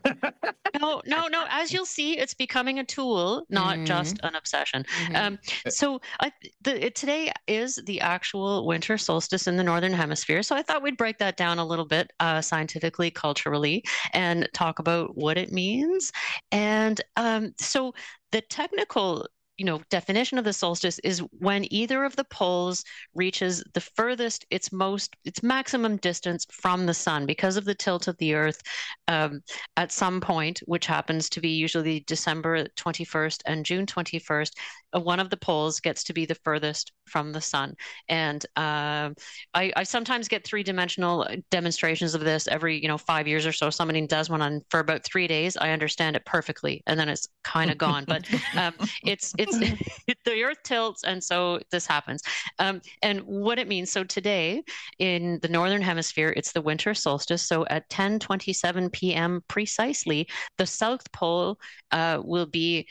no, 0.79 1.01
no, 1.05 1.27
no. 1.27 1.45
As 1.49 1.71
you'll 1.73 1.85
see, 1.85 2.17
it's 2.17 2.33
becoming 2.33 2.79
a 2.79 2.83
tool, 2.83 3.45
not 3.49 3.83
just 3.83 4.17
Mm-hmm. 4.17 4.27
an 4.27 4.35
obsession. 4.35 4.85
Um, 5.15 5.37
so 5.67 5.99
I, 6.19 6.31
the, 6.61 6.85
it, 6.87 6.95
today 6.95 7.31
is 7.47 7.75
the 7.85 7.99
actual 7.99 8.65
winter 8.65 8.97
solstice 8.97 9.47
in 9.47 9.57
the 9.57 9.63
northern 9.63 9.91
hemisphere. 9.93 10.43
So 10.43 10.55
I 10.55 10.61
thought 10.61 10.81
we'd 10.81 10.97
break 10.97 11.17
that 11.17 11.35
down 11.35 11.59
a 11.59 11.65
little 11.65 11.85
bit 11.85 12.11
uh, 12.19 12.41
scientifically, 12.41 13.11
culturally, 13.11 13.83
and 14.13 14.47
talk 14.53 14.79
about 14.79 15.17
what 15.17 15.26
it 15.35 15.51
means. 15.51 16.11
And 16.51 17.01
um, 17.15 17.53
so 17.57 17.93
the 18.31 18.41
technical 18.41 19.27
you 19.57 19.65
know 19.65 19.81
definition 19.89 20.37
of 20.37 20.43
the 20.45 20.53
solstice 20.53 20.99
is 20.99 21.19
when 21.39 21.71
either 21.73 22.03
of 22.03 22.15
the 22.15 22.23
poles 22.25 22.83
reaches 23.15 23.63
the 23.73 23.81
furthest 23.81 24.45
its 24.49 24.71
most 24.71 25.15
its 25.25 25.41
maximum 25.41 25.97
distance 25.97 26.45
from 26.51 26.85
the 26.85 26.93
sun 26.93 27.25
because 27.25 27.57
of 27.57 27.65
the 27.65 27.75
tilt 27.75 28.07
of 28.07 28.17
the 28.17 28.33
earth 28.33 28.61
um, 29.07 29.41
at 29.75 29.91
some 29.91 30.21
point 30.21 30.59
which 30.65 30.85
happens 30.85 31.29
to 31.29 31.41
be 31.41 31.49
usually 31.49 32.01
december 32.01 32.65
21st 32.77 33.41
and 33.45 33.65
june 33.65 33.85
21st 33.85 34.51
uh, 34.95 34.99
one 34.99 35.19
of 35.19 35.29
the 35.29 35.37
poles 35.37 35.79
gets 35.79 36.03
to 36.05 36.13
be 36.13 36.25
the 36.25 36.35
furthest 36.35 36.91
from 37.05 37.31
the 37.31 37.41
sun. 37.41 37.75
And 38.09 38.45
um, 38.55 39.15
I, 39.53 39.71
I 39.75 39.83
sometimes 39.83 40.27
get 40.27 40.45
three-dimensional 40.45 41.27
demonstrations 41.51 42.15
of 42.15 42.21
this 42.21 42.47
every 42.47 42.81
you 42.81 42.87
know 42.87 42.97
five 42.97 43.27
years 43.27 43.45
or 43.45 43.51
so. 43.51 43.69
Somebody 43.69 44.05
does 44.07 44.29
one 44.29 44.41
on 44.41 44.61
for 44.69 44.79
about 44.79 45.03
three 45.03 45.27
days. 45.27 45.57
I 45.57 45.71
understand 45.71 46.15
it 46.15 46.25
perfectly 46.25 46.83
and 46.87 46.99
then 46.99 47.09
it's 47.09 47.27
kind 47.43 47.71
of 47.71 47.77
gone. 47.77 48.05
But 48.07 48.25
um, 48.55 48.73
it's 49.03 49.33
it's 49.37 49.46
the 50.25 50.43
earth 50.43 50.61
tilts 50.63 51.03
and 51.03 51.23
so 51.23 51.59
this 51.71 51.85
happens 51.85 52.21
um, 52.59 52.81
and 53.01 53.21
what 53.21 53.59
it 53.59 53.67
means 53.67 53.91
so 53.91 54.03
today 54.03 54.63
in 54.99 55.39
the 55.41 55.47
northern 55.47 55.81
hemisphere 55.81 56.33
it's 56.35 56.51
the 56.51 56.61
winter 56.61 56.93
solstice 56.93 57.43
so 57.43 57.65
at 57.67 57.89
10 57.89 58.19
27 58.19 58.89
p.m 58.89 59.41
precisely 59.47 60.27
the 60.57 60.65
south 60.65 61.11
pole 61.11 61.59
uh, 61.91 62.19
will 62.23 62.45
be 62.45 62.87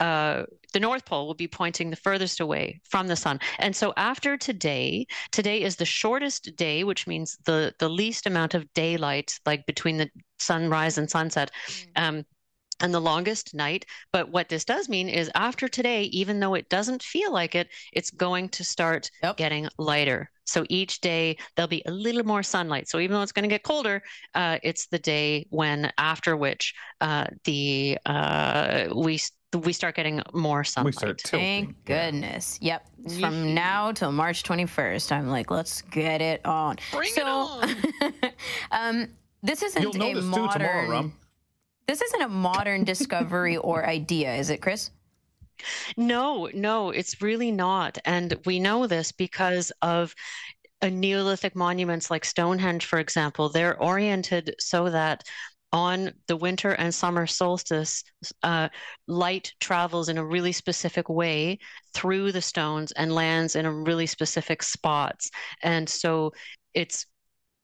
uh, 0.00 0.44
the 0.72 0.80
North 0.80 1.06
Pole 1.06 1.26
will 1.26 1.34
be 1.34 1.48
pointing 1.48 1.90
the 1.90 1.96
furthest 1.96 2.40
away 2.40 2.80
from 2.84 3.06
the 3.06 3.16
sun. 3.16 3.40
And 3.58 3.74
so 3.74 3.94
after 3.96 4.36
today, 4.36 5.06
today 5.32 5.62
is 5.62 5.76
the 5.76 5.86
shortest 5.86 6.54
day, 6.56 6.84
which 6.84 7.06
means 7.06 7.38
the 7.46 7.74
the 7.78 7.88
least 7.88 8.26
amount 8.26 8.54
of 8.54 8.70
daylight, 8.74 9.38
like 9.46 9.64
between 9.66 9.96
the 9.96 10.10
sunrise 10.38 10.98
and 10.98 11.10
sunset. 11.10 11.50
Um, 11.96 12.24
and 12.80 12.92
the 12.92 13.00
longest 13.00 13.54
night. 13.54 13.86
But 14.12 14.30
what 14.30 14.48
this 14.48 14.64
does 14.64 14.88
mean 14.88 15.08
is 15.08 15.30
after 15.34 15.68
today, 15.68 16.04
even 16.04 16.40
though 16.40 16.54
it 16.54 16.68
doesn't 16.68 17.02
feel 17.02 17.32
like 17.32 17.54
it, 17.54 17.68
it's 17.92 18.10
going 18.10 18.48
to 18.50 18.64
start 18.64 19.10
getting 19.36 19.68
lighter. 19.78 20.30
So 20.44 20.64
each 20.68 21.00
day 21.00 21.36
there'll 21.54 21.68
be 21.68 21.82
a 21.86 21.90
little 21.90 22.24
more 22.24 22.42
sunlight. 22.42 22.88
So 22.88 23.00
even 23.00 23.14
though 23.14 23.22
it's 23.22 23.32
going 23.32 23.42
to 23.42 23.48
get 23.48 23.64
colder, 23.64 24.02
uh, 24.34 24.58
it's 24.62 24.86
the 24.86 24.98
day 24.98 25.46
when 25.50 25.90
after 25.98 26.36
which 26.36 26.74
uh, 27.00 27.26
the 27.44 27.98
uh, 28.06 28.86
we 28.94 29.18
we 29.64 29.72
start 29.72 29.96
getting 29.96 30.22
more 30.34 30.64
sunlight. 30.64 31.20
Thank 31.24 31.84
goodness. 31.84 32.58
Yep. 32.60 32.86
It's 33.04 33.18
From 33.18 33.54
now 33.54 33.92
till 33.92 34.12
March 34.12 34.42
21st, 34.42 35.12
I'm 35.12 35.28
like, 35.28 35.50
let's 35.50 35.82
get 35.82 36.20
it 36.20 36.44
on. 36.44 36.76
Bring 36.92 37.10
so, 37.10 37.22
it 37.62 37.76
on. 38.02 38.30
um, 38.70 39.08
this 39.42 39.62
isn't 39.62 39.80
You'll 39.80 39.94
a 39.94 39.98
notice 39.98 40.24
too 40.24 40.30
modern. 40.30 40.60
tomorrow, 40.60 40.90
Rum. 40.90 41.12
This 41.86 42.02
isn't 42.02 42.22
a 42.22 42.28
modern 42.28 42.84
discovery 42.84 43.56
or 43.56 43.86
idea, 43.86 44.34
is 44.34 44.50
it, 44.50 44.60
Chris? 44.60 44.90
No, 45.96 46.50
no, 46.52 46.90
it's 46.90 47.22
really 47.22 47.50
not. 47.50 47.98
And 48.04 48.34
we 48.44 48.58
know 48.58 48.86
this 48.86 49.12
because 49.12 49.72
of 49.82 50.14
Neolithic 50.82 51.56
monuments 51.56 52.10
like 52.10 52.24
Stonehenge, 52.24 52.86
for 52.86 52.98
example. 52.98 53.48
They're 53.48 53.80
oriented 53.80 54.54
so 54.58 54.90
that 54.90 55.22
on 55.72 56.12
the 56.26 56.36
winter 56.36 56.72
and 56.72 56.94
summer 56.94 57.26
solstice, 57.26 58.04
uh, 58.42 58.68
light 59.06 59.52
travels 59.60 60.08
in 60.08 60.18
a 60.18 60.24
really 60.24 60.52
specific 60.52 61.08
way 61.08 61.58
through 61.94 62.32
the 62.32 62.42
stones 62.42 62.92
and 62.92 63.14
lands 63.14 63.56
in 63.56 63.66
a 63.66 63.72
really 63.72 64.06
specific 64.06 64.62
spots. 64.62 65.30
And 65.62 65.88
so 65.88 66.32
it's 66.74 67.06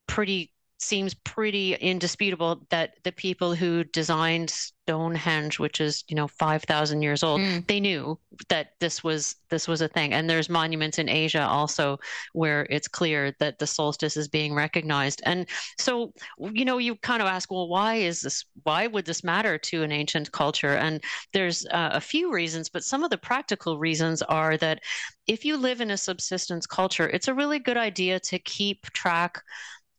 pretty 0.07 0.51
seems 0.83 1.14
pretty 1.14 1.74
indisputable 1.74 2.66
that 2.70 2.95
the 3.05 3.12
people 3.12 3.55
who 3.55 3.85
designed 3.85 4.51
Stonehenge, 4.51 5.61
which 5.61 5.80
is 5.80 6.03
you 6.09 6.16
know 6.16 6.26
five 6.26 6.64
thousand 6.64 7.03
years 7.03 7.22
old, 7.22 7.41
they 7.68 7.78
knew 7.78 8.18
that 8.49 8.72
this 8.80 9.05
was 9.05 9.37
this 9.49 9.68
was 9.68 9.80
a 9.80 9.89
thing. 9.89 10.12
And 10.12 10.28
there's 10.28 10.49
monuments 10.49 10.99
in 10.99 11.09
Asia 11.09 11.47
also 11.47 11.99
where 12.33 12.66
it's 12.68 12.89
clear 12.89 13.33
that 13.39 13.59
the 13.59 13.66
solstice 13.66 14.16
is 14.16 14.26
being 14.26 14.55
recognized. 14.55 15.22
And 15.24 15.49
so 15.78 16.12
you 16.39 16.64
know 16.64 16.78
you 16.78 16.97
kind 16.97 17.22
of 17.22 17.28
ask, 17.28 17.51
well, 17.51 17.68
why 17.68 17.95
is 17.97 18.22
this? 18.22 18.45
Why 18.64 18.89
would 18.89 19.05
this 19.05 19.22
matter 19.22 19.57
to 19.59 19.83
an 19.85 19.93
ancient 19.93 20.33
culture? 20.33 20.76
And 20.76 21.01
there's 21.33 21.64
uh, 21.66 21.91
a 21.93 22.01
few 22.01 22.33
reasons, 22.33 22.68
but 22.68 22.85
some 22.85 23.05
of 23.05 23.11
the 23.11 23.18
practical 23.18 23.78
reasons 23.78 24.20
are 24.22 24.57
that 24.57 24.80
if 25.28 25.45
you 25.45 25.57
live 25.57 25.80
in 25.80 25.93
a 25.93 25.97
subsistence 25.97 26.66
culture, 26.66 27.09
it's 27.09 27.28
a 27.28 27.35
really 27.35 27.61
good 27.61 27.77
idea 27.77 28.19
to 28.19 28.39
keep 28.40 28.82
track 28.93 29.43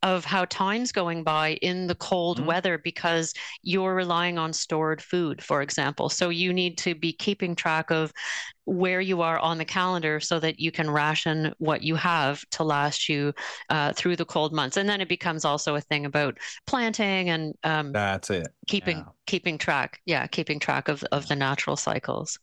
of 0.03 0.25
how 0.25 0.45
time's 0.45 0.91
going 0.91 1.23
by 1.23 1.53
in 1.61 1.87
the 1.87 1.95
cold 1.95 2.45
weather 2.45 2.77
because 2.77 3.33
you're 3.63 3.95
relying 3.95 4.37
on 4.37 4.51
stored 4.53 5.01
food, 5.01 5.41
for 5.41 5.61
example. 5.61 6.09
So 6.09 6.29
you 6.29 6.53
need 6.53 6.77
to 6.79 6.93
be 6.93 7.13
keeping 7.13 7.55
track 7.55 7.89
of 7.89 8.11
where 8.65 9.01
you 9.01 9.21
are 9.21 9.39
on 9.39 9.57
the 9.57 9.65
calendar 9.65 10.19
so 10.19 10.39
that 10.39 10.59
you 10.59 10.71
can 10.71 10.89
ration 10.89 11.53
what 11.57 11.81
you 11.81 11.95
have 11.95 12.47
to 12.51 12.63
last 12.63 13.09
you 13.09 13.33
uh, 13.69 13.93
through 13.93 14.17
the 14.17 14.25
cold 14.25 14.53
months. 14.53 14.77
And 14.77 14.87
then 14.87 15.01
it 15.01 15.09
becomes 15.09 15.45
also 15.45 15.75
a 15.75 15.81
thing 15.81 16.05
about 16.05 16.37
planting 16.67 17.29
and 17.29 17.55
um, 17.63 17.91
That's 17.93 18.29
it. 18.29 18.47
keeping 18.67 19.05
keeping 19.25 19.57
track. 19.57 20.01
Yeah, 20.05 20.27
keeping 20.27 20.59
track 20.59 20.87
of 20.87 21.03
of 21.11 21.27
the 21.27 21.35
natural 21.35 21.75
cycles. 21.75 22.39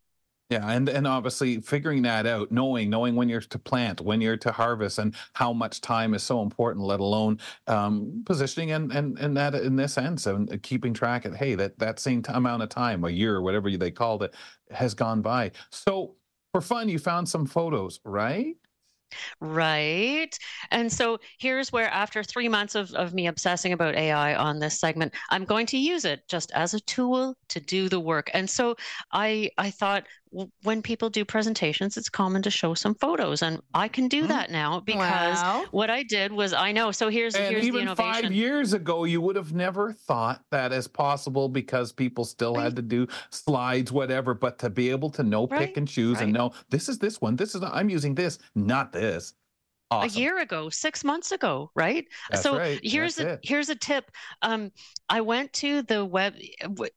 Yeah, 0.50 0.68
and 0.68 0.88
and 0.88 1.06
obviously 1.06 1.60
figuring 1.60 2.02
that 2.02 2.26
out, 2.26 2.50
knowing 2.50 2.90
knowing 2.90 3.14
when 3.14 3.28
you're 3.28 3.40
to 3.40 3.58
plant, 3.58 4.00
when 4.00 4.20
you're 4.20 4.36
to 4.38 4.50
harvest, 4.50 4.98
and 4.98 5.14
how 5.34 5.52
much 5.52 5.80
time 5.80 6.12
is 6.12 6.24
so 6.24 6.42
important. 6.42 6.84
Let 6.84 6.98
alone 6.98 7.38
um, 7.68 8.24
positioning 8.26 8.72
and 8.72 8.90
and 8.90 9.16
and 9.20 9.36
that 9.36 9.54
in 9.54 9.76
this 9.76 9.92
sense 9.94 10.26
and 10.26 10.60
keeping 10.64 10.92
track 10.92 11.24
of 11.24 11.36
hey 11.36 11.54
that 11.54 11.78
that 11.78 12.00
same 12.00 12.20
t- 12.22 12.32
amount 12.32 12.64
of 12.64 12.68
time, 12.68 13.04
a 13.04 13.10
year, 13.10 13.36
or 13.36 13.42
whatever 13.42 13.70
they 13.70 13.92
called 13.92 14.24
it, 14.24 14.34
has 14.72 14.92
gone 14.92 15.22
by. 15.22 15.52
So 15.70 16.16
for 16.52 16.60
fun, 16.60 16.88
you 16.88 16.98
found 16.98 17.28
some 17.28 17.46
photos, 17.46 18.00
right? 18.04 18.56
Right. 19.40 20.36
And 20.70 20.92
so 20.92 21.18
here's 21.38 21.72
where, 21.72 21.88
after 21.90 22.22
three 22.22 22.48
months 22.48 22.74
of, 22.74 22.92
of 22.94 23.14
me 23.14 23.26
obsessing 23.26 23.72
about 23.72 23.94
AI 23.94 24.34
on 24.34 24.58
this 24.58 24.78
segment, 24.78 25.14
I'm 25.30 25.44
going 25.44 25.66
to 25.66 25.78
use 25.78 26.04
it 26.04 26.26
just 26.28 26.50
as 26.52 26.74
a 26.74 26.80
tool 26.80 27.36
to 27.48 27.60
do 27.60 27.88
the 27.88 28.00
work. 28.00 28.30
And 28.34 28.48
so 28.48 28.76
I 29.12 29.50
I 29.58 29.70
thought, 29.70 30.06
when 30.62 30.82
people 30.82 31.10
do 31.10 31.24
presentations, 31.24 31.96
it's 31.96 32.08
common 32.08 32.42
to 32.42 32.50
show 32.50 32.74
some 32.74 32.94
photos, 32.94 33.42
and 33.42 33.60
I 33.74 33.88
can 33.88 34.08
do 34.08 34.20
mm-hmm. 34.20 34.28
that 34.28 34.50
now 34.50 34.80
because 34.80 35.42
Wow. 35.42 35.64
what 35.70 35.90
I 35.90 36.02
did 36.04 36.32
was 36.32 36.52
I 36.52 36.72
know. 36.72 36.92
So 36.92 37.08
here's 37.08 37.34
And 37.34 37.46
here's 37.46 37.62
the 37.62 37.68
even 37.68 37.82
innovation. 37.82 38.22
five 38.24 38.32
years 38.32 38.72
ago, 38.72 39.04
you 39.04 39.20
would 39.20 39.36
have 39.36 39.52
never 39.52 39.92
thought 39.92 40.44
that 40.50 40.72
as 40.72 40.86
possible 40.86 41.48
because 41.48 41.92
people 41.92 42.24
still 42.24 42.54
had 42.54 42.76
to 42.76 42.82
do 42.82 43.06
slides, 43.30 43.90
whatever. 43.90 44.34
But 44.34 44.58
to 44.60 44.70
be 44.70 44.90
able 44.90 45.10
to 45.10 45.22
know, 45.22 45.46
Right, 45.46 45.60
pick 45.60 45.76
and 45.76 45.88
choose, 45.88 46.20
and 46.20 46.32
know 46.32 46.52
this 46.70 46.88
is 46.88 46.98
this 46.98 47.20
one, 47.20 47.36
this 47.36 47.54
is 47.54 47.62
I'm 47.62 47.88
using 47.88 48.14
this, 48.14 48.38
not 48.54 48.92
this. 48.92 49.34
A 49.90 50.06
year 50.08 50.38
ago, 50.40 50.68
six 50.68 51.04
months 51.04 51.32
ago, 51.32 51.70
right? 51.74 52.06
That's 52.30 52.42
so 52.42 52.56
right, 52.58 52.80
here's 52.82 53.16
that's 53.16 53.26
a 53.28 53.32
it. 53.34 53.40
here's 53.42 53.68
a 53.68 53.74
tip. 53.74 54.10
Um, 54.42 54.70
I 55.08 55.20
went 55.20 55.52
to 55.54 55.82
the 55.82 56.04
web. 56.04 56.34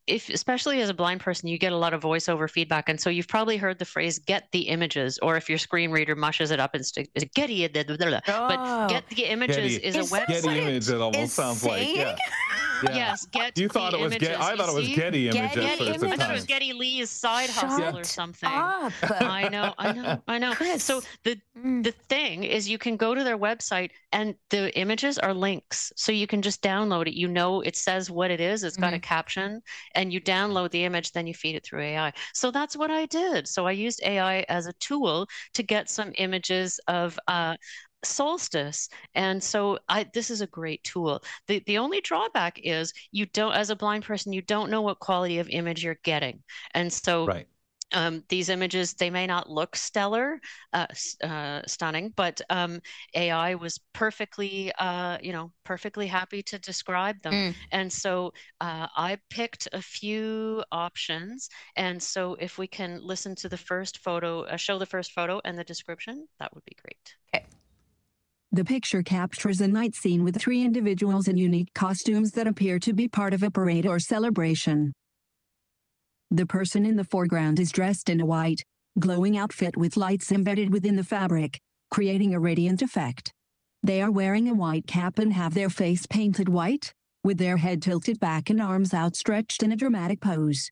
If 0.07 0.29
especially 0.29 0.81
as 0.81 0.89
a 0.89 0.93
blind 0.93 1.21
person, 1.21 1.49
you 1.49 1.57
get 1.57 1.71
a 1.71 1.77
lot 1.77 1.93
of 1.93 2.01
voiceover 2.01 2.49
feedback, 2.49 2.89
and 2.89 2.99
so 2.99 3.09
you've 3.09 3.27
probably 3.27 3.57
heard 3.57 3.79
the 3.79 3.85
phrase 3.85 4.19
"get 4.19 4.47
the 4.51 4.61
images," 4.61 5.17
or 5.21 5.37
if 5.37 5.49
your 5.49 5.57
screen 5.57 5.91
reader 5.91 6.15
mushes 6.15 6.51
it 6.51 6.59
up 6.59 6.75
and 6.75 6.85
st- 6.85 7.09
Getty, 7.33 7.67
blah, 7.67 7.83
blah, 7.87 7.95
blah, 7.95 8.21
blah. 8.25 8.47
but 8.47 8.89
get 8.89 9.07
the 9.09 9.23
images 9.25 9.77
Getty, 9.77 9.85
is 9.85 9.95
a 9.95 10.15
website. 10.15 10.43
Getty 10.43 10.59
image. 10.59 10.89
It 10.89 11.01
almost 11.01 11.33
sounds 11.33 11.63
like 11.63 11.95
yeah. 11.95 12.15
Yeah. 12.83 12.95
Yes, 12.95 13.25
get. 13.25 13.57
You 13.57 13.67
thought 13.69 13.91
the 13.91 13.99
it 13.99 14.01
was 14.01 14.11
Get- 14.13 14.23
images, 14.23 14.41
I 14.45 14.51
you 14.51 14.57
thought 14.57 14.69
it 14.69 14.75
was? 14.75 14.87
Getty 14.89 15.29
images. 15.29 15.55
Getty 15.55 15.77
first 15.77 16.03
at 16.03 16.11
I 16.11 16.15
thought 16.17 16.29
it 16.29 16.33
was. 16.33 16.45
Geddy 16.45 16.73
Lee's 16.73 17.09
side 17.09 17.49
Shut 17.49 17.63
hustle 17.65 17.97
or 17.97 18.03
something. 18.03 18.49
I 18.49 19.49
know, 19.51 19.73
I 19.77 19.91
know, 19.93 20.21
I 20.27 20.37
know. 20.37 20.53
So 20.77 21.01
the 21.23 21.37
Mm. 21.57 21.83
the 21.83 21.91
thing 22.09 22.43
is, 22.43 22.67
you 22.67 22.79
can 22.79 22.97
go 22.97 23.13
to 23.13 23.23
their 23.23 23.37
website, 23.37 23.91
and 24.11 24.33
the 24.49 24.75
images 24.77 25.19
are 25.19 25.33
links, 25.35 25.93
so 25.95 26.11
you 26.11 26.25
can 26.25 26.41
just 26.41 26.63
download 26.63 27.07
it. 27.07 27.13
You 27.13 27.27
know, 27.27 27.61
it 27.61 27.75
says 27.75 28.09
what 28.09 28.31
it 28.31 28.41
is. 28.41 28.63
It's 28.63 28.75
got 28.75 28.93
a 28.93 28.99
caption, 28.99 29.61
and 29.93 30.11
you 30.11 30.19
download 30.19 30.71
the 30.71 30.83
image, 30.83 31.11
then 31.11 31.27
you 31.27 31.33
feed 31.35 31.55
it 31.55 31.63
through 31.63 31.81
AI. 31.83 32.11
So 32.33 32.49
that's 32.49 32.75
what 32.75 32.89
I 32.89 33.05
did. 33.05 33.47
So 33.47 33.67
I 33.67 33.71
used 33.71 34.01
AI 34.03 34.39
as 34.49 34.65
a 34.65 34.73
tool 34.73 35.27
to 35.53 35.61
get 35.63 35.89
some 35.91 36.11
images 36.17 36.79
of. 36.87 37.19
Uh, 37.27 37.55
solstice 38.05 38.89
and 39.15 39.41
so 39.41 39.79
i 39.89 40.05
this 40.13 40.29
is 40.29 40.41
a 40.41 40.47
great 40.47 40.83
tool. 40.83 41.21
The 41.47 41.61
the 41.65 41.77
only 41.77 42.01
drawback 42.01 42.59
is 42.63 42.93
you 43.11 43.25
don't 43.27 43.53
as 43.53 43.69
a 43.69 43.75
blind 43.75 44.03
person 44.03 44.33
you 44.33 44.41
don't 44.41 44.69
know 44.69 44.81
what 44.81 44.99
quality 44.99 45.39
of 45.39 45.49
image 45.49 45.83
you're 45.83 45.99
getting 46.03 46.41
and 46.73 46.91
so 46.91 47.25
right. 47.25 47.47
um, 47.93 48.23
these 48.29 48.49
images 48.49 48.93
they 48.93 49.09
may 49.09 49.27
not 49.27 49.49
look 49.49 49.75
stellar 49.75 50.39
uh, 50.73 50.87
uh, 51.23 51.61
stunning 51.67 52.13
but 52.15 52.41
um, 52.49 52.79
ai 53.15 53.55
was 53.55 53.79
perfectly 53.93 54.71
uh, 54.79 55.17
you 55.21 55.31
know 55.31 55.51
perfectly 55.63 56.07
happy 56.07 56.43
to 56.43 56.59
describe 56.59 57.21
them. 57.21 57.33
Mm. 57.33 57.55
and 57.71 57.93
so 57.93 58.33
uh, 58.61 58.87
i 58.95 59.17
picked 59.29 59.67
a 59.73 59.81
few 59.81 60.63
options 60.71 61.49
and 61.75 62.01
so 62.01 62.35
if 62.39 62.57
we 62.57 62.67
can 62.67 62.99
listen 63.01 63.35
to 63.35 63.49
the 63.49 63.57
first 63.57 63.99
photo 63.99 64.41
uh, 64.43 64.57
show 64.57 64.77
the 64.77 64.85
first 64.85 65.11
photo 65.13 65.39
and 65.45 65.57
the 65.57 65.63
description 65.63 66.27
that 66.39 66.53
would 66.53 66.65
be 66.65 66.75
great. 66.81 67.15
Okay 67.35 67.45
The 68.53 68.63
picture 68.63 69.01
captures 69.01 69.61
a 69.61 69.67
night 69.67 69.95
scene 69.95 70.23
with 70.23 70.39
three 70.39 70.61
individuals 70.61 71.27
in 71.27 71.37
unique 71.37 71.73
costumes 71.73 72.33
that 72.33 72.45
appear 72.45 72.77
to 72.77 72.93
be 72.93 73.07
part 73.07 73.33
of 73.33 73.41
a 73.41 73.49
parade 73.49 73.87
or 73.87 73.97
celebration. 73.97 74.93
The 76.29 76.45
person 76.45 76.85
in 76.85 76.95
the 76.95 77.03
foreground 77.03 77.59
is 77.59 77.71
dressed 77.71 78.11
in 78.11 78.21
a 78.21 78.27
white, 78.27 78.61
glowing 78.99 79.39
outfit 79.39 79.75
with 79.75 79.97
lights 79.97 80.31
embedded 80.31 80.71
within 80.71 80.95
the 80.95 81.03
fabric, 81.03 81.59
creating 81.89 82.35
a 82.35 82.39
radiant 82.39 82.83
effect. 82.83 83.31
They 83.81 84.03
are 84.03 84.11
wearing 84.11 84.47
a 84.47 84.53
white 84.53 84.85
cap 84.85 85.17
and 85.17 85.33
have 85.33 85.55
their 85.55 85.71
face 85.71 86.05
painted 86.05 86.47
white, 86.47 86.93
with 87.23 87.39
their 87.39 87.57
head 87.57 87.81
tilted 87.81 88.19
back 88.19 88.51
and 88.51 88.61
arms 88.61 88.93
outstretched 88.93 89.63
in 89.63 89.71
a 89.71 89.75
dramatic 89.75 90.21
pose. 90.21 90.69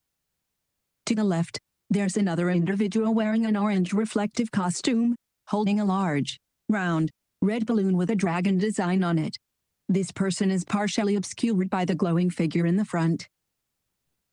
To 1.07 1.15
the 1.15 1.23
left, 1.23 1.57
there's 1.89 2.15
another 2.15 2.51
individual 2.51 3.15
wearing 3.15 3.47
an 3.47 3.57
orange 3.57 3.91
reflective 3.91 4.51
costume, 4.51 5.15
holding 5.47 5.79
a 5.79 5.85
large, 5.85 6.39
round, 6.69 7.09
red 7.41 7.65
balloon 7.65 7.97
with 7.97 8.11
a 8.11 8.15
dragon 8.15 8.57
design 8.57 9.03
on 9.03 9.17
it. 9.17 9.37
This 9.89 10.11
person 10.11 10.51
is 10.51 10.63
partially 10.63 11.15
obscured 11.15 11.69
by 11.69 11.85
the 11.85 11.95
glowing 11.95 12.29
figure 12.29 12.65
in 12.65 12.77
the 12.77 12.85
front. 12.85 13.27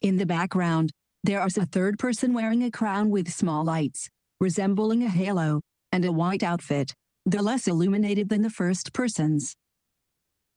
In 0.03 0.17
the 0.17 0.27
background, 0.27 0.93
there 1.25 1.45
is 1.47 1.59
a 1.59 1.67
third 1.67 1.99
person 1.99 2.35
wearing 2.35 2.63
a 2.63 2.71
crown 2.71 3.11
with 3.11 3.33
small 3.33 3.65
lights, 3.65 4.09
resembling 4.41 5.03
a 5.03 5.09
halo, 5.09 5.63
and 5.91 6.05
a 6.05 6.13
white 6.13 6.43
outfit, 6.43 6.95
the 7.27 7.43
less 7.43 7.67
illuminated 7.67 8.29
than 8.29 8.43
the 8.43 8.51
first 8.51 8.93
person's. 8.93 9.57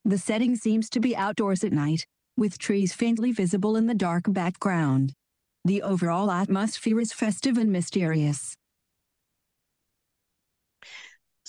The 0.05 0.17
setting 0.17 0.55
seems 0.55 0.89
to 0.91 0.99
be 0.99 1.15
outdoors 1.15 1.63
at 1.63 1.71
night, 1.71 2.05
with 2.37 2.57
trees 2.57 2.93
faintly 2.93 3.31
visible 3.31 3.75
in 3.75 3.87
the 3.87 3.95
dark 3.95 4.23
background. 4.27 5.13
The 5.63 5.81
overall 5.81 6.31
atmosphere 6.31 6.99
is 6.99 7.13
festive 7.13 7.57
and 7.57 7.71
mysterious. 7.71 8.55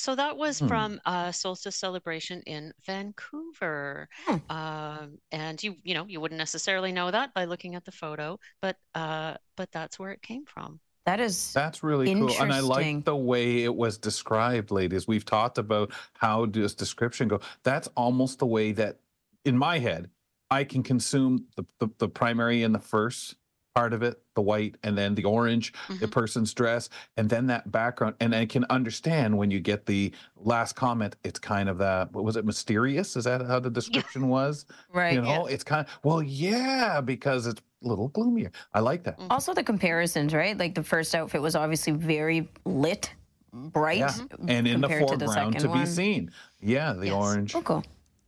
So 0.02 0.16
that 0.16 0.36
was 0.36 0.58
Hmm. 0.58 0.66
from 0.66 1.00
uh, 1.04 1.30
Solstice 1.30 1.76
Celebration 1.76 2.42
in 2.44 2.72
Vancouver, 2.84 4.08
um, 4.50 5.18
and 5.30 5.62
you 5.62 5.76
you 5.84 5.94
know 5.94 6.06
you 6.06 6.20
wouldn't 6.20 6.38
necessarily 6.38 6.90
know 6.90 7.12
that 7.12 7.32
by 7.34 7.44
looking 7.44 7.76
at 7.76 7.84
the 7.84 7.92
photo, 7.92 8.40
but 8.60 8.76
uh, 8.96 9.34
but 9.56 9.70
that's 9.70 10.00
where 10.00 10.10
it 10.10 10.20
came 10.20 10.44
from. 10.44 10.80
That 11.06 11.20
is 11.20 11.52
That's 11.52 11.84
really 11.84 12.12
cool. 12.12 12.36
And 12.40 12.52
I 12.52 12.58
like 12.58 13.04
the 13.04 13.14
way 13.14 13.62
it 13.62 13.72
was 13.72 13.96
described, 13.96 14.72
ladies. 14.72 15.06
We've 15.06 15.24
talked 15.24 15.58
about 15.58 15.92
how 16.14 16.46
does 16.46 16.74
description 16.74 17.28
go. 17.28 17.38
That's 17.62 17.88
almost 17.96 18.40
the 18.40 18.46
way 18.46 18.72
that, 18.72 18.98
in 19.44 19.56
my 19.56 19.78
head, 19.78 20.10
I 20.50 20.64
can 20.64 20.82
consume 20.82 21.46
the, 21.56 21.64
the, 21.78 21.88
the 21.98 22.08
primary 22.08 22.64
and 22.64 22.74
the 22.74 22.80
first 22.80 23.36
part 23.74 23.92
of 23.92 24.02
it, 24.02 24.20
the 24.34 24.42
white, 24.42 24.76
and 24.82 24.96
then 24.96 25.14
the 25.14 25.24
orange, 25.24 25.72
the 25.88 25.94
mm-hmm. 25.94 26.06
person's 26.06 26.52
dress, 26.52 26.88
and 27.16 27.28
then 27.28 27.46
that 27.46 27.70
background. 27.70 28.14
And 28.20 28.34
I 28.34 28.46
can 28.46 28.64
understand 28.70 29.36
when 29.36 29.50
you 29.50 29.60
get 29.60 29.86
the 29.86 30.12
last 30.36 30.74
comment, 30.74 31.16
it's 31.24 31.38
kind 31.38 31.68
of 31.68 31.78
that, 31.78 32.12
what 32.12 32.24
was 32.24 32.36
it, 32.36 32.44
mysterious? 32.44 33.16
Is 33.16 33.24
that 33.24 33.44
how 33.46 33.60
the 33.60 33.70
description 33.70 34.28
was? 34.28 34.66
Right, 34.92 35.14
You 35.14 35.22
yeah. 35.22 35.38
know, 35.38 35.46
it's 35.46 35.64
kind 35.64 35.86
of, 35.86 35.98
well, 36.02 36.22
yeah, 36.22 37.00
because 37.00 37.46
it's 37.46 37.60
a 37.84 37.88
little 37.88 38.08
gloomier. 38.08 38.50
I 38.74 38.80
like 38.80 39.04
that. 39.04 39.18
Mm-hmm. 39.18 39.32
Also, 39.32 39.54
the 39.54 39.64
comparisons, 39.64 40.34
right? 40.34 40.56
Like 40.56 40.74
the 40.74 40.82
first 40.82 41.14
outfit 41.14 41.40
was 41.40 41.54
obviously 41.56 41.92
very 41.92 42.48
lit, 42.64 43.12
bright, 43.52 43.98
Yeah. 43.98 44.14
And 44.48 44.66
in 44.66 44.80
the 44.80 44.88
compared 44.88 45.08
to 45.08 45.16
the 45.16 45.26
foreground 45.26 45.58
to 45.60 45.68
be 45.68 45.68
one. 45.68 45.86
seen. 45.86 46.30
Yeah, 46.60 46.92
the 46.92 47.10
orange. 47.10 47.54
Oh, 47.54 47.62
cool. 47.62 47.84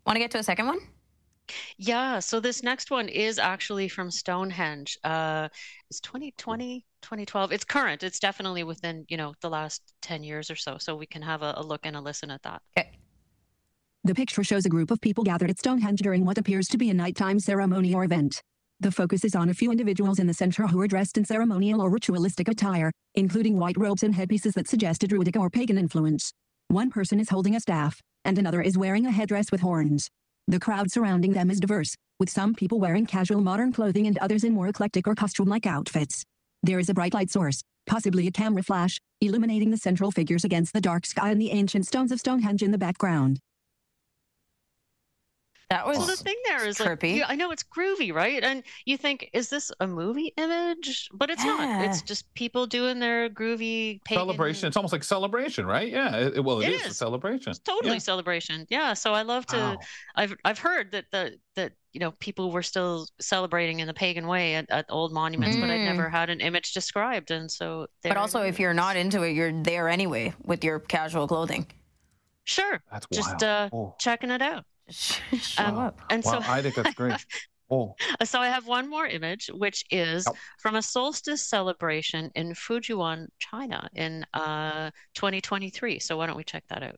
Want 0.06 0.16
to 0.16 0.20
get 0.20 0.30
to 0.32 0.38
a 0.38 0.42
second 0.42 0.66
one? 0.66 0.78
Yeah, 1.76 2.18
so 2.20 2.40
this 2.40 2.62
next 2.62 2.90
one 2.90 3.08
is 3.08 3.38
actually 3.38 3.88
from 3.88 4.10
Stonehenge. 4.10 4.98
Uh, 5.04 5.48
it's 5.90 6.00
2020, 6.00 6.84
2012. 7.02 7.52
It's 7.52 7.64
current. 7.64 8.02
It's 8.02 8.18
definitely 8.18 8.64
within, 8.64 9.04
you 9.08 9.16
know, 9.16 9.34
the 9.40 9.50
last 9.50 9.82
10 10.02 10.22
years 10.22 10.50
or 10.50 10.56
so. 10.56 10.78
So 10.78 10.96
we 10.96 11.06
can 11.06 11.22
have 11.22 11.42
a, 11.42 11.54
a 11.56 11.62
look 11.62 11.80
and 11.84 11.96
a 11.96 12.00
listen 12.00 12.30
at 12.30 12.42
that. 12.42 12.62
The 14.06 14.14
picture 14.14 14.44
shows 14.44 14.66
a 14.66 14.68
group 14.68 14.90
of 14.90 15.00
people 15.00 15.24
gathered 15.24 15.48
at 15.48 15.58
Stonehenge 15.58 16.00
during 16.00 16.26
what 16.26 16.36
appears 16.36 16.68
to 16.68 16.76
be 16.76 16.90
a 16.90 16.94
nighttime 16.94 17.40
ceremony 17.40 17.94
or 17.94 18.04
event. 18.04 18.42
The 18.80 18.92
focus 18.92 19.24
is 19.24 19.34
on 19.34 19.48
a 19.48 19.54
few 19.54 19.70
individuals 19.70 20.18
in 20.18 20.26
the 20.26 20.34
center 20.34 20.66
who 20.66 20.78
are 20.82 20.86
dressed 20.86 21.16
in 21.16 21.24
ceremonial 21.24 21.80
or 21.80 21.88
ritualistic 21.88 22.48
attire, 22.48 22.92
including 23.14 23.58
white 23.58 23.78
robes 23.78 24.02
and 24.02 24.14
headpieces 24.14 24.52
that 24.54 24.68
suggest 24.68 25.04
a 25.04 25.06
druidic 25.06 25.38
or 25.38 25.48
pagan 25.48 25.78
influence. 25.78 26.34
One 26.68 26.90
person 26.90 27.18
is 27.18 27.30
holding 27.30 27.54
a 27.54 27.60
staff, 27.60 27.98
and 28.26 28.38
another 28.38 28.60
is 28.60 28.76
wearing 28.76 29.06
a 29.06 29.10
headdress 29.10 29.50
with 29.50 29.62
horns. 29.62 30.10
The 30.46 30.60
crowd 30.60 30.90
surrounding 30.90 31.32
them 31.32 31.50
is 31.50 31.58
diverse, 31.58 31.96
with 32.20 32.28
some 32.28 32.52
people 32.54 32.78
wearing 32.78 33.06
casual 33.06 33.40
modern 33.40 33.72
clothing 33.72 34.06
and 34.06 34.18
others 34.18 34.44
in 34.44 34.52
more 34.52 34.68
eclectic 34.68 35.08
or 35.08 35.14
costume-like 35.14 35.64
outfits. 35.64 36.22
There 36.62 36.78
is 36.78 36.90
a 36.90 36.94
bright 36.94 37.14
light 37.14 37.30
source, 37.30 37.62
possibly 37.86 38.26
a 38.26 38.30
camera 38.30 38.62
flash, 38.62 39.00
illuminating 39.22 39.70
the 39.70 39.78
central 39.78 40.10
figures 40.10 40.44
against 40.44 40.74
the 40.74 40.82
dark 40.82 41.06
sky 41.06 41.30
and 41.30 41.40
the 41.40 41.50
ancient 41.50 41.86
stones 41.86 42.12
of 42.12 42.20
Stonehenge 42.20 42.62
in 42.62 42.72
the 42.72 42.78
background. 42.78 43.40
That 45.70 45.86
So 45.94 46.04
the 46.04 46.16
thing 46.16 46.34
there 46.46 46.66
is 46.66 46.78
like, 46.78 47.00
trippy. 47.00 47.16
you- 47.16 47.24
I 47.26 47.36
know 47.36 47.50
it's 47.50 47.62
groovy, 47.62 48.12
right? 48.12 48.44
And 48.44 48.62
you 48.84 48.96
think, 48.98 49.30
is 49.32 49.48
this 49.48 49.72
a 49.80 49.86
movie 49.86 50.32
image? 50.36 51.08
But 51.12 51.30
it's 51.30 51.44
not. 51.44 51.84
It's 51.86 52.02
just 52.02 52.32
people 52.34 52.66
doing 52.66 52.98
their 53.00 53.30
groovy 53.30 54.02
pagan 54.04 54.20
Celebration. 54.20 54.68
It's 54.68 54.76
almost 54.76 54.92
like 54.92 55.02
celebration, 55.02 55.64
right? 55.66 55.90
Yeah. 55.90 56.16
It, 56.16 56.36
it- 56.36 56.44
well, 56.44 56.60
It 56.60 56.68
it 56.68 56.72
is. 56.74 56.82
a 56.82 56.88
is. 56.88 56.96
celebration. 56.98 57.54
totally 57.64 57.94
Yeah. 57.94 57.98
celebration. 57.98 58.66
Yeah. 58.68 58.92
So 58.92 59.14
I 59.14 59.22
love 59.22 59.46
to. 59.46 59.56
Wow. 59.56 59.78
I've 60.16 60.34
I've 60.44 60.58
heard 60.58 60.92
that 60.92 61.06
the 61.10 61.38
that 61.56 61.72
you 61.92 62.00
know 62.00 62.10
people 62.12 62.50
were 62.52 62.62
still 62.62 63.08
celebrating 63.20 63.80
in 63.80 63.86
the 63.86 63.94
pagan 63.94 64.26
way 64.26 64.56
at, 64.56 64.68
at 64.70 64.84
old 64.90 65.12
monuments, 65.12 65.56
but 65.56 65.70
I'd 65.70 65.80
Mm. 65.80 65.84
never 65.96 66.08
had 66.10 66.28
an 66.28 66.40
image 66.40 66.74
described, 66.74 67.30
and 67.30 67.50
so. 67.50 67.86
But 68.02 68.16
also, 68.18 68.42
if 68.42 68.58
you're 68.60 68.74
not 68.74 68.96
into 68.96 69.22
it, 69.22 69.30
you're 69.30 69.62
there 69.62 69.88
anyway 69.88 70.34
with 70.44 70.62
your 70.62 70.78
casual 70.80 71.26
clothing. 71.26 71.66
Sure. 72.44 72.82
That's 72.92 73.06
just 73.12 73.42
uh, 73.42 73.70
Oh. 73.72 73.94
checking 73.98 74.30
it 74.30 74.42
out. 74.42 74.64
Show 74.90 75.64
Um, 75.64 75.78
up. 75.78 76.00
And 76.10 76.24
so 76.24 76.40
I 76.42 76.62
think 76.62 76.74
that's 76.74 76.94
great. 76.94 77.24
Oh, 77.70 77.94
So 78.24 78.40
I 78.40 78.48
have 78.48 78.66
one 78.66 78.90
more 78.90 79.06
image, 79.06 79.48
which 79.52 79.84
is 79.90 80.28
from 80.60 80.76
a 80.76 80.82
solstice 80.82 81.40
celebration 81.48 82.30
in 82.34 82.52
Fujian, 82.52 83.28
China, 83.38 83.88
in 83.94 84.26
uh, 84.34 84.90
2023. 85.14 85.98
So 85.98 86.18
why 86.18 86.26
don't 86.26 86.36
we 86.36 86.44
check 86.44 86.64
that 86.68 86.82
out? 86.82 86.96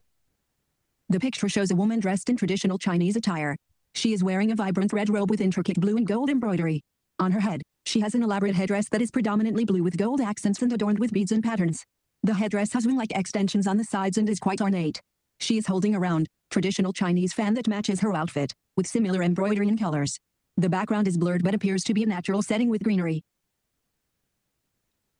The 1.07 1.21
picture 1.21 1.47
shows 1.47 1.71
a 1.71 1.75
woman 1.75 2.01
dressed 2.01 2.29
in 2.29 2.35
traditional 2.35 2.77
Chinese 2.77 3.15
attire. 3.15 3.55
She 3.95 4.11
is 4.11 4.25
wearing 4.25 4.51
a 4.51 4.55
vibrant 4.55 4.91
red 4.91 5.09
robe 5.09 5.29
with 5.29 5.39
intricate 5.39 5.79
blue 5.79 5.95
and 5.95 6.05
gold 6.05 6.29
embroidery. 6.29 6.81
On 7.17 7.31
her 7.31 7.39
head, 7.39 7.61
She 7.85 8.01
has 8.01 8.13
an 8.13 8.21
elaborate 8.21 8.53
headdress 8.53 8.89
that 8.89 9.01
is 9.01 9.09
predominantly 9.09 9.63
blue 9.63 9.81
with 9.81 9.95
gold 9.97 10.19
accents 10.19 10.61
and 10.61 10.73
adorned 10.73 10.99
with 10.99 11.13
beads 11.13 11.31
and 11.31 11.41
patterns. 11.41 11.85
The 12.23 12.33
headdress 12.33 12.73
has 12.73 12.85
wing-like 12.85 13.13
extensions 13.15 13.65
on 13.67 13.77
the 13.77 13.85
sides 13.85 14.17
and 14.17 14.29
is 14.29 14.39
quite 14.39 14.59
ornate. 14.59 14.99
She 15.39 15.57
is 15.57 15.67
holding 15.67 15.95
a 15.95 15.99
round, 15.99 16.27
traditional 16.49 16.93
Chinese 16.93 17.33
fan 17.33 17.53
that 17.55 17.67
matches 17.67 17.99
her 18.01 18.15
outfit, 18.15 18.53
with 18.75 18.87
similar 18.87 19.21
embroidery 19.21 19.67
and 19.67 19.79
colors. 19.79 20.19
The 20.57 20.69
background 20.69 21.07
is 21.07 21.17
blurred 21.17 21.43
but 21.43 21.53
appears 21.53 21.83
to 21.83 21.93
be 21.93 22.03
a 22.03 22.07
natural 22.07 22.41
setting 22.41 22.69
with 22.69 22.83
greenery. 22.83 23.23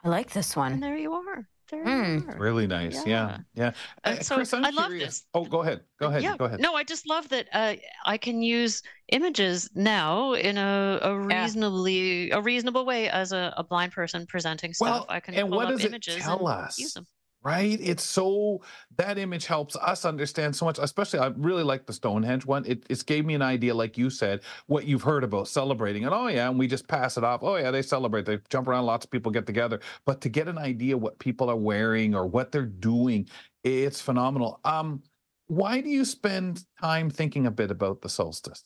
I 0.04 0.10
like 0.10 0.32
this 0.32 0.56
one. 0.56 0.74
And 0.74 0.84
there 0.84 0.98
you 0.98 1.14
are. 1.14 1.48
There 1.70 1.80
you 1.82 1.86
Mm. 1.86 2.30
are. 2.36 2.40
Really 2.40 2.66
nice. 2.66 3.06
Yeah. 3.06 3.40
Yeah. 3.54 3.74
And 4.06 4.20
Uh, 4.20 4.24
so 4.24 4.36
Chris, 4.36 4.54
I'm 4.54 4.64
I 4.64 4.70
love 4.70 4.88
curious- 4.88 5.20
this. 5.20 5.28
Oh, 5.34 5.44
go 5.44 5.62
ahead. 5.64 5.82
Go 6.00 6.08
ahead. 6.08 6.24
Yeah. 6.24 6.38
Go 6.38 6.46
ahead. 6.46 6.62
No, 6.62 6.76
I 6.76 6.84
just 6.84 7.08
love 7.08 7.28
that 7.30 7.48
uh, 7.52 7.76
I 8.06 8.18
can 8.18 8.42
use 8.42 8.82
images 9.10 9.70
now 9.76 10.34
in 10.34 10.58
a, 10.58 11.00
a 11.02 11.20
reasonably 11.20 12.32
a 12.32 12.42
reasonable 12.42 12.86
way 12.86 13.10
as 13.10 13.34
a, 13.34 13.54
a 13.58 13.64
blind 13.64 13.92
person 13.92 14.26
presenting 14.28 14.74
stuff. 14.74 14.88
Well, 14.88 15.06
I 15.10 15.20
can 15.20 15.34
and 15.34 15.50
pull 15.50 15.58
what 15.58 15.68
up 15.74 15.80
it 15.80 15.86
images 15.86 16.18
tell 16.24 16.48
and 16.48 16.66
us? 16.66 16.80
use 16.80 16.94
them. 16.94 17.06
Right? 17.48 17.80
It's 17.82 18.04
so 18.04 18.62
that 18.98 19.18
image 19.18 19.46
helps 19.46 19.78
us 19.78 20.04
understand 20.04 20.54
so 20.54 20.66
much. 20.66 20.80
Especially, 20.80 21.20
I 21.20 21.28
really 21.28 21.64
like 21.64 21.86
the 21.86 21.94
Stonehenge 21.94 22.46
one. 22.46 22.66
It 22.66 23.06
gave 23.06 23.26
me 23.26 23.36
an 23.36 23.42
idea, 23.42 23.74
like 23.74 23.98
you 23.98 24.10
said, 24.10 24.42
what 24.66 24.84
you've 24.84 25.04
heard 25.04 25.24
about 25.24 25.48
celebrating. 25.48 26.04
And 26.04 26.14
oh 26.14 26.28
yeah, 26.28 26.50
and 26.50 26.60
we 26.60 26.68
just 26.68 26.90
pass 26.90 27.18
it 27.18 27.24
off. 27.24 27.44
Oh 27.44 27.56
yeah, 27.56 27.72
they 27.72 27.82
celebrate. 27.82 28.26
They 28.26 28.40
jump 28.50 28.68
around. 28.68 28.86
Lots 28.86 29.06
of 29.06 29.12
people 29.12 29.32
get 29.32 29.46
together. 29.46 29.80
But 30.06 30.20
to 30.22 30.30
get 30.30 30.50
an 30.50 30.58
idea 30.58 30.98
what 30.98 31.20
people 31.20 31.50
are 31.50 31.56
wearing 31.56 32.14
or 32.16 32.28
what 32.28 32.52
they're 32.52 32.66
doing, 32.66 33.30
it's 33.64 34.02
phenomenal. 34.02 34.60
Um, 34.66 35.02
why 35.48 35.80
do 35.80 35.88
you 35.88 36.04
spend 36.04 36.66
time 36.82 37.10
thinking 37.10 37.46
a 37.48 37.52
bit 37.52 37.72
about 37.72 38.02
the 38.02 38.10
solstice? 38.10 38.62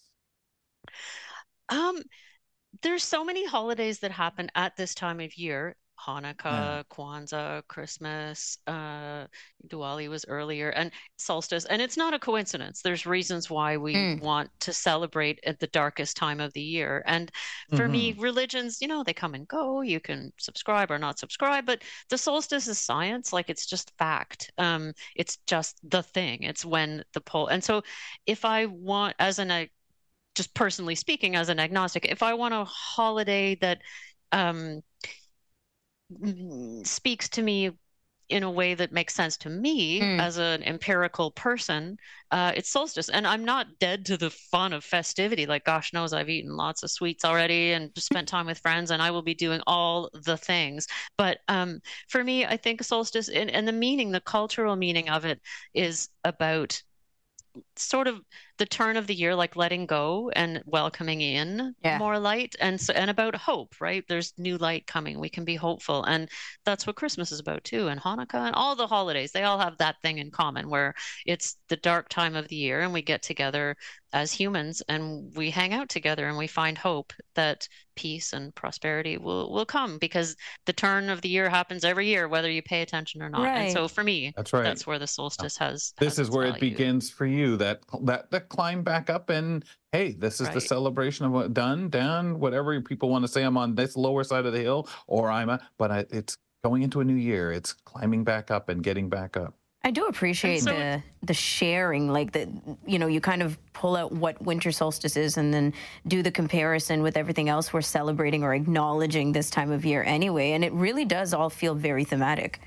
Um, 1.70 2.02
there's 2.82 3.04
so 3.04 3.24
many 3.24 3.46
holidays 3.46 4.00
that 4.00 4.12
happen 4.12 4.50
at 4.56 4.76
this 4.76 4.96
time 4.96 5.20
of 5.20 5.38
year. 5.38 5.76
Hanukkah, 6.06 6.84
Kwanzaa, 6.90 7.62
Christmas, 7.68 8.58
uh, 8.68 9.28
Diwali 9.68 10.10
was 10.10 10.26
earlier, 10.28 10.70
and 10.70 10.92
solstice. 11.18 11.66
And 11.66 11.82
it's 11.82 11.98
not 11.98 12.14
a 12.14 12.20
coincidence. 12.20 12.82
There's 12.82 13.06
reasons 13.06 13.50
why 13.50 13.78
we 13.78 13.96
Mm. 13.96 14.20
want 14.20 14.50
to 14.62 14.74
celebrate 14.74 15.40
at 15.46 15.60
the 15.60 15.68
darkest 15.68 16.18
time 16.18 16.40
of 16.40 16.54
the 16.54 16.62
year. 16.62 17.04
And 17.06 17.32
for 17.74 17.88
me, 17.88 18.14
religions, 18.14 18.82
you 18.82 18.88
know, 18.88 19.04
they 19.04 19.14
come 19.14 19.34
and 19.36 19.48
go. 19.48 19.82
You 19.82 20.00
can 20.00 20.34
subscribe 20.38 20.92
or 20.92 20.98
not 21.00 21.20
subscribe, 21.20 21.66
but 21.66 21.84
the 22.10 22.18
solstice 22.18 22.68
is 22.68 22.80
science. 22.80 23.32
Like 23.34 23.50
it's 23.50 23.66
just 23.66 23.92
fact. 23.98 24.52
Um, 24.58 24.94
it's 25.16 25.38
just 25.48 25.78
the 25.90 26.04
thing. 26.04 26.44
It's 26.44 26.66
when 26.66 27.04
the 27.14 27.22
pole. 27.22 27.48
And 27.48 27.64
so 27.64 27.84
if 28.26 28.46
I 28.46 28.66
want, 28.66 29.16
as 29.20 29.40
an, 29.40 29.52
ag- 29.52 29.72
just 30.36 30.54
personally 30.54 30.96
speaking, 30.96 31.36
as 31.36 31.50
an 31.50 31.60
agnostic, 31.60 32.06
if 32.06 32.24
I 32.24 32.34
want 32.34 32.54
a 32.54 32.64
holiday 32.66 33.56
that, 33.62 33.82
um, 34.32 34.82
speaks 36.84 37.30
to 37.30 37.42
me 37.42 37.72
in 38.32 38.44
a 38.44 38.52
way 38.52 38.74
that 38.74 38.94
makes 38.94 39.14
sense 39.14 39.36
to 39.36 39.50
me 39.50 40.02
as 40.02 40.38
an 40.38 40.64
empirical 40.64 41.32
person, 41.32 41.98
uh, 42.32 42.54
it's 42.56 42.70
solstice. 42.70 43.10
And 43.10 43.28
I'm 43.28 43.44
not 43.44 43.68
dead 43.80 44.06
to 44.06 44.18
the 44.18 44.30
fun 44.30 44.72
of 44.72 44.86
festivity. 44.86 45.46
Like, 45.46 45.66
gosh 45.66 45.92
knows, 45.92 46.14
I've 46.14 46.30
eaten 46.30 46.56
lots 46.56 46.82
of 46.82 46.92
sweets 46.92 47.26
already 47.26 47.74
and 47.74 47.94
just 47.94 48.08
spent 48.08 48.30
time 48.30 48.46
with 48.46 48.60
friends, 48.60 48.92
and 48.92 49.02
I 49.02 49.12
will 49.12 49.22
be 49.22 49.34
doing 49.34 49.62
all 49.68 50.10
the 50.14 50.38
things. 50.38 50.88
But 51.18 51.40
um, 51.50 51.82
for 52.08 52.24
me, 52.24 52.46
I 52.46 52.56
think 52.56 52.82
solstice 52.84 53.28
and, 53.28 53.52
and 53.52 53.68
the 53.68 53.74
meaning, 53.74 54.12
the 54.12 54.22
cultural 54.22 54.78
meaning 54.78 55.10
of 55.10 55.26
it 55.26 55.42
is 55.74 56.08
about 56.24 56.82
sort 57.76 58.08
of 58.08 58.22
the 58.58 58.66
turn 58.66 58.98
of 58.98 59.08
the 59.08 59.16
year 59.16 59.36
like 59.36 59.56
letting 59.56 59.86
go 59.86 60.30
and 60.36 60.62
welcoming 60.66 61.22
in 61.22 61.76
Yeah. 61.84 61.98
more 61.98 62.20
light. 62.20 62.56
And 62.60 62.80
so 62.80 62.94
and 62.94 63.10
about 63.10 63.36
hope 63.36 63.76
right? 63.80 64.04
There's 64.08 64.34
new 64.38 64.58
light 64.58 64.86
coming. 64.88 65.20
We 65.20 65.30
can 65.30 65.46
be 65.46 65.56
hopeful. 65.56 66.04
And 66.04 66.30
that's 66.66 66.86
what 66.88 66.96
christmas 66.96 67.32
is 67.32 67.40
about 67.40 67.64
too 67.64 67.88
and 67.88 68.00
hanukkah 68.02 68.46
and 68.48 68.56
all 68.56 68.76
the 68.76 68.88
holidays. 68.88 69.32
They 69.32 69.44
all 69.44 69.60
have 69.60 69.78
that 69.78 69.96
thing 70.02 70.18
in 70.20 70.32
common 70.32 70.70
where 70.70 70.94
it's 71.26 71.58
the 71.70 71.78
dark 71.78 72.10
time 72.10 72.36
of 72.36 72.48
the 72.48 72.56
year 72.56 72.82
and 72.82 72.94
we 72.94 73.02
get 73.02 73.22
together 73.22 73.76
as 74.14 74.32
humans 74.34 74.82
and 74.90 75.34
we 75.36 75.50
hang 75.50 75.74
out 75.74 75.88
together 75.90 76.28
and 76.28 76.38
we 76.38 76.48
find 76.48 76.78
hope 76.78 77.14
that 77.36 77.68
peace 77.96 78.34
and 78.34 78.54
prosperity 78.56 79.18
will 79.18 79.52
will 79.52 79.66
come 79.66 79.98
because 79.98 80.36
the 80.66 80.74
turn 80.74 81.10
of 81.10 81.22
the 81.22 81.30
year 81.30 81.50
happens 81.50 81.84
every 81.84 82.08
year 82.08 82.28
whether 82.28 82.50
you 82.50 82.62
pay 82.62 82.82
attention 82.82 83.22
or 83.22 83.30
not. 83.30 83.48
And 83.48 83.72
so 83.72 83.88
for 83.88 84.04
me 84.04 84.34
That's 84.36 84.54
right. 84.54 84.64
that's 84.64 84.86
where 84.88 85.00
the 85.00 85.08
solstice 85.08 85.58
has 85.58 85.94
This 86.00 86.10
has 86.18 86.20
is 86.20 86.28
its 86.28 86.36
where 86.36 86.46
it 86.46 86.60
begins 86.60 87.10
for 87.10 87.26
you. 87.26 87.58
That 87.58 87.82
that 88.04 88.32
that 88.32 88.41
climb 88.42 88.84
back 88.84 89.10
up 89.10 89.30
and 89.30 89.64
hey, 89.92 90.14
this 90.14 90.42
is 90.42 90.50
the 90.50 90.62
celebration 90.62 91.26
of 91.26 91.32
what 91.32 91.54
done, 91.54 91.90
down, 91.90 92.40
whatever 92.40 92.80
people 92.82 93.10
want 93.10 93.24
to 93.24 93.28
say. 93.28 93.44
I'm 93.44 93.58
on 93.58 93.76
this 93.76 93.96
lower 93.96 94.24
side 94.24 94.46
of 94.46 94.54
the 94.54 94.62
hill, 94.62 94.88
or 95.08 95.30
I'm 95.30 95.50
a. 95.50 95.60
But 95.78 95.92
I, 95.92 96.06
it's 96.10 96.38
going 96.64 96.84
into 96.84 97.02
a 97.02 97.04
new 97.04 97.16
year. 97.16 97.52
It's 97.52 97.74
climbing 97.74 98.24
back 98.24 98.52
up 98.52 98.70
and 98.70 98.84
getting 98.84 99.10
back 99.10 99.36
up. 99.38 99.54
I 99.84 99.90
do 99.90 100.06
appreciate 100.06 100.62
so 100.62 100.72
the 100.72 101.02
the 101.24 101.34
sharing, 101.34 102.08
like 102.08 102.32
the 102.32 102.48
you 102.86 103.00
know 103.00 103.08
you 103.08 103.20
kind 103.20 103.42
of 103.42 103.58
pull 103.74 103.96
out 103.96 104.12
what 104.12 104.40
winter 104.42 104.72
solstice 104.72 105.18
is, 105.18 105.38
and 105.38 105.52
then 105.54 105.74
do 106.08 106.22
the 106.22 106.32
comparison 106.32 107.02
with 107.02 107.18
everything 107.18 107.50
else 107.50 107.74
we're 107.74 107.82
celebrating 107.82 108.44
or 108.44 108.54
acknowledging 108.54 109.32
this 109.32 109.50
time 109.50 109.72
of 109.72 109.84
year 109.84 110.04
anyway, 110.04 110.52
and 110.52 110.64
it 110.64 110.72
really 110.74 111.06
does 111.06 111.34
all 111.34 111.50
feel 111.50 111.74
very 111.74 112.04
thematic. 112.04 112.60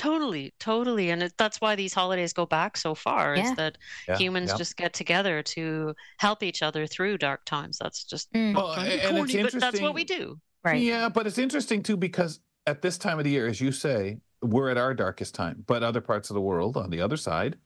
Totally, 0.00 0.54
totally. 0.58 1.10
And 1.10 1.24
it, 1.24 1.34
that's 1.36 1.60
why 1.60 1.76
these 1.76 1.92
holidays 1.92 2.32
go 2.32 2.46
back 2.46 2.78
so 2.78 2.94
far 2.94 3.36
Yeah. 3.36 3.50
is 3.50 3.56
that 3.56 3.76
Yeah, 4.08 4.16
humans 4.16 4.50
yeah. 4.50 4.56
just 4.56 4.78
get 4.78 4.94
together 4.94 5.42
to 5.42 5.94
help 6.18 6.42
each 6.42 6.62
other 6.62 6.86
through 6.86 7.18
dark 7.18 7.44
times. 7.44 7.76
That's 7.78 8.04
just 8.04 8.32
Mm. 8.32 8.54
Well, 8.56 8.74
sounds 8.74 8.88
and 8.88 8.92
it's 8.94 9.10
corny, 9.10 9.42
but 9.42 9.52
that's 9.60 9.80
what 9.80 9.92
we 9.92 10.04
do. 10.04 10.40
Right. 10.64 10.80
Yeah, 10.80 11.10
but 11.10 11.26
it's 11.26 11.36
interesting 11.36 11.82
too 11.82 11.98
because 11.98 12.40
at 12.66 12.80
this 12.80 12.96
time 12.96 13.18
of 13.18 13.24
the 13.24 13.30
year, 13.30 13.46
as 13.46 13.60
you 13.60 13.72
say, 13.72 14.20
we're 14.40 14.70
at 14.70 14.78
our 14.78 14.94
darkest 14.94 15.34
time. 15.34 15.64
But 15.66 15.82
other 15.82 16.00
parts 16.00 16.30
of 16.30 16.34
the 16.34 16.40
world, 16.40 16.78
on 16.78 16.88
the 16.88 17.02
other 17.02 17.18
side, 17.18 17.58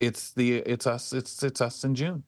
it's 0.00 0.32
the 0.32 0.56
it's 0.60 0.86
us. 0.86 1.12
It's 1.12 1.42
it's 1.42 1.60
us 1.60 1.84
in 1.84 1.94
June. 1.94 2.24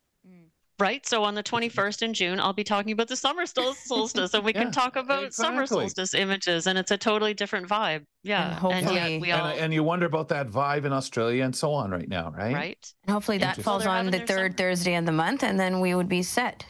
Right. 0.80 1.06
So 1.06 1.22
on 1.22 1.34
the 1.36 1.42
21st 1.42 2.02
in 2.02 2.14
June, 2.14 2.40
I'll 2.40 2.52
be 2.52 2.64
talking 2.64 2.92
about 2.92 3.06
the 3.08 3.16
summer 3.16 3.46
solstice 3.74 4.34
and 4.34 4.44
we 4.44 4.52
Yeah, 4.52 4.64
can 4.64 4.72
talk 4.72 4.96
about 4.96 5.32
summer 5.32 5.66
solstice 5.66 6.14
images 6.14 6.66
and 6.66 6.76
it's 6.76 6.90
a 6.90 6.98
totally 6.98 7.32
different 7.32 7.68
vibe. 7.68 8.04
Yeah. 8.24 8.48
And, 8.50 8.54
hopefully- 8.58 8.94
yet 8.96 9.20
we 9.20 9.30
And, 9.30 9.40
all, 9.40 9.46
and 9.48 9.72
you 9.72 9.84
wonder 9.84 10.06
about 10.06 10.28
that 10.30 10.48
vibe 10.48 10.84
in 10.84 10.92
Australia 10.92 11.44
and 11.44 11.54
so 11.54 11.72
on 11.72 11.90
right 11.92 12.08
now, 12.08 12.30
right? 12.36 12.54
right? 12.54 12.92
And 13.06 13.12
hopefully 13.14 13.38
that 13.38 13.62
falls 13.62 13.84
Well, 13.84 13.94
on 13.96 14.06
the 14.06 14.18
their 14.18 14.26
third 14.26 14.56
Thursday 14.56 14.94
of 14.96 15.06
the 15.06 15.12
month, 15.12 15.44
and 15.44 15.60
then 15.60 15.78
we 15.80 15.94
would 15.94 16.08
be 16.08 16.22
set. 16.22 16.66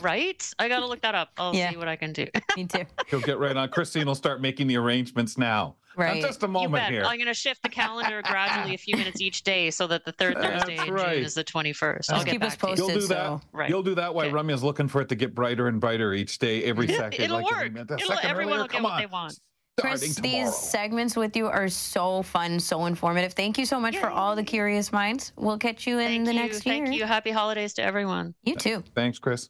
Right? 0.00 0.42
I 0.58 0.68
got 0.68 0.80
to 0.80 0.86
look 0.86 1.02
that 1.02 1.14
up. 1.14 1.30
I'll 1.38 1.54
Yeah. 1.54 1.70
see 1.70 1.76
what 1.76 1.88
I 1.88 1.96
can 1.96 2.12
do. 2.12 2.26
Me 2.56 2.64
too. 2.66 2.84
He'll 3.08 3.20
get 3.20 3.38
right 3.38 3.56
on. 3.56 3.68
Christine 3.68 4.06
will 4.06 4.14
start 4.14 4.40
making 4.40 4.66
the 4.66 4.76
arrangements 4.76 5.36
now. 5.36 5.76
Right. 5.96 6.20
Now, 6.20 6.26
just 6.28 6.42
a 6.42 6.46
You 6.46 6.52
moment 6.52 6.74
bet. 6.84 6.90
here. 6.90 7.02
I'm 7.04 7.16
going 7.16 7.26
to 7.26 7.34
shift 7.34 7.62
the 7.62 7.68
calendar 7.68 8.22
gradually 8.22 8.74
a 8.74 8.78
few 8.78 8.96
minutes 8.96 9.20
each 9.20 9.42
day 9.42 9.70
so 9.70 9.86
that 9.88 10.04
the 10.04 10.12
third 10.12 10.36
That's 10.36 10.64
Thursday 10.64 10.86
in 10.86 10.92
right. 10.94 11.16
June 11.16 11.24
is 11.24 11.34
the 11.34 11.44
21st. 11.44 12.10
I'll 12.10 12.16
Just 12.16 12.26
get 12.26 12.32
keep 12.32 12.42
us 12.44 12.56
back 12.56 12.60
to 12.60 12.66
you. 12.68 12.74
You'll 12.76 12.86
posted. 12.86 13.00
do 13.02 13.06
that. 13.08 13.26
so 13.26 13.40
Right. 13.52 13.68
You'll 13.68 13.82
do 13.82 13.94
that 13.96 14.14
while 14.14 14.26
Okay. 14.26 14.34
Ramya's 14.34 14.62
looking 14.62 14.88
for 14.88 15.00
it 15.02 15.08
to 15.10 15.14
get 15.14 15.34
brighter 15.34 15.68
and 15.68 15.80
brighter 15.80 16.12
each 16.14 16.38
day, 16.38 16.64
every 16.64 16.88
second. 16.96 17.22
It'll 17.24 17.42
like 17.42 17.50
work. 17.50 17.76
a 17.90 17.94
It'll, 17.94 18.08
second 18.08 18.30
everyone 18.30 18.52
earlier. 18.54 18.62
will 18.62 18.68
get 18.68 18.72
Come 18.76 18.82
what 18.84 18.92
on. 18.94 19.00
they 19.00 19.06
want. 19.06 19.38
Chris, 19.80 20.14
tomorrow. 20.16 20.44
these 20.44 20.54
segments 20.54 21.16
with 21.16 21.34
you 21.34 21.46
are 21.46 21.66
so 21.68 22.22
fun, 22.22 22.60
so 22.60 22.84
informative. 22.84 23.32
Thank 23.32 23.56
you 23.56 23.64
so 23.64 23.80
much 23.80 23.96
for 23.96 24.10
all 24.10 24.36
the 24.36 24.42
curious 24.44 24.92
minds. 24.92 25.32
We'll 25.36 25.56
catch 25.58 25.86
you 25.86 25.98
in 25.98 26.08
Thank 26.08 26.26
the 26.26 26.34
you. 26.34 26.38
next 26.40 26.66
year. 26.66 26.74
Thank 26.84 26.94
you. 26.94 27.04
Happy 27.06 27.30
holidays 27.30 27.72
to 27.74 27.82
everyone. 27.82 28.34
You 28.42 28.54
too. 28.56 28.84
Thanks, 28.94 29.18
Chris. 29.18 29.48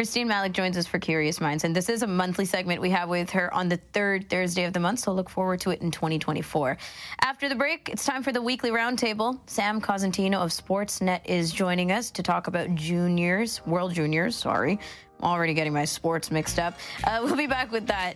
Christine 0.00 0.30
Malec 0.30 0.52
joins 0.52 0.78
us 0.78 0.86
for 0.86 0.98
Curious 0.98 1.42
Minds, 1.42 1.64
and 1.64 1.76
this 1.76 1.90
is 1.90 2.02
a 2.02 2.06
monthly 2.06 2.46
segment 2.46 2.80
we 2.80 2.88
have 2.88 3.10
with 3.10 3.28
her 3.28 3.52
on 3.52 3.68
the 3.68 3.76
third 3.92 4.30
Thursday 4.30 4.64
of 4.64 4.72
the 4.72 4.80
month, 4.80 5.00
so 5.00 5.12
look 5.12 5.28
forward 5.28 5.60
to 5.60 5.72
it 5.72 5.82
in 5.82 5.90
2024. 5.90 6.78
After 7.20 7.50
the 7.50 7.54
break, 7.54 7.90
it's 7.90 8.06
time 8.06 8.22
for 8.22 8.32
the 8.32 8.40
weekly 8.40 8.70
roundtable. 8.70 9.38
Sam 9.44 9.78
Cosentino 9.78 10.36
of 10.36 10.52
Sportsnet 10.52 11.20
is 11.26 11.52
joining 11.52 11.92
us 11.92 12.10
to 12.12 12.22
talk 12.22 12.46
about 12.46 12.74
juniors, 12.74 13.60
World 13.66 13.92
Juniors, 13.92 14.36
sorry. 14.36 14.80
I'm 15.18 15.28
already 15.28 15.52
getting 15.52 15.74
my 15.74 15.84
sports 15.84 16.30
mixed 16.30 16.58
up. 16.58 16.72
Uh, 17.04 17.20
we'll 17.22 17.36
be 17.36 17.46
back 17.46 17.70
with 17.70 17.86
that. 17.88 18.14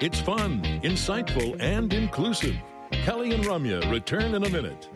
It's 0.00 0.20
fun, 0.20 0.62
insightful, 0.82 1.62
and 1.62 1.92
inclusive. 1.92 2.56
Kelly 2.90 3.32
and 3.34 3.44
Ramya 3.44 3.88
return 3.88 4.34
in 4.34 4.42
a 4.42 4.50
minute. 4.50 4.88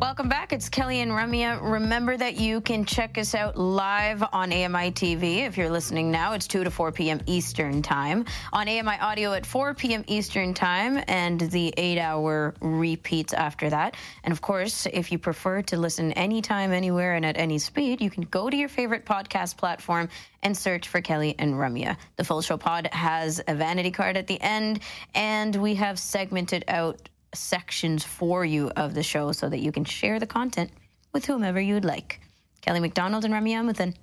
Welcome 0.00 0.30
back. 0.30 0.54
It's 0.54 0.70
Kelly 0.70 1.00
and 1.00 1.10
Ramya. 1.10 1.60
Remember 1.60 2.16
that 2.16 2.40
you 2.40 2.62
can 2.62 2.86
check 2.86 3.18
us 3.18 3.34
out 3.34 3.58
live 3.58 4.22
on 4.32 4.50
AMI 4.50 4.92
TV. 4.92 5.46
If 5.46 5.58
you're 5.58 5.68
listening 5.68 6.10
now, 6.10 6.32
it's 6.32 6.48
2 6.48 6.64
to 6.64 6.70
4 6.70 6.90
p.m. 6.90 7.20
Eastern 7.26 7.82
Time. 7.82 8.24
On 8.54 8.66
AMI 8.66 8.98
Audio 8.98 9.34
at 9.34 9.44
4 9.44 9.74
p.m. 9.74 10.02
Eastern 10.06 10.54
Time, 10.54 11.04
and 11.06 11.38
the 11.38 11.74
eight 11.76 11.98
hour 11.98 12.54
repeats 12.62 13.34
after 13.34 13.68
that. 13.68 13.94
And 14.24 14.32
of 14.32 14.40
course, 14.40 14.86
if 14.90 15.12
you 15.12 15.18
prefer 15.18 15.60
to 15.60 15.76
listen 15.76 16.12
anytime, 16.12 16.72
anywhere, 16.72 17.14
and 17.16 17.26
at 17.26 17.36
any 17.36 17.58
speed, 17.58 18.00
you 18.00 18.08
can 18.08 18.22
go 18.22 18.48
to 18.48 18.56
your 18.56 18.70
favorite 18.70 19.04
podcast 19.04 19.58
platform 19.58 20.08
and 20.42 20.56
search 20.56 20.88
for 20.88 21.02
Kelly 21.02 21.34
and 21.38 21.52
Ramya. 21.56 21.98
The 22.16 22.24
Full 22.24 22.40
Show 22.40 22.56
Pod 22.56 22.88
has 22.90 23.42
a 23.46 23.54
vanity 23.54 23.90
card 23.90 24.16
at 24.16 24.26
the 24.26 24.40
end, 24.40 24.80
and 25.14 25.54
we 25.54 25.74
have 25.74 25.98
segmented 25.98 26.64
out 26.68 27.10
sections 27.34 28.04
for 28.04 28.44
you 28.44 28.70
of 28.76 28.94
the 28.94 29.02
show 29.02 29.32
so 29.32 29.48
that 29.48 29.60
you 29.60 29.72
can 29.72 29.84
share 29.84 30.18
the 30.18 30.26
content 30.26 30.70
with 31.12 31.26
whomever 31.26 31.60
you'd 31.60 31.84
like. 31.84 32.20
Kelly 32.60 32.80
McDonald 32.80 33.24
and 33.24 33.32
Ramya 33.34 33.62
Amuthan. 33.62 33.94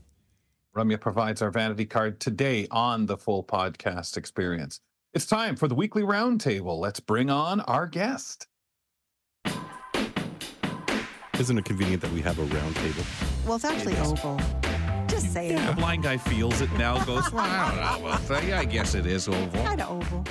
Ramya 0.76 1.00
provides 1.00 1.42
our 1.42 1.50
vanity 1.52 1.86
card 1.86 2.20
today 2.20 2.68
on 2.72 3.06
the 3.06 3.18
full 3.18 3.44
podcast 3.44 4.18
experience. 4.18 4.80
It's 5.14 5.26
time 5.26 5.56
for 5.56 5.68
the 5.68 5.76
weekly 5.76 6.04
roundtable. 6.04 6.80
Let's 6.80 7.00
bring 7.00 7.30
on 7.30 7.62
our 7.62 7.88
guest. 7.88 8.48
Isn't 11.40 11.58
it 11.58 11.66
convenient 11.66 12.02
that 12.02 12.12
we 12.12 12.22
have 12.22 12.40
a 12.40 12.44
round 12.44 12.76
table? 12.78 13.04
Well, 13.46 13.56
it's 13.58 13.66
actually 13.66 13.96
oval. 13.98 14.40
Just 15.08 15.32
say 15.32 15.54
The 15.56 15.70
it. 15.72 15.76
blind 15.78 16.04
guy 16.04 16.18
feels 16.18 16.62
it 16.62 16.72
now, 16.74 17.04
goes, 17.06 17.32
well, 17.32 17.44
I 17.46 17.70
don't 18.00 18.04
know. 18.04 18.20
Well, 18.30 18.44
yeah, 18.44 18.60
I 18.60 18.66
guess 18.66 18.96
it 18.96 19.06
is 19.06 19.28
oval. 19.28 19.64
Kind 19.64 19.82
of 19.82 19.90
oval. 19.90 20.24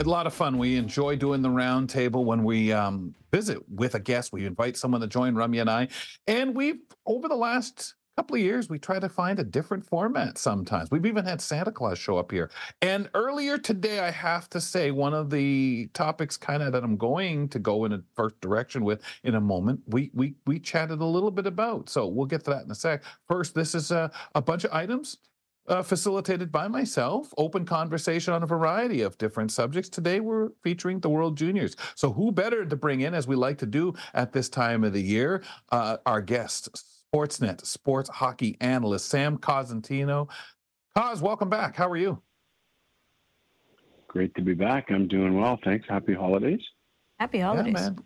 A 0.00 0.04
lot 0.04 0.26
of 0.26 0.32
fun. 0.32 0.56
We 0.56 0.76
enjoy 0.76 1.16
doing 1.16 1.42
the 1.42 1.50
round 1.50 1.90
table 1.90 2.24
when 2.24 2.42
we 2.42 2.72
um, 2.72 3.14
visit 3.30 3.58
with 3.68 3.94
a 3.94 4.00
guest. 4.00 4.32
We 4.32 4.46
invite 4.46 4.78
someone 4.78 5.02
to 5.02 5.06
join 5.06 5.34
Ramya 5.34 5.60
and 5.60 5.68
I. 5.70 5.88
And 6.26 6.56
we've, 6.56 6.78
over 7.04 7.28
the 7.28 7.36
last 7.36 7.96
couple 8.16 8.36
of 8.36 8.40
years, 8.40 8.70
we 8.70 8.78
try 8.78 8.98
to 8.98 9.10
find 9.10 9.38
a 9.38 9.44
different 9.44 9.84
format 9.84 10.38
sometimes. 10.38 10.90
We've 10.90 11.04
even 11.04 11.26
had 11.26 11.38
Santa 11.42 11.70
Claus 11.70 11.98
show 11.98 12.16
up 12.16 12.32
here. 12.32 12.50
And 12.80 13.10
earlier 13.12 13.58
today, 13.58 13.98
I 14.00 14.10
have 14.10 14.48
to 14.50 14.60
say, 14.60 14.90
one 14.90 15.12
of 15.12 15.28
the 15.28 15.90
topics 15.92 16.38
kind 16.38 16.62
of 16.62 16.72
that 16.72 16.82
I'm 16.82 16.96
going 16.96 17.50
to 17.50 17.58
go 17.58 17.84
in 17.84 17.92
a 17.92 18.02
first 18.14 18.40
direction 18.40 18.84
with 18.84 19.02
in 19.24 19.34
a 19.34 19.40
moment, 19.40 19.82
we 19.86 20.10
we 20.14 20.34
we 20.46 20.58
chatted 20.58 21.02
a 21.02 21.04
little 21.04 21.30
bit 21.30 21.46
about. 21.46 21.90
So 21.90 22.06
we'll 22.06 22.24
get 22.24 22.42
to 22.44 22.50
that 22.52 22.64
in 22.64 22.70
a 22.70 22.74
sec. 22.74 23.04
First, 23.28 23.54
this 23.54 23.74
is 23.74 23.90
a, 23.90 24.10
a 24.34 24.40
bunch 24.40 24.64
of 24.64 24.72
items 24.72 25.18
uh, 25.68 25.82
facilitated 25.82 26.50
by 26.50 26.68
myself, 26.68 27.32
open 27.36 27.64
conversation 27.64 28.32
on 28.34 28.42
a 28.42 28.46
variety 28.46 29.02
of 29.02 29.16
different 29.18 29.52
subjects. 29.52 29.88
Today, 29.88 30.20
we're 30.20 30.50
featuring 30.62 31.00
the 31.00 31.08
World 31.08 31.36
Juniors. 31.36 31.76
So, 31.94 32.12
who 32.12 32.32
better 32.32 32.64
to 32.64 32.76
bring 32.76 33.02
in, 33.02 33.14
as 33.14 33.26
we 33.26 33.36
like 33.36 33.58
to 33.58 33.66
do 33.66 33.94
at 34.14 34.32
this 34.32 34.48
time 34.48 34.84
of 34.84 34.92
the 34.92 35.02
year, 35.02 35.42
uh, 35.70 35.98
our 36.06 36.20
guest, 36.20 36.68
Sportsnet 37.14 37.64
sports 37.66 38.08
hockey 38.08 38.56
analyst 38.60 39.08
Sam 39.08 39.36
Cosentino. 39.36 40.28
Cos, 40.96 41.20
welcome 41.20 41.48
back. 41.48 41.76
How 41.76 41.88
are 41.88 41.96
you? 41.96 42.20
Great 44.08 44.34
to 44.34 44.42
be 44.42 44.54
back. 44.54 44.90
I'm 44.90 45.06
doing 45.06 45.40
well, 45.40 45.58
thanks. 45.64 45.86
Happy 45.88 46.14
holidays. 46.14 46.60
Happy 47.18 47.38
Yeah, 47.38 47.46
holidays. 47.46 47.74
man. 47.74 47.98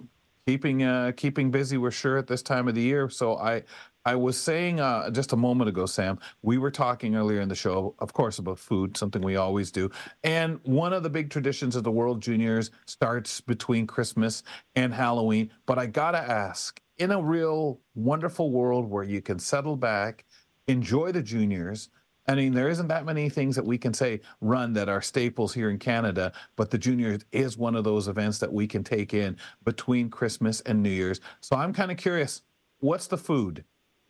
Keeping 0.47 0.82
uh, 0.82 1.12
keeping 1.16 1.51
busy, 1.51 1.78
we're 1.78 1.90
sure 1.90 2.18
at 2.18 2.26
this 2.26 2.43
time 2.43 2.68
of 2.68 2.74
the 2.74 2.82
year. 2.82 3.09
So 3.09 3.36
I 3.36 3.62
I 4.06 4.16
was 4.16 4.36
saying 4.36 4.81
uh, 4.81 5.09
just 5.10 5.32
a 5.32 5.36
moment 5.36 5.70
ago, 5.70 5.86
Sam, 5.86 6.18
we 6.43 6.59
were 6.59 6.70
talking 6.70 7.16
earlier 7.16 7.40
in 7.40 7.48
the 7.48 7.55
show, 7.55 7.94
of 8.01 8.12
course, 8.12 8.39
about 8.39 8.59
food, 8.59 8.98
something 8.98 9.22
we 9.22 9.36
always 9.36 9.70
do. 9.70 9.90
And 10.22 10.60
one 10.64 10.93
of 10.93 11.02
the 11.02 11.09
big 11.09 11.31
traditions 11.31 11.74
of 11.74 11.85
the 11.85 11.90
World 11.90 12.20
Juniors 12.20 12.70
starts 12.85 13.40
between 13.40 13.86
Christmas 13.86 14.43
and 14.76 14.93
Halloween. 14.93 15.51
But 15.64 15.78
I 15.78 15.86
gotta 15.86 16.18
ask, 16.18 16.82
in 16.98 17.12
a 17.12 17.22
real 17.22 17.81
wonderful 17.94 18.51
world 18.51 18.90
where 18.90 19.05
you 19.05 19.22
can 19.22 19.39
settle 19.39 19.76
back, 19.76 20.26
enjoy 20.68 21.10
the 21.10 21.22
juniors. 21.22 21.89
I 22.28 22.35
mean, 22.35 22.52
there 22.52 22.68
isn't 22.68 22.89
that 22.89 23.06
many 23.06 23.31
things 23.31 23.56
that 23.56 23.64
we 23.64 23.78
can 23.78 23.94
say 23.94 24.20
run 24.43 24.74
that 24.74 24.90
are 24.90 25.01
staples 25.01 25.55
here 25.55 25.70
in 25.70 25.78
Canada, 25.78 26.32
but 26.56 26.70
the 26.70 26.78
juniors 26.78 27.22
is 27.32 27.56
one 27.56 27.74
of 27.74 27.85
those 27.85 28.06
events 28.09 28.39
that 28.40 28.52
we 28.52 28.66
can 28.66 28.85
take 28.85 29.14
in 29.14 29.39
between 29.64 30.10
Christmas 30.10 30.60
and 30.60 30.82
New 30.82 30.90
Year's. 30.90 31.20
So 31.40 31.56
I'm 31.56 31.72
kind 31.72 31.90
of 31.90 31.97
curious, 31.97 32.43
what's 32.81 33.06
the 33.06 33.18
food 33.18 33.64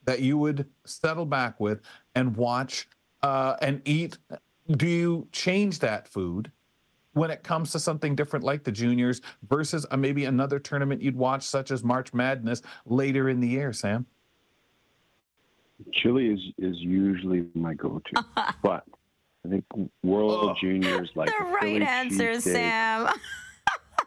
that 0.04 0.20
you 0.20 0.38
would 0.38 0.66
settle 0.84 1.26
back 1.26 1.60
with 1.60 1.80
and 2.14 2.36
watch 2.36 2.88
uh, 3.22 3.56
and 3.60 3.80
eat? 3.84 4.18
Do 4.68 4.86
you 4.86 5.28
change 5.32 5.78
that 5.80 6.08
food 6.08 6.50
when 7.12 7.30
it 7.30 7.42
comes 7.42 7.72
to 7.72 7.78
something 7.78 8.14
different 8.14 8.44
like 8.44 8.64
the 8.64 8.72
juniors 8.72 9.20
versus 9.48 9.86
uh, 9.90 9.96
maybe 9.96 10.24
another 10.24 10.58
tournament 10.58 11.00
you'd 11.00 11.16
watch, 11.16 11.44
such 11.44 11.70
as 11.70 11.82
March 11.84 12.12
Madness 12.12 12.62
later 12.86 13.28
in 13.28 13.40
the 13.40 13.48
year, 13.48 13.72
Sam? 13.72 14.06
Chili 15.92 16.28
is 16.28 16.40
is 16.58 16.76
usually 16.78 17.46
my 17.54 17.74
go-to, 17.74 18.24
but 18.62 18.84
I 19.44 19.48
think 19.48 19.64
World 20.02 20.56
Juniors 20.60 21.10
like 21.16 21.28
the 21.36 21.44
right 21.44 21.60
Philly 21.60 21.82
answer, 21.82 22.32
cheesesteak. 22.32 22.42
Sam. 22.42 23.08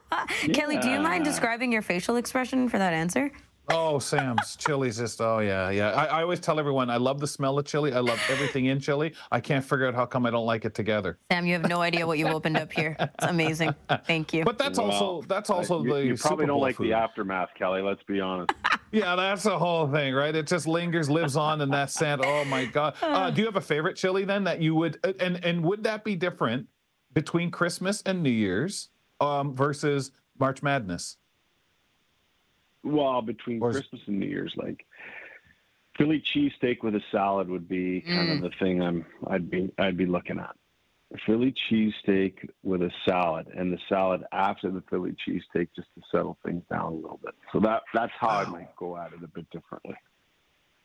Kelly, 0.54 0.78
do 0.78 0.90
you 0.90 1.02
mind 1.02 1.26
describing 1.26 1.72
your 1.72 1.82
facial 1.82 2.16
expression 2.16 2.70
for 2.70 2.78
that 2.78 2.94
answer? 2.94 3.32
Oh, 3.70 4.00
Sam's 4.00 4.56
chili's 4.56 4.98
just 4.98 5.20
oh 5.20 5.40
yeah, 5.40 5.70
yeah. 5.70 5.92
I, 5.92 6.06
I 6.06 6.22
always 6.22 6.40
tell 6.40 6.58
everyone 6.58 6.90
I 6.90 6.98
love 6.98 7.20
the 7.20 7.28
smell 7.28 7.60
of 7.60 7.66
chili. 7.66 7.94
I 7.94 8.00
love 8.00 8.22
everything 8.30 8.66
in 8.66 8.80
chili. 8.80 9.14
I 9.32 9.42
can't 9.42 9.64
figure 9.64 9.88
out 9.88 9.94
how 9.94 10.06
come 10.06 10.26
I 10.26 10.32
don't 10.32 10.46
like 10.46 10.64
it 10.64 10.74
together. 10.74 11.18
Sam, 11.32 11.46
you 11.46 11.54
have 11.54 11.68
no 11.68 11.82
idea 11.82 12.08
what 12.08 12.18
you've 12.18 12.32
opened 12.34 12.56
up 12.58 12.72
here. 12.72 12.96
It's 13.00 13.26
amazing. 13.26 13.76
Thank 14.06 14.34
you. 14.34 14.46
But 14.46 14.58
that's 14.58 14.80
also 14.80 15.22
that's 15.28 15.50
also 15.50 15.84
you, 15.84 15.94
the 15.94 16.06
you 16.06 16.16
probably 16.16 16.44
Super 16.44 16.48
don't 16.48 16.62
like 16.62 16.76
food. 16.78 16.88
the 16.88 16.94
aftermath, 16.94 17.50
Kelly. 17.56 17.82
Let's 17.82 18.04
be 18.04 18.20
honest. 18.20 18.52
Yeah, 18.90 19.18
that's 19.18 19.44
the 19.44 19.60
whole 19.60 19.92
thing, 19.92 20.14
right? 20.14 20.34
It 20.34 20.48
just 20.48 20.66
lingers, 20.66 21.10
lives 21.10 21.36
on, 21.36 21.60
and 21.60 21.74
that 21.74 21.92
sad. 21.92 22.22
Oh 22.24 22.46
my 22.46 22.64
god. 22.66 22.96
Uh, 23.18 23.30
do 23.32 23.42
you 23.42 23.46
have 23.46 23.58
a 23.58 23.62
favorite 23.62 23.98
chili 23.98 24.24
then 24.24 24.44
that 24.46 24.62
you 24.62 24.76
would 24.76 24.98
uh, 25.04 25.12
and 25.20 25.44
and 25.44 25.62
would 25.64 25.84
that 25.84 26.06
be 26.06 26.16
different 26.16 26.68
between 27.14 27.52
Christmas 27.52 28.02
and 28.06 28.24
New 28.24 28.30
Year's 28.30 28.90
um, 29.20 29.54
versus 29.56 30.12
March 30.40 30.64
Madness? 30.64 31.18
Well, 32.88 33.22
between 33.22 33.60
Christmas 33.60 34.02
and 34.08 34.20
New 34.20 34.28
Year's, 34.28 34.54
like 34.56 34.86
Philly 35.98 36.22
cheesesteak 36.22 36.84
with 36.84 36.96
a 36.96 37.02
salad 37.12 37.50
would 37.50 37.68
be 37.68 38.02
kind 38.02 38.30
of 38.32 38.38
Mm. 38.38 38.42
the 38.42 38.52
thing 38.60 38.82
I'm 38.82 39.06
I'd 39.28 39.50
be 39.50 39.72
I'd 39.78 39.98
be 39.98 40.06
looking 40.06 40.40
at. 40.40 40.56
Philly 41.26 41.54
cheesesteak 41.70 42.50
with 42.64 42.82
a 42.82 42.92
salad, 43.06 43.48
and 43.56 43.72
the 43.72 43.80
salad 43.88 44.24
after 44.32 44.70
the 44.70 44.82
Philly 44.90 45.16
cheesesteak, 45.26 45.70
just 45.76 45.88
to 45.96 46.02
settle 46.12 46.38
things 46.46 46.64
down 46.70 46.92
a 46.94 46.96
little 46.96 47.20
bit. 47.24 47.34
So 47.54 47.60
that 47.62 47.84
that's 47.94 48.12
how 48.20 48.30
I 48.30 48.46
might 48.46 48.76
go 48.76 48.98
at 48.98 49.14
it 49.14 49.24
a 49.24 49.28
bit 49.28 49.50
differently. 49.50 49.96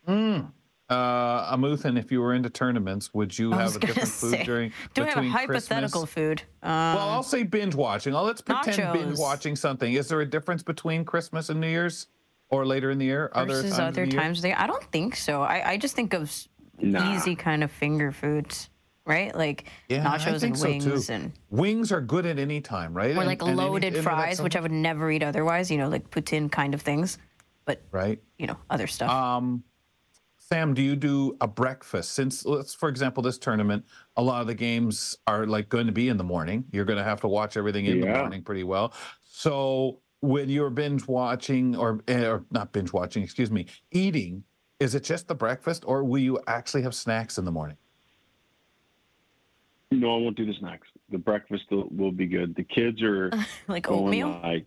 Mm. 0.08 0.52
Uh, 0.92 1.56
Amuthan, 1.56 1.98
if 1.98 2.12
you 2.12 2.20
were 2.20 2.34
into 2.34 2.50
tournaments, 2.50 3.12
would 3.14 3.36
you 3.38 3.50
have 3.52 3.74
a 3.76 3.78
gonna 3.78 3.86
different 3.94 4.08
food 4.10 4.30
say, 4.30 4.44
during 4.44 4.72
Do 4.94 5.02
we 5.02 5.08
have 5.08 5.16
a 5.18 5.20
between 5.20 5.30
hypothetical 5.32 6.02
Christmas? 6.02 6.10
food? 6.14 6.42
Um, 6.62 6.70
well, 6.96 7.08
I'll 7.10 7.22
say 7.22 7.42
binge 7.42 7.74
watching. 7.74 8.14
Oh, 8.14 8.22
let's 8.24 8.40
pretend 8.40 8.92
binge 8.92 9.14
Nachos. 9.16 9.18
watching 9.20 9.56
something. 9.56 9.92
Is 9.92 10.08
there 10.08 10.20
a 10.20 10.26
difference 10.26 10.62
between 10.62 11.04
Christmas 11.04 11.48
and 11.48 11.60
New 11.60 11.68
Year's, 11.68 12.06
or 12.50 12.66
later 12.66 12.90
in 12.90 12.98
the 12.98 13.06
year? 13.06 13.30
Other 13.34 13.54
versus 13.54 13.70
times 13.70 13.78
of 13.80 13.84
other 13.88 14.06
the 14.06 14.12
times 14.16 14.38
of 14.38 14.42
the 14.42 14.48
year? 14.48 14.56
I 14.58 14.66
don't 14.66 14.84
think 14.92 15.16
so. 15.16 15.42
I, 15.42 15.70
I 15.72 15.76
just 15.78 15.94
think 15.96 16.12
of 16.14 16.32
Nah. 16.80 17.14
easy 17.14 17.36
kind 17.36 17.62
of 17.62 17.70
finger 17.70 18.10
foods, 18.10 18.68
right? 19.06 19.32
Like 19.36 19.66
Yeah, 19.88 20.04
nachos 20.04 20.42
and 20.42 20.58
wings 20.60 21.06
too. 21.06 21.12
and 21.12 21.32
Wings 21.50 21.92
are 21.92 22.00
good 22.00 22.26
at 22.26 22.38
any 22.40 22.60
time, 22.60 22.92
right? 22.92 23.14
or 23.14 23.18
And- 23.20 23.26
like 23.26 23.40
and 23.42 23.50
any- 23.52 23.58
loaded 23.60 23.92
any- 23.94 24.02
fries, 24.02 24.42
which 24.42 24.56
I 24.56 24.60
would 24.60 24.72
never 24.72 25.08
eat 25.10 25.22
otherwise. 25.22 25.70
You 25.70 25.78
know, 25.78 25.88
like 25.88 26.10
poutine 26.10 26.50
kind 26.50 26.74
of 26.74 26.82
things. 26.82 27.18
But 27.66 27.82
right, 27.92 28.20
you 28.38 28.48
know, 28.48 28.56
other 28.68 28.88
stuff. 28.88 29.08
Um, 29.10 29.62
Sam, 30.52 30.74
do 30.74 30.82
you 30.82 30.96
do 30.96 31.34
a 31.40 31.48
breakfast? 31.48 32.12
Since 32.12 32.44
let's, 32.44 32.74
for 32.74 32.90
example, 32.90 33.22
this 33.22 33.38
tournament, 33.38 33.86
a 34.18 34.22
lot 34.22 34.42
of 34.42 34.46
the 34.46 34.54
games 34.54 35.16
are 35.26 35.46
like 35.46 35.70
going 35.70 35.86
to 35.86 35.94
be 35.94 36.10
in 36.10 36.18
the 36.18 36.24
morning. 36.24 36.66
You're 36.72 36.84
going 36.84 36.98
to 36.98 37.04
have 37.04 37.22
to 37.22 37.28
watch 37.28 37.56
everything 37.56 37.86
in 37.86 38.02
the 38.02 38.08
morning 38.08 38.42
pretty 38.42 38.62
well. 38.62 38.92
So 39.24 40.00
when 40.20 40.50
you're 40.50 40.68
binge 40.68 41.08
watching, 41.08 41.74
or 41.74 42.00
eh, 42.06 42.26
or 42.26 42.44
not 42.50 42.70
binge 42.72 42.92
watching, 42.92 43.22
excuse 43.22 43.50
me, 43.50 43.64
eating, 43.92 44.44
is 44.78 44.94
it 44.94 45.04
just 45.04 45.26
the 45.26 45.34
breakfast, 45.34 45.84
or 45.86 46.04
will 46.04 46.18
you 46.18 46.38
actually 46.46 46.82
have 46.82 46.94
snacks 46.94 47.38
in 47.38 47.46
the 47.46 47.52
morning? 47.52 47.78
No, 49.90 50.16
I 50.16 50.20
won't 50.20 50.36
do 50.36 50.44
the 50.44 50.54
snacks. 50.60 50.86
The 51.10 51.16
breakfast 51.16 51.64
will, 51.70 51.88
will 51.90 52.12
be 52.12 52.26
good. 52.26 52.54
The 52.56 52.64
kids 52.64 53.00
are 53.00 53.30
like 53.68 53.84
going 53.84 54.04
oatmeal? 54.04 54.38
like 54.42 54.66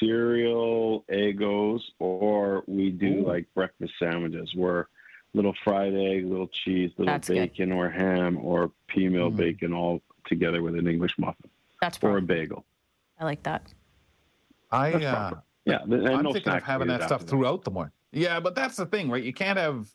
cereal, 0.00 1.04
Eggos, 1.08 1.82
or 2.00 2.64
we 2.66 2.90
do 2.90 3.18
Ooh. 3.18 3.28
like 3.28 3.46
breakfast 3.54 3.92
sandwiches 4.00 4.50
where 4.56 4.88
little 5.32 5.54
fried 5.64 5.94
egg, 5.94 6.26
little 6.26 6.48
cheese, 6.48 6.90
little 6.98 7.12
That's 7.12 7.28
good. 7.28 7.36
bacon 7.36 7.72
or 7.72 7.88
ham 7.88 8.38
or 8.38 8.72
pea 8.88 9.08
meal 9.08 9.30
Mm. 9.30 9.36
bacon 9.36 9.72
all 9.72 10.02
together 10.26 10.62
with 10.62 10.74
an 10.76 10.86
English 10.86 11.18
muffin 11.18 11.50
That's 11.80 11.98
or 12.02 12.18
a 12.18 12.22
bagel. 12.22 12.64
I 13.18 13.24
like 13.24 13.42
that. 13.44 13.72
I 14.70 14.90
That's 14.92 15.04
uh. 15.04 15.40
Yeah, 15.66 15.78
I'm 15.82 16.22
no 16.22 16.32
thinking 16.32 16.52
of 16.52 16.62
having 16.62 16.88
that 16.88 17.02
stuff 17.04 17.22
throughout 17.22 17.64
the 17.64 17.70
morning. 17.70 17.92
Yeah, 18.12 18.40
but 18.40 18.54
that's 18.54 18.76
the 18.76 18.86
thing, 18.86 19.10
right? 19.10 19.22
You 19.22 19.32
can't 19.32 19.58
have 19.58 19.88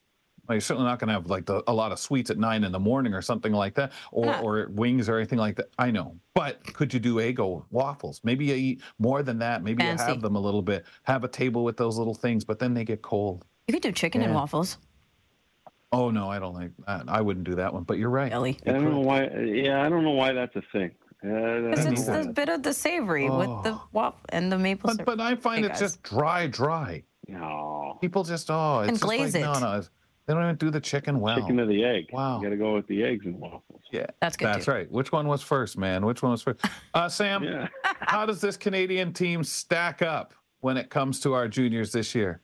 Well, 0.47 0.55
you're 0.55 0.61
certainly 0.61 0.87
not 0.87 0.99
going 0.99 1.07
to 1.07 1.13
have 1.15 1.25
like 1.25 1.45
the, 1.47 1.63
a 1.67 1.73
lot 1.73 1.91
of 1.91 1.97
sweets 1.99 2.29
at 2.29 2.37
nine 2.37 2.63
in 2.63 2.71
the 2.71 2.79
morning 2.79 3.13
or 3.15 3.21
something 3.21 3.51
like 3.51 3.73
that, 3.75 3.91
or 4.11 4.25
Yeah. 4.27 4.41
or 4.41 4.67
wings 4.71 5.09
or 5.09 5.17
anything 5.17 5.39
like 5.39 5.55
that. 5.55 5.69
I 5.79 5.89
know, 5.91 6.17
but 6.35 6.63
could 6.73 6.93
you 6.93 6.99
do 6.99 7.15
Eggo 7.15 7.65
waffles? 7.71 8.21
Maybe 8.23 8.45
you 8.45 8.53
eat 8.55 8.81
more 8.99 9.23
than 9.23 9.39
that. 9.39 9.63
Maybe 9.63 9.83
you 9.83 9.89
have 9.97 10.21
them 10.21 10.35
a 10.35 10.39
little 10.39 10.61
bit. 10.61 10.85
Have 11.03 11.23
a 11.23 11.27
table 11.27 11.63
with 11.63 11.77
those 11.77 11.97
little 11.97 12.13
things, 12.13 12.45
but 12.45 12.59
then 12.59 12.73
they 12.75 12.85
get 12.85 13.01
cold. 13.01 13.43
You 13.67 13.73
could 13.73 13.81
do 13.83 13.91
chicken 13.91 14.21
and 14.21 14.35
waffles. 14.35 14.77
Oh 15.91 16.09
no, 16.09 16.29
I 16.29 16.39
don't 16.39 16.53
like 16.53 16.71
that. 16.87 17.03
I 17.07 17.21
wouldn't 17.21 17.45
do 17.45 17.55
that 17.55 17.73
one. 17.73 17.83
But 17.83 17.97
you're 17.97 18.09
right. 18.09 18.31
Really? 18.31 18.59
I 18.65 18.71
don't 18.71 18.91
know 18.91 18.99
why. 18.99 19.27
Yeah, 19.27 19.81
I 19.83 19.89
don't 19.89 20.03
know 20.03 20.11
why 20.11 20.33
that's 20.33 20.55
a 20.55 20.63
thing. 20.71 20.91
Uh, 21.23 21.69
Because 21.69 21.85
it's 21.85 22.05
that's- 22.05 22.25
the 22.27 22.33
bit 22.33 22.49
of 22.49 22.63
the 22.63 22.73
savory 22.73 23.29
with 23.29 23.47
the 23.63 23.71
Oh. 23.73 23.87
waffle 23.93 24.19
and 24.29 24.51
the 24.51 24.57
maple 24.57 24.89
syrup. 24.91 25.05
But 25.05 25.19
I 25.21 25.35
find 25.35 25.63
Hey, 25.65 25.71
it's 25.71 25.79
just 25.79 26.03
dry, 26.03 26.47
dry. 26.47 27.03
No. 27.27 27.97
People 28.01 28.23
just 28.23 28.49
oh, 28.51 28.79
it's 28.81 28.89
And 28.89 28.95
just 28.97 29.03
glaze 29.03 29.33
like, 29.33 29.41
it. 29.43 29.45
No, 29.45 29.59
no, 29.59 29.81
they 30.27 30.33
don't 30.33 30.43
even 30.43 30.55
do 30.57 30.69
the 30.69 30.81
chicken 30.81 31.19
well. 31.19 31.37
Chicken 31.37 31.59
or 31.59 31.65
the 31.65 31.83
egg. 31.83 32.09
Wow. 32.11 32.37
You 32.37 32.43
got 32.45 32.49
to 32.51 32.57
go 32.57 32.75
with 32.75 32.87
the 32.87 33.03
eggs 33.03 33.25
and 33.25 33.39
waffles. 33.39 33.81
Yeah, 33.91 34.05
that's 34.21 34.35
good. 34.37 34.47
That's 34.47 34.67
right. 34.67 34.91
Which 34.91 35.11
one 35.11 35.27
was 35.27 35.41
first, 35.41 35.77
man? 35.77 36.05
Which 36.05 36.21
one 36.21 36.31
was 36.31 36.41
first? 36.43 36.63
Uh, 36.93 37.07
Sam, 37.09 37.43
Yeah. 37.43 37.67
how 37.83 38.25
does 38.25 38.41
this 38.41 38.57
Canadian 38.57 39.13
team 39.13 39.43
stack 39.43 40.01
up 40.01 40.33
when 40.59 40.77
it 40.77 40.89
comes 40.89 41.19
to 41.21 41.33
our 41.33 41.47
juniors 41.47 41.91
this 41.91 42.13
year? 42.13 42.41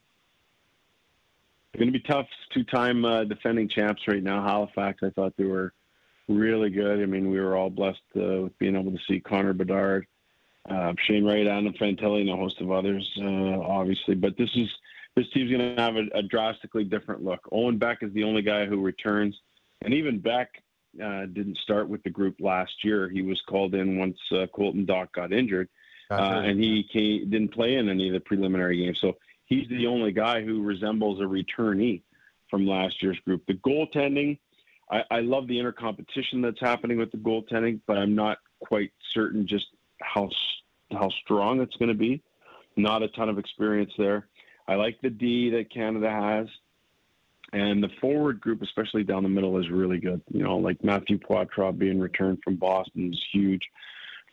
It's 1.72 1.80
going 1.80 1.92
to 1.92 1.98
be 1.98 2.04
tough. 2.04 2.26
Two-time 2.52 3.04
uh, 3.04 3.24
defending 3.24 3.66
champs 3.66 4.02
right 4.06 4.22
now. 4.22 4.42
Halifax. 4.42 5.02
I 5.02 5.08
thought 5.10 5.32
they 5.38 5.44
were 5.44 5.72
really 6.28 6.68
good. 6.68 7.00
I 7.00 7.06
mean, 7.06 7.30
we 7.30 7.40
were 7.40 7.56
all 7.56 7.70
blessed 7.70 8.02
uh, 8.14 8.42
with 8.42 8.58
being 8.58 8.76
able 8.76 8.92
to 8.92 8.98
see 9.08 9.20
Connor 9.20 9.54
Bedard, 9.54 10.06
uh, 10.68 10.92
Shane 11.06 11.24
Wright, 11.24 11.46
Adam 11.46 11.72
Fantilli, 11.72 12.20
and 12.20 12.30
a 12.30 12.36
host 12.36 12.60
of 12.60 12.70
others, 12.70 13.10
uh, 13.18 13.60
obviously. 13.60 14.14
But 14.14 14.36
this 14.36 14.50
is 14.54 14.68
this 15.16 15.28
team's 15.30 15.50
going 15.50 15.76
to 15.76 15.82
have 15.82 15.96
a, 15.96 16.06
a 16.14 16.22
drastically 16.22 16.84
different 16.84 17.24
look. 17.24 17.40
Owen 17.52 17.78
Beck 17.78 18.02
is 18.02 18.12
the 18.12 18.24
only 18.24 18.42
guy 18.42 18.66
who 18.66 18.82
returns, 18.82 19.38
and 19.80 19.94
even 19.94 20.18
Beck 20.18 20.62
uh, 21.02 21.24
didn't 21.26 21.56
start 21.58 21.88
with 21.88 22.02
the 22.02 22.10
group 22.10 22.36
last 22.38 22.84
year. 22.84 23.08
He 23.08 23.22
was 23.22 23.40
called 23.48 23.74
in 23.74 23.98
once 23.98 24.18
uh, 24.30 24.46
Colton 24.54 24.84
Dach 24.84 25.10
got 25.12 25.32
injured, 25.32 25.70
uh, 26.10 26.42
and 26.44 26.62
he 26.62 26.86
came, 26.92 27.30
didn't 27.30 27.54
play 27.54 27.76
in 27.76 27.88
any 27.88 28.08
of 28.08 28.14
the 28.14 28.20
preliminary 28.20 28.76
games. 28.76 29.00
So 29.00 29.16
he's 29.46 29.68
the 29.68 29.86
only 29.86 30.12
guy 30.12 30.42
who 30.42 30.62
resembles 30.62 31.20
a 31.20 31.24
returnee 31.24 32.02
from 32.50 32.66
last 32.66 33.02
year's 33.02 33.18
group. 33.20 33.44
The 33.46 33.54
goaltending, 33.54 34.38
I, 34.90 35.04
I 35.10 35.20
love 35.20 35.48
the 35.48 35.58
intercompetition 35.58 36.42
that's 36.42 36.60
happening 36.60 36.98
with 36.98 37.10
the 37.10 37.18
goaltending, 37.18 37.80
but 37.86 37.98
I'm 37.98 38.14
not 38.14 38.38
quite 38.60 38.92
certain 39.12 39.46
just 39.46 39.66
how 40.00 40.30
how 40.90 41.08
strong 41.08 41.60
it's 41.60 41.76
going 41.76 41.88
to 41.88 41.94
be. 41.94 42.22
Not 42.76 43.02
a 43.02 43.08
ton 43.08 43.28
of 43.28 43.38
experience 43.38 43.92
there. 43.96 44.28
I 44.68 44.74
like 44.74 45.00
the 45.00 45.10
D 45.10 45.50
that 45.50 45.70
Canada 45.70 46.10
has. 46.10 46.48
And 47.54 47.82
the 47.82 47.90
forward 48.00 48.40
group, 48.40 48.62
especially 48.62 49.04
down 49.04 49.22
the 49.22 49.28
middle, 49.28 49.58
is 49.58 49.68
really 49.68 49.98
good. 49.98 50.22
You 50.30 50.42
know, 50.42 50.56
like 50.56 50.82
Matthew 50.82 51.18
Poitras 51.18 51.78
being 51.78 52.00
returned 52.00 52.38
from 52.42 52.56
Boston 52.56 53.12
is 53.12 53.22
huge. 53.30 53.62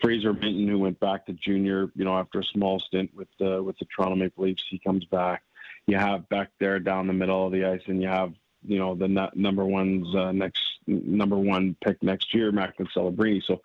Fraser 0.01 0.33
Minton, 0.33 0.67
who 0.67 0.79
went 0.79 0.99
back 0.99 1.25
to 1.25 1.33
junior, 1.33 1.91
you 1.95 2.05
know, 2.05 2.17
after 2.17 2.39
a 2.39 2.43
small 2.43 2.79
stint 2.79 3.11
with 3.15 3.27
the 3.37 3.61
with 3.61 3.77
the 3.79 3.85
Toronto 3.85 4.15
Maple 4.15 4.45
Leafs, 4.45 4.63
he 4.69 4.79
comes 4.79 5.05
back. 5.05 5.43
You 5.87 5.97
have 5.97 6.29
Beck 6.29 6.49
there 6.59 6.79
down 6.79 7.07
the 7.07 7.13
middle 7.13 7.45
of 7.45 7.51
the 7.51 7.65
ice, 7.65 7.81
and 7.87 8.01
you 8.01 8.07
have 8.07 8.33
you 8.63 8.77
know 8.77 8.95
the 8.95 9.07
nu- 9.07 9.29
number 9.35 9.65
one's 9.65 10.13
uh, 10.15 10.31
next 10.31 10.61
number 10.87 11.37
one 11.37 11.75
pick 11.83 12.01
next 12.03 12.33
year, 12.33 12.51
Macklin 12.51 12.87
Celebrini. 12.95 13.43
So, 13.43 13.61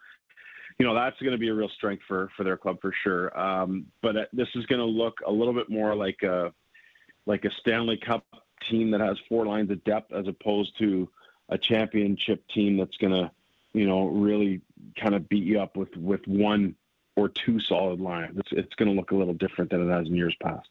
you 0.79 0.87
know, 0.87 0.95
that's 0.95 1.21
going 1.21 1.33
to 1.33 1.39
be 1.39 1.49
a 1.49 1.55
real 1.55 1.69
strength 1.69 2.05
for 2.07 2.31
for 2.37 2.45
their 2.45 2.57
club 2.57 2.81
for 2.81 2.93
sure. 2.93 3.39
Um, 3.39 3.87
but 4.03 4.17
uh, 4.17 4.25
this 4.33 4.49
is 4.55 4.67
going 4.67 4.81
to 4.81 4.87
look 4.87 5.21
a 5.27 5.33
little 5.33 5.55
bit 5.55 5.71
more 5.71 5.95
like 5.95 6.23
a 6.23 6.53
like 7.27 7.45
a 7.45 7.51
Stanley 7.61 7.97
Cup 7.97 8.25
team 8.69 8.91
that 8.91 9.01
has 9.01 9.19
four 9.29 9.47
lines 9.47 9.71
of 9.71 9.83
depth 9.85 10.13
as 10.13 10.27
opposed 10.27 10.79
to 10.79 11.09
a 11.49 11.59
championship 11.59 12.47
team 12.49 12.77
that's 12.79 12.97
going 12.97 13.13
to, 13.13 13.31
you 13.75 13.87
know, 13.87 14.07
really 14.07 14.63
kind 14.99 15.15
of 15.15 15.29
beat 15.29 15.45
you 15.45 15.61
up 15.61 15.77
with 15.77 15.95
with 15.97 16.27
one 16.27 16.75
or 17.17 17.29
two 17.29 17.61
solid 17.61 18.01
lines. 18.01 18.39
It's 18.39 18.53
it's 18.53 18.75
going 18.77 18.89
to 18.89 18.95
look 18.95 19.11
a 19.11 19.17
little 19.17 19.35
different 19.35 19.71
than 19.71 19.89
it 19.89 19.93
has 19.93 20.07
in 20.09 20.15
years 20.15 20.35
past. 20.43 20.69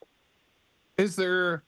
Is 0.97 1.15
there 1.15 1.63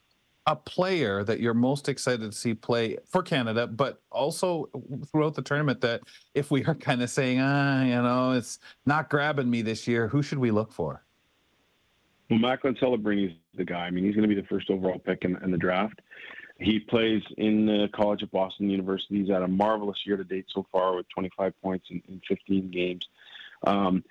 a 0.47 0.55
player 0.55 1.23
that 1.23 1.39
you're 1.39 1.55
most 1.55 1.89
excited 1.89 2.31
to 2.31 2.37
see 2.37 2.53
play 2.53 2.97
for 3.09 3.23
Canada, 3.23 3.65
but 3.65 4.01
also 4.11 4.69
throughout 5.11 5.33
the 5.33 5.41
tournament 5.41 5.81
that 5.81 6.01
if 6.35 6.51
we 6.51 6.63
are 6.65 6.75
kind 6.75 7.01
of 7.01 7.09
saying, 7.09 7.39
ah, 7.41 7.83
you 7.83 8.01
know, 8.01 8.31
it's 8.33 8.59
not 8.85 9.09
grabbing 9.09 9.49
me 9.49 9.63
this 9.63 9.87
year, 9.87 10.07
who 10.07 10.21
should 10.21 10.37
we 10.37 10.51
look 10.51 10.71
for? 10.71 11.03
Well, 12.29 12.39
Macklin 12.39 12.75
Celebrini 12.75 13.31
is 13.31 13.33
the 13.55 13.65
guy. 13.65 13.87
I 13.87 13.91
mean, 13.91 14.03
he's 14.03 14.15
going 14.15 14.27
to 14.27 14.33
be 14.33 14.39
the 14.39 14.47
first 14.47 14.69
overall 14.69 14.99
pick 14.99 15.25
in, 15.25 15.35
in 15.43 15.49
the 15.49 15.57
draft. 15.57 15.99
He 16.57 16.79
plays 16.79 17.21
in 17.37 17.65
the 17.65 17.89
College 17.93 18.23
of 18.23 18.31
Boston 18.31 18.69
University. 18.69 19.19
He's 19.19 19.29
had 19.29 19.41
a 19.41 19.47
marvelous 19.47 20.05
year 20.05 20.17
to 20.17 20.23
date 20.23 20.45
so 20.47 20.65
far 20.71 20.95
with 20.95 21.07
25 21.09 21.53
points 21.61 21.87
in, 21.89 22.01
in 22.07 22.21
15 22.27 22.71
games. 22.71 23.07
Um, 23.65 24.03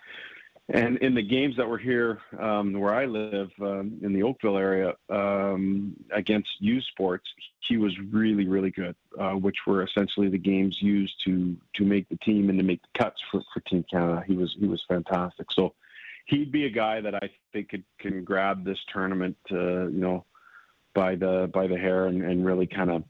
and 0.68 0.96
in 0.98 1.14
the 1.14 1.22
games 1.22 1.56
that 1.58 1.68
were 1.68 1.78
here 1.78 2.20
um, 2.38 2.72
where 2.72 2.94
I 2.94 3.04
live 3.04 3.50
um, 3.60 3.98
in 4.02 4.14
the 4.14 4.22
Oakville 4.22 4.56
area 4.56 4.94
um, 5.10 5.94
against 6.10 6.48
U 6.60 6.80
Sports, 6.80 7.28
he 7.60 7.76
was 7.76 7.98
really, 7.98 8.46
really 8.46 8.70
good, 8.70 8.96
uh, 9.18 9.32
which 9.32 9.58
were 9.66 9.82
essentially 9.82 10.28
the 10.28 10.38
games 10.38 10.80
used 10.80 11.22
to 11.24 11.56
to 11.74 11.84
make 11.84 12.08
the 12.08 12.16
team 12.16 12.48
and 12.48 12.58
to 12.58 12.64
make 12.64 12.80
the 12.80 12.98
cuts 12.98 13.20
for, 13.30 13.42
for 13.52 13.60
Team 13.60 13.84
Canada. 13.90 14.24
He 14.26 14.34
was 14.34 14.56
he 14.58 14.66
was 14.66 14.82
fantastic. 14.88 15.52
So 15.52 15.74
he'd 16.26 16.50
be 16.50 16.64
a 16.64 16.70
guy 16.70 17.00
that 17.02 17.14
I 17.14 17.30
think 17.52 17.68
could, 17.68 17.84
can 17.98 18.24
grab 18.24 18.64
this 18.64 18.78
tournament, 18.90 19.36
uh, 19.52 19.88
you 19.88 20.00
know, 20.00 20.24
by 20.94 21.14
the 21.16 21.50
by 21.52 21.66
the 21.66 21.76
hair 21.76 22.06
and, 22.06 22.22
and 22.22 22.44
really 22.44 22.66
kind 22.66 22.90
of 22.90 23.04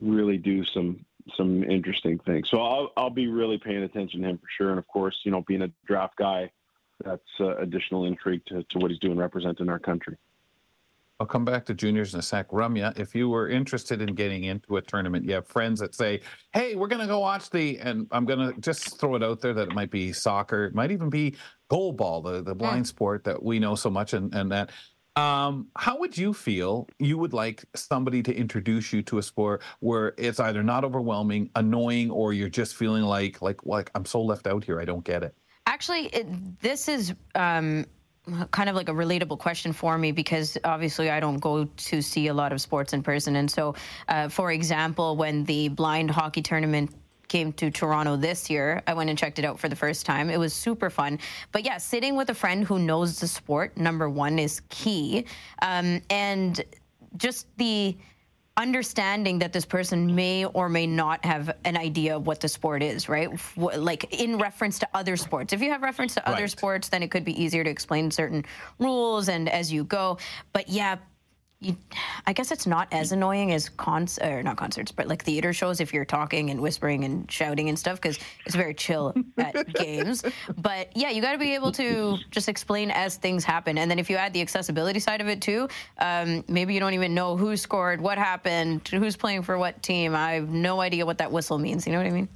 really 0.00 0.36
do 0.36 0.64
some 0.64 1.04
some 1.36 1.62
interesting 1.64 2.18
things. 2.18 2.48
So 2.50 2.60
I'll 2.60 2.92
I'll 2.96 3.10
be 3.10 3.28
really 3.28 3.58
paying 3.58 3.82
attention 3.82 4.22
to 4.22 4.28
him 4.28 4.38
for 4.38 4.48
sure. 4.56 4.70
And 4.70 4.78
of 4.78 4.86
course, 4.88 5.20
you 5.24 5.30
know, 5.30 5.42
being 5.42 5.62
a 5.62 5.70
draft 5.86 6.16
guy, 6.16 6.50
that's 7.04 7.22
uh, 7.40 7.56
additional 7.56 8.04
intrigue 8.04 8.44
to, 8.46 8.62
to 8.64 8.78
what 8.78 8.90
he's 8.90 9.00
doing 9.00 9.16
representing 9.16 9.68
our 9.68 9.78
country. 9.78 10.16
I'll 11.20 11.26
come 11.26 11.44
back 11.44 11.64
to 11.66 11.74
juniors 11.74 12.14
in 12.14 12.18
a 12.18 12.22
sec. 12.22 12.48
Ramya, 12.48 12.98
if 12.98 13.14
you 13.14 13.28
were 13.28 13.48
interested 13.48 14.02
in 14.02 14.14
getting 14.14 14.44
into 14.44 14.78
a 14.78 14.82
tournament, 14.82 15.24
you 15.24 15.34
have 15.34 15.46
friends 15.46 15.78
that 15.78 15.94
say, 15.94 16.20
hey, 16.52 16.74
we're 16.74 16.88
going 16.88 17.00
to 17.00 17.06
go 17.06 17.20
watch 17.20 17.48
the, 17.48 17.78
and 17.78 18.08
I'm 18.10 18.24
going 18.24 18.52
to 18.52 18.60
just 18.60 18.98
throw 18.98 19.14
it 19.14 19.22
out 19.22 19.40
there 19.40 19.54
that 19.54 19.68
it 19.68 19.74
might 19.74 19.92
be 19.92 20.12
soccer, 20.12 20.64
it 20.64 20.74
might 20.74 20.90
even 20.90 21.10
be 21.10 21.36
goalball, 21.70 22.24
the, 22.24 22.42
the 22.42 22.56
blind 22.56 22.88
sport 22.88 23.22
that 23.22 23.40
we 23.40 23.60
know 23.60 23.76
so 23.76 23.88
much 23.88 24.14
and, 24.14 24.34
and 24.34 24.50
that. 24.50 24.70
Um, 25.16 25.68
how 25.76 25.98
would 25.98 26.16
you 26.16 26.32
feel 26.32 26.88
you 26.98 27.18
would 27.18 27.34
like 27.34 27.64
somebody 27.74 28.22
to 28.22 28.34
introduce 28.34 28.92
you 28.92 29.02
to 29.02 29.18
a 29.18 29.22
sport 29.22 29.62
where 29.80 30.14
it's 30.16 30.40
either 30.40 30.62
not 30.62 30.84
overwhelming, 30.84 31.50
annoying, 31.54 32.10
or 32.10 32.32
you're 32.32 32.48
just 32.48 32.76
feeling 32.76 33.02
like, 33.02 33.42
like, 33.42 33.64
like 33.66 33.90
I'm 33.94 34.06
so 34.06 34.22
left 34.22 34.46
out 34.46 34.64
here, 34.64 34.80
I 34.80 34.86
don't 34.86 35.04
get 35.04 35.22
it? 35.22 35.34
Actually, 35.66 36.06
it, 36.06 36.60
this 36.60 36.88
is 36.88 37.14
um, 37.34 37.84
kind 38.52 38.68
of 38.68 38.76
like 38.76 38.88
a 38.88 38.92
relatable 38.92 39.38
question 39.38 39.72
for 39.72 39.98
me 39.98 40.12
because 40.12 40.56
obviously 40.64 41.10
I 41.10 41.20
don't 41.20 41.38
go 41.38 41.64
to 41.64 42.02
see 42.02 42.28
a 42.28 42.34
lot 42.34 42.52
of 42.52 42.60
sports 42.60 42.92
in 42.92 43.02
person. 43.02 43.36
And 43.36 43.50
so, 43.50 43.74
uh, 44.08 44.28
for 44.28 44.50
example, 44.50 45.16
when 45.16 45.44
the 45.44 45.68
blind 45.68 46.10
hockey 46.10 46.40
tournament 46.40 46.90
came 47.32 47.50
to 47.54 47.70
Toronto 47.70 48.14
this 48.14 48.50
year, 48.50 48.82
I 48.86 48.92
went 48.92 49.08
and 49.08 49.18
checked 49.18 49.38
it 49.38 49.44
out 49.46 49.58
for 49.58 49.70
the 49.70 49.74
first 49.74 50.04
time. 50.04 50.28
It 50.28 50.38
was 50.38 50.52
super 50.52 50.90
fun. 50.90 51.18
But 51.50 51.64
yeah, 51.64 51.78
sitting 51.78 52.14
with 52.14 52.28
a 52.28 52.34
friend 52.34 52.62
who 52.62 52.78
knows 52.78 53.18
the 53.18 53.26
sport, 53.26 53.74
number 53.78 54.10
one, 54.10 54.38
is 54.38 54.60
key. 54.68 55.24
Um, 55.62 56.02
and 56.10 56.62
just 57.16 57.46
the 57.56 57.96
understanding 58.58 59.38
that 59.38 59.50
this 59.54 59.64
person 59.64 60.14
may 60.14 60.44
or 60.44 60.68
may 60.68 60.86
not 60.86 61.24
have 61.24 61.56
an 61.64 61.74
idea 61.74 62.14
of 62.16 62.26
what 62.26 62.40
the 62.40 62.48
sport 62.48 62.82
is, 62.82 63.08
right? 63.08 63.30
Like 63.56 64.12
in 64.20 64.36
reference 64.36 64.78
to 64.80 64.88
other 64.92 65.16
sports. 65.16 65.54
If 65.54 65.62
you 65.62 65.70
have 65.70 65.80
reference 65.80 66.12
to 66.16 66.28
other 66.28 66.42
Right. 66.42 66.50
sports, 66.50 66.90
then 66.90 67.02
it 67.02 67.10
could 67.10 67.24
be 67.24 67.42
easier 67.42 67.64
to 67.64 67.70
explain 67.70 68.10
certain 68.10 68.44
rules 68.78 69.30
and 69.30 69.48
as 69.48 69.72
you 69.72 69.84
go. 69.84 70.18
But 70.52 70.68
yeah, 70.68 70.96
you, 71.62 71.76
I 72.26 72.32
guess 72.32 72.50
it's 72.50 72.66
not 72.66 72.88
as 72.92 73.12
annoying 73.12 73.52
as 73.52 73.68
cons 73.68 74.18
or 74.18 74.42
not 74.42 74.56
concerts, 74.56 74.92
but 74.92 75.06
like 75.06 75.24
theater 75.24 75.52
shows 75.52 75.80
if 75.80 75.92
you're 75.94 76.04
talking 76.04 76.50
and 76.50 76.60
whispering 76.60 77.04
and 77.04 77.30
shouting 77.30 77.68
and 77.68 77.78
stuff 77.78 78.00
because 78.00 78.18
it's 78.44 78.54
very 78.54 78.74
chill 78.74 79.14
at 79.38 79.72
games. 79.74 80.24
But 80.56 80.94
yeah, 80.96 81.10
you 81.10 81.22
got 81.22 81.32
to 81.32 81.38
be 81.38 81.54
able 81.54 81.72
to 81.72 82.18
just 82.30 82.48
explain 82.48 82.90
as 82.90 83.16
things 83.16 83.44
happen, 83.44 83.78
and 83.78 83.90
then 83.90 83.98
if 83.98 84.10
you 84.10 84.16
add 84.16 84.32
the 84.32 84.40
accessibility 84.40 85.00
side 85.00 85.20
of 85.20 85.28
it 85.28 85.40
too, 85.40 85.68
um, 85.98 86.44
maybe 86.48 86.74
you 86.74 86.80
don't 86.80 86.94
even 86.94 87.14
know 87.14 87.36
who 87.36 87.56
scored, 87.56 88.00
what 88.00 88.18
happened, 88.18 88.86
who's 88.88 89.16
playing 89.16 89.42
for 89.42 89.58
what 89.58 89.82
team. 89.82 90.14
I 90.14 90.32
have 90.32 90.50
no 90.50 90.80
idea 90.80 91.06
what 91.06 91.18
that 91.18 91.32
whistle 91.32 91.58
means. 91.58 91.86
You 91.86 91.92
know 91.92 91.98
what 91.98 92.06
I 92.06 92.10
mean? 92.10 92.28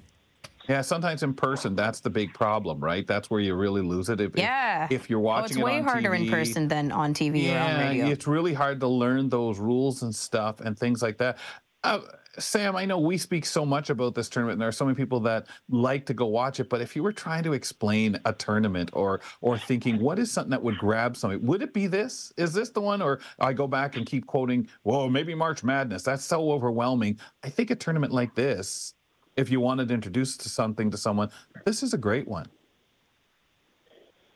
Yeah, 0.68 0.80
sometimes 0.80 1.22
in 1.22 1.34
person, 1.34 1.74
that's 1.74 2.00
the 2.00 2.10
big 2.10 2.32
problem, 2.34 2.80
right? 2.80 3.06
That's 3.06 3.30
where 3.30 3.40
you 3.40 3.54
really 3.54 3.82
lose 3.82 4.08
it. 4.08 4.20
If, 4.20 4.32
if- 4.34 4.38
Yeah. 4.40 4.88
If, 4.90 5.08
you're 5.10 5.20
Oh, 5.20 5.22
watching 5.22 5.58
it's 5.58 5.64
way 5.64 5.80
harder 5.80 6.14
in 6.14 6.28
person 6.28 6.68
than 6.68 6.92
on 6.92 7.14
TV 7.14 7.52
or 7.54 7.58
on 7.58 7.78
radio. 7.80 8.06
it's 8.08 8.26
really 8.26 8.54
hard 8.54 8.80
to 8.80 8.88
learn 8.88 9.28
those 9.28 9.58
rules 9.58 10.02
and 10.02 10.14
stuff 10.14 10.60
and 10.60 10.78
things 10.78 11.02
like 11.02 11.18
that. 11.18 11.38
Uh, 11.84 12.00
Sam, 12.38 12.76
I 12.76 12.84
know 12.84 12.98
we 12.98 13.16
speak 13.16 13.46
so 13.46 13.64
much 13.64 13.88
about 13.88 14.14
this 14.14 14.28
tournament, 14.28 14.54
and 14.54 14.60
there 14.60 14.68
are 14.68 14.72
so 14.72 14.84
many 14.84 14.94
people 14.96 15.20
that 15.20 15.46
like 15.70 16.04
to 16.06 16.14
go 16.14 16.26
watch 16.26 16.60
it. 16.60 16.68
But 16.68 16.80
if 16.82 16.94
you 16.94 17.02
were 17.02 17.12
trying 17.12 17.44
to 17.44 17.54
explain 17.54 18.18
a 18.26 18.32
tournament, 18.32 18.90
or 18.92 19.20
or 19.40 19.56
thinking 19.56 19.98
what 20.00 20.18
is 20.18 20.30
something 20.30 20.50
that 20.50 20.62
would 20.62 20.76
grab 20.76 21.16
somebody, 21.16 21.40
would 21.42 21.62
it 21.62 21.72
be 21.72 21.86
this? 21.86 22.32
Is 22.36 22.52
this 22.52 22.68
the 22.70 22.80
one? 22.82 23.00
Or 23.00 23.20
I 23.38 23.52
go 23.54 23.66
back 23.66 23.96
and 23.96 24.04
keep 24.04 24.26
quoting, 24.26 24.68
"Whoa, 24.82 25.08
maybe 25.08 25.34
March 25.34 25.64
Madness." 25.64 26.02
That's 26.02 26.24
so 26.24 26.50
overwhelming. 26.50 27.18
I 27.42 27.48
think 27.48 27.70
a 27.70 27.74
tournament 27.76 28.12
like 28.12 28.34
this, 28.34 28.92
if 29.36 29.50
you 29.50 29.60
wanted 29.60 29.88
to 29.88 29.94
introduce 29.94 30.36
to 30.38 30.48
something 30.48 30.90
to 30.90 30.96
someone, 30.96 31.30
this 31.64 31.82
is 31.82 31.94
a 31.94 31.98
great 31.98 32.26
one. 32.26 32.46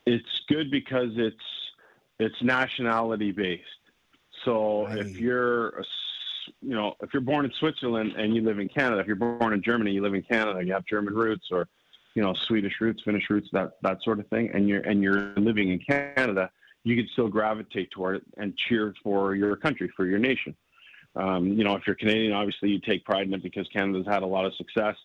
It's 0.06 0.43
good 0.48 0.70
because 0.70 1.10
it's 1.16 1.36
it's 2.18 2.43
nationality 2.43 3.32
based. 3.32 3.64
So 4.44 4.86
right. 4.86 4.98
if 4.98 5.18
you're 5.18 5.68
a 5.68 5.85
you 6.60 6.74
know, 6.74 6.94
if 7.01 7.12
you're 7.12 7.22
born 7.22 7.44
in 7.44 7.52
Switzerland 7.59 8.14
and 8.16 8.35
you 8.35 8.43
live 8.43 8.59
in 8.59 8.68
Canada, 8.68 9.01
if 9.01 9.06
you're 9.06 9.16
born 9.16 9.52
in 9.52 9.62
Germany, 9.62 9.93
you 9.93 10.02
live 10.02 10.14
in 10.14 10.22
Canada, 10.22 10.64
you 10.64 10.72
have 10.72 10.85
German 10.85 11.14
roots 11.14 11.47
or, 11.51 11.68
you 12.14 12.22
know, 12.22 12.35
Swedish 12.35 12.81
roots, 12.81 13.02
Finnish 13.05 13.31
roots, 13.31 13.48
that 13.52 13.72
that 13.82 14.02
sort 14.02 14.18
of 14.18 14.27
thing, 14.28 14.51
and 14.52 14.68
you're 14.68 14.81
and 14.82 15.02
you're 15.02 15.32
living 15.36 15.70
in 15.70 15.78
Canada, 15.78 16.51
you 16.85 16.97
can 16.97 17.09
still 17.12 17.28
gravitate 17.28 17.90
toward 17.90 18.16
it 18.16 18.22
and 18.36 18.56
cheer 18.56 18.94
for 19.02 19.35
your 19.35 19.56
country, 19.56 19.90
for 19.97 20.06
your 20.06 20.18
nation. 20.18 20.56
Um, 21.16 21.53
you 21.53 21.65
know, 21.65 21.74
if 21.74 21.87
you're 21.87 21.97
Canadian, 21.97 22.32
obviously 22.32 22.70
you 22.70 22.81
take 22.81 23.05
pride 23.05 23.27
in 23.27 23.35
it 23.35 23.43
because 23.43 23.66
Canada's 23.69 24.07
had 24.07 24.23
a 24.23 24.27
lot 24.27 24.45
of 24.45 24.55
success. 24.55 24.97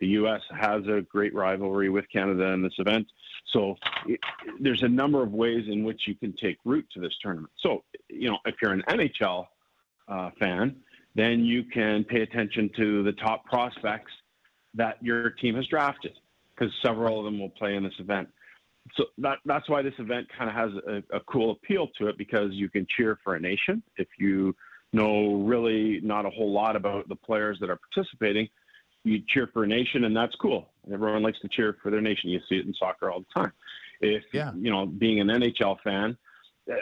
The 0.00 0.06
U.S. 0.08 0.40
has 0.58 0.86
a 0.86 1.02
great 1.02 1.34
rivalry 1.34 1.90
with 1.90 2.06
Canada 2.10 2.44
in 2.52 2.62
this 2.62 2.72
event. 2.78 3.06
So 3.52 3.76
it, 4.06 4.18
there's 4.58 4.82
a 4.82 4.88
number 4.88 5.22
of 5.22 5.32
ways 5.32 5.66
in 5.68 5.84
which 5.84 6.02
you 6.06 6.14
can 6.14 6.32
take 6.32 6.56
root 6.64 6.86
to 6.94 7.00
this 7.00 7.12
tournament. 7.22 7.52
So, 7.58 7.84
you 8.08 8.30
know, 8.30 8.38
if 8.46 8.54
you're 8.62 8.72
an 8.72 8.82
NHL 8.88 9.46
uh, 10.08 10.30
fan, 10.38 10.76
then 11.14 11.44
you 11.44 11.64
can 11.64 12.04
pay 12.04 12.22
attention 12.22 12.70
to 12.76 13.02
the 13.02 13.12
top 13.12 13.44
prospects 13.44 14.12
that 14.74 14.96
your 15.02 15.30
team 15.30 15.56
has 15.56 15.66
drafted 15.66 16.12
because 16.54 16.72
several 16.82 17.18
of 17.18 17.24
them 17.24 17.38
will 17.38 17.50
play 17.50 17.74
in 17.74 17.82
this 17.82 17.98
event. 17.98 18.28
So 18.96 19.04
that, 19.18 19.38
that's 19.44 19.68
why 19.68 19.82
this 19.82 19.94
event 19.98 20.28
kind 20.36 20.48
of 20.48 20.56
has 20.56 20.70
a, 20.86 21.16
a, 21.16 21.20
cool 21.20 21.52
appeal 21.52 21.88
to 21.98 22.08
it 22.08 22.16
because 22.16 22.52
you 22.52 22.68
can 22.68 22.86
cheer 22.96 23.18
for 23.22 23.34
a 23.34 23.40
nation. 23.40 23.82
If 23.96 24.08
you 24.18 24.54
know 24.92 25.34
really 25.36 26.00
not 26.02 26.26
a 26.26 26.30
whole 26.30 26.52
lot 26.52 26.76
about 26.76 27.08
the 27.08 27.16
players 27.16 27.58
that 27.60 27.70
are 27.70 27.78
participating, 27.92 28.48
you 29.04 29.22
cheer 29.28 29.48
for 29.52 29.64
a 29.64 29.66
nation, 29.66 30.04
and 30.04 30.16
that's 30.16 30.34
cool. 30.36 30.70
Everyone 30.92 31.22
likes 31.22 31.40
to 31.40 31.48
cheer 31.48 31.76
for 31.82 31.90
their 31.90 32.00
nation. 32.00 32.30
You 32.30 32.40
see 32.48 32.56
it 32.56 32.66
in 32.66 32.74
soccer 32.74 33.10
all 33.10 33.20
the 33.20 33.40
time. 33.40 33.52
If 34.00 34.24
yeah. 34.32 34.52
you 34.56 34.70
know, 34.70 34.86
being 34.86 35.20
an 35.20 35.28
NHL 35.28 35.80
fan, 35.82 36.16
uh, 36.70 36.74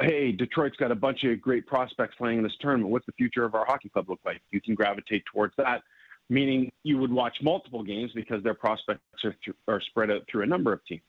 hey, 0.00 0.32
Detroit's 0.32 0.76
got 0.76 0.90
a 0.90 0.94
bunch 0.94 1.24
of 1.24 1.40
great 1.40 1.66
prospects 1.66 2.14
playing 2.16 2.38
in 2.38 2.44
this 2.44 2.56
tournament. 2.60 2.90
What's 2.90 3.06
the 3.06 3.12
future 3.12 3.44
of 3.44 3.54
our 3.54 3.64
hockey 3.64 3.88
club 3.88 4.08
look 4.08 4.20
like? 4.24 4.40
You 4.50 4.60
can 4.60 4.74
gravitate 4.74 5.24
towards 5.32 5.54
that, 5.56 5.82
meaning 6.28 6.70
you 6.82 6.98
would 6.98 7.12
watch 7.12 7.38
multiple 7.42 7.82
games 7.82 8.12
because 8.14 8.42
their 8.42 8.54
prospects 8.54 9.00
are, 9.24 9.34
th- 9.44 9.56
are 9.68 9.80
spread 9.80 10.10
out 10.10 10.22
through 10.30 10.42
a 10.42 10.46
number 10.46 10.72
of 10.72 10.84
teams. 10.84 11.02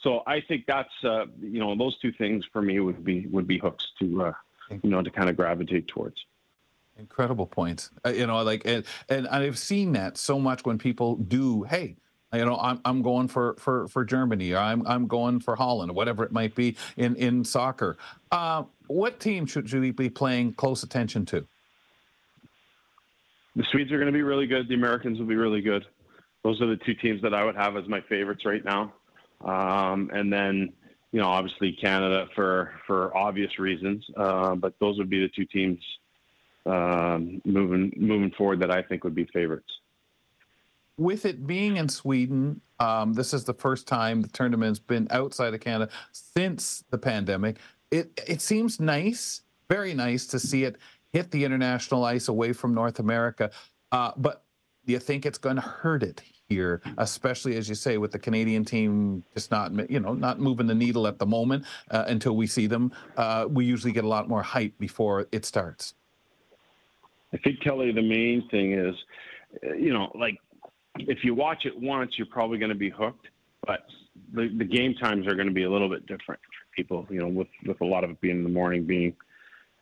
So 0.00 0.22
I 0.26 0.40
think 0.40 0.64
that's 0.66 0.92
uh, 1.02 1.26
you 1.40 1.60
know 1.60 1.74
those 1.76 1.98
two 1.98 2.12
things 2.12 2.44
for 2.52 2.60
me 2.60 2.78
would 2.78 3.04
be 3.04 3.26
would 3.28 3.46
be 3.46 3.58
hooks 3.58 3.86
to 4.00 4.24
uh, 4.24 4.32
you 4.70 4.90
know 4.90 5.02
to 5.02 5.10
kind 5.10 5.28
of 5.28 5.36
gravitate 5.36 5.88
towards. 5.88 6.16
Incredible 6.96 7.46
points. 7.46 7.90
Uh, 8.06 8.10
you 8.10 8.26
know, 8.26 8.42
like 8.42 8.62
and 8.64 8.84
and 9.08 9.26
I've 9.28 9.58
seen 9.58 9.92
that 9.92 10.16
so 10.16 10.38
much 10.38 10.64
when 10.64 10.78
people 10.78 11.16
do. 11.16 11.64
Hey, 11.64 11.96
you 12.34 12.44
know 12.44 12.56
i'm, 12.56 12.80
I'm 12.84 13.02
going 13.02 13.28
for, 13.28 13.54
for, 13.58 13.88
for 13.88 14.04
germany 14.04 14.52
or 14.52 14.58
I'm, 14.58 14.86
I'm 14.86 15.06
going 15.06 15.40
for 15.40 15.56
holland 15.56 15.90
or 15.90 15.94
whatever 15.94 16.24
it 16.24 16.32
might 16.32 16.54
be 16.54 16.76
in, 16.96 17.16
in 17.16 17.44
soccer 17.44 17.96
uh, 18.32 18.64
what 18.86 19.20
team 19.20 19.46
should, 19.46 19.68
should 19.68 19.80
we 19.80 19.90
be 19.90 20.10
playing 20.10 20.54
close 20.54 20.82
attention 20.82 21.24
to 21.26 21.46
the 23.56 23.64
swedes 23.70 23.92
are 23.92 23.98
going 23.98 24.12
to 24.12 24.12
be 24.12 24.22
really 24.22 24.46
good 24.46 24.68
the 24.68 24.74
americans 24.74 25.18
will 25.18 25.26
be 25.26 25.36
really 25.36 25.60
good 25.60 25.84
those 26.42 26.60
are 26.60 26.66
the 26.66 26.78
two 26.84 26.94
teams 26.94 27.22
that 27.22 27.34
i 27.34 27.44
would 27.44 27.56
have 27.56 27.76
as 27.76 27.86
my 27.88 28.00
favorites 28.02 28.44
right 28.44 28.64
now 28.64 28.92
um, 29.44 30.10
and 30.12 30.32
then 30.32 30.72
you 31.14 31.20
know 31.20 31.28
obviously 31.28 31.72
canada 31.72 32.26
for 32.34 32.72
for 32.86 33.16
obvious 33.16 33.58
reasons 33.60 34.04
uh, 34.16 34.54
but 34.56 34.74
those 34.80 34.98
would 34.98 35.08
be 35.08 35.20
the 35.20 35.28
two 35.28 35.46
teams 35.46 35.78
um, 36.66 37.40
moving 37.44 37.92
moving 37.96 38.32
forward 38.32 38.58
that 38.58 38.72
i 38.72 38.82
think 38.82 39.04
would 39.04 39.14
be 39.14 39.24
favorites 39.32 39.70
with 40.96 41.26
it 41.26 41.44
being 41.44 41.76
in 41.76 41.88
Sweden, 41.88 42.60
um, 42.78 43.14
this 43.14 43.34
is 43.34 43.42
the 43.42 43.54
first 43.54 43.88
time 43.88 44.22
the 44.22 44.28
tournament's 44.28 44.78
been 44.78 45.08
outside 45.10 45.52
of 45.52 45.60
Canada 45.60 45.90
since 46.12 46.84
the 46.90 46.98
pandemic. 46.98 47.56
It 47.90 48.20
it 48.28 48.40
seems 48.40 48.78
nice, 48.78 49.42
very 49.68 49.92
nice 49.92 50.24
to 50.28 50.38
see 50.38 50.62
it 50.62 50.76
hit 51.12 51.32
the 51.32 51.44
international 51.44 52.04
ice 52.04 52.28
away 52.28 52.52
from 52.52 52.74
North 52.74 53.00
America. 53.00 53.50
Uh, 53.90 54.12
but 54.16 54.44
do 54.86 54.92
you 54.92 55.00
think 55.00 55.26
it's 55.26 55.38
going 55.38 55.56
to 55.56 55.62
hurt 55.62 56.04
it 56.04 56.22
here, 56.48 56.82
especially 56.98 57.56
as 57.56 57.68
you 57.68 57.74
say, 57.74 57.98
with 57.98 58.12
the 58.12 58.18
Canadian 58.18 58.64
team 58.64 59.24
just 59.34 59.50
not 59.50 59.90
you 59.90 60.00
know 60.00 60.14
not 60.14 60.40
moving 60.40 60.66
the 60.66 60.74
needle 60.74 61.06
at 61.06 61.18
the 61.18 61.26
moment 61.26 61.64
uh, 61.90 62.04
until 62.06 62.36
we 62.36 62.46
see 62.46 62.66
them? 62.66 62.92
Uh, 63.16 63.46
we 63.48 63.64
usually 63.64 63.92
get 63.92 64.04
a 64.04 64.08
lot 64.08 64.28
more 64.28 64.42
hype 64.42 64.78
before 64.78 65.26
it 65.32 65.44
starts. 65.44 65.94
I 67.32 67.36
think 67.38 67.60
Kelly, 67.60 67.90
the 67.92 68.02
main 68.02 68.48
thing 68.48 68.72
is, 68.72 68.94
you 69.76 69.92
know, 69.92 70.12
like 70.14 70.38
if 70.98 71.24
you 71.24 71.34
watch 71.34 71.64
it 71.64 71.78
once, 71.78 72.12
you're 72.16 72.26
probably 72.26 72.58
going 72.58 72.70
to 72.70 72.76
be 72.76 72.90
hooked. 72.90 73.26
But 73.66 73.86
the, 74.32 74.48
the 74.56 74.64
game 74.64 74.94
times 74.94 75.26
are 75.26 75.34
going 75.34 75.48
to 75.48 75.54
be 75.54 75.64
a 75.64 75.70
little 75.70 75.88
bit 75.88 76.06
different 76.06 76.40
for 76.40 76.76
people. 76.76 77.06
You 77.10 77.20
know, 77.20 77.28
with 77.28 77.48
with 77.66 77.80
a 77.80 77.84
lot 77.84 78.04
of 78.04 78.10
it 78.10 78.20
being 78.20 78.38
in 78.38 78.44
the 78.44 78.50
morning, 78.50 78.84
being 78.84 79.14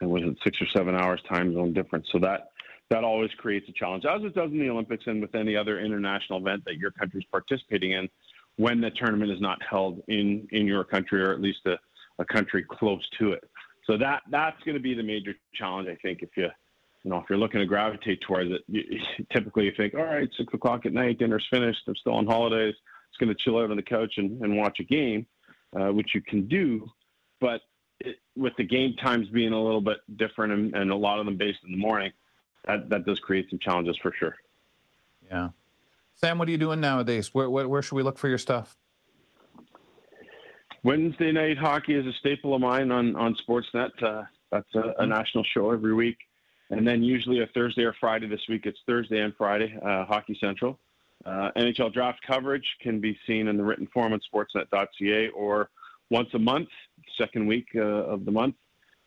it 0.00 0.06
was 0.06 0.22
it 0.24 0.36
six 0.42 0.60
or 0.60 0.66
seven 0.74 0.94
hours 0.94 1.20
time 1.28 1.52
zone 1.54 1.72
difference. 1.72 2.08
So 2.12 2.18
that 2.20 2.51
that 2.92 3.04
always 3.04 3.30
creates 3.38 3.68
a 3.68 3.72
challenge, 3.72 4.04
as 4.04 4.22
it 4.22 4.34
does 4.34 4.50
in 4.50 4.58
the 4.58 4.68
Olympics 4.68 5.04
and 5.06 5.20
with 5.22 5.34
any 5.34 5.56
other 5.56 5.80
international 5.80 6.38
event 6.38 6.62
that 6.66 6.76
your 6.76 6.90
country 6.90 7.20
is 7.20 7.26
participating 7.30 7.92
in. 7.92 8.08
When 8.56 8.82
the 8.82 8.90
tournament 8.90 9.30
is 9.30 9.40
not 9.40 9.58
held 9.68 10.02
in 10.08 10.46
in 10.52 10.66
your 10.66 10.84
country, 10.84 11.22
or 11.22 11.32
at 11.32 11.40
least 11.40 11.60
a, 11.64 11.78
a 12.18 12.24
country 12.24 12.64
close 12.68 13.02
to 13.18 13.32
it. 13.32 13.44
So 13.86 13.96
that 13.96 14.20
that's 14.30 14.62
going 14.64 14.74
to 14.74 14.80
be 14.80 14.92
the 14.92 15.02
major 15.02 15.34
challenge, 15.54 15.88
I 15.88 15.96
think, 16.02 16.22
if 16.22 16.28
you 16.36 16.48
you 17.02 17.10
know, 17.10 17.16
if 17.16 17.24
you're 17.28 17.38
looking 17.38 17.60
to 17.60 17.66
gravitate 17.66 18.20
towards 18.20 18.50
it, 18.50 18.62
you, 18.68 18.82
typically 19.32 19.64
you 19.64 19.72
think, 19.76 19.94
all 19.94 20.04
right, 20.04 20.28
six 20.36 20.52
o'clock 20.52 20.86
at 20.86 20.92
night, 20.92 21.18
dinner's 21.18 21.46
finished, 21.50 21.80
I'm 21.88 21.96
still 21.96 22.14
on 22.14 22.26
holidays, 22.26 22.74
it's 23.08 23.18
going 23.18 23.34
to 23.34 23.42
chill 23.42 23.58
out 23.58 23.70
on 23.70 23.76
the 23.76 23.82
couch 23.82 24.14
and, 24.18 24.40
and 24.42 24.56
watch 24.56 24.78
a 24.80 24.84
game, 24.84 25.26
uh, 25.74 25.92
which 25.92 26.10
you 26.14 26.20
can 26.20 26.46
do. 26.46 26.88
But 27.40 27.62
it, 28.00 28.16
with 28.36 28.52
the 28.56 28.64
game 28.64 28.94
times 29.02 29.28
being 29.30 29.52
a 29.52 29.62
little 29.62 29.80
bit 29.80 29.98
different 30.16 30.52
and, 30.52 30.74
and 30.74 30.90
a 30.90 30.96
lot 30.96 31.18
of 31.18 31.26
them 31.26 31.36
based 31.36 31.58
in 31.64 31.72
the 31.72 31.78
morning, 31.78 32.12
that, 32.66 32.88
that 32.90 33.04
does 33.04 33.18
create 33.20 33.48
some 33.50 33.58
challenges 33.58 33.96
for 34.00 34.12
sure. 34.18 34.36
Yeah. 35.30 35.50
Sam, 36.14 36.38
what 36.38 36.48
are 36.48 36.50
you 36.50 36.58
doing 36.58 36.80
nowadays? 36.80 37.34
Where, 37.34 37.50
where, 37.50 37.68
where 37.68 37.82
should 37.82 37.96
we 37.96 38.02
look 38.02 38.18
for 38.18 38.28
your 38.28 38.38
stuff? 38.38 38.76
Wednesday 40.84 41.32
night 41.32 41.58
hockey 41.58 41.94
is 41.94 42.06
a 42.06 42.12
staple 42.18 42.54
of 42.54 42.60
mine 42.60 42.90
on, 42.90 43.14
on 43.16 43.36
Sportsnet. 43.36 43.90
Uh, 44.02 44.24
that's 44.50 44.74
a, 44.74 44.94
a, 44.98 45.06
national 45.06 45.44
show 45.44 45.70
every 45.70 45.94
week. 45.94 46.18
And 46.70 46.86
then 46.86 47.02
usually 47.02 47.40
a 47.42 47.46
Thursday 47.46 47.82
or 47.82 47.94
Friday. 48.00 48.28
This 48.28 48.40
week 48.48 48.66
it's 48.66 48.78
Thursday 48.86 49.20
and 49.20 49.34
Friday, 49.36 49.78
uh, 49.84 50.04
Hockey 50.04 50.36
Central. 50.40 50.78
Uh, 51.24 51.50
NHL 51.56 51.92
draft 51.92 52.20
coverage 52.26 52.66
can 52.80 53.00
be 53.00 53.16
seen 53.26 53.46
in 53.46 53.56
the 53.56 53.62
written 53.62 53.86
form 53.94 54.12
on 54.12 54.20
sportsnet.ca 54.32 55.28
or 55.28 55.70
once 56.10 56.28
a 56.34 56.38
month, 56.38 56.68
second 57.16 57.46
week 57.46 57.68
uh, 57.76 57.80
of 57.80 58.24
the 58.24 58.30
month 58.30 58.56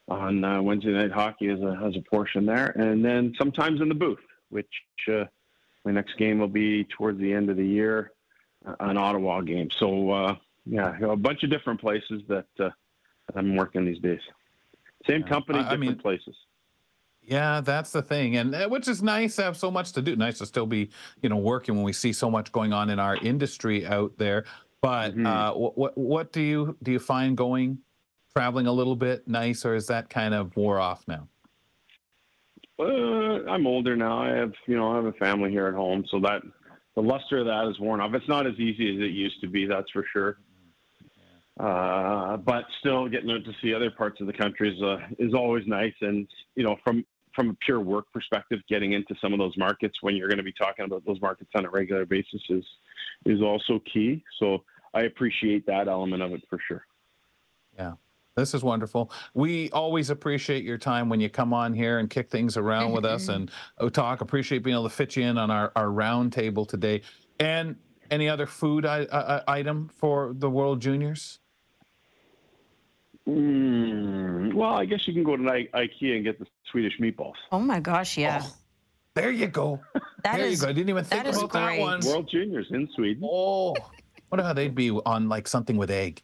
on 0.07 0.43
uh, 0.43 0.61
Wednesday 0.61 0.91
Night 0.91 1.11
Hockey 1.11 1.49
as 1.49 1.59
a, 1.61 1.79
as 1.85 1.95
a 1.95 2.01
portion 2.09 2.45
there. 2.45 2.67
And 2.67 3.03
then 3.03 3.33
sometimes 3.37 3.81
in 3.81 3.89
the 3.89 3.95
booth, 3.95 4.19
which 4.49 4.67
uh, 5.11 5.25
my 5.83 5.91
next 5.91 6.17
game 6.17 6.39
will 6.39 6.47
be 6.47 6.83
towards 6.85 7.19
the 7.19 7.33
end 7.33 7.49
of 7.49 7.57
the 7.57 7.65
year, 7.65 8.11
uh, 8.65 8.75
an 8.79 8.97
Ottawa 8.97 9.41
game. 9.41 9.69
So, 9.79 10.37
yeah, 10.65 10.97
a 11.01 11.15
bunch 11.15 11.43
of 11.43 11.49
different 11.49 11.79
places 11.81 12.21
that 12.27 12.45
I'm 13.35 13.55
working 13.55 13.85
these 13.85 13.99
days. 13.99 14.21
Same 15.07 15.23
company, 15.23 15.59
different 15.59 15.83
I 15.83 15.85
mean, 15.87 15.97
places. 15.97 16.35
Yeah, 17.21 17.61
that's 17.61 17.91
the 17.91 18.03
thing, 18.03 18.37
and 18.37 18.53
uh, 18.53 18.67
which 18.67 18.87
is 18.87 19.01
nice 19.01 19.35
to 19.37 19.43
have 19.43 19.57
so 19.57 19.71
much 19.71 19.93
to 19.93 20.01
do. 20.01 20.15
Nice 20.15 20.37
to 20.39 20.45
still 20.45 20.67
be, 20.67 20.89
you 21.21 21.29
know, 21.29 21.37
working 21.37 21.75
when 21.75 21.83
we 21.83 21.93
see 21.93 22.13
so 22.13 22.29
much 22.29 22.51
going 22.51 22.71
on 22.71 22.91
in 22.91 22.99
our 22.99 23.15
industry 23.17 23.85
out 23.85 24.13
there. 24.17 24.45
But 24.81 25.11
mm-hmm. 25.11 25.25
uh, 25.25 25.51
what 25.53 25.97
what 25.97 26.31
do 26.31 26.41
you 26.41 26.77
do 26.83 26.91
you 26.91 26.99
find 26.99 27.35
going 27.35 27.79
traveling 28.35 28.67
a 28.67 28.71
little 28.71 28.95
bit 28.95 29.27
nice, 29.27 29.65
or 29.65 29.75
is 29.75 29.87
that 29.87 30.09
kind 30.09 30.33
of 30.33 30.55
wore 30.57 30.79
off 30.79 31.05
now? 31.07 31.27
Uh, 32.77 33.49
I'm 33.49 33.65
older 33.65 33.95
now. 33.95 34.21
I 34.21 34.29
have 34.29 34.51
you 34.67 34.75
know 34.75 34.91
I 34.91 34.95
have 34.97 35.05
a 35.05 35.13
family 35.13 35.51
here 35.51 35.67
at 35.67 35.73
home, 35.73 36.03
so 36.11 36.19
that 36.19 36.41
the 36.95 37.01
luster 37.01 37.39
of 37.39 37.45
that 37.45 37.69
is 37.69 37.79
worn 37.79 38.01
off. 38.01 38.13
It's 38.13 38.27
not 38.27 38.45
as 38.45 38.55
easy 38.55 38.93
as 38.93 39.01
it 39.01 39.11
used 39.11 39.39
to 39.41 39.47
be, 39.47 39.65
that's 39.65 39.89
for 39.91 40.05
sure. 40.11 40.37
Uh, 41.57 42.35
but 42.37 42.65
still, 42.79 43.07
getting 43.07 43.31
out 43.31 43.45
to 43.45 43.53
see 43.61 43.73
other 43.73 43.89
parts 43.89 44.19
of 44.19 44.27
the 44.27 44.33
country 44.33 44.75
is 44.75 44.81
uh, 44.83 44.97
is 45.17 45.33
always 45.33 45.65
nice. 45.65 45.93
And 46.01 46.27
you 46.55 46.63
know, 46.63 46.75
from 46.83 47.05
from 47.33 47.51
a 47.51 47.53
pure 47.65 47.79
work 47.79 48.11
perspective, 48.11 48.59
getting 48.67 48.91
into 48.91 49.15
some 49.21 49.31
of 49.31 49.39
those 49.39 49.55
markets 49.57 49.95
when 50.01 50.17
you're 50.17 50.27
going 50.27 50.37
to 50.37 50.43
be 50.43 50.53
talking 50.53 50.83
about 50.83 51.05
those 51.05 51.21
markets 51.21 51.51
on 51.55 51.65
a 51.65 51.69
regular 51.69 52.05
basis 52.05 52.41
is 52.49 52.65
is 53.25 53.41
also 53.41 53.79
key. 53.93 54.21
So 54.39 54.65
I 54.93 55.03
appreciate 55.03 55.65
that 55.67 55.87
element 55.87 56.21
of 56.21 56.33
it 56.33 56.43
for 56.49 56.59
sure. 56.67 56.85
Yeah. 57.77 57.93
This 58.35 58.53
is 58.53 58.63
wonderful. 58.63 59.11
We 59.33 59.69
always 59.71 60.09
appreciate 60.09 60.65
your 60.65 60.77
time 60.77 61.07
when 61.07 61.21
you 61.21 61.29
come 61.29 61.53
on 61.53 61.73
here 61.73 61.99
and 61.99 62.09
kick 62.09 62.29
things 62.29 62.57
around 62.57 62.91
with 62.91 63.05
us 63.05 63.27
and 63.29 63.49
uh, 63.79 63.89
talk. 63.89 64.19
Appreciate 64.19 64.59
being 64.61 64.75
able 64.75 64.83
to 64.83 64.93
fit 64.93 65.15
you 65.15 65.23
in 65.23 65.37
on 65.37 65.49
our, 65.49 65.71
our 65.77 65.89
round 65.89 66.33
table 66.33 66.65
today. 66.65 67.01
And 67.39 67.77
any 68.11 68.27
other 68.27 68.45
food 68.45 68.85
I, 68.85 69.03
uh, 69.05 69.41
item 69.47 69.89
for 69.95 70.33
the 70.37 70.49
World 70.49 70.81
Juniors? 70.81 71.39
Mm, 73.27 74.53
well, 74.53 74.73
I 74.73 74.83
guess 74.85 75.07
you 75.07 75.13
can 75.13 75.23
go 75.23 75.37
to 75.37 75.49
I- 75.49 75.69
IKEA 75.73 76.15
and 76.17 76.23
get 76.25 76.37
the 76.37 76.45
Swedish 76.71 76.93
meatballs. 76.99 77.33
Oh 77.53 77.59
my 77.59 77.79
gosh, 77.79 78.17
yeah. 78.17 78.43
There 79.13 79.31
you 79.31 79.47
go. 79.47 79.79
That 80.25 80.35
there 80.37 80.45
is- 80.45 80.59
you 80.59 80.65
go. 80.65 80.69
I 80.69 80.73
didn't 80.73 80.89
even 80.89 81.05
think 81.05 81.23
that 81.23 81.29
is 81.29 81.37
about 81.37 81.53
that 81.53 81.65
great. 81.67 81.79
one. 81.79 82.01
World 82.05 82.29
Juniors 82.29 82.67
in 82.71 82.89
Sweden. 82.95 83.23
Oh, 83.25 83.75
wonder 84.29 84.43
how 84.43 84.51
they'd 84.51 84.75
be 84.75 84.91
on 84.91 85.29
like 85.29 85.47
something 85.47 85.77
with 85.77 85.89
egg? 85.89 86.21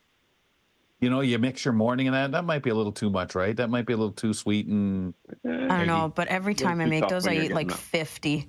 You 1.02 1.10
know, 1.10 1.22
you 1.22 1.40
mix 1.40 1.66
your 1.66 1.74
morning 1.74 2.08
and 2.08 2.14
that. 2.16 2.32
That 2.32 2.46
might 2.46 2.62
be 2.62 2.70
a 2.70 2.76
little 2.76 2.92
too 2.92 3.10
much, 3.10 3.34
right? 3.34 3.56
That 3.58 3.72
might 3.72 3.88
be 3.88 3.94
a 3.94 3.98
little 3.98 4.14
too 4.14 4.36
sweet 4.36 4.68
and. 4.68 5.16
I 5.44 5.50
don't 5.80 5.88
know, 5.88 6.14
but 6.16 6.28
every 6.28 6.54
time 6.54 6.80
I 6.80 6.86
make 6.86 7.08
those, 7.10 7.26
I 7.28 7.34
eat 7.34 7.52
like 7.52 7.68
getting 7.70 7.72
up. 7.72 7.80
50. 7.80 8.48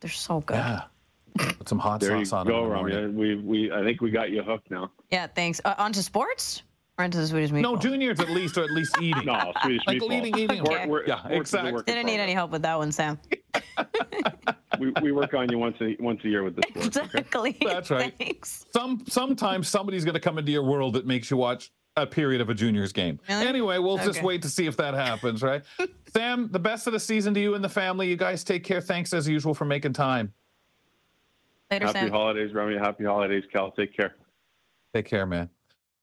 They're 0.00 0.10
so 0.10 0.40
good. 0.40 0.54
Yeah. 0.56 0.82
Put 1.38 1.66
some 1.68 1.78
hot 1.78 2.00
There 2.00 2.16
you 2.18 2.26
sauce 2.26 2.40
on 2.40 2.46
it. 2.46 2.50
go, 2.50 2.64
in 2.64 2.68
the 2.68 2.74
morning. 2.76 2.96
Ramya. 2.96 3.14
We, 3.14 3.34
we, 3.36 3.72
I 3.72 3.82
think 3.82 4.02
we 4.02 4.10
got 4.10 4.30
you 4.30 4.42
hooked 4.42 4.70
now. 4.70 4.92
Yeah, 5.10 5.26
thanks. 5.28 5.62
Uh, 5.64 5.74
on 5.78 5.92
to 5.94 6.02
sports? 6.02 6.62
Or 6.98 7.04
into 7.04 7.18
the 7.18 7.26
Swedish 7.26 7.50
meatball? 7.50 7.62
No, 7.62 7.76
juniors 7.76 8.20
at 8.20 8.28
least, 8.30 8.56
or 8.58 8.62
at 8.64 8.70
least 8.70 8.96
eating. 9.02 9.24
No, 9.24 9.52
Swedish 9.62 9.80
like 9.86 9.98
meatballs. 9.98 10.12
eating, 10.26 10.38
eating. 10.38 10.60
Okay. 10.60 10.86
We're- 10.86 11.04
Yeah, 11.08 11.18
sports 11.24 11.48
is 11.48 11.54
a 11.54 11.58
exactly. 11.58 11.82
Didn't 11.86 12.06
need 12.06 12.20
any 12.20 12.34
help 12.34 12.50
with 12.52 12.62
that 12.62 12.78
one, 12.78 12.92
Sam. 12.92 13.18
we, 14.78 14.92
we 15.02 15.10
work 15.10 15.32
on 15.34 15.50
you 15.50 15.58
once 15.58 15.76
a 15.80 15.96
once 15.98 16.20
a 16.24 16.28
year 16.28 16.44
with 16.44 16.54
this 16.56 16.64
sport. 16.92 16.96
okay? 16.98 17.18
Exactly. 17.18 17.56
That's 17.64 17.90
right. 17.90 18.14
Thanks. 18.18 18.66
Some 18.72 19.02
sometimes 19.08 19.68
somebody's 19.68 20.04
going 20.04 20.14
to 20.14 20.20
come 20.20 20.38
into 20.38 20.52
your 20.52 20.62
world 20.64 20.94
that 20.94 21.06
makes 21.06 21.30
you 21.30 21.36
watch 21.36 21.72
a 21.96 22.06
period 22.06 22.40
of 22.40 22.50
a 22.50 22.54
juniors 22.54 22.92
game. 22.92 23.20
Really? 23.28 23.46
Anyway, 23.46 23.78
we'll 23.78 23.98
just 23.98 24.22
wait 24.22 24.42
to 24.42 24.48
see 24.48 24.66
if 24.66 24.76
that 24.78 24.94
happens, 24.94 25.42
right? 25.42 25.62
Sam, 26.12 26.48
the 26.50 26.58
best 26.58 26.86
of 26.86 26.92
the 26.92 27.00
season 27.00 27.34
to 27.34 27.40
you 27.40 27.54
and 27.54 27.62
the 27.64 27.68
family. 27.68 28.08
You 28.08 28.16
guys 28.16 28.42
take 28.42 28.64
care. 28.64 28.80
Thanks 28.80 29.12
as 29.12 29.28
usual 29.28 29.54
for 29.54 29.64
making 29.64 29.92
time. 29.92 30.32
Later, 31.70 31.86
Happy 31.86 31.98
Sam. 32.00 32.10
holidays, 32.10 32.52
Ramya. 32.52 32.78
Happy 32.80 33.04
holidays, 33.04 33.44
Cal. 33.52 33.70
Take 33.70 33.96
care. 33.96 34.14
Take 34.92 35.06
care, 35.06 35.26
man. 35.26 35.48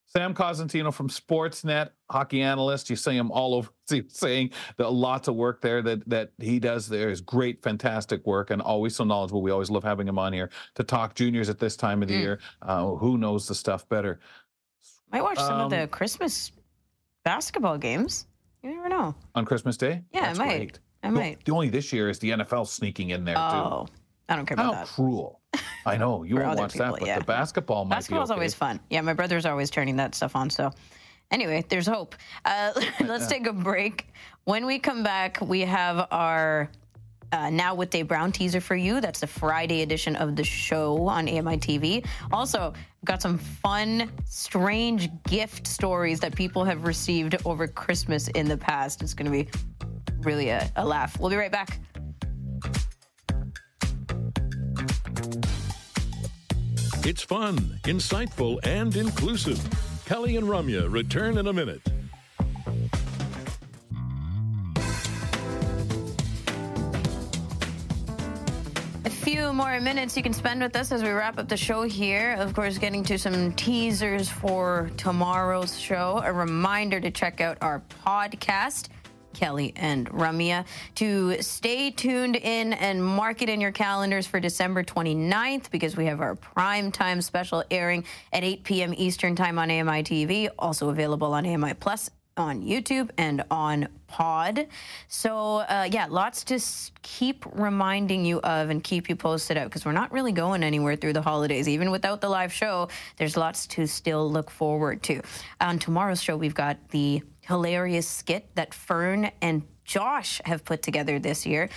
Sam 0.05 0.33
Cosentino 0.33 0.93
from 0.93 1.07
Sportsnet, 1.07 1.91
hockey 2.09 2.41
analyst. 2.41 2.89
You 2.89 2.97
see 2.97 3.15
him 3.15 3.31
all 3.31 3.55
over, 3.55 3.69
see, 3.87 4.03
saying 4.09 4.49
that 4.77 4.91
lots 4.91 5.29
of 5.29 5.35
work 5.35 5.61
there 5.61 5.81
that 5.83 6.07
that 6.09 6.31
he 6.39 6.59
does 6.59 6.89
there 6.89 7.09
is 7.09 7.21
great, 7.21 7.63
fantastic 7.63 8.25
work, 8.25 8.49
and 8.49 8.61
always 8.61 8.93
so 8.95 9.05
knowledgeable. 9.05 9.41
We 9.41 9.51
always 9.51 9.69
love 9.69 9.83
having 9.85 10.07
him 10.09 10.19
on 10.19 10.33
here 10.33 10.49
to 10.75 10.83
talk 10.83 11.15
juniors 11.15 11.47
at 11.47 11.59
this 11.59 11.77
time 11.77 12.01
of 12.01 12.09
the 12.09 12.15
Mm. 12.15 12.19
year. 12.21 12.39
Uh, 12.61 12.87
who 12.95 13.17
knows 13.17 13.47
the 13.47 13.55
stuff 13.55 13.87
better? 13.87 14.19
Might 15.11 15.23
watch 15.23 15.37
some 15.37 15.59
of 15.59 15.69
the 15.69 15.83
Um, 15.83 15.87
Christmas 15.89 16.51
basketball 17.23 17.77
games. 17.77 18.27
You 18.63 18.75
never 18.75 18.89
know. 18.89 19.15
on 19.35 19.45
Christmas 19.45 19.75
Day? 19.77 20.03
Yeah, 20.11 20.21
That's 20.27 20.39
I 20.39 20.45
might. 20.45 20.57
great. 20.57 20.79
I 21.03 21.09
might. 21.09 21.45
The 21.45 21.51
only 21.51 21.69
this 21.69 21.91
year 21.91 22.09
is 22.09 22.19
the 22.19 22.31
NFL 22.31 22.67
sneaking 22.67 23.09
in 23.09 23.25
there 23.25 23.35
Oh, 23.37 23.85
too. 23.87 23.93
I 24.29 24.35
don't 24.35 24.45
care 24.45 24.55
How 24.57 24.71
about 24.71 24.85
that. 24.85 24.93
cruel! 24.93 25.41
I 25.85 25.97
know 25.97 26.23
you 26.23 26.35
won't 26.39 26.57
watch 26.59 26.73
people, 26.73 26.91
that, 26.93 26.99
but 26.99 27.07
yeah. 27.07 27.19
the 27.19 27.25
basketball 27.25 27.85
might 27.85 27.95
Basketball's 27.97 28.29
be 28.29 28.33
okay. 28.33 28.37
always 28.39 28.53
fun. 28.53 28.79
Yeah, 28.89 29.01
my 29.01 29.13
brother's 29.13 29.45
always 29.47 29.69
turning 29.71 29.95
that 29.97 30.13
stuff 30.15 30.35
on. 30.35 30.49
So, 30.51 30.71
anyway, 31.31 31.65
there's 31.69 31.87
hope. 31.87 32.15
Uh, 32.45 32.71
let's 33.01 33.27
take 33.27 33.47
a 33.47 33.53
break. 33.53 34.07
When 34.43 34.65
we 34.67 34.77
come 34.79 35.01
back, 35.03 35.39
we 35.41 35.61
have 35.61 36.07
our 36.11 36.69
uh, 37.31 37.49
Now 37.49 37.75
with 37.75 37.89
Dave 37.89 38.07
Brown 38.07 38.31
teaser 38.31 38.61
for 38.61 38.75
you. 38.75 39.01
That's 39.01 39.19
the 39.19 39.27
Friday 39.27 39.81
edition 39.81 40.15
of 40.15 40.35
the 40.35 40.43
show 40.43 41.07
on 41.07 41.27
AMI 41.27 41.57
TV. 41.57 42.05
Also, 42.31 42.73
got 43.05 43.21
some 43.21 43.37
fun, 43.37 44.11
strange 44.25 45.09
gift 45.23 45.67
stories 45.67 46.19
that 46.19 46.35
people 46.35 46.63
have 46.63 46.83
received 46.85 47.35
over 47.45 47.67
Christmas 47.67 48.27
in 48.29 48.47
the 48.47 48.57
past. 48.57 49.01
It's 49.01 49.13
going 49.13 49.25
to 49.25 49.31
be 49.31 49.49
really 50.19 50.49
a, 50.49 50.69
a 50.75 50.85
laugh. 50.85 51.19
We'll 51.19 51.29
be 51.29 51.35
right 51.35 51.51
back. 51.51 51.79
It's 57.03 57.23
fun, 57.23 57.57
insightful, 57.83 58.59
and 58.63 58.95
inclusive. 58.95 59.59
Kelly 60.05 60.37
and 60.37 60.47
Ramya 60.47 60.91
return 60.91 61.37
in 61.37 61.47
a 61.47 61.53
minute. 61.53 61.81
Few 69.41 69.53
more 69.53 69.79
minutes 69.79 70.15
you 70.15 70.21
can 70.21 70.33
spend 70.33 70.61
with 70.61 70.75
us 70.75 70.91
as 70.91 71.01
we 71.01 71.09
wrap 71.09 71.39
up 71.39 71.49
the 71.49 71.57
show 71.57 71.81
here. 71.81 72.35
Of 72.37 72.53
course, 72.53 72.77
getting 72.77 73.03
to 73.05 73.17
some 73.17 73.53
teasers 73.53 74.29
for 74.29 74.91
tomorrow's 74.97 75.79
show. 75.79 76.21
A 76.23 76.31
reminder 76.31 76.99
to 76.99 77.09
check 77.09 77.41
out 77.41 77.57
our 77.59 77.81
podcast. 78.05 78.89
Kelly 79.33 79.73
and 79.77 80.07
Ramya 80.11 80.65
to 80.95 81.41
stay 81.41 81.89
tuned 81.89 82.35
in 82.35 82.73
and 82.73 83.03
mark 83.03 83.41
it 83.41 83.49
in 83.49 83.59
your 83.59 83.71
calendars 83.71 84.27
for 84.27 84.39
December 84.39 84.83
29th 84.83 85.71
because 85.71 85.97
we 85.97 86.05
have 86.05 86.21
our 86.21 86.35
prime 86.35 86.91
time 86.91 87.19
special 87.19 87.63
airing 87.71 88.05
at 88.31 88.43
8 88.43 88.63
p.m. 88.63 88.93
Eastern 88.95 89.35
Time 89.35 89.57
on 89.57 89.71
AMI 89.71 90.03
TV, 90.03 90.49
also 90.59 90.89
available 90.89 91.33
on 91.33 91.47
AMI 91.47 91.73
Plus 91.75 92.11
on 92.37 92.61
YouTube 92.61 93.09
and 93.17 93.43
on 93.51 93.87
Pod. 94.07 94.67
So, 95.07 95.57
uh, 95.57 95.87
yeah, 95.91 96.07
lots 96.09 96.43
to 96.45 96.55
s- 96.55 96.91
keep 97.01 97.45
reminding 97.53 98.25
you 98.25 98.41
of 98.41 98.69
and 98.69 98.83
keep 98.83 99.09
you 99.09 99.15
posted 99.15 99.57
out 99.57 99.65
because 99.65 99.85
we're 99.85 99.91
not 99.91 100.11
really 100.11 100.31
going 100.31 100.63
anywhere 100.63 100.95
through 100.95 101.13
the 101.13 101.21
holidays. 101.21 101.67
Even 101.69 101.91
without 101.91 102.19
the 102.21 102.29
live 102.29 102.51
show, 102.51 102.89
there's 103.17 103.37
lots 103.37 103.67
to 103.67 103.87
still 103.87 104.29
look 104.29 104.49
forward 104.49 105.01
to. 105.03 105.21
On 105.61 105.79
tomorrow's 105.79 106.21
show, 106.21 106.35
we've 106.35 106.55
got 106.55 106.89
the 106.89 107.21
hilarious 107.41 108.07
skit 108.07 108.53
that 108.55 108.73
Fern 108.73 109.31
and 109.41 109.63
Josh 109.85 110.41
have 110.45 110.63
put 110.65 110.81
together 110.81 111.19
this 111.19 111.45
year. 111.45 111.69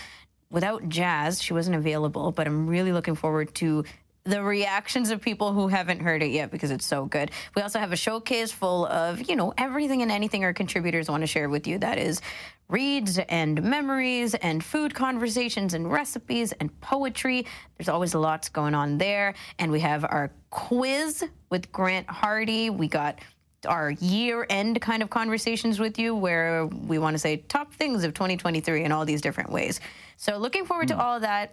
Without 0.51 0.89
Jazz, 0.89 1.43
she 1.43 1.52
wasn't 1.52 1.76
available, 1.76 2.31
but 2.31 2.47
I'm 2.47 2.68
really 2.68 2.93
looking 2.93 3.16
forward 3.16 3.55
to 3.56 3.85
the 4.24 4.42
reactions 4.42 5.10
of 5.10 5.20
people 5.20 5.52
who 5.52 5.68
haven't 5.68 6.01
heard 6.01 6.22
it 6.22 6.30
yet 6.30 6.51
because 6.51 6.70
it's 6.70 6.86
so 6.86 7.05
good. 7.05 7.30
We 7.55 7.60
also 7.60 7.78
have 7.78 7.92
a 7.92 7.96
showcase 7.96 8.51
full 8.51 8.86
of, 8.86 9.28
you 9.28 9.36
know, 9.36 9.52
everything 9.59 10.01
and 10.01 10.10
anything 10.10 10.44
our 10.44 10.55
contributors 10.55 11.10
want 11.10 11.22
to 11.22 11.26
share 11.26 11.51
with 11.51 11.66
you. 11.66 11.78
That 11.78 11.98
is 11.98 12.22
reads 12.68 13.18
and 13.18 13.62
memories 13.62 14.34
and 14.36 14.64
food 14.64 14.94
conversations 14.94 15.74
and 15.74 15.92
recipes 15.92 16.52
and 16.52 16.80
poetry. 16.80 17.44
There's 17.76 17.90
always 17.90 18.14
lots 18.14 18.48
going 18.48 18.74
on 18.74 18.96
there. 18.96 19.34
And 19.59 19.70
we 19.70 19.80
have 19.80 20.05
our 20.05 20.32
quiz 20.48 21.24
with 21.51 21.70
Grant 21.70 22.09
Hardy. 22.09 22.70
We 22.70 22.88
got 22.88 23.20
our 23.66 23.90
year 23.90 24.46
end 24.48 24.80
kind 24.80 25.02
of 25.02 25.10
conversations 25.10 25.78
with 25.78 25.98
you 25.98 26.14
where 26.14 26.66
we 26.66 26.98
want 26.98 27.14
to 27.14 27.18
say 27.18 27.36
top 27.36 27.74
things 27.74 28.05
of 28.05 28.14
2023 28.14 28.84
in 28.84 28.92
all 28.92 29.05
these 29.05 29.20
different 29.20 29.51
ways. 29.51 29.80
So 30.16 30.38
looking 30.38 30.64
forward 30.64 30.88
to 30.88 30.94
hmm. 30.94 31.01
all 31.01 31.16
of 31.16 31.22
that. 31.22 31.52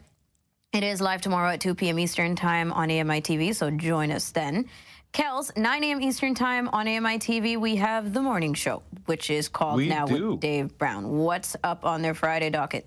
It 0.74 0.86
is 0.86 1.02
live 1.02 1.20
tomorrow 1.20 1.50
at 1.50 1.60
2 1.60 1.76
p.m. 1.76 2.00
Eastern 2.00 2.34
Time 2.34 2.72
on 2.72 2.90
AMI 2.90 3.20
TV, 3.20 3.54
so 3.54 3.70
join 3.70 4.10
us 4.10 4.32
then. 4.32 4.70
Kels, 5.12 5.56
9 5.58 5.84
a.m. 5.84 6.00
Eastern 6.00 6.34
Time 6.34 6.70
on 6.70 6.88
AMI 6.88 7.20
TV, 7.20 7.60
we 7.60 7.76
have 7.76 8.14
the 8.14 8.22
morning 8.22 8.54
show, 8.54 8.82
which 9.06 9.30
is 9.30 9.50
called 9.50 9.76
We 9.76 9.90
Now 9.90 10.06
do. 10.06 10.32
with 10.32 10.40
Dave 10.40 10.78
Brown. 10.78 11.10
What's 11.10 11.58
up 11.66 11.84
on 11.84 12.02
their 12.02 12.14
Friday 12.14 12.50
docket? 12.50 12.86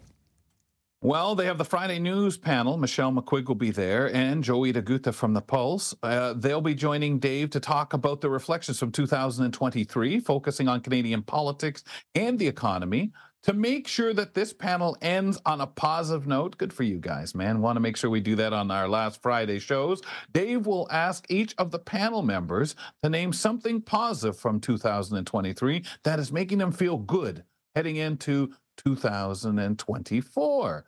Well, 1.03 1.35
they 1.35 1.45
have 1.45 1.59
the 1.59 1.67
Friday 1.67 1.99
news 1.99 2.39
panel. 2.39 2.79
Michelle 2.79 3.13
McQuigge 3.13 3.49
will 3.49 3.55
be 3.55 3.71
there, 3.71 4.07
and 4.15 4.43
Joey 4.43 4.73
DeGuta 4.73 5.13
from 5.13 5.35
the 5.35 5.43
Pulse. 5.43 5.95
Uh, 6.03 6.33
they'll 6.33 6.63
be 6.63 6.75
joining 6.75 7.19
Dave 7.19 7.51
to 7.51 7.61
talk 7.61 7.93
about 7.93 8.23
the 8.23 8.31
reflections 8.31 8.79
from 8.79 8.93
2023, 8.93 10.21
focusing 10.21 10.69
on 10.69 10.81
Canadian 10.81 11.21
politics 11.21 11.85
and 12.15 12.39
the 12.39 12.49
economy. 12.49 13.13
To 13.45 13.53
make 13.53 13.87
sure 13.87 14.13
that 14.15 14.33
this 14.33 14.55
panel 14.55 14.97
ends 15.03 15.39
on 15.45 15.61
a 15.61 15.67
positive 15.67 16.27
note, 16.27 16.57
good 16.57 16.73
for 16.73 16.83
you 16.83 16.97
guys, 16.97 17.35
man. 17.35 17.61
Want 17.61 17.77
to 17.77 17.81
make 17.81 17.95
sure 17.95 18.09
we 18.09 18.23
do 18.23 18.35
that 18.37 18.55
on 18.55 18.71
our 18.71 18.89
last 18.89 19.21
Friday 19.21 19.59
shows. 19.59 20.01
Dave 20.33 20.67
will 20.67 20.89
ask 20.91 21.27
each 21.29 21.55
of 21.59 21.71
the 21.71 21.79
panel 21.79 22.23
members 22.23 22.75
to 23.03 23.11
name 23.11 23.35
something 23.35 23.83
positive 23.83 24.39
from 24.39 24.61
2023 24.61 25.85
that 26.05 26.19
is 26.19 26.33
making 26.33 26.57
them 26.57 26.73
feel 26.73 26.97
good 26.97 27.45
heading 27.75 27.97
into 27.97 28.51
2024. 28.79 30.87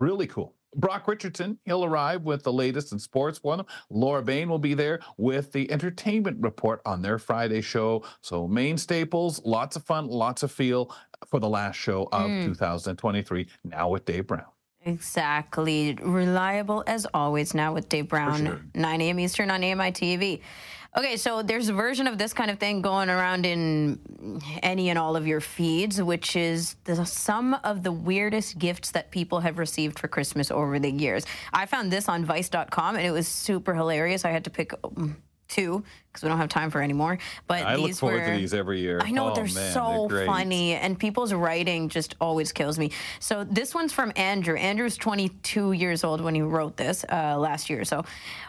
Really 0.00 0.26
cool. 0.28 0.54
Brock 0.74 1.06
Richardson, 1.06 1.58
he'll 1.66 1.84
arrive 1.84 2.22
with 2.22 2.42
the 2.42 2.52
latest 2.52 2.92
in 2.92 2.98
sports. 2.98 3.42
One, 3.42 3.66
Laura 3.90 4.22
Bain 4.22 4.48
will 4.48 4.58
be 4.58 4.72
there 4.72 5.00
with 5.18 5.52
the 5.52 5.70
entertainment 5.70 6.38
report 6.40 6.80
on 6.86 7.02
their 7.02 7.18
Friday 7.18 7.60
show. 7.60 8.02
So 8.22 8.48
main 8.48 8.78
staples, 8.78 9.42
lots 9.44 9.76
of 9.76 9.84
fun, 9.84 10.06
lots 10.06 10.42
of 10.42 10.50
feel 10.50 10.90
for 11.28 11.40
the 11.40 11.48
last 11.48 11.76
show 11.76 12.08
of 12.12 12.28
Mm. 12.30 12.44
2023. 12.46 13.46
Now 13.64 13.88
with 13.88 14.04
Dave 14.04 14.26
Brown. 14.26 14.44
Exactly. 14.84 15.94
Reliable 16.00 16.82
as 16.86 17.06
always 17.14 17.54
now 17.54 17.72
with 17.72 17.88
Dave 17.88 18.08
Brown, 18.08 18.70
9 18.74 19.00
a.m. 19.00 19.20
Eastern 19.20 19.50
on 19.50 19.62
AMI 19.62 19.92
TV. 19.92 20.40
Okay, 20.96 21.16
so 21.16 21.42
there's 21.42 21.68
a 21.70 21.72
version 21.72 22.06
of 22.06 22.18
this 22.18 22.34
kind 22.34 22.50
of 22.50 22.58
thing 22.58 22.82
going 22.82 23.08
around 23.08 23.46
in 23.46 24.40
any 24.62 24.90
and 24.90 24.98
all 24.98 25.16
of 25.16 25.26
your 25.26 25.40
feeds, 25.40 26.02
which 26.02 26.36
is 26.36 26.76
the 26.84 27.04
some 27.06 27.54
of 27.64 27.82
the 27.82 27.92
weirdest 27.92 28.58
gifts 28.58 28.90
that 28.90 29.10
people 29.10 29.40
have 29.40 29.56
received 29.58 29.98
for 29.98 30.06
Christmas 30.08 30.50
over 30.50 30.78
the 30.78 30.90
years. 30.90 31.24
I 31.52 31.64
found 31.66 31.90
this 31.90 32.08
on 32.10 32.24
Vice.com 32.26 32.96
and 32.96 33.06
it 33.06 33.10
was 33.10 33.26
super 33.26 33.74
hilarious. 33.74 34.24
I 34.26 34.30
had 34.32 34.44
to 34.44 34.50
pick 34.50 34.72
two 35.52 35.84
because 36.08 36.22
we 36.22 36.28
don't 36.28 36.38
have 36.38 36.48
time 36.48 36.70
for 36.70 36.80
any 36.80 36.92
more. 36.92 37.18
But 37.46 37.64
I 37.64 37.76
these 37.76 37.84
look 37.84 37.94
forward 38.10 38.20
were, 38.20 38.34
to 38.34 38.40
these 38.40 38.52
every 38.52 38.80
year. 38.80 39.00
I 39.02 39.10
know 39.10 39.30
Oh, 39.30 39.34
they're 39.34 39.44
man, 39.44 39.72
so 39.72 40.08
they're 40.10 40.26
funny, 40.26 40.74
and 40.74 40.98
people's 40.98 41.32
writing 41.32 41.88
just 41.88 42.16
always 42.20 42.52
kills 42.52 42.78
me. 42.78 42.90
So 43.20 43.44
this 43.44 43.74
one's 43.74 43.92
from 43.92 44.12
Andrew. 44.16 44.56
Andrew's 44.56 44.96
22 44.96 45.72
years 45.72 46.04
old 46.04 46.20
when 46.20 46.34
he 46.34 46.42
wrote 46.42 46.76
this 46.76 47.04
uh, 47.10 47.38
last 47.38 47.70
year. 47.70 47.84
So 47.84 48.04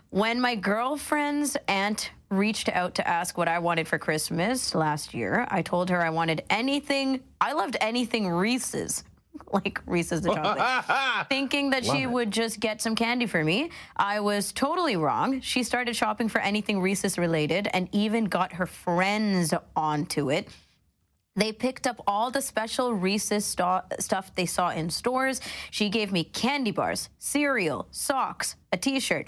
when 0.10 0.42
my 0.42 0.56
girlfriend's 0.56 1.56
aunt 1.68 2.12
reached 2.30 2.70
out 2.70 2.96
to 2.96 3.08
ask 3.08 3.38
what 3.38 3.48
I 3.48 3.60
wanted 3.60 3.88
for 3.88 3.98
Christmas 3.98 4.76
last 4.76 5.14
year, 5.14 5.48
I 5.50 5.62
told 5.62 5.90
her 5.90 6.04
I 6.04 6.10
wanted 6.10 6.44
anything. 6.50 7.22
I 7.40 7.54
loved 7.54 7.78
anything 7.80 8.28
Reese's. 8.28 9.04
Like 9.52 9.82
Reese's 9.86 10.22
the 10.22 10.34
chocolate. 10.34 11.28
Thinking 11.30 11.70
that 11.72 11.86
she 11.86 12.04
it. 12.04 12.08
would 12.08 12.32
just 12.32 12.60
get 12.60 12.82
some 12.82 12.96
candy 12.96 13.26
for 13.28 13.44
me. 13.44 13.70
I 13.96 14.20
was 14.20 14.52
totally 14.52 14.96
wrong. 14.96 15.42
She 15.42 15.64
started 15.64 15.96
shopping 15.96 16.28
for 16.28 16.42
anything 16.42 16.82
Reese's 16.82 17.18
related 17.18 17.68
and 17.74 17.88
even 17.92 18.26
got 18.26 18.54
her 18.54 18.66
friends 18.66 19.54
onto 19.76 20.32
it. 20.32 20.48
They 21.36 21.52
picked 21.52 21.88
up 21.88 22.02
all 22.06 22.30
the 22.30 22.42
special 22.42 22.94
Reese's 22.94 23.44
sto- 23.44 23.82
stuff 24.00 24.34
they 24.36 24.46
saw 24.46 24.70
in 24.70 24.90
stores. 24.92 25.42
She 25.72 25.90
gave 25.90 26.12
me 26.12 26.24
candy 26.24 26.72
bars, 26.72 27.10
cereal, 27.18 27.88
socks, 27.90 28.56
a 28.72 28.78
t 28.78 29.00
shirt, 29.00 29.28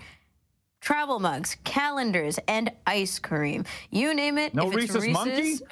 travel 0.85 1.19
mugs, 1.19 1.57
calendars, 1.63 2.37
and 2.47 2.71
ice 2.85 3.17
cream. 3.17 3.65
You 3.89 4.13
name 4.13 4.37
it. 4.37 4.53
No 4.53 4.69
if 4.71 4.77
it's 4.77 4.93
Reese's 4.93 5.13
monkey? 5.13 5.55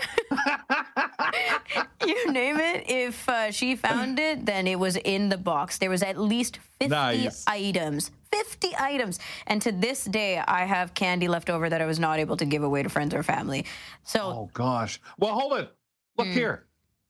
You 2.06 2.32
name 2.34 2.58
it. 2.60 2.84
If 2.90 3.30
uh, 3.30 3.50
she 3.52 3.78
found 3.78 4.20
it, 4.20 4.46
then 4.46 4.68
it 4.68 4.78
was 4.78 4.98
in 4.98 5.30
the 5.30 5.38
box. 5.38 5.78
There 5.78 5.90
was 5.90 6.04
at 6.04 6.18
least 6.18 6.60
50 6.82 6.88
Nice. 6.90 7.46
items. 7.48 8.12
50 8.34 8.76
items. 8.78 9.20
And 9.48 9.62
to 9.62 9.72
this 9.72 10.04
day, 10.04 10.38
I 10.40 10.66
have 10.66 10.94
candy 10.96 11.30
left 11.30 11.50
over 11.50 11.70
that 11.70 11.82
I 11.82 11.86
was 11.86 12.00
not 12.00 12.20
able 12.20 12.36
to 12.38 12.46
give 12.46 12.62
away 12.62 12.84
to 12.84 12.90
friends 12.90 13.14
or 13.14 13.24
family. 13.24 13.66
So 14.04 14.20
Oh 14.22 14.50
gosh. 14.54 15.00
Well, 15.18 15.34
hold 15.34 15.54
it. 15.60 15.72
Look 16.18 16.28
Hmm. 16.28 16.34
here. 16.34 16.66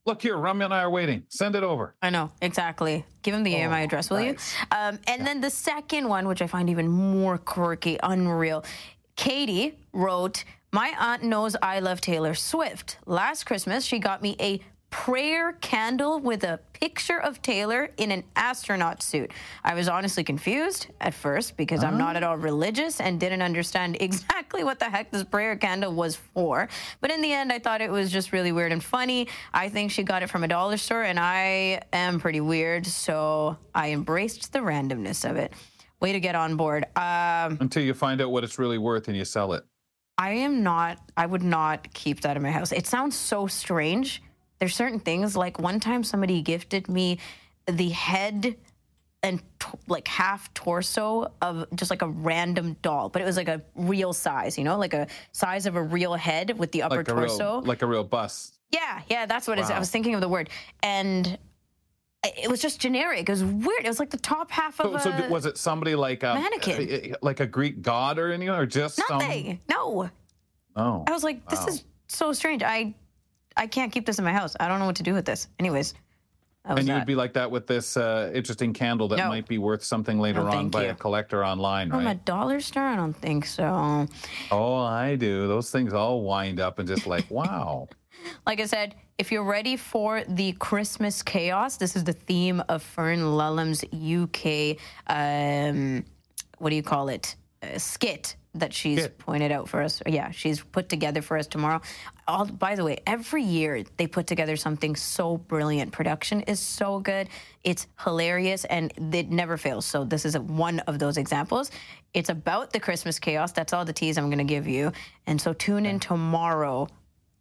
Look 0.06 0.22
here. 0.22 0.36
Ramya 0.36 0.66
and 0.66 0.74
I 0.74 0.82
are 0.82 0.90
waiting. 0.90 1.24
Send 1.30 1.56
it 1.56 1.64
over. 1.64 1.96
I 2.02 2.10
know, 2.10 2.30
exactly. 2.42 3.06
Give 3.22 3.34
him 3.34 3.44
the 3.44 3.56
AMI 3.56 3.84
address, 3.84 4.10
will 4.10 4.20
you? 4.20 4.36
Um, 4.72 5.00
and 5.08 5.26
then 5.26 5.40
the 5.40 5.50
second 5.50 6.10
one, 6.10 6.28
which 6.28 6.42
I 6.42 6.48
find 6.48 6.70
even 6.70 6.90
more 6.90 7.38
quirky, 7.38 7.98
unreal. 8.04 8.66
Katie 9.16 9.78
wrote, 9.94 10.44
My 10.74 10.94
aunt 11.00 11.24
knows 11.24 11.56
I 11.62 11.80
love 11.80 12.02
Taylor 12.02 12.34
Swift. 12.34 12.98
Last 13.06 13.46
Christmas, 13.46 13.86
she 13.86 13.98
got 14.00 14.22
me 14.22 14.36
a 14.42 14.60
prayer 14.94 15.54
candle 15.54 16.20
with 16.20 16.44
a 16.44 16.60
picture 16.74 17.20
of 17.20 17.42
Taylor 17.42 17.90
in 17.98 18.12
an 18.12 18.24
astronaut 18.36 19.02
suit. 19.02 19.32
I 19.64 19.74
was 19.74 19.90
honestly 19.90 20.24
confused 20.24 20.86
at 21.02 21.16
first 21.16 21.58
because 21.58 21.84
I'm 21.84 21.98
not 21.98 22.16
at 22.16 22.22
all 22.22 22.38
religious 22.38 23.02
and 23.02 23.20
didn't 23.20 23.42
understand 23.42 23.98
exactly 24.00 24.64
what 24.64 24.78
the 24.78 24.86
heck 24.86 25.10
this 25.10 25.24
prayer 25.24 25.56
candle 25.56 25.94
was 25.94 26.16
for. 26.16 26.70
But 27.02 27.10
in 27.10 27.24
the 27.24 27.34
end, 27.34 27.52
I 27.52 27.58
thought 27.58 27.82
it 27.82 27.90
was 27.90 28.12
just 28.12 28.32
really 28.32 28.52
weird 28.52 28.72
and 28.72 28.84
funny. 28.84 29.28
I 29.52 29.68
think 29.68 29.90
she 29.90 30.04
got 30.04 30.22
it 30.22 30.30
from 30.30 30.44
a 30.44 30.48
dollar 30.48 30.78
store, 30.78 31.02
and 31.02 31.20
I 31.20 31.82
am 31.92 32.20
pretty 32.20 32.40
weird, 32.40 32.86
so 32.86 33.58
I 33.74 33.90
embraced 33.90 34.54
the 34.54 34.60
randomness 34.60 35.28
of 35.28 35.38
it. 35.38 35.54
Way 36.02 36.12
to 36.12 36.20
get 36.20 36.36
on 36.36 36.56
board. 36.56 36.86
Um, 36.96 37.58
Until 37.60 37.82
you 37.82 37.96
find 37.96 38.22
out 38.22 38.30
what 38.30 38.44
it's 38.44 38.60
really 38.60 38.78
worth 38.78 39.08
and 39.08 39.18
you 39.18 39.26
sell 39.26 39.54
it. 39.54 39.66
I 40.20 40.34
am 40.34 40.62
not, 40.62 41.00
I 41.18 41.26
would 41.26 41.42
not 41.42 41.92
keep 41.96 42.22
that 42.22 42.38
in 42.38 42.44
my 42.44 42.52
house. 42.52 42.72
It 42.72 42.86
sounds 42.86 43.18
so 43.18 43.48
strange. 43.48 44.22
There's 44.60 44.76
certain 44.76 45.00
things, 45.00 45.36
like 45.36 45.60
one 45.60 45.80
time 45.80 46.04
somebody 46.04 46.42
gifted 46.42 46.88
me 46.90 47.20
the 47.68 47.90
head 47.90 48.56
and 49.22 49.40
t- 49.60 49.68
like 49.88 50.08
half 50.08 50.54
torso 50.54 51.32
of 51.42 51.66
just 51.76 51.90
like 51.90 52.02
a 52.02 52.08
random 52.10 52.76
doll, 52.82 53.10
but 53.10 53.22
it 53.22 53.26
was 53.26 53.38
like 53.38 53.48
a 53.48 53.62
real 53.76 54.12
size, 54.14 54.58
you 54.58 54.64
know, 54.64 54.78
like 54.78 54.94
a 54.94 55.08
size 55.32 55.66
of 55.66 55.76
a 55.76 55.82
real 55.82 56.14
head 56.14 56.58
with 56.58 56.72
the 56.72 56.84
upper 56.84 56.98
Like 56.98 57.08
torso. 57.08 57.56
real 57.56 57.62
like 57.62 57.82
a 57.82 57.86
real 57.88 58.04
bus. 58.04 58.52
Yeah, 58.72 59.02
yeah, 59.10 59.26
that's 59.26 59.48
what 59.48 59.60
it 59.60 59.62
is. 59.64 59.70
I 59.70 59.80
was 59.80 59.90
thinking 59.92 60.16
of 60.16 60.22
the 60.22 60.28
word. 60.28 60.50
And 60.82 61.38
it 62.24 62.50
was 62.50 62.62
just 62.62 62.80
generic. 62.82 63.28
It 63.30 63.32
was 63.32 63.44
weird. 63.44 63.86
It 63.86 63.88
was 63.88 64.00
like 64.00 64.10
the 64.10 64.18
top 64.18 64.50
half 64.52 64.80
of 64.80 65.02
So, 65.02 65.10
a 65.12 65.18
so 65.22 65.30
was 65.30 65.46
it 65.46 65.58
somebody 65.58 65.94
like 65.96 66.24
a 66.24 66.34
mannequin. 66.34 66.90
Eh, 66.90 67.00
eh, 67.12 67.14
like 67.22 67.40
a 67.40 67.46
Greek 67.48 67.82
god 67.82 68.18
or 68.18 68.32
anything, 68.32 68.50
or 68.54 68.66
just 68.66 69.00
nothing. 69.10 69.60
No. 69.70 70.10
Oh, 70.76 71.04
I 71.08 71.12
was 71.12 71.24
like, 71.24 71.48
this 71.50 71.60
Wow. 71.60 71.66
is 71.68 71.84
so 72.08 72.34
strange. 72.34 72.64
I 72.64 72.96
I 73.58 73.68
can't 73.68 73.92
keep 73.92 74.06
this 74.06 74.18
in 74.20 74.26
my 74.26 74.34
house. 74.34 74.56
I 74.60 74.68
don't 74.68 74.80
know 74.80 74.86
what 74.86 74.96
to 74.98 75.04
do 75.04 75.14
with 75.14 75.26
this. 75.26 75.48
Anyways, 75.60 75.94
and 76.66 76.80
you 76.80 76.86
that. 76.86 77.00
would 77.00 77.08
be 77.08 77.16
like 77.16 77.34
that 77.34 77.52
with 77.52 77.68
this 77.68 77.98
uh, 77.98 78.32
interesting 78.34 78.72
candle 78.74 79.08
that 79.10 79.18
No. 79.18 79.28
might 79.28 79.48
be 79.48 79.58
worth 79.58 79.84
something 79.84 80.18
later 80.20 80.44
No, 80.44 80.52
on 80.52 80.70
by 80.70 80.86
you. 80.86 80.92
a 80.92 80.96
collector 80.96 81.46
online, 81.46 81.90
right? 81.90 81.98
From 81.98 82.08
a 82.08 82.16
dollar 82.16 82.62
store? 82.62 82.84
I 82.84 82.96
don't 82.96 83.14
think 83.14 83.46
so. 83.46 84.08
Oh, 84.50 84.76
I 84.78 85.16
do. 85.16 85.48
Those 85.48 85.72
things 85.72 85.94
all 85.94 86.22
wind 86.24 86.60
up 86.62 86.80
and 86.80 86.88
just 86.88 87.06
like, 87.08 87.30
wow. 87.30 87.90
Like 88.46 88.62
I 88.62 88.66
said, 88.66 88.96
if 89.18 89.34
you're 89.34 89.44
ready 89.44 89.76
for 89.76 90.24
the 90.30 90.54
Christmas 90.54 91.22
chaos, 91.22 91.76
this 91.76 91.98
is 91.98 92.06
the 92.06 92.14
theme 92.14 92.64
of 92.70 92.82
Fern 92.82 93.36
Lulham's 93.36 93.84
UK, 93.84 94.78
um, 95.08 96.06
what 96.60 96.70
do 96.70 96.76
you 96.78 96.84
call 96.84 97.10
it? 97.10 97.36
Uh, 97.62 97.78
skit 97.78 98.38
that 98.56 98.74
she's 98.74 99.08
pointed 99.18 99.52
out 99.52 99.68
for 99.68 99.82
us. 99.82 100.02
Yeah, 100.06 100.32
she's 100.32 100.62
put 100.62 100.88
together 100.88 101.22
for 101.22 101.38
us 101.38 101.48
tomorrow. 101.48 101.82
All, 102.28 102.46
by 102.46 102.76
the 102.76 102.84
way, 102.84 103.00
every 103.08 103.44
year 103.44 103.84
they 103.98 104.06
put 104.06 104.28
together 104.28 104.56
something 104.56 104.96
so 104.96 105.38
brilliant. 105.38 105.92
Production 105.92 106.42
is 106.42 106.60
so 106.60 107.00
good. 107.00 107.30
It's 107.64 107.88
hilarious 108.04 108.66
and 108.66 108.94
it 109.14 109.32
never 109.32 109.58
fails. 109.58 109.86
So 109.86 110.04
this 110.04 110.24
is 110.26 110.36
a, 110.36 110.42
one 110.42 110.80
of 110.82 111.00
those 111.00 111.18
examples. 111.18 111.72
It's 112.14 112.30
about 112.30 112.74
the 112.74 112.80
Christmas 112.80 113.18
chaos. 113.18 113.52
That's 113.52 113.74
all 113.74 113.86
the 113.86 113.94
teas 113.94 114.18
I'm 114.18 114.28
going 114.28 114.38
to 114.38 114.44
give 114.44 114.68
you. 114.68 114.92
And 115.26 115.42
so 115.42 115.54
tune 115.54 115.86
in 115.86 116.00
tomorrow 116.00 116.88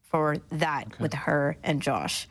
for 0.05 0.39
that 0.51 0.98
with 0.98 1.14
her 1.14 1.56
and 1.62 1.82
Josh. 1.82 2.26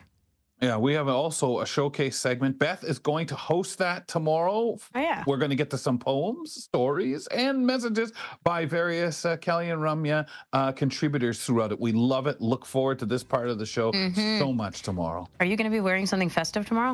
Yeah, 0.62 0.76
we 0.76 0.94
have 0.94 1.08
also 1.08 1.58
a 1.58 1.66
showcase 1.66 2.16
segment. 2.16 2.56
Beth 2.56 2.84
is 2.84 3.00
going 3.00 3.26
to 3.26 3.34
host 3.34 3.78
that 3.78 4.06
tomorrow. 4.06 4.78
Oh, 4.94 5.00
yeah. 5.00 5.24
We're 5.26 5.36
going 5.38 5.50
to 5.50 5.56
get 5.56 5.70
to 5.70 5.78
some 5.78 5.98
poems, 5.98 6.52
stories, 6.52 7.26
and 7.28 7.66
messages 7.66 8.12
by 8.44 8.64
various 8.64 9.24
uh, 9.24 9.36
Kelly 9.38 9.70
and 9.70 9.80
Ramya 9.82 10.24
uh, 10.52 10.70
contributors 10.70 11.44
throughout 11.44 11.72
it. 11.72 11.80
We 11.80 11.90
love 11.90 12.28
it. 12.28 12.40
Look 12.40 12.64
forward 12.64 13.00
to 13.00 13.06
this 13.06 13.24
part 13.24 13.48
of 13.48 13.58
the 13.58 13.66
show 13.66 13.90
Mhm. 13.90 14.38
so 14.38 14.52
much 14.52 14.82
tomorrow. 14.82 15.26
Are 15.40 15.46
you 15.46 15.56
going 15.56 15.68
to 15.68 15.74
be 15.74 15.80
wearing 15.80 16.06
something 16.06 16.28
festive 16.28 16.64
tomorrow? 16.64 16.92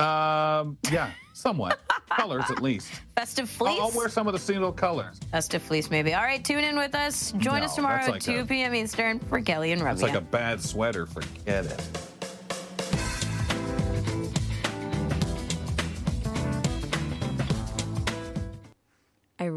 Um, 0.00 0.78
yeah, 0.90 1.10
somewhat. 1.40 1.80
colors 2.10 2.44
at 2.50 2.60
least. 2.62 2.90
Festive 3.16 3.48
fleece? 3.48 3.78
I'll, 3.80 3.86
I'll 3.86 3.96
wear 3.96 4.08
some 4.08 4.26
of 4.26 4.32
the 4.32 4.38
single 4.38 4.72
colors. 4.72 5.18
Festive 5.30 5.62
fleece, 5.62 5.90
maybe. 5.90 6.12
All 6.14 6.22
right, 6.22 6.44
tune 6.44 6.64
in 6.64 6.76
with 6.76 6.94
us. 6.94 7.32
Join 7.38 7.60
No, 7.60 7.64
us 7.66 7.74
tomorrow 7.76 7.96
that's 7.98 8.08
at 8.08 8.12
like 8.14 8.22
2 8.22 8.40
a- 8.40 8.44
p.m. 8.44 8.74
Eastern 8.74 9.18
for 9.20 9.40
Kelly 9.40 9.72
and 9.72 9.80
Ramya. 9.80 9.92
It's 9.92 10.02
like 10.02 10.14
a 10.14 10.20
bad 10.20 10.60
sweater. 10.60 11.06
Forget 11.06 11.66
it. 11.66 12.09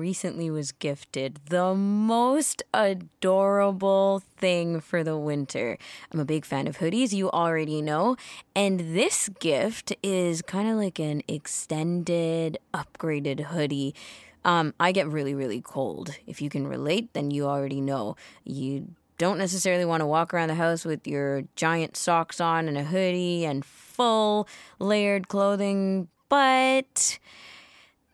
Recently 0.04 0.50
was 0.50 0.74
gifted 0.74 1.40
the 1.48 1.74
most 1.74 2.62
adorable 2.74 4.22
thing 4.36 4.82
for 4.82 5.02
the 5.02 5.18
winter. 5.18 5.78
I'm 6.12 6.20
a 6.20 6.26
big 6.26 6.44
fan 6.44 6.68
of 6.68 6.80
hoodies, 6.80 7.14
you 7.14 7.32
already 7.32 7.82
know. 7.82 8.18
And 8.54 8.82
this 8.98 9.30
gift 9.40 9.94
is 10.04 10.42
kind 10.42 10.70
of 10.70 10.76
like 10.76 11.00
an 11.00 11.22
extended, 11.30 12.58
upgraded 12.74 13.46
hoodie. 13.46 13.96
Um, 14.44 14.74
I 14.78 14.92
get 14.92 15.08
really, 15.08 15.34
really 15.34 15.62
cold. 15.62 16.18
If 16.28 16.42
you 16.42 16.50
can 16.50 16.68
relate, 16.68 17.14
then 17.14 17.32
you 17.32 17.46
already 17.46 17.80
know. 17.80 18.18
You 18.44 18.90
don't 19.18 19.38
necessarily 19.38 19.86
want 19.86 20.02
to 20.02 20.06
walk 20.06 20.34
around 20.34 20.50
the 20.50 20.56
house 20.56 20.84
with 20.84 21.08
your 21.08 21.44
giant 21.56 21.96
socks 21.96 22.42
on 22.42 22.68
and 22.68 22.78
a 22.78 22.84
hoodie 22.84 23.46
and 23.46 23.64
full 23.64 24.50
layered 24.80 25.30
clothing, 25.30 26.10
but 26.28 27.20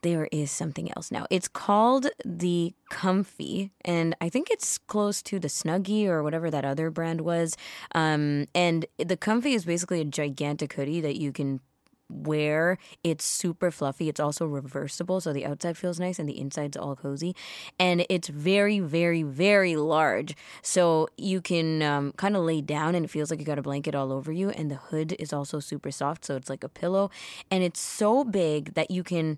there 0.02 0.28
is 0.32 0.52
something 0.52 0.92
else 0.96 1.12
now. 1.12 1.26
It's 1.30 1.48
called 1.48 2.08
the 2.26 2.74
Comfy, 2.90 3.72
and 3.84 4.16
I 4.22 4.30
think 4.30 4.50
it's 4.50 4.78
close 4.78 5.22
to 5.24 5.40
the 5.40 5.48
Snuggie 5.48 6.08
or 6.08 6.24
whatever 6.24 6.50
that 6.50 6.66
other 6.66 6.90
brand 6.90 7.22
was. 7.22 7.56
Um, 7.94 8.46
and 8.56 8.86
the 8.98 9.18
Comfy 9.18 9.54
is 9.54 9.66
basically 9.66 10.02
a 10.02 10.06
gigantic 10.06 10.74
hoodie 10.74 11.02
that 11.02 11.20
you 11.20 11.32
can 11.32 11.60
wear. 12.10 12.78
It's 13.04 13.24
super 13.24 13.72
fluffy. 13.72 14.10
It's 14.10 14.20
also 14.20 14.46
reversible, 14.46 15.22
so 15.22 15.32
the 15.32 15.46
outside 15.46 15.78
feels 15.78 16.00
nice 16.00 16.20
and 16.20 16.28
the 16.28 16.40
inside's 16.40 16.78
all 16.78 16.96
cozy. 16.96 17.36
And 17.78 18.06
it's 18.10 18.30
very, 18.30 18.80
very, 18.80 19.24
very 19.24 19.76
large. 19.76 20.36
So 20.62 21.08
you 21.18 21.42
can 21.42 21.82
um, 21.82 22.14
kind 22.14 22.36
of 22.36 22.44
lay 22.44 22.62
down 22.62 22.96
and 22.96 23.06
it 23.06 23.10
feels 23.10 23.30
like 23.30 23.40
you 23.40 23.46
got 23.46 23.60
a 23.60 23.64
blanket 23.64 23.96
all 23.96 24.12
over 24.12 24.32
you. 24.32 24.50
And 24.50 24.72
the 24.72 24.76
hood 24.76 25.16
is 25.20 25.32
also 25.32 25.60
super 25.60 25.92
soft, 25.92 26.26
so 26.26 26.36
it's 26.36 26.50
like 26.50 26.64
a 26.64 26.70
pillow. 26.70 27.12
And 27.52 27.64
it's 27.64 27.80
so 27.80 28.24
big 28.24 28.74
that 28.74 28.92
you 28.92 29.04
can 29.04 29.38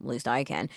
at 0.00 0.06
least 0.06 0.28
I 0.28 0.44
can, 0.44 0.68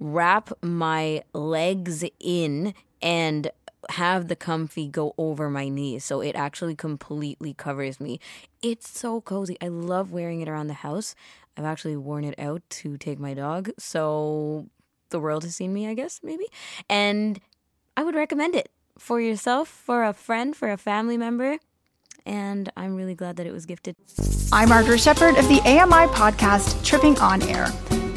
wrap 0.00 0.50
my 0.62 1.22
legs 1.32 2.04
in 2.20 2.74
and 3.00 3.50
have 3.90 4.28
the 4.28 4.36
comfy 4.36 4.88
go 4.88 5.14
over 5.18 5.50
my 5.50 5.68
knees. 5.68 6.04
So 6.04 6.20
it 6.20 6.36
actually 6.36 6.76
completely 6.76 7.54
covers 7.54 8.00
me. 8.00 8.20
It's 8.62 8.88
so 8.88 9.20
cozy. 9.20 9.56
I 9.60 9.68
love 9.68 10.12
wearing 10.12 10.40
it 10.40 10.48
around 10.48 10.68
the 10.68 10.74
house. 10.74 11.14
I've 11.56 11.64
actually 11.64 11.96
worn 11.96 12.24
it 12.24 12.38
out 12.38 12.62
to 12.70 12.96
take 12.96 13.18
my 13.18 13.34
dog. 13.34 13.70
So 13.78 14.68
the 15.10 15.20
world 15.20 15.44
has 15.44 15.56
seen 15.56 15.72
me, 15.72 15.86
I 15.86 15.94
guess, 15.94 16.20
maybe. 16.22 16.46
And 16.88 17.40
I 17.96 18.04
would 18.04 18.14
recommend 18.14 18.54
it 18.54 18.70
for 18.98 19.20
yourself, 19.20 19.68
for 19.68 20.04
a 20.04 20.12
friend, 20.12 20.56
for 20.56 20.70
a 20.70 20.76
family 20.76 21.16
member. 21.16 21.58
And 22.24 22.70
I'm 22.76 22.94
really 22.94 23.14
glad 23.14 23.36
that 23.36 23.46
it 23.46 23.52
was 23.52 23.66
gifted. 23.66 23.96
I'm 24.52 24.68
Margaret 24.68 25.00
Shepard 25.00 25.36
of 25.36 25.48
the 25.48 25.60
AMI 25.62 26.06
podcast 26.12 26.84
Tripping 26.84 27.18
on 27.18 27.42
Air. 27.42 27.66